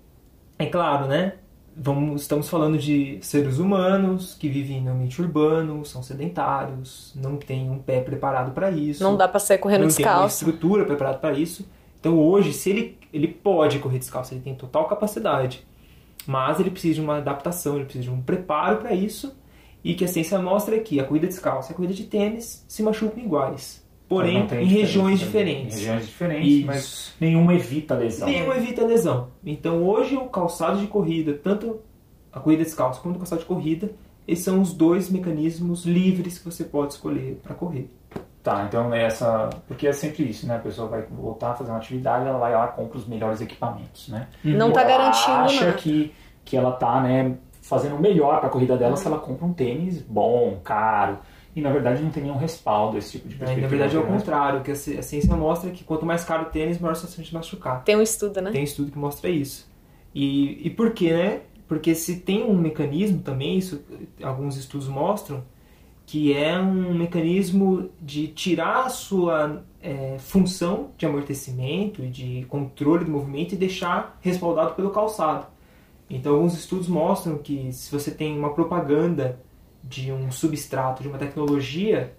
é 0.58 0.66
claro, 0.66 1.06
né? 1.06 1.34
Vamos, 1.74 2.22
estamos 2.22 2.48
falando 2.50 2.76
de 2.76 3.18
seres 3.22 3.58
humanos 3.58 4.34
que 4.34 4.46
vivem 4.48 4.82
no 4.82 4.90
ambiente 4.90 5.20
urbano, 5.22 5.84
são 5.86 6.02
sedentários, 6.02 7.14
não 7.16 7.36
têm 7.38 7.70
um 7.70 7.78
pé 7.78 8.00
preparado 8.02 8.52
para 8.52 8.70
isso 8.70 9.02
Não 9.02 9.16
dá 9.16 9.26
pra 9.26 9.40
sair 9.40 9.56
correndo 9.56 9.84
não 9.84 9.88
tem 9.88 10.04
uma 10.04 10.12
descalço. 10.12 10.44
estrutura 10.44 10.84
preparada 10.84 11.16
para 11.16 11.32
isso. 11.32 11.66
Então 11.98 12.18
hoje, 12.18 12.52
se 12.52 12.68
ele, 12.68 12.98
ele 13.10 13.26
pode 13.28 13.78
correr 13.78 13.98
descalço, 13.98 14.34
ele 14.34 14.42
tem 14.42 14.54
total 14.54 14.86
capacidade, 14.86 15.66
mas 16.26 16.60
ele 16.60 16.70
precisa 16.70 16.94
de 16.94 17.00
uma 17.00 17.18
adaptação, 17.18 17.76
ele 17.76 17.84
precisa 17.84 18.04
de 18.04 18.10
um 18.10 18.20
preparo 18.20 18.78
para 18.78 18.94
isso. 18.94 19.36
E 19.84 19.94
que 19.94 20.04
a 20.04 20.08
ciência 20.08 20.38
mostra 20.38 20.76
é 20.76 20.78
que 20.78 21.00
a 21.00 21.04
corrida 21.04 21.26
descalça 21.26 21.70
e 21.70 21.72
a 21.72 21.76
corrida 21.76 21.92
de 21.92 22.04
tênis 22.04 22.64
se 22.68 22.84
machucam 22.84 23.22
iguais, 23.22 23.84
porém 24.08 24.46
em 24.60 24.64
regiões 24.64 25.18
diferentes. 25.18 25.76
Em 25.76 25.80
regiões 25.80 26.06
diferentes, 26.06 26.52
Isso. 26.52 26.66
mas 26.66 27.14
nenhuma 27.20 27.52
evita 27.54 27.94
a 27.94 27.98
lesão. 27.98 28.28
Nenhum 28.28 28.52
evita 28.52 28.86
lesão. 28.86 29.30
Então 29.44 29.82
hoje 29.82 30.16
o 30.16 30.26
calçado 30.26 30.78
de 30.78 30.86
corrida, 30.86 31.34
tanto 31.34 31.80
a 32.32 32.38
corrida 32.38 32.62
descalça 32.62 33.00
quanto 33.00 33.16
o 33.16 33.18
calçado 33.18 33.40
de 33.40 33.46
corrida, 33.48 33.90
esses 34.26 34.44
são 34.44 34.60
os 34.60 34.72
dois 34.72 35.10
mecanismos 35.10 35.84
livres 35.84 36.38
que 36.38 36.44
você 36.44 36.62
pode 36.62 36.92
escolher 36.92 37.40
para 37.42 37.54
correr. 37.54 37.90
Tá, 38.42 38.64
então 38.68 38.92
é 38.92 39.04
essa. 39.04 39.50
Porque 39.68 39.86
é 39.86 39.92
sempre 39.92 40.24
isso, 40.24 40.46
né? 40.48 40.56
A 40.56 40.58
pessoa 40.58 40.88
vai 40.88 41.02
voltar 41.02 41.52
a 41.52 41.54
fazer 41.54 41.70
uma 41.70 41.78
atividade, 41.78 42.26
ela 42.26 42.38
vai 42.38 42.52
lá 42.52 42.66
e 42.66 42.76
compra 42.76 42.98
os 42.98 43.06
melhores 43.06 43.40
equipamentos, 43.40 44.08
né? 44.08 44.28
Não 44.42 44.72
tá 44.72 44.80
Ela 44.82 44.90
garantindo 44.90 45.36
acha 45.36 45.64
nada. 45.66 45.76
que, 45.78 46.12
que 46.44 46.56
ela 46.56 46.72
tá, 46.72 47.00
né, 47.00 47.36
fazendo 47.62 47.94
o 47.94 48.00
melhor 48.00 48.38
para 48.40 48.48
a 48.48 48.50
corrida 48.50 48.76
dela 48.76 48.96
se 48.96 49.06
ela 49.06 49.18
compra 49.18 49.46
um 49.46 49.52
tênis 49.52 50.02
bom, 50.02 50.58
caro. 50.64 51.18
E 51.54 51.60
na 51.60 51.70
verdade 51.70 52.02
não 52.02 52.10
tem 52.10 52.22
nenhum 52.24 52.36
respaldo 52.38 52.96
esse 52.98 53.12
tipo 53.12 53.28
de 53.28 53.34
É, 53.34 53.38
perspectiva. 53.38 53.66
na 53.66 53.68
verdade 53.70 53.96
é 53.96 53.98
o 54.00 54.02
né? 54.10 54.18
contrário, 54.18 54.62
que 54.62 54.70
a 54.70 54.74
ci- 54.74 54.98
a 54.98 55.02
ciência 55.02 55.36
mostra 55.36 55.70
que 55.70 55.84
quanto 55.84 56.04
mais 56.04 56.24
caro 56.24 56.44
o 56.44 56.46
tênis, 56.46 56.78
maior 56.80 56.92
a 56.92 56.94
chance 56.96 57.22
de 57.22 57.32
machucar. 57.34 57.84
Tem 57.84 57.94
um 57.94 58.02
estudo, 58.02 58.40
né? 58.40 58.50
Tem 58.50 58.64
estudo 58.64 58.90
que 58.90 58.98
mostra 58.98 59.28
isso. 59.30 59.70
E, 60.14 60.66
e 60.66 60.70
por 60.70 60.92
quê, 60.92 61.12
né? 61.12 61.40
Porque 61.68 61.94
se 61.94 62.16
tem 62.20 62.42
um 62.42 62.54
mecanismo 62.54 63.20
também, 63.20 63.56
isso 63.58 63.84
alguns 64.22 64.56
estudos 64.56 64.88
mostram, 64.88 65.44
que 66.12 66.34
é 66.34 66.60
um 66.60 66.92
mecanismo 66.92 67.88
de 67.98 68.28
tirar 68.28 68.84
a 68.84 68.90
sua 68.90 69.64
é, 69.80 70.18
função 70.18 70.90
de 70.98 71.06
amortecimento 71.06 72.04
e 72.04 72.10
de 72.10 72.44
controle 72.50 73.06
do 73.06 73.10
movimento 73.10 73.54
e 73.54 73.56
deixar 73.56 74.18
respaldado 74.20 74.74
pelo 74.74 74.90
calçado. 74.90 75.46
Então, 76.10 76.34
alguns 76.34 76.52
estudos 76.52 76.86
mostram 76.86 77.38
que 77.38 77.72
se 77.72 77.90
você 77.90 78.10
tem 78.10 78.38
uma 78.38 78.52
propaganda 78.52 79.40
de 79.82 80.12
um 80.12 80.30
substrato, 80.30 81.02
de 81.02 81.08
uma 81.08 81.16
tecnologia 81.16 82.14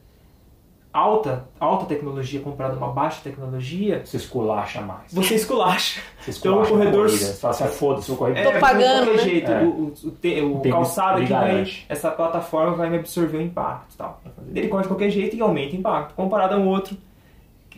alta, 0.94 1.46
alta 1.60 1.86
tecnologia 1.88 2.40
comparada 2.40 2.76
a 2.76 2.78
uma 2.78 2.90
baixa 2.94 3.20
tecnologia, 3.24 4.04
Você 4.06 4.18
esculacha 4.18 4.80
mais. 4.82 5.12
você 5.12 5.36
esculacha. 5.36 6.00
Você 6.20 6.40
Então, 6.40 6.60
o 6.60 6.62
esculacha 6.62 6.72
corredor-. 6.72 7.10
Você 7.10 7.34
fala 7.34 7.54
assim, 7.54 7.64
ah, 7.64 7.68
foda-se, 7.68 8.10
eu 8.10 8.16
correr. 8.16 8.44
Tô 8.44 8.50
É, 8.52 8.60
pagando, 8.60 8.84
de 8.84 9.06
qualquer 9.06 9.18
né? 9.18 9.24
jeito, 9.24 9.52
É. 9.52 9.64
o, 9.64 9.68
o, 9.68 9.86
o 10.08 10.12
te- 10.12 10.42
o 10.42 10.60
calçado 10.72 11.22
que 11.22 11.34
vai, 11.34 11.68
essa 11.90 12.12
plataforma 12.12 12.76
vai 12.76 12.90
me 12.90 12.98
absorver 13.00 13.38
o 13.38 13.42
impacto 13.42 13.94
e 13.94 13.98
tal. 13.98 14.22
Ele 14.54 14.68
corre 14.68 14.84
de 14.84 14.88
qualquer 14.90 15.10
jeito 15.10 15.36
e 15.36 15.42
aumenta 15.42 15.76
o 15.76 15.80
impacto, 15.80 16.14
comparado 16.14 16.54
a 16.54 16.58
um 16.58 16.68
outro 16.68 16.96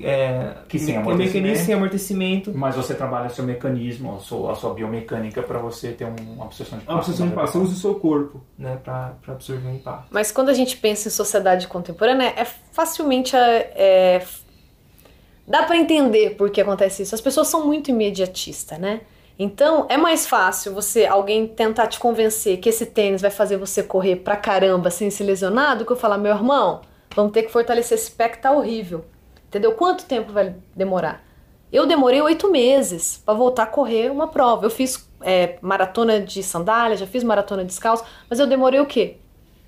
é, 0.03 0.53
Que 0.67 0.77
sem 0.79 0.93
me- 0.93 1.01
amortecimento. 1.01 1.33
mecanismo 1.35 1.65
sem 1.65 1.75
amortecimento. 1.75 2.51
Mas 2.55 2.75
você 2.75 2.93
trabalha 2.93 3.29
seu 3.29 3.43
mecanismo, 3.45 4.15
a 4.15 4.19
sua, 4.19 4.51
a 4.51 4.55
sua 4.55 4.73
biomecânica 4.73 5.41
para 5.43 5.59
você 5.59 5.91
ter 5.91 6.05
um- 6.05 6.33
uma 6.33 6.45
absorção 6.45 6.79
de 6.79 6.85
A 6.87 6.93
absorção 6.95 7.27
de 7.27 7.31
impacto, 7.33 7.51
você 7.51 7.57
usa 7.59 7.73
o 7.73 7.77
seu 7.77 7.95
corpo 7.95 8.41
né, 8.57 8.77
para 8.83 9.13
absorver 9.27 9.67
o 9.67 9.73
impacto. 9.75 10.07
Mas 10.11 10.31
quando 10.31 10.49
a 10.49 10.53
gente 10.53 10.77
pensa 10.77 11.07
em 11.07 11.11
sociedade 11.11 11.67
contemporânea, 11.67 12.33
é 12.35 12.45
facilmente. 12.45 13.35
É, 13.35 14.21
dá 15.47 15.63
pra 15.63 15.77
entender 15.77 16.31
por 16.35 16.49
que 16.49 16.61
acontece 16.61 17.03
isso. 17.03 17.13
As 17.15 17.21
pessoas 17.21 17.47
são 17.47 17.65
muito 17.65 17.89
imediatistas, 17.91 18.79
né? 18.79 19.01
Então 19.37 19.85
é 19.89 19.97
mais 19.97 20.25
fácil 20.25 20.73
você 20.73 21.05
alguém 21.05 21.45
tentar 21.45 21.87
te 21.87 21.99
convencer 21.99 22.57
que 22.57 22.69
esse 22.69 22.85
tênis 22.85 23.21
vai 23.21 23.29
fazer 23.29 23.57
você 23.57 23.83
correr 23.83 24.15
pra 24.17 24.37
caramba 24.37 24.89
sem 24.89 25.09
se 25.09 25.23
lesionar 25.23 25.77
do 25.77 25.85
que 25.85 25.91
eu 25.91 25.97
falar, 25.97 26.17
meu 26.17 26.31
irmão, 26.33 26.79
vamos 27.13 27.33
ter 27.33 27.43
que 27.43 27.51
fortalecer 27.51 27.97
esse 27.97 28.09
pé 28.11 28.29
que 28.29 28.37
tá 28.41 28.51
horrível. 28.51 29.03
Entendeu? 29.55 29.73
Quanto 29.73 30.05
tempo 30.05 30.33
vai 30.33 30.53
demorar? 30.75 31.23
Eu 31.71 31.85
demorei 31.85 32.21
oito 32.21 32.51
meses 32.51 33.21
pra 33.25 33.33
voltar 33.33 33.63
a 33.63 33.67
correr 33.67 34.11
uma 34.11 34.27
prova. 34.27 34.65
Eu 34.65 34.69
fiz 34.69 35.09
é, 35.21 35.57
maratona 35.61 36.19
de 36.19 36.43
sandália, 36.43 36.97
já 36.97 37.07
fiz 37.07 37.23
maratona 37.23 37.63
descalço, 37.63 38.03
mas 38.29 38.39
eu 38.39 38.47
demorei 38.47 38.79
o 38.79 38.85
quê? 38.85 39.17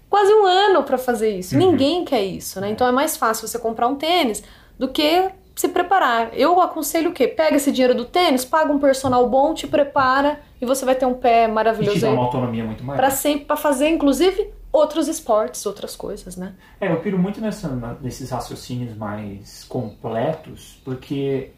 quase 0.10 0.34
um 0.34 0.46
ano 0.46 0.84
pra 0.84 0.98
fazer 0.98 1.38
isso. 1.38 1.56
Uhum. 1.56 1.72
Ninguém 1.72 2.06
quer 2.06 2.24
isso, 2.24 2.60
né? 2.60 2.70
Então 2.70 2.88
é 2.88 2.92
mais 2.92 3.18
fácil 3.18 3.48
você 3.48 3.60
comprar 3.60 3.88
um 3.88 3.96
tênis 3.96 4.44
do 4.78 4.88
que 4.88 5.30
se 5.56 5.68
preparar. 5.70 6.30
Eu 6.34 6.62
aconselho 6.62 7.10
o 7.10 7.14
quê? 7.14 7.28
Pega 7.28 7.56
esse 7.56 7.72
dinheiro 7.72 7.96
do 7.96 8.06
tênis, 8.06 8.46
paga 8.46 8.72
um 8.72 8.80
personal 8.80 9.28
bom, 9.28 9.54
te 9.54 9.68
prepara 9.68 10.40
e 10.62 10.66
você 10.66 10.86
vai 10.86 10.96
ter 10.96 11.06
um 11.06 11.14
pé 11.14 11.44
E 11.44 11.48
te 11.48 11.52
maravilhoso 11.52 12.00
dá 12.00 12.12
uma 12.12 12.24
autonomia 12.24 12.64
muito 12.64 12.84
maior. 12.84 12.98
para 12.98 13.10
sempre 13.10 13.46
para 13.46 13.58
fazer 13.58 13.90
inclusive 13.90 14.50
outros 14.78 15.08
esportes, 15.08 15.66
outras 15.66 15.96
coisas, 15.96 16.36
né? 16.36 16.54
É, 16.80 16.92
eu 16.92 17.00
piro 17.00 17.18
muito 17.18 17.42
nessa, 17.42 17.68
nesses 18.02 18.30
raciocínios 18.30 18.96
mais 18.96 19.64
completos, 19.66 20.80
porque 20.86 21.52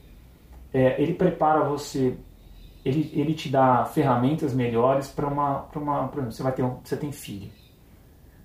é, 0.73 1.01
ele 1.01 1.13
prepara 1.13 1.63
você, 1.63 2.15
ele, 2.83 3.11
ele 3.13 3.33
te 3.33 3.49
dá 3.49 3.85
ferramentas 3.85 4.53
melhores 4.53 5.07
para 5.07 5.27
uma, 5.27 5.61
para 5.61 5.79
uma, 5.79 6.07
por 6.07 6.19
exemplo, 6.19 6.31
você 6.31 6.43
vai 6.43 6.51
ter 6.51 6.63
um, 6.63 6.77
você 6.83 6.95
tem 6.97 7.11
filho, 7.11 7.49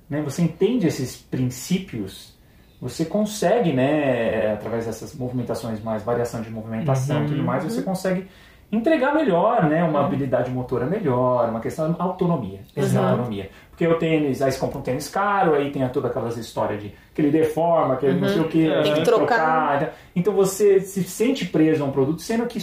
né? 0.09 0.23
Você 0.23 0.43
entende 0.43 0.87
esses 0.87 1.17
princípios, 1.17 2.35
você 2.81 3.05
consegue, 3.05 3.73
né, 3.73 4.53
através 4.53 4.87
dessas 4.87 5.15
movimentações 5.15 5.83
mais 5.83 6.03
variação 6.03 6.43
de 6.43 6.51
movimentação 6.51 7.25
e 7.25 7.29
tudo 7.29 7.43
mais, 7.43 7.65
você 7.65 7.81
consegue 7.83 8.29
entregar 8.75 9.15
melhor, 9.15 9.65
né, 9.69 9.83
uma 9.85 10.05
habilidade 10.05 10.51
motora 10.51 10.87
melhor, 10.87 11.49
uma 11.49 11.61
questão 11.61 11.93
de 11.93 12.01
autonomia, 12.01 12.61
essa 12.75 13.01
Uhum. 13.01 13.09
autonomia. 13.09 13.51
Porque 13.71 13.87
o 13.87 13.99
tênis, 13.99 14.41
aí 14.43 14.53
você 14.53 14.59
compra 14.59 14.79
um 14.79 14.83
tênis 14.83 15.09
caro, 15.09 15.55
aí 15.55 15.71
tem 15.71 15.87
todas 15.89 16.11
aquelas 16.11 16.37
histórias 16.37 16.83
de 16.83 16.93
que 17.15 17.21
ele 17.23 17.31
deforma, 17.31 17.97
que 17.97 18.07
ele 18.07 18.21
não 18.21 18.29
sei 18.29 18.41
o 18.41 18.49
que, 18.49 18.69
Tem 18.69 18.83
tem 18.83 18.95
que 18.95 19.03
trocar. 19.03 19.79
trocar. 19.79 19.95
Então 20.15 20.33
você 20.33 20.81
se 20.81 21.03
sente 21.05 21.47
preso 21.47 21.83
a 21.83 21.87
um 21.87 21.91
produto, 21.91 22.23
sendo 22.23 22.47
que 22.47 22.59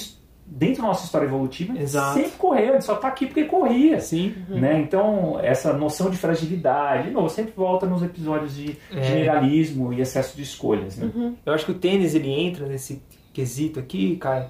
dentro 0.54 0.82
da 0.82 0.90
nossa 0.90 1.06
história 1.06 1.26
evolutiva, 1.26 1.78
Exato. 1.80 2.14
sempre 2.16 2.32
correu, 2.38 2.74
ele 2.74 2.82
só 2.82 2.96
tá 2.96 3.08
aqui 3.08 3.26
porque 3.26 3.46
corria. 3.46 4.00
Sim. 4.02 4.36
Né? 4.50 4.80
Então, 4.82 5.40
essa 5.42 5.72
noção 5.72 6.10
de 6.10 6.18
fragilidade, 6.18 7.08
de 7.08 7.12
novo, 7.12 7.30
sempre 7.30 7.54
volta 7.56 7.86
nos 7.86 8.04
episódios 8.04 8.54
de 8.56 8.78
É. 8.94 9.02
generalismo 9.02 9.94
e 9.94 10.02
excesso 10.02 10.36
de 10.36 10.44
escolhas. 10.44 10.98
Né? 10.98 11.10
Eu 11.46 11.54
acho 11.54 11.66
que 11.66 11.72
o 11.72 11.76
tênis 11.76 12.16
ele 12.16 12.30
entra 12.30 12.66
nesse 12.68 13.02
quesito 13.34 13.80
aqui, 13.80 14.18
Caio, 14.18 14.46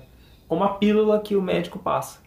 como 0.51 0.65
a 0.65 0.69
pílula 0.73 1.17
que 1.21 1.33
o 1.33 1.41
médico 1.41 1.79
passa. 1.79 2.19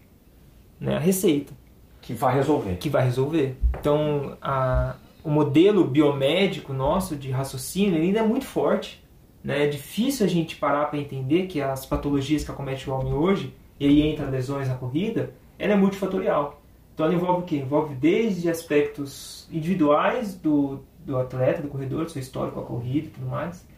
Né? 0.81 0.97
A 0.97 0.99
receita. 0.99 1.53
Que 2.01 2.15
vai 2.15 2.35
resolver. 2.35 2.77
que 2.77 2.89
vai 2.89 3.05
resolver. 3.05 3.55
Então, 3.79 4.39
a- 4.41 4.95
o 5.23 5.29
modelo 5.29 5.85
biomédico 5.85 6.73
nosso 6.73 7.17
de 7.17 7.31
raciocínio 7.31 8.01
ainda 8.01 8.21
é 8.21 8.23
muito 8.23 8.47
forte. 8.47 9.05
Né? 9.43 9.65
É 9.65 9.69
difícil 9.69 10.25
a 10.25 10.29
gente 10.29 10.57
parar 10.57 10.87
para 10.87 10.99
entender 10.99 11.49
que 11.49 11.61
as 11.61 11.85
patologias 11.85 12.43
que 12.43 12.51
acometem 12.51 12.91
o 12.91 12.97
homem 12.97 13.13
hoje, 13.13 13.55
e 13.79 13.87
aí 13.87 14.01
entra 14.01 14.25
lesões 14.25 14.69
na 14.69 14.75
corrida, 14.75 15.35
ela 15.59 15.75
é 15.75 15.77
multifatorial. 15.77 16.63
Então, 16.95 17.05
ela 17.05 17.15
envolve 17.15 17.43
o 17.43 17.45
quê? 17.45 17.57
Envolve 17.57 17.95
desde 17.95 18.49
aspectos 18.49 19.47
individuais 19.53 20.35
do, 20.35 20.81
do 21.05 21.19
atleta, 21.19 21.61
do 21.61 21.69
corredor, 21.69 22.05
do 22.07 22.11
seu 22.11 22.23
histórico, 22.23 22.59
a 22.59 22.63
corrida 22.63 23.07
e 23.09 23.11
tudo 23.11 23.27
mais, 23.27 23.69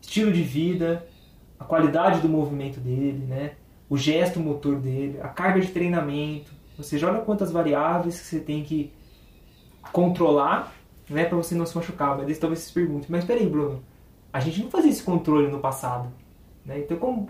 estilo 0.00 0.32
de 0.32 0.42
vida, 0.42 1.06
a 1.58 1.64
qualidade 1.66 2.20
do 2.22 2.30
movimento 2.30 2.80
dele, 2.80 3.26
né? 3.28 3.52
O 3.90 3.96
gesto 3.98 4.40
motor 4.40 4.76
dele, 4.76 5.18
a 5.20 5.28
carga 5.28 5.60
de 5.60 5.68
treinamento. 5.68 6.52
Você 6.78 6.96
joga 6.96 7.20
quantas 7.20 7.50
variáveis 7.52 8.18
que 8.18 8.26
você 8.26 8.40
tem 8.40 8.62
que 8.62 8.90
controlar 9.92 10.72
né, 11.08 11.24
para 11.24 11.36
você 11.36 11.54
não 11.54 11.66
se 11.66 11.76
machucar. 11.76 12.16
Mas 12.16 12.24
eles 12.24 12.38
talvez 12.38 12.60
se 12.60 12.72
perguntem, 12.72 13.08
mas 13.10 13.24
peraí, 13.24 13.46
Bruno, 13.46 13.82
a 14.32 14.40
gente 14.40 14.62
não 14.62 14.70
fazia 14.70 14.90
esse 14.90 15.02
controle 15.02 15.48
no 15.48 15.58
passado. 15.58 16.08
Né? 16.64 16.78
Então, 16.78 16.96
como 16.98 17.28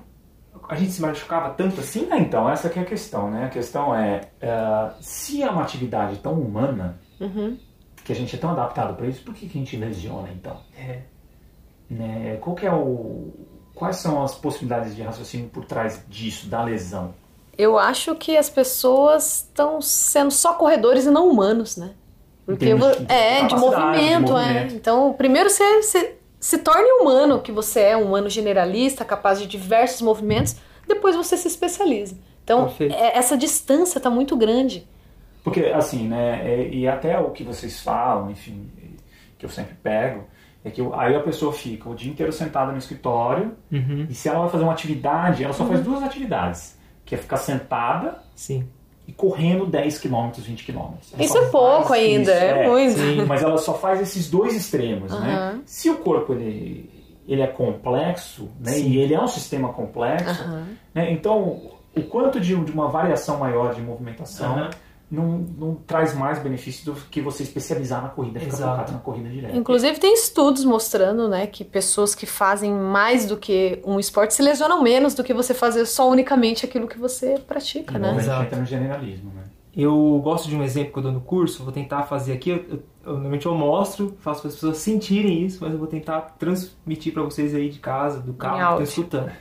a 0.68 0.74
gente 0.76 0.92
se 0.92 1.00
machucava 1.00 1.50
tanto 1.54 1.80
assim? 1.80 2.06
Ah, 2.10 2.18
então, 2.18 2.48
essa 2.48 2.68
que 2.68 2.78
é 2.78 2.82
a 2.82 2.84
questão. 2.84 3.30
Né? 3.30 3.46
A 3.46 3.48
questão 3.48 3.94
é, 3.94 4.28
é, 4.40 4.90
se 5.00 5.42
é 5.42 5.50
uma 5.50 5.62
atividade 5.62 6.18
tão 6.18 6.34
humana, 6.34 7.00
Uhum. 7.20 7.58
que 8.04 8.12
a 8.12 8.14
gente 8.14 8.34
é 8.34 8.38
tão 8.38 8.50
adaptado 8.50 8.96
para 8.96 9.06
isso, 9.06 9.22
por 9.22 9.34
que, 9.34 9.46
que 9.48 9.58
a 9.58 9.60
gente 9.60 9.76
lesiona 9.76 10.28
então? 10.30 10.58
É, 10.76 11.02
Né? 11.88 12.36
Qual 12.40 12.54
que 12.54 12.66
é 12.66 12.72
o... 12.72 13.32
Quais 13.74 13.96
são 13.96 14.22
as 14.22 14.34
possibilidades 14.34 14.94
de 14.94 15.02
raciocínio 15.02 15.48
por 15.48 15.64
trás 15.64 16.02
disso, 16.08 16.46
da 16.48 16.62
lesão? 16.62 17.14
Eu 17.56 17.78
acho 17.78 18.14
que 18.14 18.36
as 18.36 18.48
pessoas 18.50 19.38
estão 19.48 19.80
sendo 19.80 20.30
só 20.30 20.54
corredores 20.54 21.06
e 21.06 21.10
não 21.10 21.28
humanos, 21.28 21.76
né? 21.76 21.92
Porque 22.46 22.74
de 22.74 23.12
é 23.12 23.46
de 23.46 23.54
movimento, 23.54 24.24
de 24.26 24.32
é. 24.32 24.34
movimento. 24.34 24.74
Então, 24.74 25.12
primeiro 25.12 25.48
você 25.48 25.82
se, 25.82 26.14
se 26.38 26.58
torne 26.58 26.90
humano, 27.00 27.40
que 27.40 27.52
você 27.52 27.80
é 27.80 27.96
um 27.96 28.04
humano 28.06 28.28
generalista, 28.28 29.04
capaz 29.04 29.38
de 29.38 29.46
diversos 29.46 30.00
movimentos. 30.02 30.56
depois 30.88 31.14
você 31.14 31.36
se 31.36 31.46
especializa. 31.46 32.16
Então, 32.42 32.64
Perfeito. 32.64 32.94
é- 32.94 33.16
essa 33.16 33.36
distância 33.36 33.98
está 33.98 34.10
muito 34.10 34.36
grande. 34.36 34.88
Porque, 35.44 35.66
assim, 35.66 36.08
né, 36.08 36.40
é- 36.44 36.68
e 36.68 36.88
até 36.88 37.18
o 37.18 37.30
que 37.30 37.44
vocês 37.44 37.80
falam, 37.80 38.30
enfim, 38.30 38.68
que 39.38 39.46
eu 39.46 39.50
sempre 39.50 39.74
pego, 39.82 40.24
é 40.64 40.70
que 40.70 40.80
o- 40.82 40.94
aí 40.94 41.14
a 41.14 41.20
pessoa 41.20 41.52
fica 41.52 41.88
o 41.88 41.94
dia 41.94 42.10
inteiro 42.10 42.32
sentada 42.32 42.70
no 42.72 42.78
escritório 42.78 43.52
Uhum. 43.72 44.06
e 44.08 44.14
se 44.14 44.28
ela 44.28 44.40
vai 44.40 44.48
fazer 44.50 44.64
uma 44.64 44.72
atividade, 44.72 45.42
ela 45.44 45.52
só 45.52 45.64
faz 45.64 45.80
duas 45.82 46.02
atividades, 46.02 46.78
que 47.04 47.14
é 47.14 47.18
ficar 47.18 47.38
sentada 47.38 48.18
Sim. 48.34 48.66
e 49.08 49.12
correndo 49.12 49.66
10 49.66 49.98
km, 49.98 50.30
20 50.38 50.64
km. 50.64 50.78
Ela 51.14 51.24
Isso 51.24 51.38
é 51.38 51.46
pouco 51.46 51.92
ainda, 51.92 52.30
isso, 52.32 52.44
é, 52.44 52.68
muito. 52.68 52.98
Sim. 52.98 53.24
Mas 53.28 53.42
ela 53.42 53.58
só 53.58 53.74
faz 53.74 54.00
esses 54.00 54.30
dois 54.30 54.54
extremos, 54.54 55.10
né? 55.12 55.34
Aham. 55.34 55.62
Se 55.64 55.88
o 55.90 55.96
corpo 55.96 56.32
ele, 56.34 56.90
ele 57.26 57.40
é 57.42 57.46
complexo, 57.46 58.48
né? 58.60 58.72
Sim. 58.72 58.88
E 58.90 58.98
ele 58.98 59.14
é 59.14 59.20
um 59.20 59.26
sistema 59.28 59.72
complexo, 59.72 60.42
Aham. 60.44 60.66
né? 60.94 61.10
Então 61.12 61.70
o 61.96 62.02
quanto 62.08 62.38
de, 62.38 62.54
de 62.54 62.70
uma 62.70 62.88
variação 62.88 63.38
maior 63.38 63.74
de 63.74 63.80
movimentação. 63.80 64.54
Não, 65.10 65.38
não 65.58 65.74
traz 65.74 66.14
mais 66.14 66.38
benefício 66.38 66.84
do 66.84 67.00
que 67.10 67.20
você 67.20 67.42
especializar 67.42 68.00
na 68.02 68.08
corrida, 68.10 68.38
ficar 68.38 68.52
Exato. 68.54 68.70
focado 68.72 68.92
na 68.92 68.98
corrida 69.00 69.28
direta. 69.28 69.56
Inclusive 69.56 69.98
tem 69.98 70.14
estudos 70.14 70.64
mostrando, 70.64 71.28
né, 71.28 71.46
que 71.48 71.64
pessoas 71.64 72.14
que 72.14 72.26
fazem 72.26 72.72
mais 72.72 73.26
do 73.26 73.36
que 73.36 73.80
um 73.84 73.98
esporte 73.98 74.34
se 74.34 74.42
lesionam 74.42 74.82
menos 74.82 75.14
do 75.14 75.24
que 75.24 75.34
você 75.34 75.52
fazer 75.52 75.84
só 75.86 76.08
unicamente 76.08 76.64
aquilo 76.64 76.86
que 76.86 76.96
você 76.98 77.38
pratica, 77.38 77.96
E 77.96 77.98
né? 77.98 78.08
a 78.10 78.12
gente 78.12 78.22
Exato. 78.22 78.42
entra 78.44 78.58
no 78.60 78.66
generalismo, 78.66 79.32
né? 79.34 79.42
Eu 79.76 80.20
gosto 80.22 80.48
de 80.48 80.56
um 80.56 80.62
exemplo 80.64 80.92
que 80.92 80.98
eu 80.98 81.02
dou 81.04 81.12
no 81.12 81.20
curso, 81.20 81.62
vou 81.62 81.72
tentar 81.72 82.02
fazer 82.02 82.32
aqui. 82.32 82.50
Eu, 82.50 82.56
eu- 82.56 82.82
eu- 83.04 83.12
normalmente 83.12 83.46
eu 83.46 83.54
mostro, 83.54 84.16
faço 84.20 84.40
para 84.42 84.48
as 84.48 84.54
pessoas 84.54 84.78
sentirem 84.78 85.44
isso, 85.44 85.58
mas 85.60 85.72
eu 85.72 85.78
vou 85.78 85.86
tentar 85.86 86.20
transmitir 86.38 87.12
para 87.12 87.22
vocês 87.22 87.54
aí 87.54 87.68
de 87.70 87.78
casa, 87.78 88.18
do 88.20 88.34
carro, 88.34 88.78
que 88.78 88.82
estão 88.82 89.02
escutando. 89.02 89.32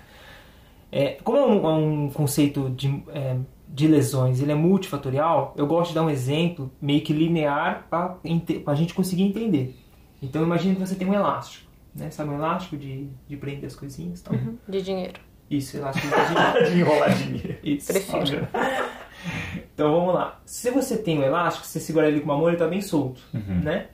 É, 0.92 1.18
como 1.24 1.38
é 1.38 1.46
um, 1.46 1.66
é 1.68 1.74
um 1.74 2.10
conceito 2.12 2.70
de, 2.70 3.04
é, 3.14 3.38
de 3.72 3.88
lesões, 3.88 4.42
ele 4.42 4.52
é 4.52 4.56
multifatorial, 4.56 5.54
eu 5.56 5.68
gosto 5.68 5.90
de 5.90 5.96
dar 5.96 6.04
um 6.04 6.10
exemplo 6.10 6.72
meio 6.82 7.02
que 7.02 7.14
linear 7.14 7.86
para 7.90 8.18
a 8.66 8.76
gente 8.76 8.94
conseguir 8.94 9.24
entender. 9.24 9.78
Então 10.22 10.42
imagine 10.44 10.76
que 10.76 10.82
você 10.82 10.96
tem 10.96 11.08
um 11.08 11.14
elástico, 11.14 11.70
né? 11.96 12.10
Sabe 12.10 12.32
um 12.32 12.36
elástico 12.36 12.76
de, 12.76 13.08
de 13.28 13.38
prender 13.38 13.66
as 13.68 13.76
coisinhas? 13.76 14.20
e 14.20 14.24
tal? 14.24 14.36
De 14.68 14.82
dinheiro. 14.82 15.20
Isso, 15.50 15.78
elástico 15.78 16.08
de 16.08 16.70
de 16.74 16.80
enrolar 16.80 17.16
dinheiro. 17.16 17.56
Isso. 17.64 17.88
Prefiro. 17.94 18.48
Então 19.74 19.92
vamos 19.92 20.14
lá. 20.14 20.40
Se 20.46 20.72
você 20.72 20.98
tem 20.98 21.20
um 21.20 21.24
elástico, 21.24 21.66
você 21.66 21.80
segura 21.80 22.08
ele 22.08 22.20
com 22.20 22.26
uma 22.26 22.38
mão, 22.38 22.48
ele 22.48 22.58
tá 22.58 22.68
bem 22.68 22.82
solto, 22.82 23.22
Uhum. 23.34 23.62
né? 23.64 23.88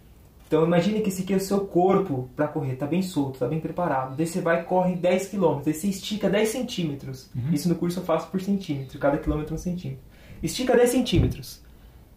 Então 0.48 0.64
imagine 0.64 1.02
que 1.02 1.10
esse 1.10 1.24
aqui 1.24 1.34
é 1.34 1.38
o 1.38 1.40
seu 1.40 1.62
corpo 1.62 2.30
para 2.36 2.48
correr, 2.48 2.76
tá 2.76 2.86
bem 2.86 3.02
solto, 3.02 3.40
tá 3.40 3.48
bem 3.48 3.60
preparado. 3.60 4.16
Daí 4.16 4.28
você 4.28 4.42
vai 4.42 4.62
e 4.62 4.64
corre 4.64 4.96
10 4.96 5.30
km, 5.30 5.62
daí 5.64 5.74
você 5.74 5.88
estica 5.88 6.30
10 6.30 6.50
centímetros. 6.50 7.30
Isso 7.52 7.68
no 7.68 7.76
curso 7.76 8.00
eu 8.00 8.04
faço 8.04 8.28
por 8.28 8.40
centímetro, 8.40 9.00
cada 9.00 9.18
quilômetro 9.18 9.54
é 9.54 9.56
um 9.56 9.60
centímetro. 9.60 10.04
Estica 10.44 10.76
10 10.76 10.90
centímetros, 10.90 11.64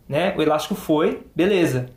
né? 0.06 0.34
O 0.36 0.42
elástico 0.42 0.74
foi, 0.74 1.26
beleza. 1.34 1.88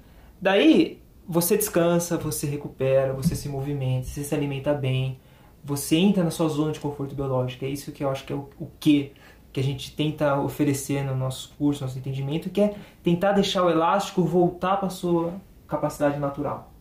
Daí 0.41 1.01
você 1.27 1.57
descansa, 1.57 2.17
você 2.17 2.47
recupera, 2.47 3.13
você 3.13 3.35
se 3.35 3.49
movimenta, 3.49 4.07
você 4.07 4.23
se 4.23 4.33
alimenta 4.33 4.73
bem, 4.73 5.19
você 5.63 5.97
entra 5.97 6.23
na 6.23 6.31
sua 6.31 6.47
zona 6.47 6.71
de 6.71 6.79
conforto 6.79 7.13
biológico. 7.13 7.65
É 7.65 7.69
isso 7.69 7.91
que 7.91 8.03
eu 8.03 8.09
acho 8.09 8.23
que 8.25 8.31
é 8.31 8.35
o, 8.35 8.49
o 8.57 8.67
que 8.79 9.11
que 9.51 9.59
a 9.59 9.63
gente 9.63 9.93
tenta 9.93 10.39
oferecer 10.39 11.03
no 11.03 11.13
nosso 11.15 11.53
curso, 11.57 11.81
no 11.81 11.87
nosso 11.87 11.99
entendimento, 11.99 12.49
que 12.49 12.61
é 12.61 12.73
tentar 13.03 13.33
deixar 13.33 13.65
o 13.65 13.69
elástico 13.69 14.23
voltar 14.23 14.77
para 14.77 14.89
sua 14.89 15.33
capacidade 15.71 16.19
natural. 16.19 16.71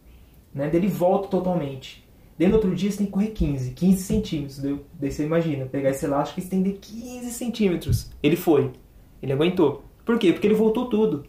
Né? 0.55 0.69
Daí 0.69 0.81
ele 0.81 0.89
volta 0.89 1.29
totalmente. 1.29 2.07
Daí 2.39 2.49
no 2.49 2.55
outro 2.55 2.75
dia 2.75 2.91
você 2.91 2.99
tem 2.99 3.07
que 3.07 3.13
correr 3.13 3.29
15, 3.29 3.71
15 3.73 4.03
centímetros. 4.03 4.59
Daí, 4.59 4.81
daí 4.95 5.11
você 5.11 5.25
imagina, 5.25 5.67
pegar 5.67 5.91
esse 5.91 6.05
elástico 6.05 6.41
e 6.41 6.43
estender 6.43 6.79
15 6.81 7.31
centímetros. 7.31 8.11
Ele 8.23 8.37
foi. 8.37 8.73
Ele 9.23 9.33
aguentou. 9.33 9.85
Por 10.05 10.19
quê? 10.19 10.33
Porque 10.33 10.47
ele 10.47 10.55
voltou 10.55 10.87
tudo. 10.87 11.25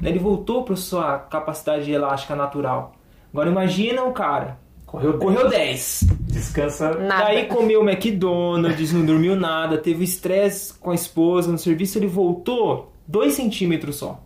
Né? 0.00 0.10
Ele 0.10 0.18
voltou 0.18 0.62
para 0.62 0.76
sua 0.76 1.18
capacidade 1.18 1.90
elástica 1.90 2.36
natural. 2.36 2.94
Agora 3.32 3.50
imagina 3.50 4.04
um 4.04 4.12
cara. 4.12 4.58
Correu 4.86 5.12
10. 5.12 5.22
Correu 5.22 5.48
10. 5.48 6.04
Descansa. 6.20 6.90
Nada. 6.98 7.24
Daí 7.24 7.46
comeu 7.46 7.82
McDonald's, 7.82 8.92
não 8.92 9.06
dormiu 9.06 9.34
nada, 9.34 9.78
teve 9.78 10.04
estresse 10.04 10.74
com 10.74 10.90
a 10.90 10.94
esposa 10.94 11.50
no 11.50 11.56
serviço, 11.56 11.98
ele 11.98 12.06
voltou 12.06 12.92
2 13.08 13.32
centímetros 13.32 13.96
só. 13.96 14.22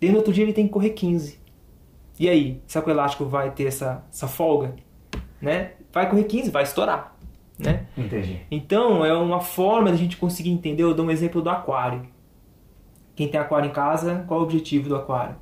Daí 0.00 0.10
no 0.10 0.16
outro 0.16 0.32
dia 0.32 0.44
ele 0.44 0.54
tem 0.54 0.66
que 0.66 0.72
correr 0.72 0.90
15. 0.90 1.38
E 2.18 2.28
aí, 2.28 2.60
será 2.66 2.82
que 2.84 2.90
o 2.90 2.92
elástico 2.92 3.24
vai 3.24 3.50
ter 3.50 3.64
essa, 3.64 4.04
essa 4.12 4.26
folga? 4.26 4.74
Né? 5.40 5.72
Vai 5.92 6.08
correr 6.10 6.24
15, 6.24 6.50
vai 6.50 6.62
estourar. 6.64 7.16
Né? 7.58 7.86
Entendi. 7.96 8.40
Então 8.50 9.04
é 9.04 9.12
uma 9.12 9.40
forma 9.40 9.90
da 9.90 9.96
gente 9.96 10.16
conseguir 10.16 10.50
entender. 10.50 10.82
Eu 10.82 10.94
dou 10.94 11.06
um 11.06 11.10
exemplo 11.10 11.40
do 11.42 11.50
aquário. 11.50 12.02
Quem 13.16 13.28
tem 13.28 13.40
aquário 13.40 13.68
em 13.68 13.72
casa, 13.72 14.24
qual 14.28 14.38
é 14.40 14.42
o 14.42 14.46
objetivo 14.46 14.88
do 14.88 14.96
aquário? 14.96 15.36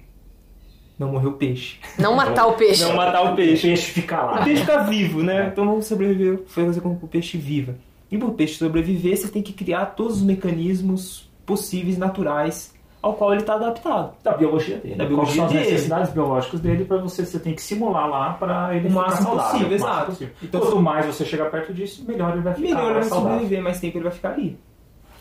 Não 0.98 1.08
morrer 1.12 1.26
o 1.26 1.32
peixe. 1.32 1.78
Não 1.98 2.14
matar 2.14 2.46
o 2.46 2.54
peixe. 2.54 2.82
Não 2.82 2.96
matar 2.96 3.22
o 3.22 3.32
O 3.32 3.36
peixe. 3.36 3.66
peixe 3.68 3.90
fica 3.92 4.22
O 4.22 4.26
lá. 4.30 4.44
peixe 4.44 4.62
fica 4.62 4.82
vivo, 4.84 5.22
né? 5.22 5.48
Então 5.52 5.66
vamos 5.66 5.84
sobreviver, 5.84 6.42
fazer 6.46 6.80
com 6.80 6.96
que 6.96 7.04
o 7.04 7.08
peixe 7.08 7.36
viva. 7.36 7.76
E 8.10 8.16
para 8.16 8.28
o 8.28 8.32
peixe 8.32 8.54
sobreviver, 8.54 9.14
você 9.16 9.28
tem 9.28 9.42
que 9.42 9.52
criar 9.52 9.86
todos 9.86 10.16
os 10.18 10.22
mecanismos 10.22 11.30
possíveis, 11.44 11.98
naturais, 11.98 12.74
ao 13.06 13.14
qual 13.14 13.32
ele 13.32 13.40
está 13.40 13.54
adaptado. 13.54 14.14
Da 14.22 14.32
biologia 14.32 14.78
dele. 14.78 14.96
Da 14.96 15.04
Quais 15.04 15.08
biologia 15.08 15.34
são 15.36 15.44
as 15.46 15.52
necessidades 15.52 16.12
biológicas 16.12 16.60
dele 16.60 16.84
para 16.84 16.98
você, 16.98 17.24
você 17.24 17.38
tem 17.38 17.54
que 17.54 17.62
simular 17.62 18.08
lá 18.08 18.32
para 18.34 18.74
ele 18.74 18.88
O 18.88 18.92
máximo 18.92 19.28
saudável. 19.28 19.52
possível, 19.52 19.66
o 19.66 19.70
máximo 19.70 19.90
exato. 19.90 20.06
possível. 20.06 20.34
Então, 20.42 20.60
Quanto 20.60 20.82
mais 20.82 21.06
você 21.06 21.24
chegar 21.24 21.50
perto 21.50 21.72
disso, 21.72 22.04
melhor 22.06 22.32
ele 22.32 22.42
vai 22.42 22.54
ficar 22.54 22.68
Melhor 22.68 22.90
ele 22.90 23.00
vai 23.00 23.04
sobreviver, 23.04 23.62
mais 23.62 23.80
tempo 23.80 23.96
ele 23.98 24.04
vai 24.04 24.12
ficar 24.12 24.30
ali. 24.30 24.58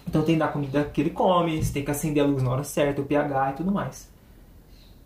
Então 0.08 0.22
tem 0.22 0.36
que 0.36 0.40
dar 0.40 0.48
comida 0.50 0.84
que 0.84 1.02
ele 1.02 1.10
come, 1.10 1.64
você 1.64 1.74
tem 1.74 1.84
que 1.84 1.92
acender 1.92 2.24
a 2.24 2.28
luz 2.28 2.42
na 2.42 2.52
hora 2.52 2.64
certa, 2.64 3.02
o 3.02 3.06
pH 3.06 3.52
e 3.52 3.54
tudo 3.54 3.72
mais. 3.72 4.10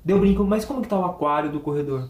Deu 0.04 0.20
brinco, 0.20 0.44
mas 0.44 0.66
como 0.66 0.82
que 0.82 0.88
tá 0.88 0.98
o 0.98 1.06
aquário 1.06 1.52
do 1.52 1.60
corredor? 1.60 2.08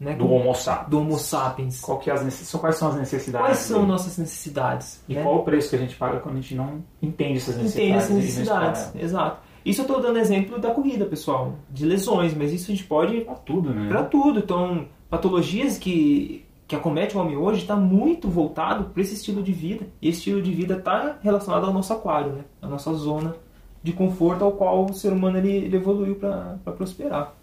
Né? 0.00 0.14
Do 0.14 0.30
Homo 0.30 0.54
sapiens. 0.54 0.88
do 0.90 1.00
Homo 1.00 1.18
sapiens. 1.18 1.80
Qual 1.80 1.98
que 1.98 2.08
é 2.08 2.12
as 2.12 2.24
necess... 2.24 2.52
Quais 2.52 2.76
são 2.76 2.88
as 2.88 2.96
necessidades? 2.96 3.46
Quais 3.48 3.58
são 3.58 3.78
dele? 3.78 3.92
nossas 3.92 4.16
necessidades? 4.16 5.02
E 5.08 5.14
né? 5.14 5.22
qual 5.22 5.38
o 5.38 5.42
preço 5.42 5.70
que 5.70 5.76
a 5.76 5.78
gente 5.78 5.96
paga 5.96 6.20
quando 6.20 6.36
a 6.36 6.40
gente 6.40 6.54
não 6.54 6.84
entende 7.02 7.38
essas 7.38 7.56
necessidades? 7.56 7.74
entende 7.74 7.98
essas 7.98 8.16
necessidades. 8.16 8.94
Exato. 8.94 9.47
Isso 9.68 9.80
eu 9.80 9.86
estou 9.86 10.00
dando 10.00 10.18
exemplo 10.18 10.58
da 10.58 10.70
corrida, 10.70 11.04
pessoal, 11.04 11.54
de 11.70 11.84
lesões, 11.84 12.34
mas 12.34 12.52
isso 12.52 12.70
a 12.70 12.74
gente 12.74 12.86
pode 12.86 13.20
Pra 13.20 13.34
tudo, 13.34 13.70
né? 13.70 13.88
para 13.88 14.04
tudo. 14.04 14.38
Então, 14.38 14.86
patologias 15.10 15.76
que, 15.78 16.44
que 16.66 16.74
acomete 16.74 17.16
o 17.16 17.20
homem 17.20 17.36
hoje 17.36 17.62
está 17.62 17.76
muito 17.76 18.28
voltado 18.28 18.84
para 18.86 19.02
esse 19.02 19.14
estilo 19.14 19.42
de 19.42 19.52
vida. 19.52 19.86
E 20.00 20.08
esse 20.08 20.18
estilo 20.18 20.42
de 20.42 20.52
vida 20.52 20.74
está 20.76 21.18
relacionado 21.22 21.66
ao 21.66 21.72
nosso 21.72 21.92
aquário, 21.92 22.32
né? 22.32 22.44
A 22.62 22.66
nossa 22.66 22.92
zona 22.94 23.36
de 23.82 23.92
conforto 23.92 24.44
ao 24.44 24.52
qual 24.52 24.84
o 24.84 24.92
ser 24.92 25.12
humano 25.12 25.38
ele, 25.38 25.50
ele 25.50 25.76
evoluiu 25.76 26.16
para 26.16 26.58
prosperar. 26.76 27.34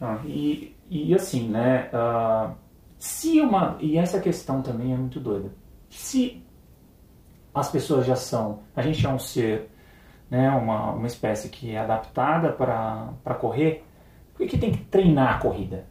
Ah, 0.00 0.18
e, 0.26 0.74
e 0.90 1.14
assim, 1.14 1.48
né? 1.48 1.88
ah, 1.92 2.52
se 2.98 3.40
uma. 3.40 3.76
E 3.80 3.96
essa 3.96 4.20
questão 4.20 4.62
também 4.62 4.92
é 4.92 4.96
muito 4.96 5.18
doida. 5.20 5.50
Se 5.88 6.42
as 7.54 7.70
pessoas 7.70 8.06
já 8.06 8.16
são. 8.16 8.60
A 8.74 8.82
gente 8.82 9.04
é 9.04 9.08
um 9.08 9.18
ser, 9.18 9.70
né? 10.30 10.50
Uma, 10.50 10.92
uma 10.92 11.06
espécie 11.06 11.48
que 11.48 11.72
é 11.74 11.78
adaptada 11.78 12.50
para 12.52 13.34
correr, 13.40 13.84
por 14.32 14.38
que, 14.38 14.48
que 14.48 14.58
tem 14.58 14.72
que 14.72 14.78
treinar 14.84 15.36
a 15.36 15.38
corrida? 15.38 15.86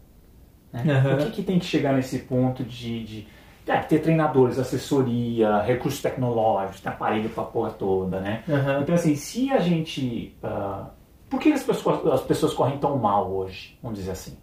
Né? 0.71 0.83
Aham. 0.93 1.15
Por 1.15 1.25
que, 1.25 1.31
que 1.31 1.43
tem 1.43 1.59
que 1.59 1.65
chegar 1.65 1.93
nesse 1.93 2.19
ponto 2.19 2.63
de. 2.63 3.03
de 3.03 3.27
é, 3.65 3.77
ter 3.79 3.99
treinadores, 3.99 4.57
assessoria, 4.57 5.61
recursos 5.61 6.01
tecnológicos, 6.01 6.79
tem 6.79 6.89
aparelho 6.91 7.29
pra 7.29 7.43
porra 7.43 7.71
toda, 7.71 8.21
né? 8.21 8.41
Então, 8.81 8.95
assim, 8.95 9.15
se 9.15 9.51
a 9.51 9.59
gente. 9.59 10.37
ah, 10.41 10.87
por 11.29 11.39
que 11.41 11.51
as 11.51 11.63
pessoas, 11.63 12.05
as 12.07 12.21
pessoas 12.21 12.53
correm 12.53 12.77
tão 12.77 12.97
mal 12.97 13.29
hoje? 13.29 13.77
Vamos 13.83 13.99
dizer 13.99 14.11
assim. 14.11 14.37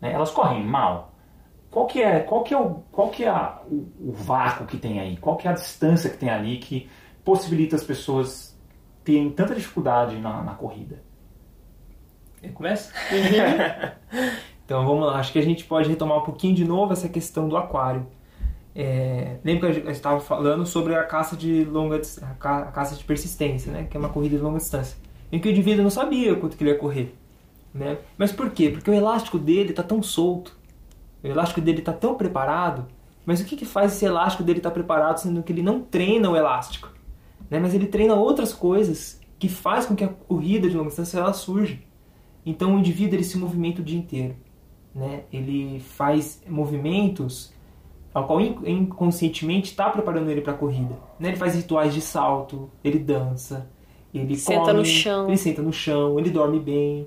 Né? 0.00 0.12
Elas 0.12 0.30
correm 0.30 0.62
mal. 0.64 1.14
Qual 1.70 1.86
que 1.86 2.02
é, 2.02 2.20
qual 2.20 2.42
que 2.42 2.52
é, 2.52 2.58
o, 2.58 2.82
qual 2.92 3.08
que 3.08 3.24
é 3.24 3.28
a- 3.28 3.58
o, 3.70 3.88
o 4.00 4.12
vácuo 4.12 4.66
que 4.66 4.76
tem 4.76 5.00
aí? 5.00 5.16
Qual 5.16 5.36
que 5.36 5.48
é 5.48 5.50
a 5.50 5.54
distância 5.54 6.10
que 6.10 6.16
tem 6.18 6.28
ali 6.28 6.58
que 6.58 6.88
possibilita 7.24 7.76
as 7.76 7.84
pessoas 7.84 8.47
terem 9.08 9.30
tanta 9.30 9.54
dificuldade 9.54 10.18
na, 10.18 10.42
na 10.42 10.52
corrida? 10.52 11.02
Começa? 12.54 12.92
então 14.64 14.86
vamos 14.86 15.06
lá, 15.06 15.18
acho 15.18 15.32
que 15.32 15.38
a 15.38 15.42
gente 15.42 15.64
pode 15.64 15.88
retomar 15.88 16.18
um 16.18 16.22
pouquinho 16.22 16.54
de 16.54 16.64
novo 16.64 16.92
essa 16.92 17.08
questão 17.08 17.48
do 17.48 17.56
aquário. 17.56 18.06
É, 18.74 19.38
lembra 19.42 19.72
que 19.72 19.78
a 19.78 19.80
gente 19.80 19.90
estava 19.90 20.20
falando 20.20 20.64
sobre 20.66 20.94
a 20.94 21.02
caça 21.04 21.36
de 21.36 21.64
longa 21.64 22.00
a 22.22 22.34
ca- 22.34 22.58
a 22.58 22.70
caça 22.70 22.94
de 22.94 23.02
persistência, 23.02 23.72
né? 23.72 23.86
Que 23.90 23.96
é 23.96 24.00
uma 24.00 24.10
corrida 24.10 24.36
de 24.36 24.42
longa 24.42 24.58
distância. 24.58 24.96
Em 25.32 25.40
que 25.40 25.48
o 25.48 25.50
indivíduo 25.50 25.82
não 25.82 25.90
sabia 25.90 26.36
quanto 26.36 26.56
que 26.56 26.62
ele 26.62 26.70
ia 26.70 26.78
correr. 26.78 27.14
Né? 27.74 27.98
Mas 28.16 28.30
por 28.30 28.50
quê? 28.50 28.70
Porque 28.70 28.90
o 28.90 28.94
elástico 28.94 29.38
dele 29.38 29.70
está 29.70 29.82
tão 29.82 30.02
solto. 30.02 30.56
O 31.24 31.26
elástico 31.26 31.60
dele 31.60 31.80
está 31.80 31.92
tão 31.92 32.14
preparado. 32.14 32.86
Mas 33.26 33.40
o 33.40 33.44
que, 33.44 33.56
que 33.56 33.64
faz 33.64 33.94
esse 33.94 34.04
elástico 34.04 34.44
dele 34.44 34.58
estar 34.60 34.70
preparado 34.70 35.18
sendo 35.18 35.42
que 35.42 35.52
ele 35.52 35.62
não 35.62 35.80
treina 35.80 36.30
o 36.30 36.36
elástico? 36.36 36.90
Né? 37.50 37.58
Mas 37.58 37.74
ele 37.74 37.86
treina 37.86 38.14
outras 38.14 38.52
coisas 38.52 39.20
que 39.38 39.48
faz 39.48 39.86
com 39.86 39.94
que 39.94 40.04
a 40.04 40.08
corrida 40.08 40.68
de 40.68 40.76
longa 40.76 40.88
distância 40.88 41.18
ela 41.18 41.32
surja. 41.32 41.78
Então 42.44 42.74
o 42.74 42.78
indivíduo 42.78 43.16
ele 43.16 43.24
se 43.24 43.38
movimenta 43.38 43.80
o 43.80 43.84
dia 43.84 43.98
inteiro, 43.98 44.34
né? 44.94 45.24
Ele 45.32 45.80
faz 45.80 46.42
movimentos 46.48 47.52
ao 48.12 48.26
qual 48.26 48.40
inconscientemente 48.40 49.70
está 49.70 49.90
preparando 49.90 50.30
ele 50.30 50.40
para 50.40 50.52
a 50.52 50.56
corrida. 50.56 50.94
Né? 51.18 51.28
Ele 51.28 51.36
faz 51.36 51.54
rituais 51.54 51.92
de 51.92 52.00
salto, 52.00 52.70
ele 52.82 52.98
dança, 52.98 53.70
ele 54.12 54.36
senta 54.36 54.60
come, 54.60 54.72
no 54.78 54.84
chão. 54.84 55.28
ele 55.28 55.36
senta 55.36 55.62
no 55.62 55.72
chão, 55.72 56.18
ele 56.18 56.30
dorme 56.30 56.58
bem. 56.58 57.06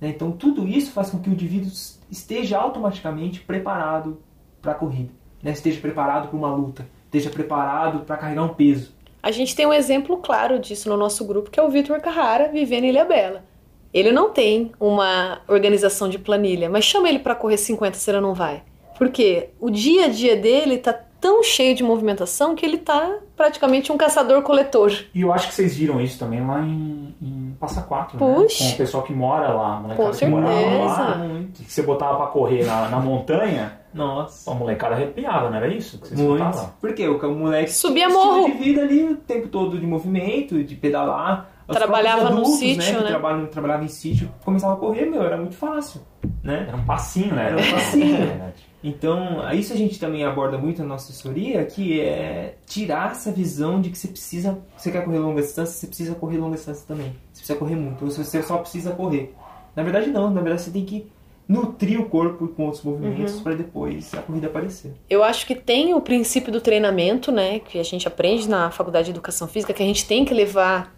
Né? 0.00 0.08
Então 0.08 0.32
tudo 0.32 0.66
isso 0.66 0.92
faz 0.92 1.10
com 1.10 1.18
que 1.18 1.30
o 1.30 1.32
indivíduo 1.32 1.70
esteja 2.10 2.58
automaticamente 2.58 3.40
preparado 3.40 4.18
para 4.60 4.72
a 4.72 4.74
corrida, 4.74 5.12
né? 5.42 5.52
esteja 5.52 5.80
preparado 5.80 6.28
para 6.28 6.36
uma 6.36 6.52
luta, 6.52 6.86
esteja 7.04 7.30
preparado 7.30 8.00
para 8.00 8.16
carregar 8.16 8.44
um 8.44 8.54
peso. 8.54 8.92
A 9.22 9.30
gente 9.30 9.54
tem 9.54 9.66
um 9.66 9.72
exemplo 9.72 10.16
claro 10.18 10.58
disso 10.58 10.88
no 10.88 10.96
nosso 10.96 11.24
grupo, 11.26 11.50
que 11.50 11.60
é 11.60 11.62
o 11.62 11.68
Vitor 11.68 12.00
Carrara, 12.00 12.48
vivendo 12.48 12.84
em 12.84 12.88
Ilha 12.88 13.04
Bela. 13.04 13.44
Ele 13.92 14.12
não 14.12 14.30
tem 14.30 14.72
uma 14.78 15.40
organização 15.48 16.08
de 16.08 16.18
planilha, 16.18 16.70
mas 16.70 16.84
chama 16.84 17.08
ele 17.08 17.18
para 17.18 17.34
correr 17.34 17.56
50 17.56 17.96
se 17.98 18.10
ele 18.10 18.20
não 18.20 18.34
vai. 18.34 18.62
Porque 18.96 19.48
o 19.58 19.68
dia 19.70 20.04
a 20.04 20.08
dia 20.08 20.36
dele 20.36 20.78
tá 20.78 20.92
tão 21.20 21.42
cheio 21.42 21.74
de 21.74 21.82
movimentação 21.82 22.54
que 22.54 22.64
ele 22.64 22.78
tá 22.78 23.18
praticamente 23.36 23.90
um 23.92 23.96
caçador-coletor. 23.96 24.92
E 25.14 25.20
eu 25.22 25.32
acho 25.32 25.48
que 25.48 25.54
vocês 25.54 25.76
viram 25.76 26.00
isso 26.00 26.18
também 26.18 26.46
lá 26.46 26.60
em, 26.60 27.14
em 27.20 27.56
Passa 27.60 27.82
Quatro, 27.82 28.18
Puxa. 28.18 28.64
né? 28.64 28.70
Com 28.70 28.74
o 28.74 28.78
pessoal 28.78 29.02
que 29.02 29.12
mora 29.12 29.48
lá, 29.52 29.82
Com 29.96 30.10
que 30.12 30.24
morava 30.26 30.52
certeza. 30.54 30.84
lá, 30.84 31.20
que 31.54 31.64
você 31.72 31.82
botava 31.82 32.16
pra 32.16 32.26
correr 32.28 32.64
na, 32.64 32.88
na 32.88 33.00
montanha, 33.00 33.79
Nossa. 33.92 34.50
a 34.50 34.54
molecada 34.54 34.94
arrepiava, 34.94 35.50
não 35.50 35.56
era 35.56 35.68
isso 35.68 35.98
que 35.98 36.08
vocês 36.08 36.20
Muito. 36.20 36.44
botavam? 36.44 36.72
Porque 36.80 37.06
o 37.08 37.34
moleque 37.34 37.72
Subia 37.72 38.08
morro. 38.08 38.46
de 38.46 38.52
vida 38.52 38.82
ali 38.82 39.04
o 39.04 39.16
tempo 39.16 39.48
todo 39.48 39.78
de 39.78 39.86
movimento, 39.86 40.62
de 40.62 40.74
pedalar. 40.74 41.50
Os 41.66 41.76
Trabalhava 41.76 42.22
próprios 42.22 42.34
num 42.40 42.44
adultos, 42.54 42.58
sítio, 42.58 42.96
que 42.96 43.02
né? 43.04 43.08
Trabalham, 43.08 43.46
trabalhava 43.46 43.84
em 43.84 43.88
sítio, 43.88 44.28
começava 44.44 44.74
a 44.74 44.76
correr, 44.76 45.06
meu, 45.06 45.22
era 45.22 45.36
muito 45.36 45.54
fácil, 45.54 46.00
né? 46.42 46.64
Era 46.66 46.76
um 46.76 46.84
passinho, 46.84 47.32
né? 47.34 47.46
Era 47.46 47.56
um 47.56 47.70
passinho. 47.70 48.16
É. 48.40 48.52
Então, 48.82 49.46
isso 49.52 49.74
a 49.74 49.76
gente 49.76 50.00
também 50.00 50.24
aborda 50.24 50.56
muito 50.56 50.80
na 50.80 50.88
nossa 50.88 51.12
assessoria, 51.12 51.64
que 51.66 52.00
é 52.00 52.56
tirar 52.66 53.10
essa 53.10 53.30
visão 53.30 53.78
de 53.78 53.90
que 53.90 53.98
você 53.98 54.08
precisa, 54.08 54.58
você 54.74 54.90
quer 54.90 55.04
correr 55.04 55.18
longa 55.18 55.42
distância, 55.42 55.74
você 55.74 55.86
precisa 55.86 56.14
correr 56.14 56.38
longa 56.38 56.56
distância 56.56 56.84
também. 56.88 57.14
Você 57.30 57.40
precisa 57.40 57.58
correr 57.58 57.76
muito, 57.76 58.04
ou 58.04 58.10
você 58.10 58.42
só 58.42 58.56
precisa 58.56 58.92
correr. 58.92 59.34
Na 59.76 59.82
verdade 59.82 60.10
não, 60.10 60.30
na 60.30 60.40
verdade 60.40 60.62
você 60.62 60.70
tem 60.70 60.84
que 60.84 61.12
nutrir 61.50 62.00
o 62.00 62.08
corpo 62.08 62.46
com 62.46 62.66
outros 62.66 62.84
movimentos 62.84 63.34
Uhum. 63.34 63.42
para 63.42 63.54
depois 63.56 64.14
a 64.14 64.18
corrida 64.18 64.46
aparecer. 64.46 64.94
Eu 65.10 65.24
acho 65.24 65.44
que 65.44 65.56
tem 65.56 65.92
o 65.92 66.00
princípio 66.00 66.52
do 66.52 66.60
treinamento, 66.60 67.32
né, 67.32 67.58
que 67.58 67.80
a 67.80 67.82
gente 67.82 68.06
aprende 68.06 68.48
na 68.48 68.70
faculdade 68.70 69.06
de 69.06 69.10
educação 69.10 69.48
física, 69.48 69.72
que 69.72 69.82
a 69.82 69.86
gente 69.86 70.06
tem 70.06 70.24
que 70.24 70.32
levar 70.32 70.94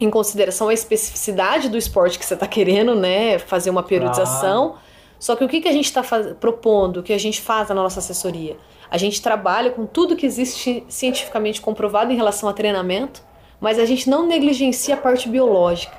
em 0.00 0.10
consideração 0.10 0.68
a 0.68 0.74
especificidade 0.74 1.68
do 1.68 1.78
esporte 1.78 2.18
que 2.18 2.24
você 2.24 2.34
está 2.34 2.48
querendo, 2.48 2.96
né, 2.96 3.38
fazer 3.38 3.70
uma 3.70 3.84
periodização. 3.84 4.74
Só 5.20 5.36
que 5.36 5.44
o 5.44 5.48
que, 5.48 5.60
que 5.60 5.68
a 5.68 5.72
gente 5.72 5.84
está 5.84 6.02
propondo, 6.40 6.96
o 6.98 7.02
que 7.04 7.12
a 7.12 7.18
gente 7.18 7.40
faz 7.40 7.68
na 7.68 7.76
nossa 7.76 8.00
assessoria? 8.00 8.56
A 8.90 8.98
gente 8.98 9.22
trabalha 9.22 9.70
com 9.70 9.86
tudo 9.86 10.16
que 10.16 10.26
existe 10.26 10.84
cientificamente 10.88 11.60
comprovado 11.60 12.12
em 12.12 12.16
relação 12.16 12.48
a 12.48 12.52
treinamento, 12.52 13.22
mas 13.60 13.78
a 13.78 13.86
gente 13.86 14.10
não 14.10 14.26
negligencia 14.26 14.94
a 14.94 14.98
parte 14.98 15.28
biológica, 15.28 15.96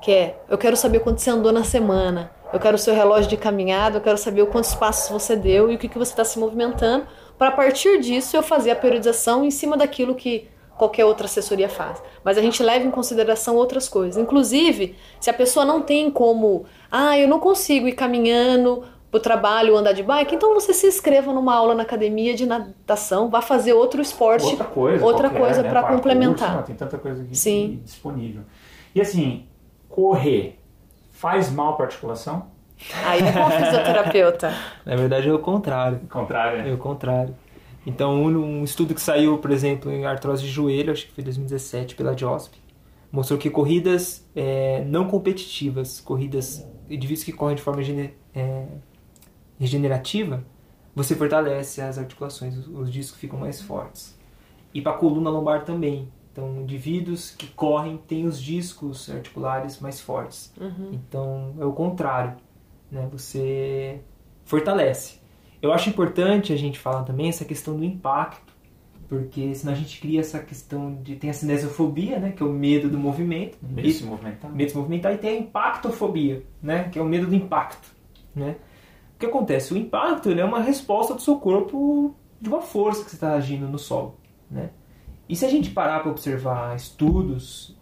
que 0.00 0.12
é, 0.12 0.40
eu 0.48 0.56
quero 0.56 0.76
saber 0.76 1.00
quanto 1.00 1.20
você 1.20 1.30
andou 1.30 1.50
na 1.50 1.64
semana, 1.64 2.30
eu 2.52 2.60
quero 2.60 2.76
o 2.76 2.78
seu 2.78 2.94
relógio 2.94 3.28
de 3.28 3.36
caminhada, 3.36 3.98
eu 3.98 4.00
quero 4.02 4.18
saber 4.18 4.42
o 4.42 4.46
quantos 4.46 4.74
passos 4.74 5.10
você 5.10 5.34
deu 5.34 5.70
e 5.70 5.76
o 5.76 5.78
que, 5.78 5.88
que 5.88 5.98
você 5.98 6.12
está 6.12 6.24
se 6.24 6.38
movimentando, 6.38 7.06
para 7.38 7.48
a 7.48 7.52
partir 7.52 8.00
disso 8.00 8.36
eu 8.36 8.42
fazer 8.42 8.70
a 8.70 8.76
periodização 8.76 9.44
em 9.44 9.50
cima 9.50 9.76
daquilo 9.76 10.14
que 10.14 10.48
qualquer 10.76 11.04
outra 11.04 11.26
assessoria 11.26 11.68
faz. 11.68 12.02
Mas 12.24 12.36
a 12.36 12.42
gente 12.42 12.62
leva 12.62 12.86
em 12.86 12.90
consideração 12.90 13.56
outras 13.56 13.88
coisas. 13.88 14.20
Inclusive, 14.20 14.96
se 15.20 15.30
a 15.30 15.34
pessoa 15.34 15.64
não 15.64 15.80
tem 15.80 16.10
como, 16.10 16.64
ah, 16.90 17.18
eu 17.18 17.28
não 17.28 17.38
consigo 17.38 17.88
ir 17.88 17.92
caminhando 17.92 18.84
pro 19.10 19.20
trabalho 19.20 19.74
ou 19.74 19.78
andar 19.78 19.92
de 19.92 20.02
bike, 20.02 20.34
então 20.34 20.54
você 20.54 20.72
se 20.72 20.86
inscreva 20.86 21.32
numa 21.32 21.54
aula 21.54 21.74
na 21.74 21.82
academia 21.82 22.34
de 22.34 22.46
natação, 22.46 23.28
vá 23.28 23.42
fazer 23.42 23.74
outro 23.74 24.00
esporte. 24.00 24.46
Outra 24.46 24.64
coisa, 24.64 25.04
outra 25.04 25.30
coisa 25.30 25.62
né? 25.62 25.70
Parkour, 25.70 25.96
complementar. 25.96 26.48
sei 26.48 26.56
lá, 26.56 26.62
tem 26.62 26.74
tanta 26.74 26.98
coisa 26.98 27.22
aqui 27.22 27.36
Sim. 27.36 27.80
disponível. 27.84 28.42
E 28.94 29.00
assim, 29.00 29.46
correr 29.88 30.61
faz 31.22 31.52
mal 31.52 31.76
para 31.76 31.86
articulação? 31.86 32.46
Aí 33.04 33.22
é 33.22 33.30
com 33.30 33.44
a 33.44 33.50
fisioterapeuta. 33.52 34.52
Na 34.84 34.96
verdade 34.96 35.28
é 35.28 35.32
o 35.32 35.38
contrário. 35.38 36.00
Contrário, 36.10 36.58
É 36.58 36.64
né? 36.64 36.72
o 36.74 36.78
contrário. 36.78 37.32
Então, 37.86 38.24
um, 38.24 38.64
estudo 38.64 38.92
que 38.92 39.00
saiu, 39.00 39.38
por 39.38 39.52
exemplo, 39.52 39.90
em 39.92 40.04
artrose 40.04 40.42
de 40.42 40.48
joelho, 40.48 40.92
acho 40.92 41.06
que 41.06 41.12
foi 41.12 41.22
2017, 41.22 41.94
pela 41.94 42.16
JOSP, 42.16 42.58
mostrou 43.10 43.38
que 43.38 43.48
corridas 43.48 44.28
é, 44.34 44.84
não 44.84 45.06
competitivas, 45.06 46.00
corridas, 46.00 46.66
indivíduos 46.90 47.24
que 47.24 47.32
correm 47.32 47.54
de 47.54 47.62
forma 47.62 47.80
é, 48.34 48.66
regenerativa, 49.60 50.42
você 50.94 51.14
fortalece 51.14 51.80
as 51.80 51.98
articulações, 51.98 52.56
os, 52.56 52.66
os 52.66 52.92
discos 52.92 53.20
ficam 53.20 53.38
mais 53.38 53.62
fortes. 53.62 54.18
E 54.74 54.80
para 54.80 54.92
a 54.92 54.96
coluna 54.96 55.30
lombar 55.30 55.64
também. 55.64 56.08
Então, 56.32 56.62
indivíduos 56.62 57.30
que 57.30 57.46
correm 57.48 57.98
têm 57.98 58.24
os 58.24 58.40
discos 58.40 59.10
articulares 59.10 59.78
mais 59.80 60.00
fortes. 60.00 60.52
Então, 60.92 61.54
é 61.60 61.64
o 61.64 61.72
contrário. 61.72 62.36
Né? 62.90 63.06
Você 63.12 64.00
fortalece. 64.44 65.20
Eu 65.60 65.72
acho 65.72 65.90
importante 65.90 66.52
a 66.52 66.56
gente 66.56 66.78
falar 66.78 67.04
também 67.04 67.28
essa 67.28 67.44
questão 67.44 67.76
do 67.76 67.84
impacto, 67.84 68.52
porque 69.08 69.54
senão 69.54 69.74
a 69.74 69.76
gente 69.76 70.00
cria 70.00 70.20
essa 70.20 70.38
questão 70.38 70.94
de. 71.02 71.16
tem 71.16 71.28
a 71.28 71.34
cinesiofobia, 71.34 72.18
né? 72.18 72.32
Que 72.32 72.42
é 72.42 72.46
o 72.46 72.52
medo 72.52 72.88
do 72.88 72.98
movimento. 72.98 73.58
Medo 73.62 73.82
de 73.82 73.92
se 73.92 74.04
movimentar. 74.04 74.50
medo 74.50 74.64
de 74.64 74.72
se 74.72 74.76
movimentar, 74.76 75.12
e 75.12 75.18
tem 75.18 75.36
a 75.36 75.38
impactofobia, 75.38 76.42
né? 76.62 76.88
Que 76.88 76.98
é 76.98 77.02
o 77.02 77.04
medo 77.04 77.26
do 77.26 77.34
impacto, 77.34 77.92
né? 78.34 78.56
O 79.14 79.18
que 79.18 79.26
acontece? 79.26 79.74
O 79.74 79.76
impacto 79.76 80.30
ele 80.30 80.40
é 80.40 80.44
uma 80.44 80.60
resposta 80.60 81.14
do 81.14 81.20
seu 81.20 81.36
corpo 81.36 82.16
de 82.40 82.48
uma 82.48 82.62
força 82.62 83.04
que 83.04 83.10
você 83.10 83.16
está 83.16 83.34
agindo 83.34 83.68
no 83.68 83.78
solo, 83.78 84.16
né? 84.50 84.70
E 85.32 85.34
se 85.34 85.46
a 85.46 85.48
gente 85.48 85.70
parar 85.70 86.00
para 86.00 86.10
observar 86.10 86.76
estudos, 86.76 87.74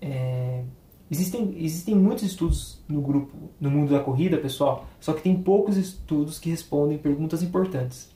é, 0.00 0.62
existem, 1.10 1.52
existem 1.58 1.96
muitos 1.96 2.22
estudos 2.22 2.80
no 2.88 3.00
grupo, 3.00 3.36
no 3.60 3.68
mundo 3.72 3.92
da 3.92 3.98
corrida, 3.98 4.38
pessoal, 4.38 4.86
só 5.00 5.12
que 5.12 5.20
tem 5.20 5.34
poucos 5.42 5.76
estudos 5.76 6.38
que 6.38 6.48
respondem 6.48 6.96
perguntas 6.96 7.42
importantes. 7.42 8.08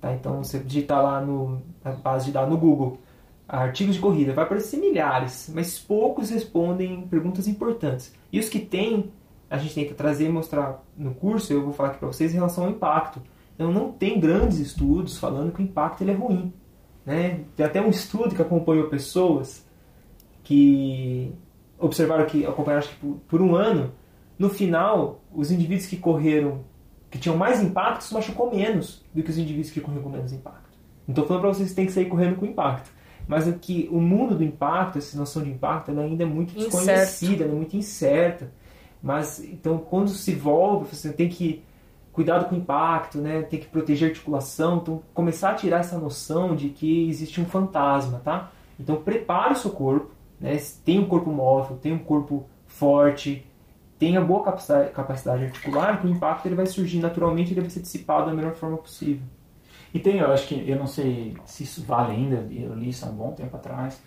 Tá? 0.00 0.12
Então, 0.12 0.42
você 0.42 0.58
digitar 0.58 1.04
lá 1.04 1.20
no, 1.20 1.62
na 1.84 1.92
base 1.92 2.26
de 2.26 2.32
dados 2.32 2.50
no 2.50 2.58
Google, 2.58 2.98
artigos 3.46 3.94
de 3.94 4.00
corrida, 4.00 4.32
vai 4.32 4.44
aparecer 4.44 4.78
milhares, 4.78 5.48
mas 5.54 5.78
poucos 5.78 6.28
respondem 6.28 7.02
perguntas 7.02 7.46
importantes. 7.46 8.12
E 8.32 8.40
os 8.40 8.48
que 8.48 8.58
tem, 8.58 9.12
a 9.48 9.56
gente 9.56 9.76
tenta 9.76 9.94
trazer 9.94 10.26
e 10.26 10.32
mostrar 10.32 10.82
no 10.96 11.14
curso, 11.14 11.52
eu 11.52 11.62
vou 11.62 11.72
falar 11.72 11.90
aqui 11.90 12.00
para 12.00 12.08
vocês 12.08 12.32
em 12.32 12.38
relação 12.38 12.64
ao 12.64 12.70
impacto. 12.70 13.22
Então, 13.54 13.70
não 13.70 13.92
tem 13.92 14.18
grandes 14.18 14.58
estudos 14.58 15.16
falando 15.16 15.52
que 15.52 15.62
o 15.62 15.64
impacto 15.64 16.00
ele 16.00 16.10
é 16.10 16.14
ruim. 16.14 16.52
Né? 17.06 17.44
Tem 17.54 17.64
até 17.64 17.80
um 17.80 17.88
estudo 17.88 18.34
que 18.34 18.42
acompanhou 18.42 18.88
pessoas 18.88 19.64
que 20.42 21.32
observaram 21.78 22.26
que 22.26 22.44
acompanharam 22.44 22.84
acho 22.84 22.94
que 22.94 23.00
por, 23.00 23.16
por 23.28 23.40
um 23.40 23.54
ano, 23.54 23.92
no 24.36 24.50
final, 24.50 25.22
os 25.32 25.52
indivíduos 25.52 25.86
que 25.86 25.96
correram, 25.96 26.64
que 27.08 27.18
tinham 27.18 27.36
mais 27.36 27.62
impacto, 27.62 28.02
se 28.02 28.12
machucou 28.12 28.54
menos 28.54 29.04
do 29.14 29.22
que 29.22 29.30
os 29.30 29.38
indivíduos 29.38 29.70
que 29.70 29.80
correram 29.80 30.02
com 30.02 30.10
menos 30.10 30.32
impacto. 30.32 30.76
Não 31.06 31.12
estou 31.12 31.26
falando 31.26 31.42
para 31.42 31.54
vocês 31.54 31.70
que 31.70 31.76
tem 31.76 31.86
que 31.86 31.92
sair 31.92 32.06
correndo 32.06 32.36
com 32.36 32.44
impacto, 32.44 32.90
mas 33.28 33.46
é 33.46 33.52
que 33.52 33.88
o 33.92 34.00
mundo 34.00 34.34
do 34.34 34.42
impacto, 34.42 34.98
essa 34.98 35.16
noção 35.16 35.42
de 35.42 35.50
impacto, 35.50 35.90
ela 35.90 36.02
ainda 36.02 36.24
é 36.24 36.26
muito 36.26 36.54
desconhecida, 36.54 37.44
é 37.44 37.48
muito 37.48 37.76
incerta. 37.76 38.50
Mas 39.00 39.40
então, 39.40 39.78
quando 39.78 40.08
se 40.10 40.34
volta, 40.34 40.86
você 40.86 41.12
tem 41.12 41.28
que 41.28 41.62
cuidado 42.16 42.48
com 42.48 42.54
o 42.54 42.58
impacto, 42.58 43.18
né? 43.18 43.42
Tem 43.42 43.60
que 43.60 43.66
proteger 43.66 44.08
a 44.08 44.10
articulação, 44.10 44.78
então 44.78 45.02
começar 45.12 45.50
a 45.50 45.54
tirar 45.54 45.80
essa 45.80 45.98
noção 45.98 46.56
de 46.56 46.70
que 46.70 47.06
existe 47.10 47.42
um 47.42 47.44
fantasma, 47.44 48.22
tá? 48.24 48.50
Então 48.80 48.96
prepare 48.96 49.52
o 49.52 49.56
seu 49.56 49.70
corpo, 49.70 50.10
né? 50.40 50.56
Tem 50.82 50.98
um 50.98 51.04
corpo 51.04 51.30
móvel, 51.30 51.76
tem 51.76 51.92
um 51.92 51.98
corpo 51.98 52.46
forte, 52.66 53.46
tenha 53.98 54.18
boa 54.18 54.42
capacidade, 54.42 55.44
articular, 55.44 56.00
que 56.00 56.06
o 56.06 56.10
impacto 56.10 56.46
ele 56.46 56.54
vai 56.54 56.64
surgir 56.64 57.00
naturalmente, 57.00 57.52
ele 57.52 57.60
vai 57.60 57.68
ser 57.68 57.80
dissipado 57.80 58.30
da 58.30 58.34
melhor 58.34 58.54
forma 58.54 58.78
possível. 58.78 59.22
E 59.92 59.98
tem, 59.98 60.16
eu 60.16 60.32
acho 60.32 60.48
que, 60.48 60.54
eu 60.66 60.78
não 60.78 60.86
sei 60.86 61.36
se 61.44 61.64
isso 61.64 61.84
vale 61.84 62.12
ainda, 62.12 62.36
eu 62.50 62.74
li 62.74 62.88
isso 62.88 63.04
há 63.04 63.10
um 63.10 63.14
bom 63.14 63.32
tempo 63.32 63.54
atrás, 63.54 64.00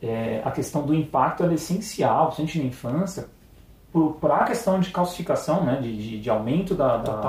é, 0.00 0.40
a 0.42 0.50
questão 0.50 0.86
do 0.86 0.94
impacto 0.94 1.44
é 1.44 1.52
essencial, 1.52 2.28
principalmente 2.28 2.58
na 2.60 2.64
infância, 2.64 3.28
para 4.20 4.36
a 4.36 4.44
questão 4.44 4.80
de 4.80 4.90
calcificação, 4.90 5.64
né, 5.64 5.78
de, 5.80 5.96
de, 5.96 6.20
de 6.20 6.30
aumento 6.30 6.74
da, 6.74 6.96
da- 6.98 7.20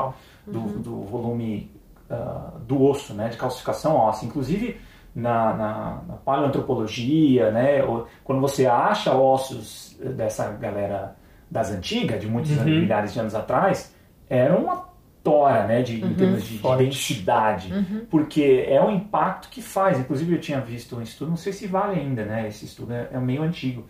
do, 0.48 0.60
do 0.80 1.02
volume 1.04 1.72
ah, 2.10 2.52
do 2.68 2.82
osso, 2.84 3.14
né, 3.14 3.30
de 3.30 3.38
calcificação 3.38 3.96
óssea. 3.96 4.26
Inclusive, 4.26 4.80
na, 5.16 5.54
na, 5.54 6.02
na 6.08 6.14
paleoantropologia, 6.24 7.52
né, 7.52 7.82
quando 8.24 8.42
você 8.42 8.66
acha 8.66 9.14
ossos 9.14 9.96
dessa 10.00 10.50
galera 10.52 11.16
das 11.50 11.72
antigas, 11.72 12.20
de 12.20 12.28
muitos 12.28 12.52
Uhum. 12.52 12.64
milhares 12.66 13.14
de 13.14 13.20
anos 13.20 13.36
atrás, 13.36 13.94
era 14.30 14.58
uma 14.58 14.92
tora, 15.24 15.66
né, 15.68 15.82
de, 15.84 16.04
em 16.04 16.14
termos 16.16 16.44
de, 16.44 16.58
de 16.58 16.62
densidade, 16.86 17.72
porque 18.10 18.66
é 18.68 18.82
o 18.84 18.90
impacto 18.92 19.48
que 19.50 19.62
faz. 19.62 19.98
Inclusive, 20.00 20.34
eu 20.36 20.42
tinha 20.42 20.60
visto 20.60 20.98
um 20.98 21.02
estudo, 21.02 21.30
não 21.30 21.38
sei 21.38 21.54
se 21.54 21.68
vale 21.68 22.00
ainda, 22.00 22.26
né, 22.26 22.48
esse 22.48 22.66
estudo 22.66 22.92
é, 22.94 23.08
é 23.14 23.20
meio 23.20 23.44
antigo, 23.44 23.86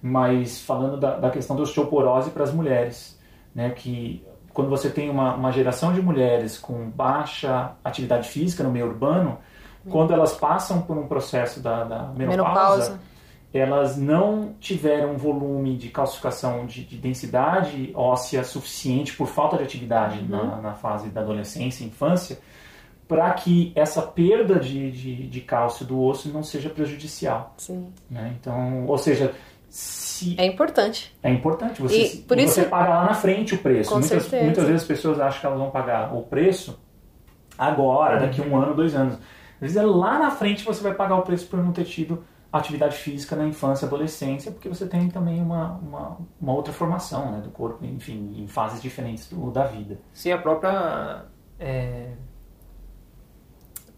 mas 0.00 0.60
falando 0.60 0.96
da, 0.96 1.16
da 1.16 1.30
questão 1.30 1.56
da 1.56 1.62
osteoporose 1.62 2.30
para 2.30 2.44
as 2.44 2.52
mulheres, 2.52 3.18
né, 3.54 3.70
que 3.70 4.24
quando 4.52 4.70
você 4.70 4.90
tem 4.90 5.08
uma, 5.08 5.34
uma 5.34 5.52
geração 5.52 5.92
de 5.92 6.02
mulheres 6.02 6.58
com 6.58 6.90
baixa 6.90 7.72
atividade 7.84 8.28
física 8.28 8.64
no 8.64 8.70
meio 8.70 8.86
urbano, 8.86 9.38
quando 9.88 10.12
elas 10.12 10.34
passam 10.34 10.82
por 10.82 10.96
um 10.98 11.06
processo 11.06 11.60
da, 11.60 11.84
da 11.84 12.02
menopausa, 12.16 12.90
Menopausa. 12.90 13.00
elas 13.54 13.96
não 13.96 14.54
tiveram 14.60 15.12
um 15.12 15.16
volume 15.16 15.76
de 15.76 15.88
calcificação 15.88 16.66
de, 16.66 16.84
de 16.84 16.96
densidade 16.96 17.92
óssea 17.94 18.44
suficiente 18.44 19.16
por 19.16 19.28
falta 19.28 19.56
de 19.56 19.62
atividade 19.62 20.22
na, 20.22 20.56
na 20.56 20.74
fase 20.74 21.08
da 21.08 21.20
adolescência 21.20 21.84
e 21.84 21.86
infância 21.86 22.38
para 23.08 23.32
que 23.32 23.72
essa 23.74 24.02
perda 24.02 24.60
de, 24.60 24.92
de, 24.92 25.26
de 25.28 25.40
cálcio 25.40 25.86
do 25.86 25.98
osso 25.98 26.28
não 26.28 26.42
seja 26.42 26.68
prejudicial. 26.68 27.54
Sim. 27.56 27.90
né? 28.10 28.36
Então, 28.38 28.84
ou 28.86 28.98
seja, 28.98 29.34
se 29.68 30.34
É 30.38 30.44
importante. 30.46 31.14
é 31.22 31.30
importante 31.30 31.80
você, 31.82 32.02
E 32.14 32.16
por 32.22 32.38
isso- 32.38 32.54
você 32.54 32.64
paga 32.64 32.90
lá 32.90 33.04
na 33.04 33.14
frente 33.14 33.54
o 33.54 33.58
preço. 33.58 33.90
Com 33.90 33.98
Muitas, 34.00 34.22
certeza. 34.22 34.44
muitas 34.44 34.64
vezes 34.64 34.82
as 34.82 34.88
pessoas 34.88 35.20
acham 35.20 35.40
que 35.40 35.46
elas 35.46 35.58
vão 35.58 35.70
pagar 35.70 36.14
o 36.14 36.22
preço 36.22 36.78
agora, 37.56 38.18
daqui 38.20 38.40
a 38.40 38.44
um 38.44 38.56
ano, 38.56 38.74
dois 38.74 38.94
anos. 38.94 39.14
Às 39.14 39.60
vezes 39.60 39.76
é 39.76 39.82
lá 39.82 40.18
na 40.18 40.30
frente 40.30 40.64
você 40.64 40.82
vai 40.82 40.94
pagar 40.94 41.16
o 41.16 41.22
preço 41.22 41.46
por 41.48 41.58
não 41.62 41.72
ter 41.72 41.84
tido 41.84 42.22
atividade 42.52 42.96
física 42.96 43.36
na 43.36 43.44
infância 43.44 43.84
e 43.84 43.86
adolescência, 43.88 44.50
porque 44.50 44.68
você 44.68 44.86
tem 44.86 45.08
também 45.10 45.42
uma, 45.42 45.72
uma, 45.82 46.18
uma 46.40 46.52
outra 46.54 46.72
formação 46.72 47.30
né, 47.32 47.40
do 47.42 47.50
corpo, 47.50 47.84
enfim, 47.84 48.34
em 48.38 48.46
fases 48.46 48.80
diferentes 48.80 49.28
do, 49.28 49.50
da 49.50 49.64
vida. 49.64 49.98
Sim, 50.14 50.32
a 50.32 50.38
própria. 50.38 51.24
é, 51.60 52.12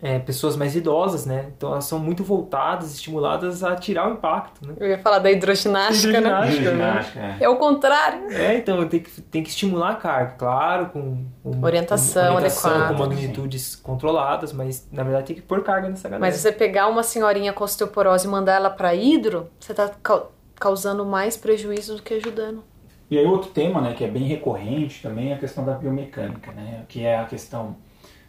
é, 0.02 0.18
pessoas 0.18 0.56
mais 0.56 0.74
idosas, 0.74 1.26
né? 1.26 1.50
Então 1.56 1.72
elas 1.72 1.84
são 1.84 1.98
muito 1.98 2.24
voltadas, 2.24 2.94
estimuladas 2.94 3.62
a 3.62 3.76
tirar 3.76 4.08
o 4.08 4.14
impacto, 4.14 4.66
né? 4.66 4.74
Eu 4.78 4.88
ia 4.88 4.98
falar 4.98 5.18
da 5.18 5.30
hidroginástica, 5.30 6.20
né? 6.20 6.28
Hidroginástica. 6.28 6.70
Ginástica, 6.70 7.20
é. 7.20 7.36
É 7.40 7.48
o 7.48 7.56
contrário. 7.56 8.30
É, 8.32 8.56
então 8.56 8.88
tem 8.88 9.00
que, 9.00 9.20
tem 9.20 9.42
que 9.42 9.50
estimular 9.50 9.90
a 9.90 9.94
carga, 9.96 10.34
claro, 10.38 10.86
com, 10.86 11.24
com 11.42 11.62
Orientação 11.62 12.32
com, 12.32 12.38
adequada. 12.38 12.94
com 12.94 12.98
magnitudes 13.00 13.76
controladas, 13.76 14.52
mas 14.52 14.88
na 14.90 15.02
verdade 15.02 15.26
tem 15.26 15.36
que 15.36 15.42
pôr 15.42 15.62
carga 15.62 15.88
nessa 15.88 16.08
galera. 16.08 16.20
Mas 16.26 16.36
você 16.40 16.50
pegar 16.50 16.88
uma 16.88 17.02
senhorinha 17.02 17.52
com 17.52 17.62
osteoporose 17.64 18.26
e 18.26 18.30
mandar 18.30 18.54
ela 18.54 18.70
para 18.70 18.94
hidro, 18.94 19.50
você 19.60 19.74
tá 19.74 19.90
cau- 20.02 20.32
causando 20.54 21.04
mais 21.04 21.36
prejuízo 21.36 21.96
do 21.96 22.02
que 22.02 22.14
ajudando. 22.14 22.64
E 23.10 23.18
aí 23.18 23.26
outro 23.26 23.50
tema, 23.50 23.80
né, 23.80 23.92
que 23.92 24.04
é 24.04 24.08
bem 24.08 24.22
recorrente 24.22 25.02
também 25.02 25.32
é 25.32 25.34
a 25.34 25.38
questão 25.38 25.64
da 25.64 25.72
biomecânica, 25.74 26.52
né, 26.52 26.84
que 26.88 27.04
é 27.04 27.18
a 27.18 27.24
questão 27.24 27.76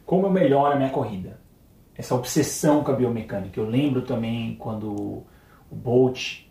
como 0.06 0.26
eu 0.26 0.32
melhoro 0.32 0.74
a 0.74 0.76
minha 0.76 0.90
corrida. 0.90 1.40
Essa 1.98 2.16
obsessão 2.16 2.84
com 2.84 2.92
a 2.92 2.96
biomecânica. 2.96 3.60
Eu 3.60 3.68
lembro 3.68 4.02
também 4.02 4.56
quando 4.60 4.90
o 4.90 5.76
Bolt 5.76 6.46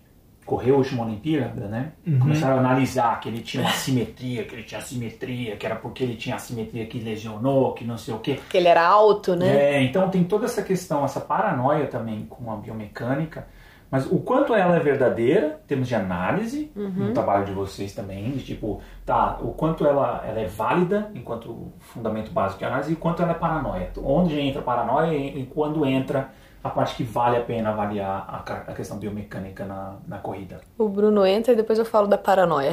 correu 0.45 0.75
a 0.75 0.79
última 0.79 1.05
Olimpíada, 1.05 1.69
né? 1.69 1.93
Começaram 2.19 2.57
a 2.57 2.59
analisar 2.59 3.21
que 3.21 3.29
ele 3.29 3.41
tinha 3.41 3.63
uma 3.63 3.71
assimetria, 3.71 4.45
que 4.45 4.55
ele 4.55 4.65
tinha 4.65 4.81
assimetria, 4.81 5.57
que 5.57 5.65
era 5.65 5.77
porque 5.77 6.03
ele 6.03 6.17
tinha 6.17 6.35
assimetria 6.35 6.87
que 6.87 6.99
lesionou, 6.99 7.73
que 7.73 7.85
não 7.85 7.97
sei 7.97 8.15
o 8.15 8.19
quê. 8.19 8.35
Porque 8.35 8.57
ele 8.57 8.67
era 8.67 8.85
alto, 8.85 9.37
né? 9.37 9.77
É, 9.77 9.83
então 9.83 10.11
tem 10.11 10.25
toda 10.25 10.47
essa 10.47 10.63
questão, 10.63 11.05
essa 11.05 11.21
paranoia 11.21 11.87
também 11.87 12.27
com 12.27 12.51
a 12.51 12.57
biomecânica, 12.57 13.47
mas 13.91 14.07
o 14.07 14.19
quanto 14.19 14.55
ela 14.55 14.77
é 14.77 14.81
verdadeira, 14.81 15.61
temos 15.67 15.89
de 15.89 15.95
análise 15.97 16.71
no 16.77 17.13
trabalho 17.13 17.45
de 17.45 17.53
vocês 17.53 17.93
também, 17.93 18.31
de 18.31 18.45
tipo, 18.45 18.81
tá, 19.05 19.39
o 19.41 19.49
quanto 19.49 19.85
ela, 19.85 20.23
ela 20.25 20.41
é 20.41 20.47
válida 20.47 21.11
enquanto 21.13 21.73
fundamento 21.81 22.31
básico 22.31 22.61
de 22.61 22.65
análise 22.67 22.91
e 22.91 22.95
o 22.95 22.97
quanto 22.97 23.21
ela 23.21 23.33
é 23.33 23.35
paranoia. 23.35 23.91
Onde 23.99 24.39
entra 24.39 24.61
a 24.61 24.65
paranoia 24.65 25.13
e, 25.13 25.41
e 25.41 25.47
quando 25.47 25.85
entra 25.85 26.31
a 26.63 26.69
parte 26.69 26.95
que 26.95 27.03
vale 27.03 27.37
a 27.37 27.41
pena 27.41 27.71
avaliar 27.71 28.27
a, 28.29 28.71
a 28.71 28.75
questão 28.75 28.99
biomecânica 28.99 29.65
na, 29.65 29.97
na 30.07 30.19
corrida. 30.19 30.61
O 30.79 30.89
Bruno 30.89 31.27
entra 31.27 31.53
e 31.53 31.57
depois 31.57 31.79
eu 31.79 31.85
falo 31.85 32.07
da 32.07 32.19
paranoia. 32.19 32.73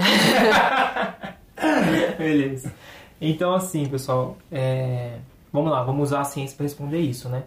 Beleza. 2.17 2.71
Então, 3.19 3.55
assim, 3.55 3.87
pessoal, 3.87 4.37
é, 4.51 5.17
vamos 5.51 5.71
lá, 5.71 5.81
vamos 5.83 6.09
usar 6.09 6.21
a 6.21 6.25
ciência 6.25 6.55
para 6.55 6.65
responder 6.65 6.99
isso, 6.99 7.27
né? 7.29 7.43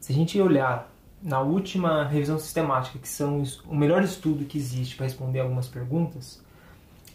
Se 0.00 0.12
a 0.12 0.14
gente 0.14 0.40
olhar 0.40 0.88
na 1.24 1.40
última 1.40 2.04
revisão 2.04 2.38
sistemática, 2.38 2.98
que 2.98 3.08
são 3.08 3.42
o 3.66 3.74
melhor 3.74 4.02
estudo 4.04 4.44
que 4.44 4.58
existe 4.58 4.94
para 4.94 5.06
responder 5.06 5.40
algumas 5.40 5.66
perguntas, 5.66 6.44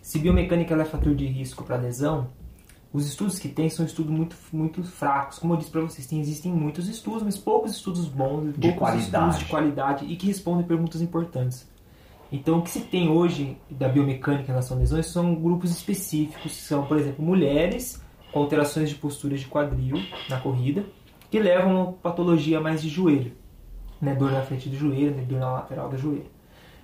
se 0.01 0.17
biomecânica 0.17 0.73
é 0.73 0.83
fator 0.83 1.13
de 1.13 1.27
risco 1.27 1.63
para 1.63 1.75
lesão, 1.75 2.27
os 2.91 3.05
estudos 3.05 3.37
que 3.37 3.47
tem 3.47 3.69
são 3.69 3.85
estudos 3.85 4.11
muito, 4.11 4.35
muito 4.51 4.81
fracos. 4.81 5.37
Como 5.37 5.53
eu 5.53 5.57
disse 5.57 5.69
para 5.69 5.81
vocês, 5.81 6.07
tem, 6.07 6.19
existem 6.19 6.51
muitos 6.51 6.89
estudos, 6.89 7.21
mas 7.21 7.37
poucos 7.37 7.71
estudos 7.73 8.07
bons, 8.07 8.51
De 8.53 8.59
poucos 8.61 8.79
qualidade. 8.79 9.05
estudos 9.05 9.37
de 9.37 9.45
qualidade 9.45 10.05
e 10.05 10.15
que 10.15 10.25
respondem 10.25 10.65
perguntas 10.65 10.99
importantes. 10.99 11.69
Então, 12.31 12.57
o 12.57 12.61
que 12.63 12.69
se 12.71 12.81
tem 12.81 13.09
hoje 13.09 13.57
da 13.69 13.87
biomecânica 13.87 14.43
em 14.43 14.47
relação 14.47 14.75
a 14.75 14.79
lesões 14.79 15.05
são 15.05 15.35
grupos 15.35 15.69
específicos, 15.69 16.51
que 16.51 16.61
são, 16.61 16.85
por 16.87 16.97
exemplo, 16.97 17.23
mulheres 17.23 18.03
com 18.31 18.39
alterações 18.39 18.89
de 18.89 18.95
posturas 18.95 19.39
de 19.39 19.45
quadril 19.47 19.97
na 20.27 20.39
corrida, 20.39 20.83
que 21.29 21.39
levam 21.39 21.81
a 21.81 21.85
patologia 21.85 22.59
mais 22.59 22.81
de 22.81 22.89
joelho, 22.89 23.33
né? 24.01 24.15
dor 24.15 24.31
na 24.31 24.41
frente 24.41 24.69
do 24.69 24.75
joelho, 24.75 25.15
né? 25.15 25.23
dor 25.27 25.39
na 25.39 25.51
lateral 25.51 25.89
do 25.89 25.97
joelho. 25.97 26.29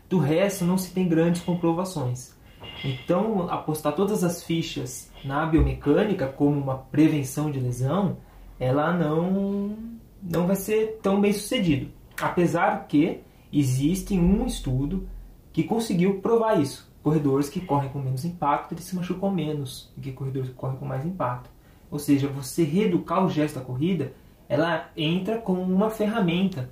Do 0.10 0.20
resto, 0.20 0.66
não 0.66 0.78
se 0.78 0.92
tem 0.92 1.08
grandes 1.08 1.42
comprovações. 1.42 2.36
Então, 2.84 3.50
apostar 3.50 3.94
todas 3.94 4.24
as 4.24 4.44
fichas 4.44 5.12
na 5.24 5.46
biomecânica 5.46 6.28
como 6.28 6.60
uma 6.60 6.78
prevenção 6.78 7.50
de 7.50 7.60
lesão, 7.60 8.18
ela 8.60 8.94
não, 8.94 9.76
não 10.22 10.46
vai 10.46 10.56
ser 10.56 11.00
tão 11.02 11.20
bem 11.20 11.34
sucedido. 11.34 11.90
Apesar 12.22 12.88
que 12.88 13.22
existe 13.52 14.18
um 14.18 14.46
estudo 14.46 15.08
que 15.52 15.64
conseguiu 15.64 16.20
provar 16.20 16.60
isso. 16.60 16.92
Corredores 17.02 17.50
que 17.50 17.62
correm 17.62 17.90
com 17.90 18.00
menos 18.00 18.26
impacto, 18.26 18.74
eles 18.74 18.84
se 18.84 18.96
machucam 18.96 19.32
menos 19.32 19.92
do 19.96 20.02
que 20.02 20.12
corredores 20.12 20.50
que 20.50 20.56
correm 20.56 20.78
com 20.78 20.86
mais 20.86 21.06
impacto. 21.06 21.50
Ou 21.90 22.00
seja, 22.00 22.28
você 22.28 22.64
reeducar 22.64 23.24
o 23.24 23.30
gesto 23.30 23.60
da 23.60 23.66
corrida, 23.66 24.14
ela 24.50 24.90
entra 24.98 25.38
como 25.38 25.62
uma 25.62 25.90
ferramenta 25.90 26.70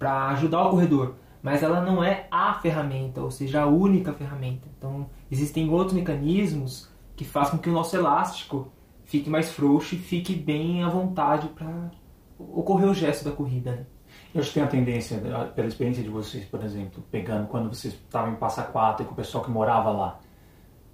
para 0.00 0.28
ajudar 0.28 0.64
o 0.64 0.70
corredor, 0.70 1.16
mas 1.42 1.62
ela 1.62 1.82
não 1.82 2.02
é 2.02 2.26
a 2.30 2.54
ferramenta, 2.54 3.20
ou 3.20 3.30
seja, 3.30 3.60
a 3.60 3.66
única 3.66 4.14
ferramenta. 4.14 4.66
Então, 4.78 5.10
existem 5.30 5.68
outros 5.68 5.92
mecanismos 5.92 6.88
que 7.14 7.22
fazem 7.22 7.52
com 7.52 7.58
que 7.58 7.68
o 7.68 7.72
nosso 7.72 7.94
elástico 7.94 8.72
fique 9.04 9.28
mais 9.28 9.52
frouxo 9.52 9.94
e 9.94 9.98
fique 9.98 10.34
bem 10.34 10.82
à 10.82 10.88
vontade 10.88 11.48
para 11.48 11.90
ocorrer 12.38 12.88
o 12.88 12.94
gesto 12.94 13.26
da 13.26 13.30
corrida. 13.30 13.72
Né? 13.72 13.86
Eu 14.34 14.40
acho 14.40 14.48
que 14.48 14.54
tem 14.54 14.62
a 14.62 14.68
tendência, 14.68 15.18
pela 15.54 15.68
experiência 15.68 16.02
de 16.02 16.08
vocês, 16.08 16.46
por 16.46 16.64
exemplo, 16.64 17.04
pegando 17.10 17.46
quando 17.48 17.68
vocês 17.68 17.92
estavam 17.92 18.32
em 18.32 18.36
Passa 18.36 18.62
Quatro 18.62 19.04
e 19.04 19.06
com 19.06 19.12
o 19.12 19.16
pessoal 19.16 19.44
que 19.44 19.50
morava 19.50 19.90
lá, 19.90 20.18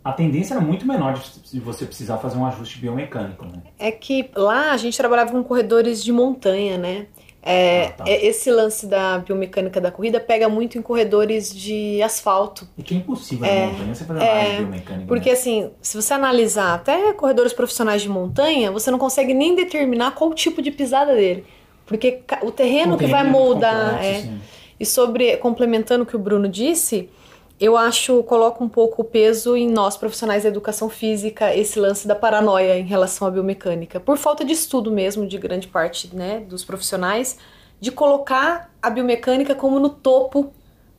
a 0.03 0.12
tendência 0.12 0.55
era 0.55 0.61
muito 0.61 0.87
menor 0.87 1.15
de 1.15 1.61
você 1.61 1.85
precisar 1.85 2.19
fazer 2.19 2.39
um 2.39 2.47
ajuste 2.47 2.78
biomecânico, 2.78 3.45
né? 3.45 3.62
É 3.78 3.93
que 3.93 4.31
lá 4.35 4.73
a 4.73 4.77
gente 4.77 4.97
trabalhava 4.97 5.33
com 5.33 5.43
corredores 5.45 6.03
de 6.03 6.12
montanha, 6.12 6.78
né? 6.78 7.07
É, 7.48 7.85
Ah, 7.86 7.90
tá. 7.93 8.05
é- 8.09 8.27
esse 8.27 8.51
lance 8.51 8.86
da 8.86 9.18
biomecânica 9.18 9.81
da 9.81 9.90
corrida 9.93 10.18
pega 10.18 10.48
muito 10.48 10.77
em 10.77 10.82
corredores 10.82 11.55
de 11.55 12.02
asfalto. 12.02 12.66
E 12.77 12.82
que 12.82 12.94
é 12.94 12.97
impossível 12.97 13.47
na 13.47 13.66
montanha 13.68 13.94
você 13.94 14.05
fazer 14.05 14.24
é, 14.24 14.56
biomecânica. 14.59 15.06
Porque 15.06 15.28
né? 15.31 15.35
assim, 15.36 15.70
se 15.81 15.97
você 15.97 16.12
analisar 16.12 16.74
até 16.74 17.12
corredores 17.12 17.52
profissionais 17.52 18.02
de 18.02 18.09
montanha, 18.09 18.73
você 18.73 18.90
não 18.90 18.98
consegue 18.98 19.32
nem 19.32 19.55
determinar 19.55 20.10
qual 20.16 20.31
o 20.31 20.35
tipo 20.35 20.60
de 20.60 20.73
pisada 20.73 21.14
dele. 21.14 21.44
Porque 21.86 22.20
o 22.43 22.51
terreno 22.51 22.94
O 22.94 22.98
que 22.98 23.05
terreno 23.05 23.18
vai 23.18 23.20
é 23.27 23.31
moldar. 23.31 23.90
complexo, 23.93 24.05
é. 24.09 24.16
assim. 24.18 24.40
E 24.81 24.85
sobre, 24.85 25.36
complementando 25.36 26.02
o 26.02 26.06
que 26.06 26.16
o 26.16 26.18
Bruno 26.18 26.48
disse, 26.48 27.09
eu 27.59 27.77
acho, 27.77 28.23
coloco 28.24 28.62
um 28.62 28.69
pouco 28.69 29.03
o 29.03 29.05
peso 29.05 29.57
em 29.57 29.69
nós, 29.70 29.97
profissionais 29.97 30.43
da 30.43 30.49
educação 30.51 30.91
física, 30.91 31.55
esse 31.55 31.78
lance 31.78 32.07
da 32.07 32.15
paranoia 32.15 32.78
em 32.78 32.85
relação 32.85 33.27
à 33.27 33.31
biomecânica. 33.31 33.99
Por 33.99 34.19
falta 34.19 34.45
de 34.45 34.53
estudo 34.53 34.91
mesmo, 34.91 35.27
de 35.27 35.39
grande 35.39 35.66
parte 35.66 36.15
né, 36.15 36.41
dos 36.41 36.65
profissionais, 36.65 37.39
de 37.81 37.91
colocar 37.91 38.70
a 38.83 38.91
biomecânica 38.91 39.55
como 39.55 39.81
no 39.81 39.89
topo 39.89 40.53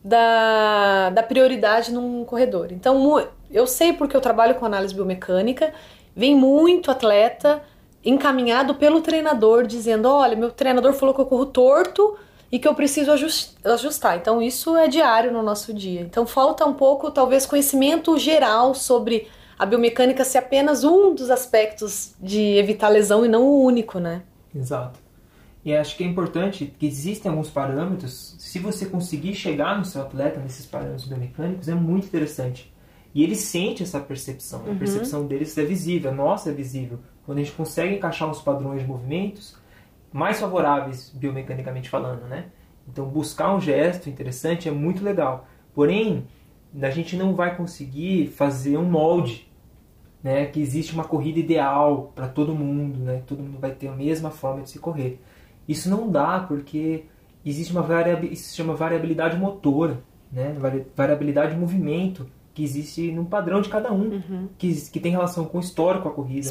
da, 0.03 1.11
da 1.11 1.21
prioridade 1.21 1.91
num 1.91 2.25
corredor. 2.25 2.71
Então, 2.71 3.27
eu 3.51 3.67
sei 3.67 3.93
porque 3.93 4.17
eu 4.17 4.21
trabalho 4.21 4.55
com 4.55 4.65
análise 4.65 4.95
biomecânica, 4.95 5.73
vem 6.15 6.35
muito 6.35 6.89
atleta 6.89 7.61
encaminhado 8.03 8.73
pelo 8.75 9.01
treinador, 9.01 9.67
dizendo: 9.67 10.07
olha, 10.07 10.35
meu 10.35 10.49
treinador 10.49 10.93
falou 10.93 11.13
que 11.13 11.21
eu 11.21 11.25
corro 11.25 11.45
torto 11.45 12.17
e 12.51 12.59
que 12.59 12.67
eu 12.67 12.73
preciso 12.73 13.11
ajus- 13.11 13.55
ajustar. 13.63 14.17
Então, 14.17 14.41
isso 14.41 14.75
é 14.75 14.87
diário 14.87 15.31
no 15.31 15.43
nosso 15.43 15.73
dia. 15.73 16.01
Então, 16.01 16.25
falta 16.25 16.65
um 16.65 16.73
pouco, 16.73 17.11
talvez, 17.11 17.45
conhecimento 17.45 18.17
geral 18.17 18.73
sobre 18.73 19.27
a 19.59 19.65
biomecânica 19.65 20.23
ser 20.23 20.37
apenas 20.37 20.83
um 20.83 21.13
dos 21.13 21.29
aspectos 21.29 22.13
de 22.21 22.41
evitar 22.57 22.89
lesão 22.89 23.25
e 23.25 23.27
não 23.27 23.43
o 23.43 23.63
único, 23.63 23.99
né? 23.99 24.21
Exato. 24.55 24.99
E 25.65 25.75
acho 25.75 25.97
que 25.97 26.03
é 26.03 26.07
importante 26.07 26.73
que 26.79 26.85
existem 26.85 27.29
alguns 27.29 27.49
parâmetros. 27.49 28.35
Se 28.39 28.57
você 28.59 28.85
conseguir 28.85 29.33
chegar 29.33 29.77
no 29.77 29.83
seu 29.83 30.01
atleta 30.01 30.39
nesses 30.39 30.65
parâmetros 30.65 31.05
biomecânicos, 31.05 31.67
é 31.67 31.75
muito 31.75 32.07
interessante. 32.07 32.73
E 33.13 33.21
ele 33.23 33.35
sente 33.35 33.83
essa 33.83 33.99
percepção. 33.99 34.61
A 34.71 34.75
percepção 34.75 35.25
deles 35.25 35.57
é 35.57 35.65
visível, 35.65 36.11
a 36.11 36.13
nossa 36.13 36.51
é 36.51 36.53
visível. 36.53 36.99
Quando 37.25 37.39
a 37.39 37.43
gente 37.43 37.53
consegue 37.53 37.95
encaixar 37.95 38.29
uns 38.29 38.39
padrões 38.39 38.81
de 38.81 38.87
movimentos 38.87 39.56
mais 40.11 40.39
favoráveis 40.39 41.09
biomecanicamente 41.13 41.89
falando, 41.89 42.23
né? 42.27 42.45
Então 42.87 43.05
buscar 43.05 43.53
um 43.53 43.59
gesto 43.59 44.09
interessante 44.09 44.67
é 44.67 44.71
muito 44.71 45.03
legal. 45.03 45.47
Porém, 45.73 46.25
a 46.81 46.89
gente 46.89 47.15
não 47.15 47.35
vai 47.35 47.55
conseguir 47.55 48.27
fazer 48.27 48.77
um 48.77 48.85
molde 48.89 49.47
né, 50.23 50.45
que 50.45 50.59
existe 50.59 50.93
uma 50.93 51.03
corrida 51.03 51.39
ideal 51.39 52.11
para 52.15 52.27
todo 52.27 52.53
mundo, 52.53 52.99
né, 52.99 53.21
todo 53.25 53.43
mundo 53.43 53.59
vai 53.59 53.71
ter 53.71 53.87
a 53.87 53.93
mesma 53.93 54.31
forma 54.31 54.63
de 54.63 54.69
se 54.71 54.79
correr. 54.79 55.21
Isso 55.67 55.89
não 55.89 56.09
dá 56.09 56.39
porque 56.39 57.05
existe 57.45 57.71
uma 57.71 57.81
variabilidade, 57.81 58.33
isso 58.33 58.49
se 58.49 58.55
chama 58.55 58.75
variabilidade 58.75 59.37
motora, 59.37 60.01
né, 60.31 60.55
variabilidade 60.95 61.53
de 61.53 61.59
movimento 61.59 62.27
que 62.53 62.63
existe 62.63 63.11
no 63.11 63.25
padrão 63.25 63.61
de 63.61 63.69
cada 63.69 63.93
um, 63.93 64.15
uhum. 64.15 64.49
que, 64.57 64.73
que 64.89 64.99
tem 64.99 65.11
relação 65.11 65.45
com 65.45 65.59
o 65.59 65.61
histórico 65.61 66.09
da 66.09 66.15
corrida, 66.15 66.47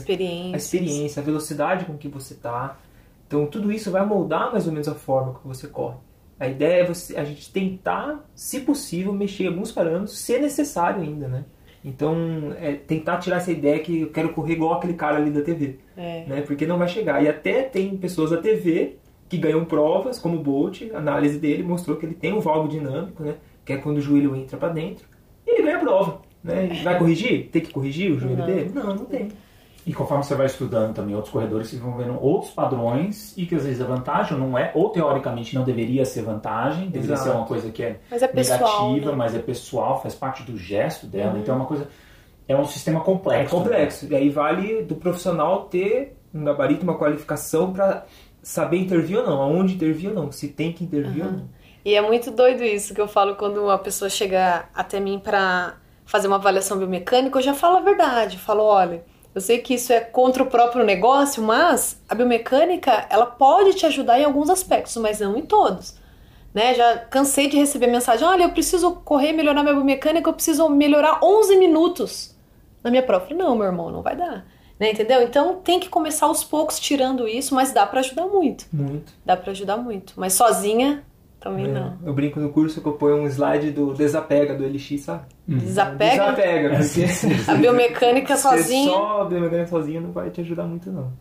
a 0.55 0.57
experiência, 0.57 1.21
a 1.21 1.25
velocidade 1.25 1.85
com 1.85 1.99
que 1.99 2.09
você 2.09 2.35
está. 2.35 2.79
Então 3.27 3.47
tudo 3.47 3.73
isso 3.73 3.91
vai 3.91 4.05
moldar 4.05 4.53
mais 4.53 4.67
ou 4.67 4.73
menos 4.73 4.89
a 4.89 4.95
forma 4.95 5.35
que 5.35 5.47
você 5.47 5.67
corre. 5.67 5.97
A 6.39 6.47
ideia 6.49 6.83
é 6.83 6.85
você, 6.85 7.17
a 7.17 7.25
gente 7.25 7.51
tentar, 7.51 8.29
se 8.35 8.61
possível, 8.61 9.13
mexer 9.13 9.45
em 9.45 9.49
alguns 9.49 9.73
parâmetros, 9.73 10.19
se 10.19 10.39
necessário 10.39 11.03
ainda, 11.03 11.27
né? 11.27 11.45
Então, 11.83 12.53
é 12.61 12.73
tentar 12.73 13.19
tirar 13.19 13.37
essa 13.37 13.53
ideia 13.53 13.79
que 13.79 14.03
eu 14.03 14.11
quero 14.11 14.31
correr 14.31 14.55
igual 14.55 14.75
aquele 14.75 14.95
cara 14.95 15.19
ali 15.19 15.31
da 15.31 15.41
TV. 15.41 15.79
É. 15.97 16.25
Né? 16.27 16.41
Porque 16.41 16.67
não 16.67 16.79
vai 16.79 16.89
chegar. 16.89 17.23
E 17.23 17.29
até 17.29 17.63
tem 17.63 17.97
pessoas 17.97 18.31
da 18.31 18.39
TV 18.39 18.97
que 19.29 19.39
ganham 19.39 19.65
provas, 19.65 20.19
como 20.19 20.37
o 20.37 20.43
Bolt, 20.43 20.83
a 20.93 20.99
análise 20.99 21.39
dele 21.39 21.63
mostrou 21.63 21.97
que 21.97 22.05
ele 22.05 22.15
tem 22.15 22.33
um 22.33 22.41
valgo 22.41 22.69
dinâmico, 22.69 23.23
né? 23.23 23.37
Que 23.65 23.75
é 23.75 23.77
quando 23.77 23.99
o 23.99 24.01
joelho 24.01 24.35
entra 24.35 24.57
para 24.57 24.69
dentro. 24.69 25.07
E 25.47 25.51
ele 25.53 25.63
ganha 25.63 25.77
a 25.77 25.81
prova. 25.81 26.23
Né? 26.43 26.81
Vai 26.83 26.99
corrigir? 26.99 27.51
Tem 27.51 27.63
que 27.63 27.73
corrigir 27.73 28.11
o 28.13 28.19
joelho 28.19 28.39
não. 28.39 28.47
dele? 28.47 28.71
Não, 28.75 28.95
não 28.95 29.05
tem. 29.05 29.29
E 29.87 29.95
conforme 29.95 30.25
você 30.25 30.35
vai 30.35 30.47
estudando 30.47 30.93
também 30.93 31.15
outros 31.15 31.33
corredores, 31.33 31.69
vocês 31.69 31.81
vão 31.81 31.97
vendo 31.97 32.21
outros 32.21 32.51
padrões 32.51 33.33
e 33.39 33.47
que 33.47 33.55
às 33.55 33.65
vezes 33.65 33.81
a 33.81 33.85
vantagem 33.85 34.37
não 34.37 34.59
é, 34.59 34.73
ou 34.75 34.91
teoricamente 34.91 35.55
não 35.55 35.63
deveria 35.63 36.05
ser 36.05 36.23
vantagem, 36.23 36.91
deveria 36.91 37.15
Exato. 37.15 37.31
ser 37.31 37.37
uma 37.37 37.47
coisa 37.47 37.71
que 37.71 37.85
é, 37.85 38.01
mas 38.11 38.21
é 38.21 38.27
pessoal, 38.27 38.89
negativa, 38.89 39.13
né? 39.13 39.17
mas 39.17 39.35
é 39.37 39.39
pessoal, 39.39 40.03
faz 40.03 40.13
parte 40.13 40.43
do 40.43 40.59
gesto 40.59 41.07
dela. 41.07 41.35
Uhum. 41.35 41.39
Então 41.39 41.55
é 41.55 41.59
uma 41.59 41.67
coisa. 41.67 41.89
É 42.49 42.57
um 42.57 42.65
sistema 42.65 42.99
complexo. 42.99 43.55
É 43.55 43.59
complexo. 43.59 44.07
Né? 44.07 44.11
E 44.11 44.17
aí 44.17 44.29
vale 44.29 44.83
do 44.83 44.97
profissional 44.97 45.67
ter 45.67 46.17
um 46.35 46.43
gabarito, 46.43 46.83
uma 46.83 46.99
qualificação 46.99 47.73
para 47.73 48.07
saber 48.43 48.79
intervir 48.79 49.19
ou 49.19 49.25
não, 49.25 49.41
aonde 49.41 49.75
intervir 49.75 50.11
ou 50.11 50.17
não, 50.17 50.33
se 50.33 50.49
tem 50.49 50.73
que 50.73 50.83
intervir 50.83 51.23
uhum. 51.23 51.31
ou 51.31 51.37
não. 51.39 51.49
E 51.85 51.95
é 51.95 52.03
muito 52.03 52.33
doido 52.33 52.65
isso 52.65 52.93
que 52.93 53.01
eu 53.01 53.07
falo 53.07 53.37
quando 53.37 53.63
uma 53.63 53.79
pessoa 53.79 54.09
chega 54.09 54.65
até 54.75 54.99
mim 54.99 55.21
para 55.21 55.77
fazer 56.05 56.27
uma 56.27 56.37
avaliação 56.37 56.77
biomecânica, 56.77 57.39
eu 57.39 57.43
já 57.43 57.55
falo 57.55 57.77
a 57.77 57.81
verdade. 57.81 58.35
Eu 58.35 58.41
falo, 58.41 58.65
olha 58.65 59.05
eu 59.37 59.41
sei 59.43 59.59
que 59.59 59.75
isso 59.75 59.93
é 59.93 60.01
contra 60.01 60.43
o 60.43 60.47
próprio 60.47 60.83
negócio, 60.83 61.43
mas 61.43 62.01
a 62.09 62.15
biomecânica, 62.15 63.07
ela 63.11 63.27
pode 63.27 63.75
te 63.75 63.85
ajudar 63.85 64.19
em 64.19 64.25
alguns 64.25 64.49
aspectos, 64.49 64.97
mas 64.97 65.21
não 65.21 65.37
em 65.37 65.43
todos. 65.43 65.95
Né? 66.55 66.73
Já 66.73 66.97
cansei 66.97 67.47
de 67.47 67.59
receber 67.59 67.89
mensagem: 67.89 68.27
olha, 68.27 68.45
eu 68.45 68.53
preciso 68.53 68.93
correr, 69.05 69.35
melhorar 69.35 69.63
minha 69.63 69.75
biomecânica, 69.75 70.31
eu 70.31 70.33
preciso 70.33 70.71
melhorar 70.71 71.21
11 71.23 71.55
minutos 71.57 72.35
na 72.83 72.91
minha 72.91 73.03
prova. 73.03 73.27
Não, 73.35 73.55
meu 73.55 73.67
irmão, 73.67 73.91
não 73.91 74.01
vai 74.01 74.17
dar. 74.17 74.47
Né, 74.81 74.93
entendeu? 74.93 75.21
Então 75.21 75.57
tem 75.57 75.81
que 75.81 75.91
começar 75.91 76.25
aos 76.25 76.43
poucos 76.43 76.81
tirando 76.81 77.29
isso, 77.29 77.55
mas 77.55 77.73
dá 77.73 77.85
para 77.85 78.01
ajudar 78.01 78.25
muito. 78.25 78.65
Muito. 78.73 79.13
Dá 79.23 79.37
para 79.37 79.51
ajudar 79.51 79.77
muito. 79.77 80.15
Mas 80.17 80.33
sozinha 80.33 81.05
também 81.41 81.67
é. 81.67 81.69
não. 81.69 81.99
Eu 82.05 82.13
brinco 82.13 82.41
no 82.41 82.51
curso 82.51 82.81
que 82.81 82.89
eu 82.89 82.93
ponho 82.93 83.17
um 83.17 83.27
slide 83.27 83.71
do 83.71 83.95
desapega 83.95 84.55
do 84.55 84.67
LX, 84.67 85.01
sabe? 85.01 85.25
Hum. 85.49 85.59
Desapega? 85.59 86.33
Desapega, 86.33 86.79
porque... 86.79 87.51
a 87.51 87.55
biomecânica 87.55 88.37
sozinha... 88.37 88.91
Só 88.91 89.23
a 89.23 89.25
biomecânica 89.27 89.69
sozinha 89.69 90.01
não 90.01 90.13
vai 90.13 90.31
te 90.31 90.41
ajudar 90.41 90.65
muito, 90.65 90.91
não. 90.91 91.13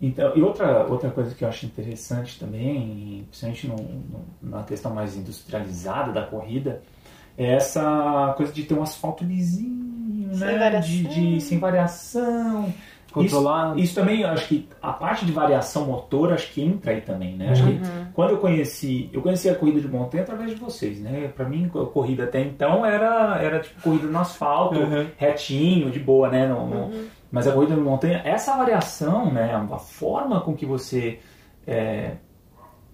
Então, 0.00 0.32
e 0.36 0.42
outra, 0.42 0.86
outra 0.86 1.10
coisa 1.10 1.34
que 1.34 1.44
eu 1.44 1.48
acho 1.48 1.66
interessante 1.66 2.38
também, 2.38 3.26
principalmente 3.30 3.68
no, 3.68 3.76
no, 3.76 4.24
na 4.42 4.62
questão 4.64 4.92
mais 4.92 5.16
industrializada 5.16 6.12
da 6.12 6.22
corrida, 6.22 6.82
é 7.38 7.54
essa 7.54 8.34
coisa 8.36 8.52
de 8.52 8.64
ter 8.64 8.74
um 8.74 8.82
asfalto 8.82 9.24
lisinho, 9.24 10.34
sem 10.34 10.46
né? 10.46 10.58
Variação. 10.58 10.90
De, 10.90 11.04
de, 11.04 11.40
sem 11.40 11.58
variação 11.58 12.74
controlar. 13.14 13.76
Isso, 13.76 13.84
isso, 13.84 13.94
também, 13.94 14.24
acho 14.24 14.48
que 14.48 14.68
a 14.82 14.92
parte 14.92 15.24
de 15.24 15.32
variação 15.32 15.86
motor, 15.86 16.32
acho 16.32 16.52
que 16.52 16.62
entra 16.62 16.90
aí 16.90 17.00
também, 17.00 17.36
né? 17.36 17.50
Acho 17.50 17.64
uhum. 17.64 17.78
que 17.78 18.12
quando 18.12 18.30
eu 18.30 18.38
conheci, 18.38 19.08
eu 19.12 19.22
conheci 19.22 19.48
a 19.48 19.54
corrida 19.54 19.80
de 19.80 19.88
montanha 19.88 20.24
através 20.24 20.50
de 20.50 20.56
vocês, 20.56 21.00
né? 21.00 21.30
Para 21.34 21.48
mim, 21.48 21.70
a 21.72 21.86
corrida 21.86 22.24
até 22.24 22.40
então 22.40 22.84
era, 22.84 23.38
era 23.40 23.60
tipo 23.60 23.80
corrida 23.80 24.08
no 24.08 24.18
asfalto, 24.18 24.78
uhum. 24.80 25.06
retinho, 25.16 25.90
de 25.90 26.00
boa, 26.00 26.28
né? 26.28 26.46
No, 26.48 26.66
no, 26.66 26.76
uhum. 26.86 27.06
Mas 27.30 27.46
a 27.46 27.52
corrida 27.52 27.74
de 27.74 27.80
montanha, 27.80 28.20
essa 28.24 28.56
variação, 28.56 29.32
né? 29.32 29.54
A 29.54 29.78
forma 29.78 30.40
com 30.40 30.54
que 30.54 30.66
você 30.66 31.20
é, 31.66 32.16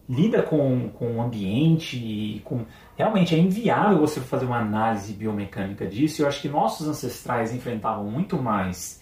lida 0.08 0.42
com, 0.42 0.90
com 0.90 1.16
o 1.16 1.22
ambiente, 1.22 2.42
com 2.44 2.64
realmente 2.96 3.34
é 3.34 3.38
inviável 3.38 3.98
você 3.98 4.20
fazer 4.20 4.44
uma 4.44 4.58
análise 4.58 5.12
biomecânica 5.12 5.86
disso. 5.86 6.20
Eu 6.20 6.28
acho 6.28 6.42
que 6.42 6.48
nossos 6.48 6.86
ancestrais 6.86 7.54
enfrentavam 7.54 8.04
muito 8.04 8.36
mais 8.36 8.99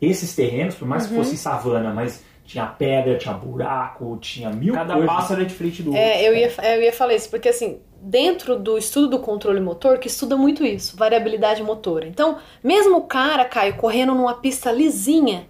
esses 0.00 0.34
terrenos, 0.34 0.74
por 0.74 0.86
mais 0.88 1.04
uhum. 1.04 1.10
que 1.10 1.14
fosse 1.16 1.36
savana, 1.36 1.92
mas 1.92 2.22
tinha 2.44 2.66
pedra, 2.66 3.16
tinha 3.16 3.34
buraco, 3.34 4.18
tinha 4.20 4.50
mil 4.50 4.74
Cada 4.74 4.94
coisas. 4.94 5.10
pássaro 5.10 5.42
é 5.42 5.44
diferente 5.44 5.82
do 5.82 5.94
é, 5.94 6.08
outro. 6.08 6.20
Eu 6.22 6.36
ia, 6.36 6.74
eu 6.74 6.82
ia 6.82 6.92
falar 6.92 7.14
isso, 7.14 7.30
porque 7.30 7.48
assim, 7.48 7.80
dentro 8.00 8.58
do 8.58 8.76
estudo 8.76 9.08
do 9.08 9.18
controle 9.20 9.60
motor, 9.60 9.98
que 9.98 10.08
estuda 10.08 10.36
muito 10.36 10.64
isso, 10.64 10.96
variabilidade 10.96 11.62
motora. 11.62 12.06
Então, 12.08 12.38
mesmo 12.62 12.96
o 12.96 13.02
cara, 13.02 13.44
Caio, 13.44 13.76
correndo 13.76 14.14
numa 14.14 14.34
pista 14.34 14.72
lisinha, 14.72 15.46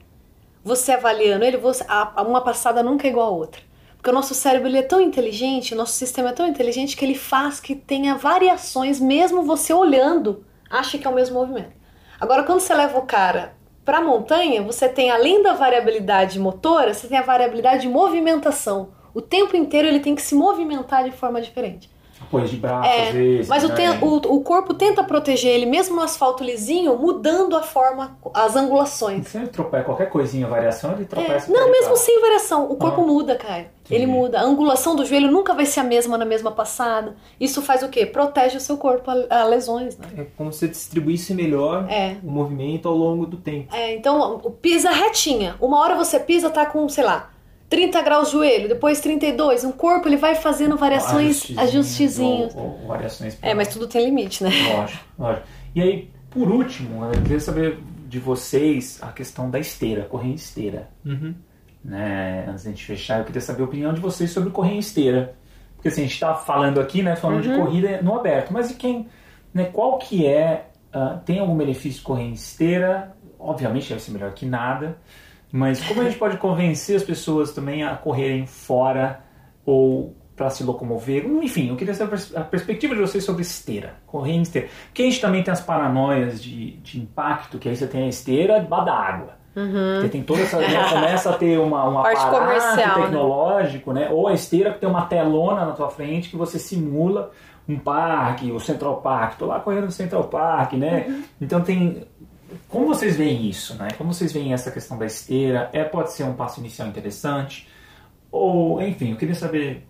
você 0.62 0.92
avaliando 0.92 1.44
ele, 1.44 1.56
você, 1.56 1.84
a, 1.88 2.22
uma 2.22 2.42
passada 2.42 2.82
nunca 2.82 3.06
é 3.06 3.10
igual 3.10 3.28
a 3.28 3.36
outra. 3.36 3.62
Porque 3.96 4.10
o 4.10 4.14
nosso 4.14 4.34
cérebro 4.34 4.68
ele 4.68 4.78
é 4.78 4.82
tão 4.82 5.00
inteligente, 5.00 5.74
o 5.74 5.76
nosso 5.76 5.92
sistema 5.92 6.30
é 6.30 6.32
tão 6.32 6.46
inteligente 6.46 6.96
que 6.96 7.04
ele 7.04 7.14
faz 7.14 7.60
que 7.60 7.74
tenha 7.74 8.14
variações, 8.14 8.98
mesmo 9.00 9.42
você 9.42 9.72
olhando, 9.72 10.44
acha 10.68 10.98
que 10.98 11.06
é 11.06 11.10
o 11.10 11.14
mesmo 11.14 11.38
movimento. 11.38 11.72
Agora, 12.18 12.42
quando 12.42 12.60
você 12.60 12.74
leva 12.74 12.98
o 12.98 13.06
cara 13.06 13.54
para 13.90 13.98
a 13.98 14.04
montanha, 14.04 14.62
você 14.62 14.88
tem 14.88 15.10
além 15.10 15.42
da 15.42 15.52
variabilidade 15.52 16.38
motora, 16.38 16.94
você 16.94 17.08
tem 17.08 17.18
a 17.18 17.22
variabilidade 17.22 17.82
de 17.82 17.88
movimentação. 17.88 18.90
O 19.12 19.20
tempo 19.20 19.56
inteiro 19.56 19.88
ele 19.88 19.98
tem 19.98 20.14
que 20.14 20.22
se 20.22 20.32
movimentar 20.32 21.02
de 21.02 21.10
forma 21.10 21.40
diferente. 21.40 21.90
Apoio 22.30 22.46
de 22.46 22.56
braço, 22.58 22.88
é, 22.88 23.08
às 23.08 23.14
vezes. 23.14 23.48
Mas 23.48 23.64
né? 23.64 23.98
o, 24.00 24.06
o, 24.06 24.36
o, 24.36 24.40
corpo 24.40 24.72
tenta 24.72 25.02
proteger 25.02 25.52
ele, 25.52 25.66
mesmo 25.66 25.96
no 25.96 26.02
asfalto 26.02 26.44
lisinho, 26.44 26.96
mudando 26.96 27.56
a 27.56 27.62
forma, 27.62 28.16
as 28.32 28.54
angulações. 28.54 29.26
Se 29.26 29.36
ele 29.36 29.48
tropeça 29.48 29.82
qualquer 29.82 30.08
coisinha, 30.08 30.46
variação, 30.46 30.92
ele 30.92 31.06
tropeça. 31.06 31.50
É. 31.50 31.52
Não, 31.52 31.68
mesmo 31.68 31.96
sem 31.96 32.20
variação, 32.20 32.70
o 32.70 32.76
corpo 32.76 33.02
ah. 33.02 33.04
muda, 33.04 33.34
Caio. 33.34 33.66
Ele 33.90 34.06
muda. 34.06 34.38
A 34.38 34.44
angulação 34.44 34.94
do 34.94 35.04
joelho 35.04 35.28
nunca 35.28 35.52
vai 35.52 35.66
ser 35.66 35.80
a 35.80 35.84
mesma 35.84 36.16
na 36.16 36.24
mesma 36.24 36.52
passada. 36.52 37.16
Isso 37.40 37.60
faz 37.60 37.82
o 37.82 37.88
quê? 37.88 38.06
Protege 38.06 38.56
o 38.56 38.60
seu 38.60 38.76
corpo 38.76 39.10
a, 39.10 39.40
a 39.40 39.44
lesões, 39.44 39.98
né? 39.98 40.06
É 40.16 40.26
como 40.36 40.52
se 40.52 40.68
distribuísse 40.68 41.34
melhor 41.34 41.90
é. 41.90 42.16
o 42.22 42.30
movimento 42.30 42.88
ao 42.88 42.94
longo 42.94 43.26
do 43.26 43.36
tempo. 43.36 43.74
É, 43.74 43.92
então, 43.96 44.38
pisa 44.62 44.90
retinha. 44.90 45.56
Uma 45.60 45.80
hora 45.80 45.96
você 45.96 46.20
pisa, 46.20 46.48
tá 46.48 46.64
com, 46.64 46.88
sei 46.88 47.02
lá, 47.02 47.30
30 47.70 48.02
graus 48.02 48.30
joelho, 48.30 48.68
depois 48.68 49.00
32. 49.00 49.62
O 49.62 49.72
corpo 49.72 50.08
ele 50.08 50.16
vai 50.16 50.34
fazendo 50.34 50.76
variações, 50.76 51.56
ajustezinhos. 51.56 52.54
Ou, 52.54 52.80
ou, 52.80 52.88
variações. 52.88 53.38
É, 53.40 53.54
mas 53.54 53.68
tudo 53.68 53.86
tem 53.86 54.04
limite, 54.04 54.42
né? 54.42 54.50
Lógico, 54.74 55.04
lógico. 55.16 55.46
E 55.72 55.80
aí, 55.80 56.10
por 56.28 56.50
último, 56.50 57.04
eu 57.04 57.22
queria 57.22 57.38
saber 57.38 57.78
de 58.08 58.18
vocês 58.18 58.98
a 59.00 59.12
questão 59.12 59.48
da 59.48 59.60
esteira, 59.60 60.02
corrente 60.02 60.42
esteira. 60.42 60.88
Uhum. 61.06 61.32
Né? 61.82 62.44
Antes 62.48 62.64
da 62.64 62.70
gente 62.70 62.84
fechar, 62.84 63.20
eu 63.20 63.24
queria 63.24 63.40
saber 63.40 63.62
a 63.62 63.66
opinião 63.66 63.94
de 63.94 64.00
vocês 64.00 64.32
sobre 64.32 64.50
corrente 64.50 64.80
esteira. 64.80 65.36
Porque 65.76 65.88
assim, 65.88 66.00
a 66.00 66.04
gente 66.04 66.14
está 66.14 66.34
falando 66.34 66.80
aqui, 66.80 67.02
né, 67.02 67.14
falando 67.14 67.46
uhum. 67.46 67.52
de 67.52 67.58
corrida 67.58 68.02
no 68.02 68.16
aberto, 68.16 68.52
mas 68.52 68.70
e 68.70 68.74
quem, 68.74 69.08
né, 69.54 69.64
qual 69.64 69.96
que 69.96 70.26
é, 70.26 70.66
uh, 70.94 71.20
tem 71.24 71.38
algum 71.38 71.56
benefício 71.56 72.00
de 72.00 72.04
corrente 72.04 72.38
esteira? 72.38 73.16
Obviamente 73.38 73.88
deve 73.88 74.02
ser 74.02 74.10
melhor 74.10 74.32
que 74.32 74.44
nada, 74.44 74.98
mas 75.52 75.82
como 75.84 76.00
a 76.00 76.04
gente 76.04 76.18
pode 76.18 76.36
convencer 76.36 76.96
as 76.96 77.02
pessoas 77.02 77.52
também 77.52 77.82
a 77.82 77.96
correrem 77.96 78.46
fora 78.46 79.24
ou 79.64 80.16
para 80.36 80.48
se 80.48 80.64
locomover? 80.64 81.26
Enfim, 81.26 81.68
eu 81.68 81.76
queria 81.76 81.94
saber 81.94 82.18
a 82.34 82.40
perspectiva 82.40 82.94
de 82.94 83.00
vocês 83.00 83.24
sobre 83.24 83.42
esteira, 83.42 83.96
correr 84.06 84.32
em 84.32 84.42
esteira. 84.42 84.68
Porque 84.86 85.02
a 85.02 85.04
gente 85.04 85.20
também 85.20 85.42
tem 85.42 85.52
as 85.52 85.60
paranoias 85.60 86.42
de, 86.42 86.76
de 86.78 87.00
impacto, 87.00 87.58
que 87.58 87.68
aí 87.68 87.76
você 87.76 87.86
tem 87.86 88.04
a 88.04 88.08
esteira 88.08 88.60
debaixo 88.60 88.86
da 88.86 88.94
água. 88.94 89.40
Uhum. 89.54 90.08
tem 90.08 90.22
toda 90.22 90.42
essa. 90.42 90.58
Né, 90.58 90.88
começa 90.88 91.30
a 91.30 91.32
ter 91.32 91.58
uma, 91.58 91.88
um 91.88 91.98
aparato 91.98 92.76
né? 92.76 93.02
tecnológico, 93.02 93.92
né? 93.92 94.08
Ou 94.08 94.28
a 94.28 94.32
esteira 94.32 94.72
que 94.72 94.78
tem 94.78 94.88
uma 94.88 95.06
telona 95.06 95.66
na 95.66 95.72
tua 95.72 95.90
frente 95.90 96.30
que 96.30 96.36
você 96.36 96.58
simula 96.58 97.32
um 97.68 97.76
parque, 97.76 98.50
o 98.52 98.60
Central 98.60 99.00
Park. 99.02 99.38
Tô 99.38 99.46
lá 99.46 99.58
correndo 99.58 99.86
no 99.86 99.90
Central 99.90 100.24
Park, 100.24 100.74
né? 100.74 101.06
Uhum. 101.08 101.22
Então 101.40 101.60
tem 101.60 102.06
como 102.68 102.86
vocês 102.86 103.16
veem 103.16 103.48
isso, 103.48 103.74
né? 103.74 103.88
Como 103.96 104.12
vocês 104.12 104.32
veem 104.32 104.52
essa 104.52 104.70
questão 104.70 104.98
da 104.98 105.06
esteira? 105.06 105.70
É 105.72 105.84
pode 105.84 106.12
ser 106.12 106.24
um 106.24 106.34
passo 106.34 106.60
inicial 106.60 106.88
interessante? 106.88 107.68
Ou, 108.30 108.80
enfim, 108.80 109.10
eu 109.10 109.16
queria 109.16 109.34
saber 109.34 109.86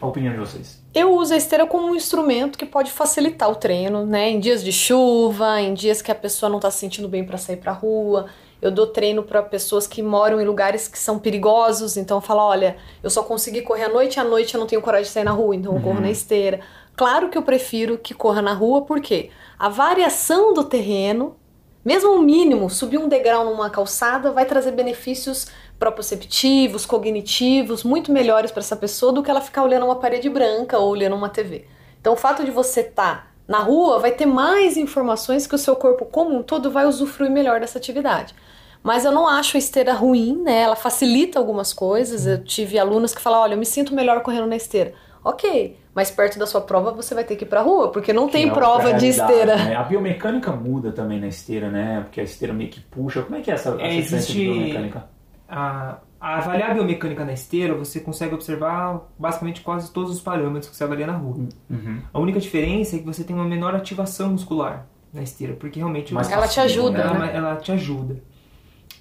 a 0.00 0.06
opinião 0.06 0.32
de 0.32 0.38
vocês. 0.38 0.82
Eu 0.94 1.14
uso 1.14 1.34
a 1.34 1.36
esteira 1.36 1.66
como 1.66 1.88
um 1.88 1.94
instrumento 1.94 2.58
que 2.58 2.66
pode 2.66 2.90
facilitar 2.90 3.50
o 3.50 3.54
treino, 3.54 4.06
né? 4.06 4.30
Em 4.30 4.38
dias 4.38 4.62
de 4.62 4.72
chuva, 4.72 5.60
em 5.60 5.74
dias 5.74 6.02
que 6.02 6.10
a 6.10 6.14
pessoa 6.14 6.48
não 6.48 6.56
está 6.58 6.70
se 6.70 6.78
sentindo 6.78 7.08
bem 7.08 7.24
para 7.24 7.38
sair 7.38 7.56
para 7.56 7.72
a 7.72 7.74
rua. 7.74 8.26
Eu 8.60 8.70
dou 8.70 8.86
treino 8.86 9.22
para 9.22 9.42
pessoas 9.42 9.86
que 9.86 10.02
moram 10.02 10.40
em 10.40 10.44
lugares 10.44 10.88
que 10.88 10.98
são 10.98 11.18
perigosos, 11.18 11.96
então 11.96 12.16
eu 12.16 12.20
falo, 12.20 12.40
olha, 12.40 12.76
eu 13.02 13.10
só 13.10 13.22
consegui 13.22 13.60
correr 13.60 13.84
à 13.84 13.88
noite, 13.88 14.18
à 14.18 14.24
noite 14.24 14.54
eu 14.54 14.60
não 14.60 14.66
tenho 14.66 14.80
coragem 14.80 15.04
de 15.04 15.10
sair 15.10 15.24
na 15.24 15.32
rua, 15.32 15.54
então 15.54 15.74
eu 15.74 15.82
corro 15.82 16.00
na 16.00 16.06
uhum. 16.06 16.12
esteira. 16.12 16.60
Claro 16.96 17.28
que 17.28 17.36
eu 17.36 17.42
prefiro 17.42 17.98
que 17.98 18.14
corra 18.14 18.40
na 18.40 18.54
rua, 18.54 18.82
porque 18.82 19.30
a 19.58 19.68
variação 19.68 20.54
do 20.54 20.64
terreno 20.64 21.36
Mesmo 21.84 22.12
o 22.12 22.22
mínimo, 22.22 22.70
subir 22.70 22.96
um 22.96 23.08
degrau 23.08 23.44
numa 23.44 23.68
calçada 23.68 24.32
vai 24.32 24.46
trazer 24.46 24.72
benefícios 24.72 25.48
proprioceptivos, 25.78 26.86
cognitivos, 26.86 27.84
muito 27.84 28.10
melhores 28.10 28.50
para 28.50 28.60
essa 28.60 28.76
pessoa 28.76 29.12
do 29.12 29.22
que 29.22 29.30
ela 29.30 29.40
ficar 29.40 29.62
olhando 29.62 29.84
uma 29.84 29.96
parede 29.96 30.30
branca 30.30 30.78
ou 30.78 30.88
olhando 30.88 31.14
uma 31.14 31.28
TV. 31.28 31.66
Então, 32.00 32.14
o 32.14 32.16
fato 32.16 32.42
de 32.42 32.50
você 32.50 32.80
estar 32.80 33.16
tá 33.16 33.26
na 33.46 33.58
rua 33.58 33.98
vai 33.98 34.12
ter 34.12 34.24
mais 34.24 34.78
informações 34.78 35.46
que 35.46 35.54
o 35.54 35.58
seu 35.58 35.76
corpo 35.76 36.06
como 36.06 36.34
um 36.34 36.42
todo 36.42 36.70
vai 36.70 36.86
usufruir 36.86 37.30
melhor 37.30 37.60
dessa 37.60 37.76
atividade. 37.76 38.34
Mas 38.82 39.04
eu 39.04 39.12
não 39.12 39.28
acho 39.28 39.56
a 39.56 39.58
esteira 39.58 39.92
ruim, 39.92 40.42
né? 40.42 40.60
Ela 40.60 40.76
facilita 40.76 41.38
algumas 41.38 41.72
coisas. 41.72 42.26
Eu 42.26 42.44
tive 42.44 42.78
alunos 42.78 43.14
que 43.14 43.20
falam: 43.20 43.40
olha, 43.40 43.54
eu 43.54 43.58
me 43.58 43.64
sinto 43.64 43.94
melhor 43.94 44.22
correndo 44.22 44.46
na 44.46 44.56
esteira. 44.56 44.94
Ok, 45.22 45.78
mas 45.94 46.10
perto 46.10 46.38
da 46.38 46.46
sua 46.46 46.60
prova 46.60 46.90
você 46.90 47.14
vai 47.14 47.24
ter 47.24 47.36
que 47.36 47.44
ir 47.44 47.48
pra 47.48 47.62
rua, 47.62 47.92
porque 47.92 48.12
não 48.12 48.28
tem 48.28 48.48
é 48.48 48.52
prova 48.52 48.94
de 48.94 49.06
esteira. 49.06 49.56
Né? 49.56 49.76
A 49.76 49.84
biomecânica 49.84 50.50
muda 50.50 50.90
também 50.90 51.20
na 51.20 51.28
esteira, 51.28 51.70
né? 51.70 52.00
Porque 52.00 52.20
a 52.20 52.24
esteira 52.24 52.52
meio 52.52 52.70
que 52.70 52.80
puxa. 52.80 53.22
Como 53.22 53.36
é 53.36 53.40
que 53.40 53.50
é 53.50 53.54
essa, 53.54 53.76
é, 53.80 53.96
existe... 53.96 54.38
biomecânica? 54.38 55.04
A, 55.48 55.98
a 56.20 56.38
avaliar 56.38 56.72
a 56.72 56.74
biomecânica 56.74 57.24
na 57.24 57.32
esteira, 57.32 57.74
você 57.74 58.00
consegue 58.00 58.34
observar 58.34 59.02
basicamente 59.16 59.60
quase 59.60 59.92
todos 59.92 60.10
os 60.10 60.20
parâmetros 60.20 60.68
que 60.68 60.76
você 60.76 60.82
avalia 60.82 61.06
na 61.06 61.16
rua. 61.16 61.36
Uhum. 61.70 62.00
A 62.12 62.18
única 62.18 62.40
diferença 62.40 62.96
é 62.96 62.98
que 62.98 63.04
você 63.04 63.22
tem 63.22 63.36
uma 63.36 63.44
menor 63.44 63.74
ativação 63.74 64.30
muscular 64.30 64.86
na 65.12 65.22
esteira, 65.22 65.54
porque 65.54 65.78
realmente... 65.78 66.12
Mas 66.12 66.30
ela 66.30 66.48
te 66.48 66.58
ajuda, 66.58 66.98
ela, 66.98 67.18
né? 67.18 67.30
ela 67.36 67.56
te 67.56 67.70
ajuda. 67.70 68.20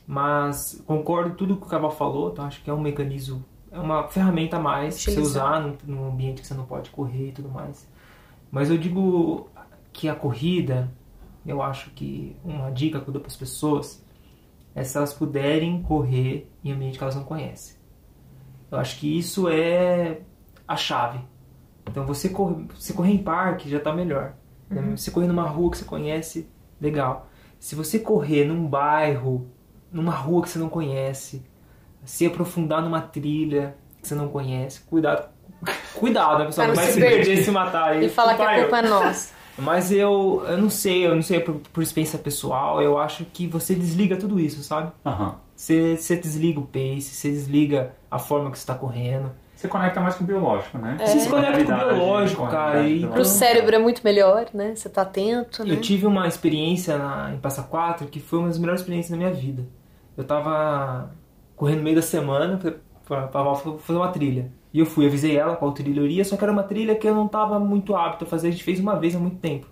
Mas 0.06 0.84
concordo 0.86 1.34
tudo 1.36 1.56
que 1.56 1.64
o 1.64 1.70
Caval 1.70 1.92
falou, 1.92 2.32
então 2.32 2.46
acho 2.46 2.62
que 2.62 2.70
é 2.70 2.74
um 2.74 2.82
mecanismo 2.82 3.44
é 3.74 3.80
uma 3.80 4.08
ferramenta 4.08 4.58
a 4.58 4.60
mais 4.60 5.04
para 5.04 5.14
você 5.14 5.20
usar 5.20 5.60
num, 5.84 6.08
ambiente 6.08 6.42
que 6.42 6.48
você 6.48 6.54
não 6.54 6.64
pode 6.64 6.92
correr 6.92 7.30
e 7.30 7.32
tudo 7.32 7.50
mais. 7.50 7.90
Mas 8.52 8.70
eu 8.70 8.78
digo 8.78 9.50
que 9.92 10.08
a 10.08 10.14
corrida, 10.14 10.92
eu 11.44 11.60
acho 11.62 11.90
que 11.90 12.38
uma 12.44 12.70
dica 12.70 13.02
que 13.02 13.08
eu 13.08 13.12
dou 13.12 13.20
para 13.20 13.32
as 13.32 13.36
pessoas 13.36 14.06
é 14.76 14.84
se 14.84 14.96
elas 14.96 15.12
puderem 15.12 15.82
correr 15.82 16.48
em 16.64 16.72
ambiente 16.72 17.00
que 17.00 17.04
elas 17.04 17.16
não 17.16 17.24
conhecem. 17.24 17.76
Eu 18.70 18.78
acho 18.78 19.00
que 19.00 19.18
isso 19.18 19.50
é 19.50 20.22
a 20.68 20.76
chave. 20.76 21.20
Então 21.90 22.06
você 22.06 22.30
correr, 22.30 22.68
você 22.76 22.94
correr 22.94 23.12
em 23.12 23.24
parque 23.24 23.70
já 23.70 23.80
está 23.80 23.92
melhor. 23.92 24.36
Né? 24.70 24.82
Uhum. 24.82 24.98
Você 24.98 25.10
correr 25.10 25.28
numa 25.28 25.48
rua 25.48 25.72
que 25.72 25.80
você 25.80 25.86
conhece, 25.86 26.48
legal. 26.80 27.28
Se 27.60 27.74
você 27.74 27.98
correr 27.98 28.46
num 28.46 28.68
bairro, 28.68 29.48
numa 29.92 30.12
rua 30.12 30.44
que 30.44 30.50
você 30.50 30.60
não 30.60 30.70
conhece, 30.70 31.44
se 32.06 32.26
aprofundar 32.26 32.82
numa 32.82 33.02
trilha 33.02 33.76
que 34.02 34.08
você 34.08 34.16
não 34.16 34.28
conhece. 34.28 34.82
Cuidado. 34.82 35.30
Cuidado, 35.96 36.40
né, 36.40 36.46
pessoal? 36.46 36.68
Não 36.68 36.76
vai 36.76 36.88
se 36.88 37.00
perder 37.00 37.44
se 37.44 37.52
matar 37.52 37.92
aí. 37.92 38.06
E 38.06 38.10
falar 38.10 38.36
que 38.36 38.42
a 38.42 38.62
culpa 38.62 38.78
eu. 38.78 38.86
é 38.86 38.90
nossa. 38.90 39.34
Mas 39.58 39.92
eu, 39.92 40.44
eu 40.48 40.58
não 40.58 40.70
sei, 40.70 41.06
eu 41.06 41.16
não 41.16 41.22
sei 41.22 41.40
por, 41.40 41.56
por 41.72 41.84
experiência 41.84 42.18
pessoal, 42.18 42.82
eu 42.82 42.98
acho 42.98 43.24
que 43.26 43.48
você 43.48 43.76
desliga 43.76 44.18
tudo 44.18 44.40
isso, 44.40 44.64
sabe? 44.64 44.92
Uhum. 45.06 45.34
Você, 45.56 45.96
você 45.96 46.16
desliga 46.16 46.60
o 46.60 46.66
pace, 46.66 47.04
você 47.04 47.30
desliga 47.30 47.94
a 48.10 48.18
forma 48.18 48.50
que 48.50 48.58
você 48.58 48.64
está 48.64 48.74
correndo. 48.74 49.32
Você 49.56 49.68
conecta 49.68 50.02
mais 50.02 50.16
com 50.16 50.24
o 50.24 50.28
biológico, 50.28 50.78
né? 50.78 50.98
É. 51.00 51.06
Você 51.06 51.22
se 51.22 51.30
conecta 51.30 51.64
com 51.64 51.72
o 51.72 51.78
biológico, 51.78 52.48
cara. 52.48 52.86
E... 52.86 53.08
Pro 53.08 53.24
cérebro 53.24 53.76
é 53.76 53.80
muito 53.80 54.02
melhor, 54.04 54.48
né? 54.54 54.76
Você 54.76 54.90
tá 54.90 55.04
atento, 55.04 55.64
né? 55.64 55.72
Eu 55.72 55.80
tive 55.80 56.06
uma 56.06 56.28
experiência 56.28 56.98
na, 56.98 57.32
em 57.34 57.38
Passa 57.38 57.64
Quatro 57.64 58.08
que 58.08 58.20
foi 58.20 58.40
uma 58.40 58.48
das 58.50 58.58
melhores 58.58 58.82
experiências 58.82 59.12
da 59.12 59.18
minha 59.18 59.32
vida. 59.32 59.64
Eu 60.18 60.24
tava 60.26 61.12
correndo 61.56 61.78
no 61.78 61.84
meio 61.84 61.96
da 61.96 62.02
semana 62.02 62.60
pra, 63.06 63.28
pra 63.28 63.56
fazer 63.56 63.98
uma 63.98 64.10
trilha. 64.10 64.52
E 64.74 64.80
eu 64.80 64.86
fui, 64.86 65.06
avisei 65.06 65.38
ela 65.38 65.56
qual 65.56 65.72
trilha 65.72 66.00
eu 66.00 66.06
iria, 66.06 66.26
só 66.26 66.36
que 66.36 66.44
era 66.44 66.52
uma 66.52 66.64
trilha 66.64 66.96
que 66.96 67.08
eu 67.08 67.14
não 67.14 67.28
estava 67.28 67.60
muito 67.60 67.96
apto 67.96 68.26
a 68.26 68.28
fazer, 68.28 68.48
a 68.48 68.52
gente 68.52 68.64
fez 68.64 68.80
uma 68.80 68.96
vez 68.96 69.16
há 69.16 69.20
muito 69.20 69.38
tempo. 69.38 69.68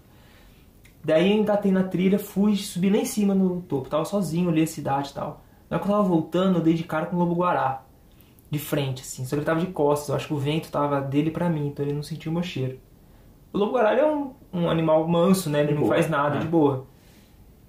Daí 1.04 1.32
eu 1.32 1.38
engatei 1.38 1.72
na 1.72 1.84
trilha, 1.84 2.20
fui 2.20 2.56
subir 2.56 2.92
lá 2.92 2.98
em 2.98 3.06
cima 3.06 3.34
no 3.34 3.62
topo, 3.64 3.90
tava 3.90 4.06
sozinho, 4.06 4.50
olhei 4.50 4.66
a 4.66 4.68
cidade 4.68 5.10
e 5.10 5.14
tal. 5.14 5.42
Na 5.68 5.78
hora 5.78 5.84
que 5.84 5.90
eu 5.90 5.96
tava 5.96 6.08
voltando, 6.08 6.60
eu 6.60 6.64
dei 6.64 6.76
de 6.76 6.84
cara 6.84 7.08
com 7.08 7.16
o 7.16 7.20
lobo 7.20 7.34
guará. 7.34 7.84
De 8.52 8.60
frente, 8.60 9.02
assim. 9.02 9.24
Só 9.24 9.30
que 9.30 9.36
ele 9.36 9.46
tava 9.46 9.62
de 9.62 9.68
costas, 9.68 10.10
eu 10.10 10.16
acho 10.16 10.28
que 10.28 10.34
o 10.34 10.38
vento 10.38 10.70
tava 10.70 11.02
dele 11.02 11.32
para 11.32 11.50
mim, 11.50 11.68
então 11.68 11.84
ele 11.84 11.96
não 11.96 12.04
sentiu 12.04 12.30
o 12.30 12.34
meu 12.34 12.44
cheiro. 12.44 12.78
O 13.52 13.58
lobo 13.58 13.72
guará 13.72 13.96
é 13.96 14.06
um, 14.06 14.34
um 14.54 14.70
animal 14.70 15.08
manso, 15.08 15.50
né? 15.50 15.62
Ele 15.62 15.70
de 15.70 15.74
não 15.76 15.82
boa, 15.82 15.96
faz 15.96 16.10
nada, 16.10 16.36
é. 16.36 16.40
de 16.40 16.48
boa. 16.48 16.86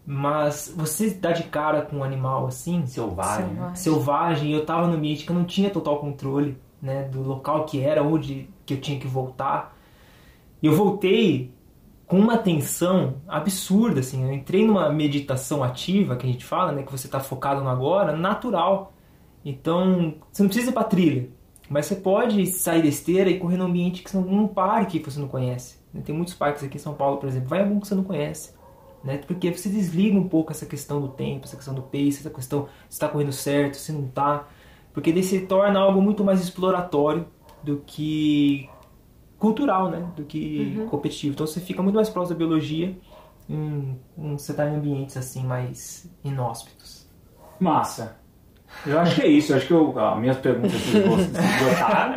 Mas 0.05 0.73
você 0.77 1.11
dá 1.11 1.31
de 1.31 1.45
cara 1.45 1.83
com 1.83 1.99
um 1.99 2.05
animal 2.05 2.47
assim, 2.47 2.85
selvagem, 2.87 3.49
selvagem, 3.49 3.75
selvagem. 3.77 4.53
Eu 4.53 4.67
tava 4.67 4.89
no 4.89 4.95
ambiente 4.95 5.25
que 5.25 5.31
eu 5.31 5.37
não 5.37 5.45
tinha 5.45 5.71
total 5.71 6.01
controle, 6.01 6.59
né, 6.81 7.05
do 7.05 7.23
local 7.23 7.65
que 7.65 7.81
era, 7.81 8.03
onde 8.03 8.49
que 8.67 8.75
eu 8.75 8.81
tinha 8.81 8.99
que 8.99 9.07
voltar. 9.07 9.77
E 10.61 10.67
eu 10.67 10.75
voltei 10.75 11.55
com 12.07 12.19
uma 12.19 12.37
tensão 12.37 13.15
absurda, 13.29 14.01
assim, 14.01 14.25
eu 14.25 14.33
entrei 14.33 14.67
numa 14.67 14.91
meditação 14.91 15.63
ativa, 15.63 16.17
que 16.17 16.27
a 16.27 16.31
gente 16.31 16.45
fala, 16.45 16.73
né, 16.73 16.83
que 16.83 16.93
você 16.93 17.07
tá 17.07 17.21
focado 17.21 17.63
no 17.63 17.69
agora, 17.69 18.15
natural. 18.15 18.93
Então, 19.45 20.17
você 20.31 20.43
não 20.43 20.49
precisa 20.49 20.71
ir 20.71 20.75
pra 20.75 20.85
trilha, 20.85 21.31
mas 21.71 21.87
você 21.87 21.95
pode 21.95 22.45
sair 22.47 22.83
da 22.83 22.89
esteira 22.89 23.31
e 23.31 23.39
correr 23.39 23.57
num 23.57 23.67
ambiente 23.67 24.03
que 24.03 24.11
são 24.11 24.21
um 24.21 24.47
parque 24.49 24.99
que 24.99 25.11
você 25.11 25.21
não 25.21 25.29
conhece. 25.29 25.81
Tem 26.05 26.15
muitos 26.15 26.35
parques 26.35 26.65
aqui 26.65 26.77
em 26.77 26.81
São 26.81 26.95
Paulo, 26.95 27.19
por 27.19 27.29
exemplo, 27.29 27.49
vai 27.49 27.61
algum 27.61 27.79
que 27.79 27.87
você 27.87 27.95
não 27.95 28.05
conhece 28.05 28.53
né? 29.05 29.19
Porque 29.19 29.51
você 29.53 29.69
desliga 29.69 30.17
um 30.19 30.29
pouco 30.29 30.53
essa 30.53 30.67
questão 30.67 31.01
do 31.01 31.09
tempo, 31.09 31.45
essa 31.45 31.57
questão 31.57 31.75
do 31.75 31.83
pace, 31.83 32.21
essa 32.21 32.31
questão 32.31 32.67
se 32.89 32.95
está 32.95 33.09
correndo 33.09 33.33
certo, 33.33 33.75
se 33.77 33.93
não 33.93 34.07
está, 34.07 34.49
porque 34.93 35.13
daí 35.13 35.23
se 35.23 35.41
torna 35.41 35.81
algo 35.81 36.01
muito 36.01 36.25
mais 36.25 36.41
exploratório 36.41 37.27
do 37.63 37.83
que 37.87 38.69
cultural, 39.39 39.91
né? 39.91 40.09
Do 40.15 40.25
que 40.25 40.77
uhum. 40.79 40.87
competitivo. 40.87 41.35
Então 41.35 41.47
você 41.47 41.61
fica 41.61 41.83
muito 41.83 41.97
mais 41.97 42.09
próximo 42.09 42.39
da 42.39 42.45
biologia 42.45 42.97
em, 43.49 43.99
em 44.17 44.33
você 44.39 44.53
estar 44.53 44.65
tá 44.65 44.71
em 44.71 44.77
ambientes 44.77 45.17
assim 45.17 45.45
mais 45.45 46.11
inóspitos. 46.23 47.09
Massa. 47.59 48.22
Eu 48.87 48.99
acho 48.99 49.15
que 49.15 49.23
é 49.23 49.27
isso. 49.27 49.53
Eu 49.53 49.57
acho 49.57 49.67
que 49.67 49.73
eu, 49.73 49.99
as 49.99 50.19
minhas 50.19 50.37
perguntas 50.39 50.73
vocês 50.73 51.05
gostaram. 51.07 52.15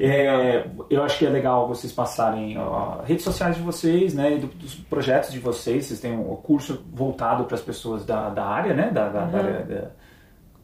é, 0.00 0.66
eu 0.90 1.02
acho 1.02 1.18
que 1.18 1.26
é 1.26 1.30
legal 1.30 1.68
vocês 1.68 1.92
passarem 1.92 2.56
as 2.56 3.06
redes 3.06 3.24
sociais 3.24 3.56
de 3.56 3.62
vocês, 3.62 4.14
né, 4.14 4.36
dos 4.36 4.74
projetos 4.74 5.30
de 5.30 5.38
vocês. 5.38 5.86
Vocês 5.86 6.00
têm 6.00 6.12
um 6.12 6.36
curso 6.36 6.84
voltado 6.92 7.44
para 7.44 7.54
as 7.54 7.62
pessoas 7.62 8.04
da, 8.04 8.28
da 8.28 8.44
área, 8.44 8.74
né, 8.74 8.90
da, 8.90 9.08
da, 9.08 9.24
uhum. 9.24 9.30
da, 9.30 9.40
da 9.40 9.90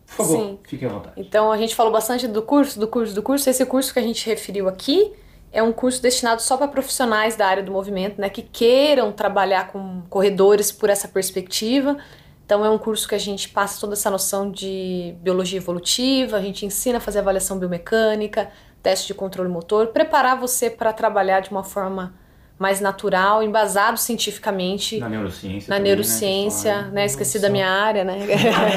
por 0.06 0.16
favor, 0.16 0.36
Sim. 0.36 0.58
fiquem 0.64 0.88
à 0.88 0.92
vontade. 0.92 1.14
Então 1.16 1.50
a 1.50 1.56
gente 1.56 1.74
falou 1.74 1.92
bastante 1.92 2.28
do 2.28 2.42
curso, 2.42 2.78
do 2.78 2.86
curso, 2.86 3.14
do 3.14 3.22
curso. 3.22 3.48
Esse 3.48 3.64
curso 3.64 3.92
que 3.92 3.98
a 3.98 4.02
gente 4.02 4.26
referiu 4.26 4.68
aqui 4.68 5.12
é 5.50 5.62
um 5.62 5.72
curso 5.72 6.02
destinado 6.02 6.42
só 6.42 6.56
para 6.56 6.68
profissionais 6.68 7.36
da 7.36 7.46
área 7.46 7.62
do 7.62 7.72
movimento, 7.72 8.20
né, 8.20 8.28
que 8.28 8.42
queiram 8.42 9.12
trabalhar 9.12 9.68
com 9.68 10.02
corredores 10.10 10.70
por 10.70 10.90
essa 10.90 11.08
perspectiva. 11.08 11.96
Então 12.44 12.64
é 12.64 12.68
um 12.68 12.78
curso 12.78 13.08
que 13.08 13.14
a 13.14 13.18
gente 13.18 13.48
passa 13.48 13.80
toda 13.80 13.94
essa 13.94 14.10
noção 14.10 14.50
de 14.50 15.14
biologia 15.22 15.58
evolutiva, 15.58 16.36
a 16.36 16.42
gente 16.42 16.66
ensina 16.66 16.98
a 16.98 17.00
fazer 17.00 17.20
avaliação 17.20 17.58
biomecânica, 17.58 18.50
teste 18.82 19.06
de 19.06 19.14
controle 19.14 19.48
motor, 19.48 19.88
preparar 19.88 20.38
você 20.38 20.68
para 20.68 20.92
trabalhar 20.92 21.40
de 21.40 21.50
uma 21.50 21.64
forma 21.64 22.14
mais 22.58 22.80
natural, 22.80 23.42
embasado 23.42 23.98
cientificamente. 23.98 24.98
Na 25.00 25.08
neurociência. 25.08 25.68
Na 25.68 25.76
também, 25.76 25.90
neurociência, 25.90 26.82
né? 26.82 26.90
né? 26.92 27.06
Esqueci 27.06 27.40
da 27.40 27.48
minha 27.48 27.68
área, 27.68 28.04
né? 28.04 28.18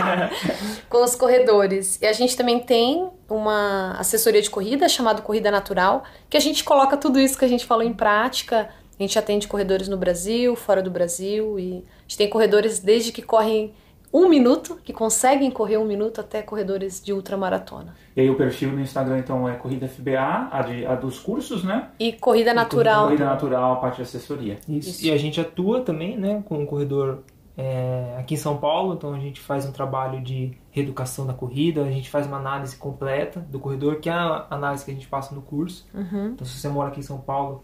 Com 0.90 1.04
os 1.04 1.16
corredores. 1.16 2.00
E 2.02 2.08
a 2.08 2.14
gente 2.14 2.36
também 2.36 2.60
tem 2.60 3.08
uma 3.30 3.92
assessoria 4.00 4.42
de 4.42 4.50
corrida 4.50 4.90
chamada 4.90 5.22
Corrida 5.22 5.52
Natural, 5.52 6.04
que 6.30 6.38
a 6.38 6.40
gente 6.40 6.64
coloca 6.64 6.98
tudo 6.98 7.20
isso 7.20 7.38
que 7.38 7.46
a 7.46 7.48
gente 7.48 7.66
falou 7.66 7.84
em 7.84 7.94
prática 7.94 8.70
a 9.00 9.04
gente 9.04 9.18
atende 9.18 9.48
corredores 9.48 9.88
no 9.88 9.98
Brasil, 9.98 10.56
fora 10.56 10.82
do 10.82 10.90
Brasil, 10.90 11.60
e 11.60 11.84
a 11.86 12.02
gente 12.02 12.18
tem 12.18 12.30
corredores 12.30 12.80
desde 12.80 13.12
que 13.12 13.22
correm 13.22 13.74
um 14.12 14.30
minuto, 14.30 14.80
que 14.84 14.94
conseguem 14.94 15.52
correr 15.52 15.78
um 15.78 15.86
minuto, 15.86 16.22
até 16.22 16.42
corredores 16.42 17.04
de 17.04 17.14
ultramaratona. 17.14 17.96
E 18.16 18.22
aí 18.22 18.30
o 18.30 18.36
perfil 18.36 18.72
no 18.72 18.82
Instagram, 18.82 19.20
então, 19.20 19.48
é 19.48 19.54
Corrida 19.56 19.88
FBA, 19.88 20.50
a, 20.52 20.62
de, 20.62 20.86
a 20.86 20.96
dos 20.96 21.20
cursos, 21.20 21.64
né? 21.64 21.90
E 22.00 22.14
Corrida 22.14 22.54
Natural. 22.54 23.04
E 23.04 23.08
corrida 23.10 23.26
Natural, 23.26 23.74
a 23.74 23.76
parte 23.76 23.98
de 23.98 24.02
assessoria. 24.04 24.60
Isso. 24.68 24.90
Isso. 24.90 25.06
E 25.06 25.12
a 25.12 25.18
gente 25.18 25.40
atua 25.40 25.82
também, 25.82 26.18
né, 26.18 26.42
com 26.46 26.64
o 26.64 26.66
corredor 26.66 27.20
é, 27.58 28.16
aqui 28.20 28.36
em 28.36 28.38
São 28.38 28.58
Paulo, 28.58 28.94
então 28.94 29.14
a 29.14 29.20
gente 29.20 29.40
faz 29.40 29.66
um 29.66 29.72
trabalho 29.72 30.22
de 30.22 30.56
reeducação 30.70 31.26
da 31.26 31.34
corrida, 31.34 31.84
a 31.84 31.92
gente 31.92 32.10
faz 32.10 32.28
uma 32.28 32.38
análise 32.38 32.78
completa 32.78 33.40
do 33.40 33.60
corredor, 33.60 34.00
que 34.00 34.10
é 34.10 34.14
a 34.14 34.46
análise 34.52 34.86
que 34.86 34.92
a 34.92 34.94
gente 34.94 35.08
passa 35.08 35.34
no 35.34 35.42
curso. 35.42 35.88
Uhum. 35.94 36.28
Então, 36.34 36.46
se 36.46 36.60
você 36.60 36.70
mora 36.70 36.90
aqui 36.90 37.00
em 37.00 37.04
São 37.04 37.18
Paulo, 37.18 37.64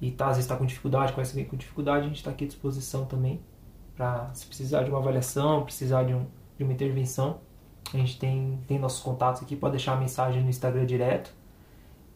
e 0.00 0.10
tá, 0.10 0.26
às 0.26 0.36
vezes 0.36 0.44
está 0.44 0.56
com 0.56 0.64
dificuldade, 0.64 1.12
conhece 1.12 1.32
alguém 1.32 1.44
com 1.44 1.56
dificuldade, 1.56 2.04
a 2.04 2.08
gente 2.08 2.16
está 2.16 2.30
aqui 2.30 2.44
à 2.44 2.46
disposição 2.46 3.04
também 3.04 3.40
para 3.94 4.30
se 4.32 4.46
precisar 4.46 4.82
de 4.82 4.90
uma 4.90 4.98
avaliação, 4.98 5.62
precisar 5.62 6.04
de, 6.04 6.14
um, 6.14 6.24
de 6.56 6.64
uma 6.64 6.72
intervenção. 6.72 7.38
A 7.92 7.96
gente 7.98 8.18
tem, 8.18 8.58
tem 8.66 8.78
nossos 8.78 9.02
contatos 9.02 9.42
aqui, 9.42 9.54
pode 9.54 9.72
deixar 9.72 9.92
a 9.92 9.96
mensagem 9.96 10.42
no 10.42 10.48
Instagram 10.48 10.86
direto. 10.86 11.34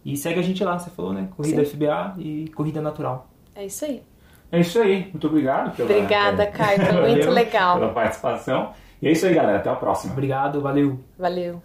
E 0.05 0.17
segue 0.17 0.41
a 0.41 0.43
gente 0.43 0.63
lá, 0.65 0.79
você 0.79 0.91
falou, 0.91 1.13
né? 1.13 1.29
Corrida 1.37 1.65
Sim. 1.65 1.71
FBA 1.73 2.15
e 2.19 2.49
Corrida 2.55 2.81
Natural. 2.81 3.29
É 3.55 3.67
isso 3.67 3.85
aí. 3.85 4.03
É 4.51 4.61
isso 4.61 4.79
aí. 4.81 5.09
Muito 5.11 5.27
obrigado 5.27 5.75
pela 5.77 5.91
Obrigada, 5.91 6.47
Caio. 6.47 6.87
Foi 6.87 7.01
muito 7.11 7.31
legal. 7.31 7.79
Pela 7.79 7.93
participação. 7.93 8.73
E 9.03 9.09
é 9.09 9.13
isso 9.13 9.27
aí, 9.27 9.35
galera. 9.35 9.59
Até 9.59 9.69
a 9.69 9.75
próxima. 9.75 10.13
Obrigado, 10.13 10.61
valeu. 10.61 10.99
Valeu. 11.19 11.61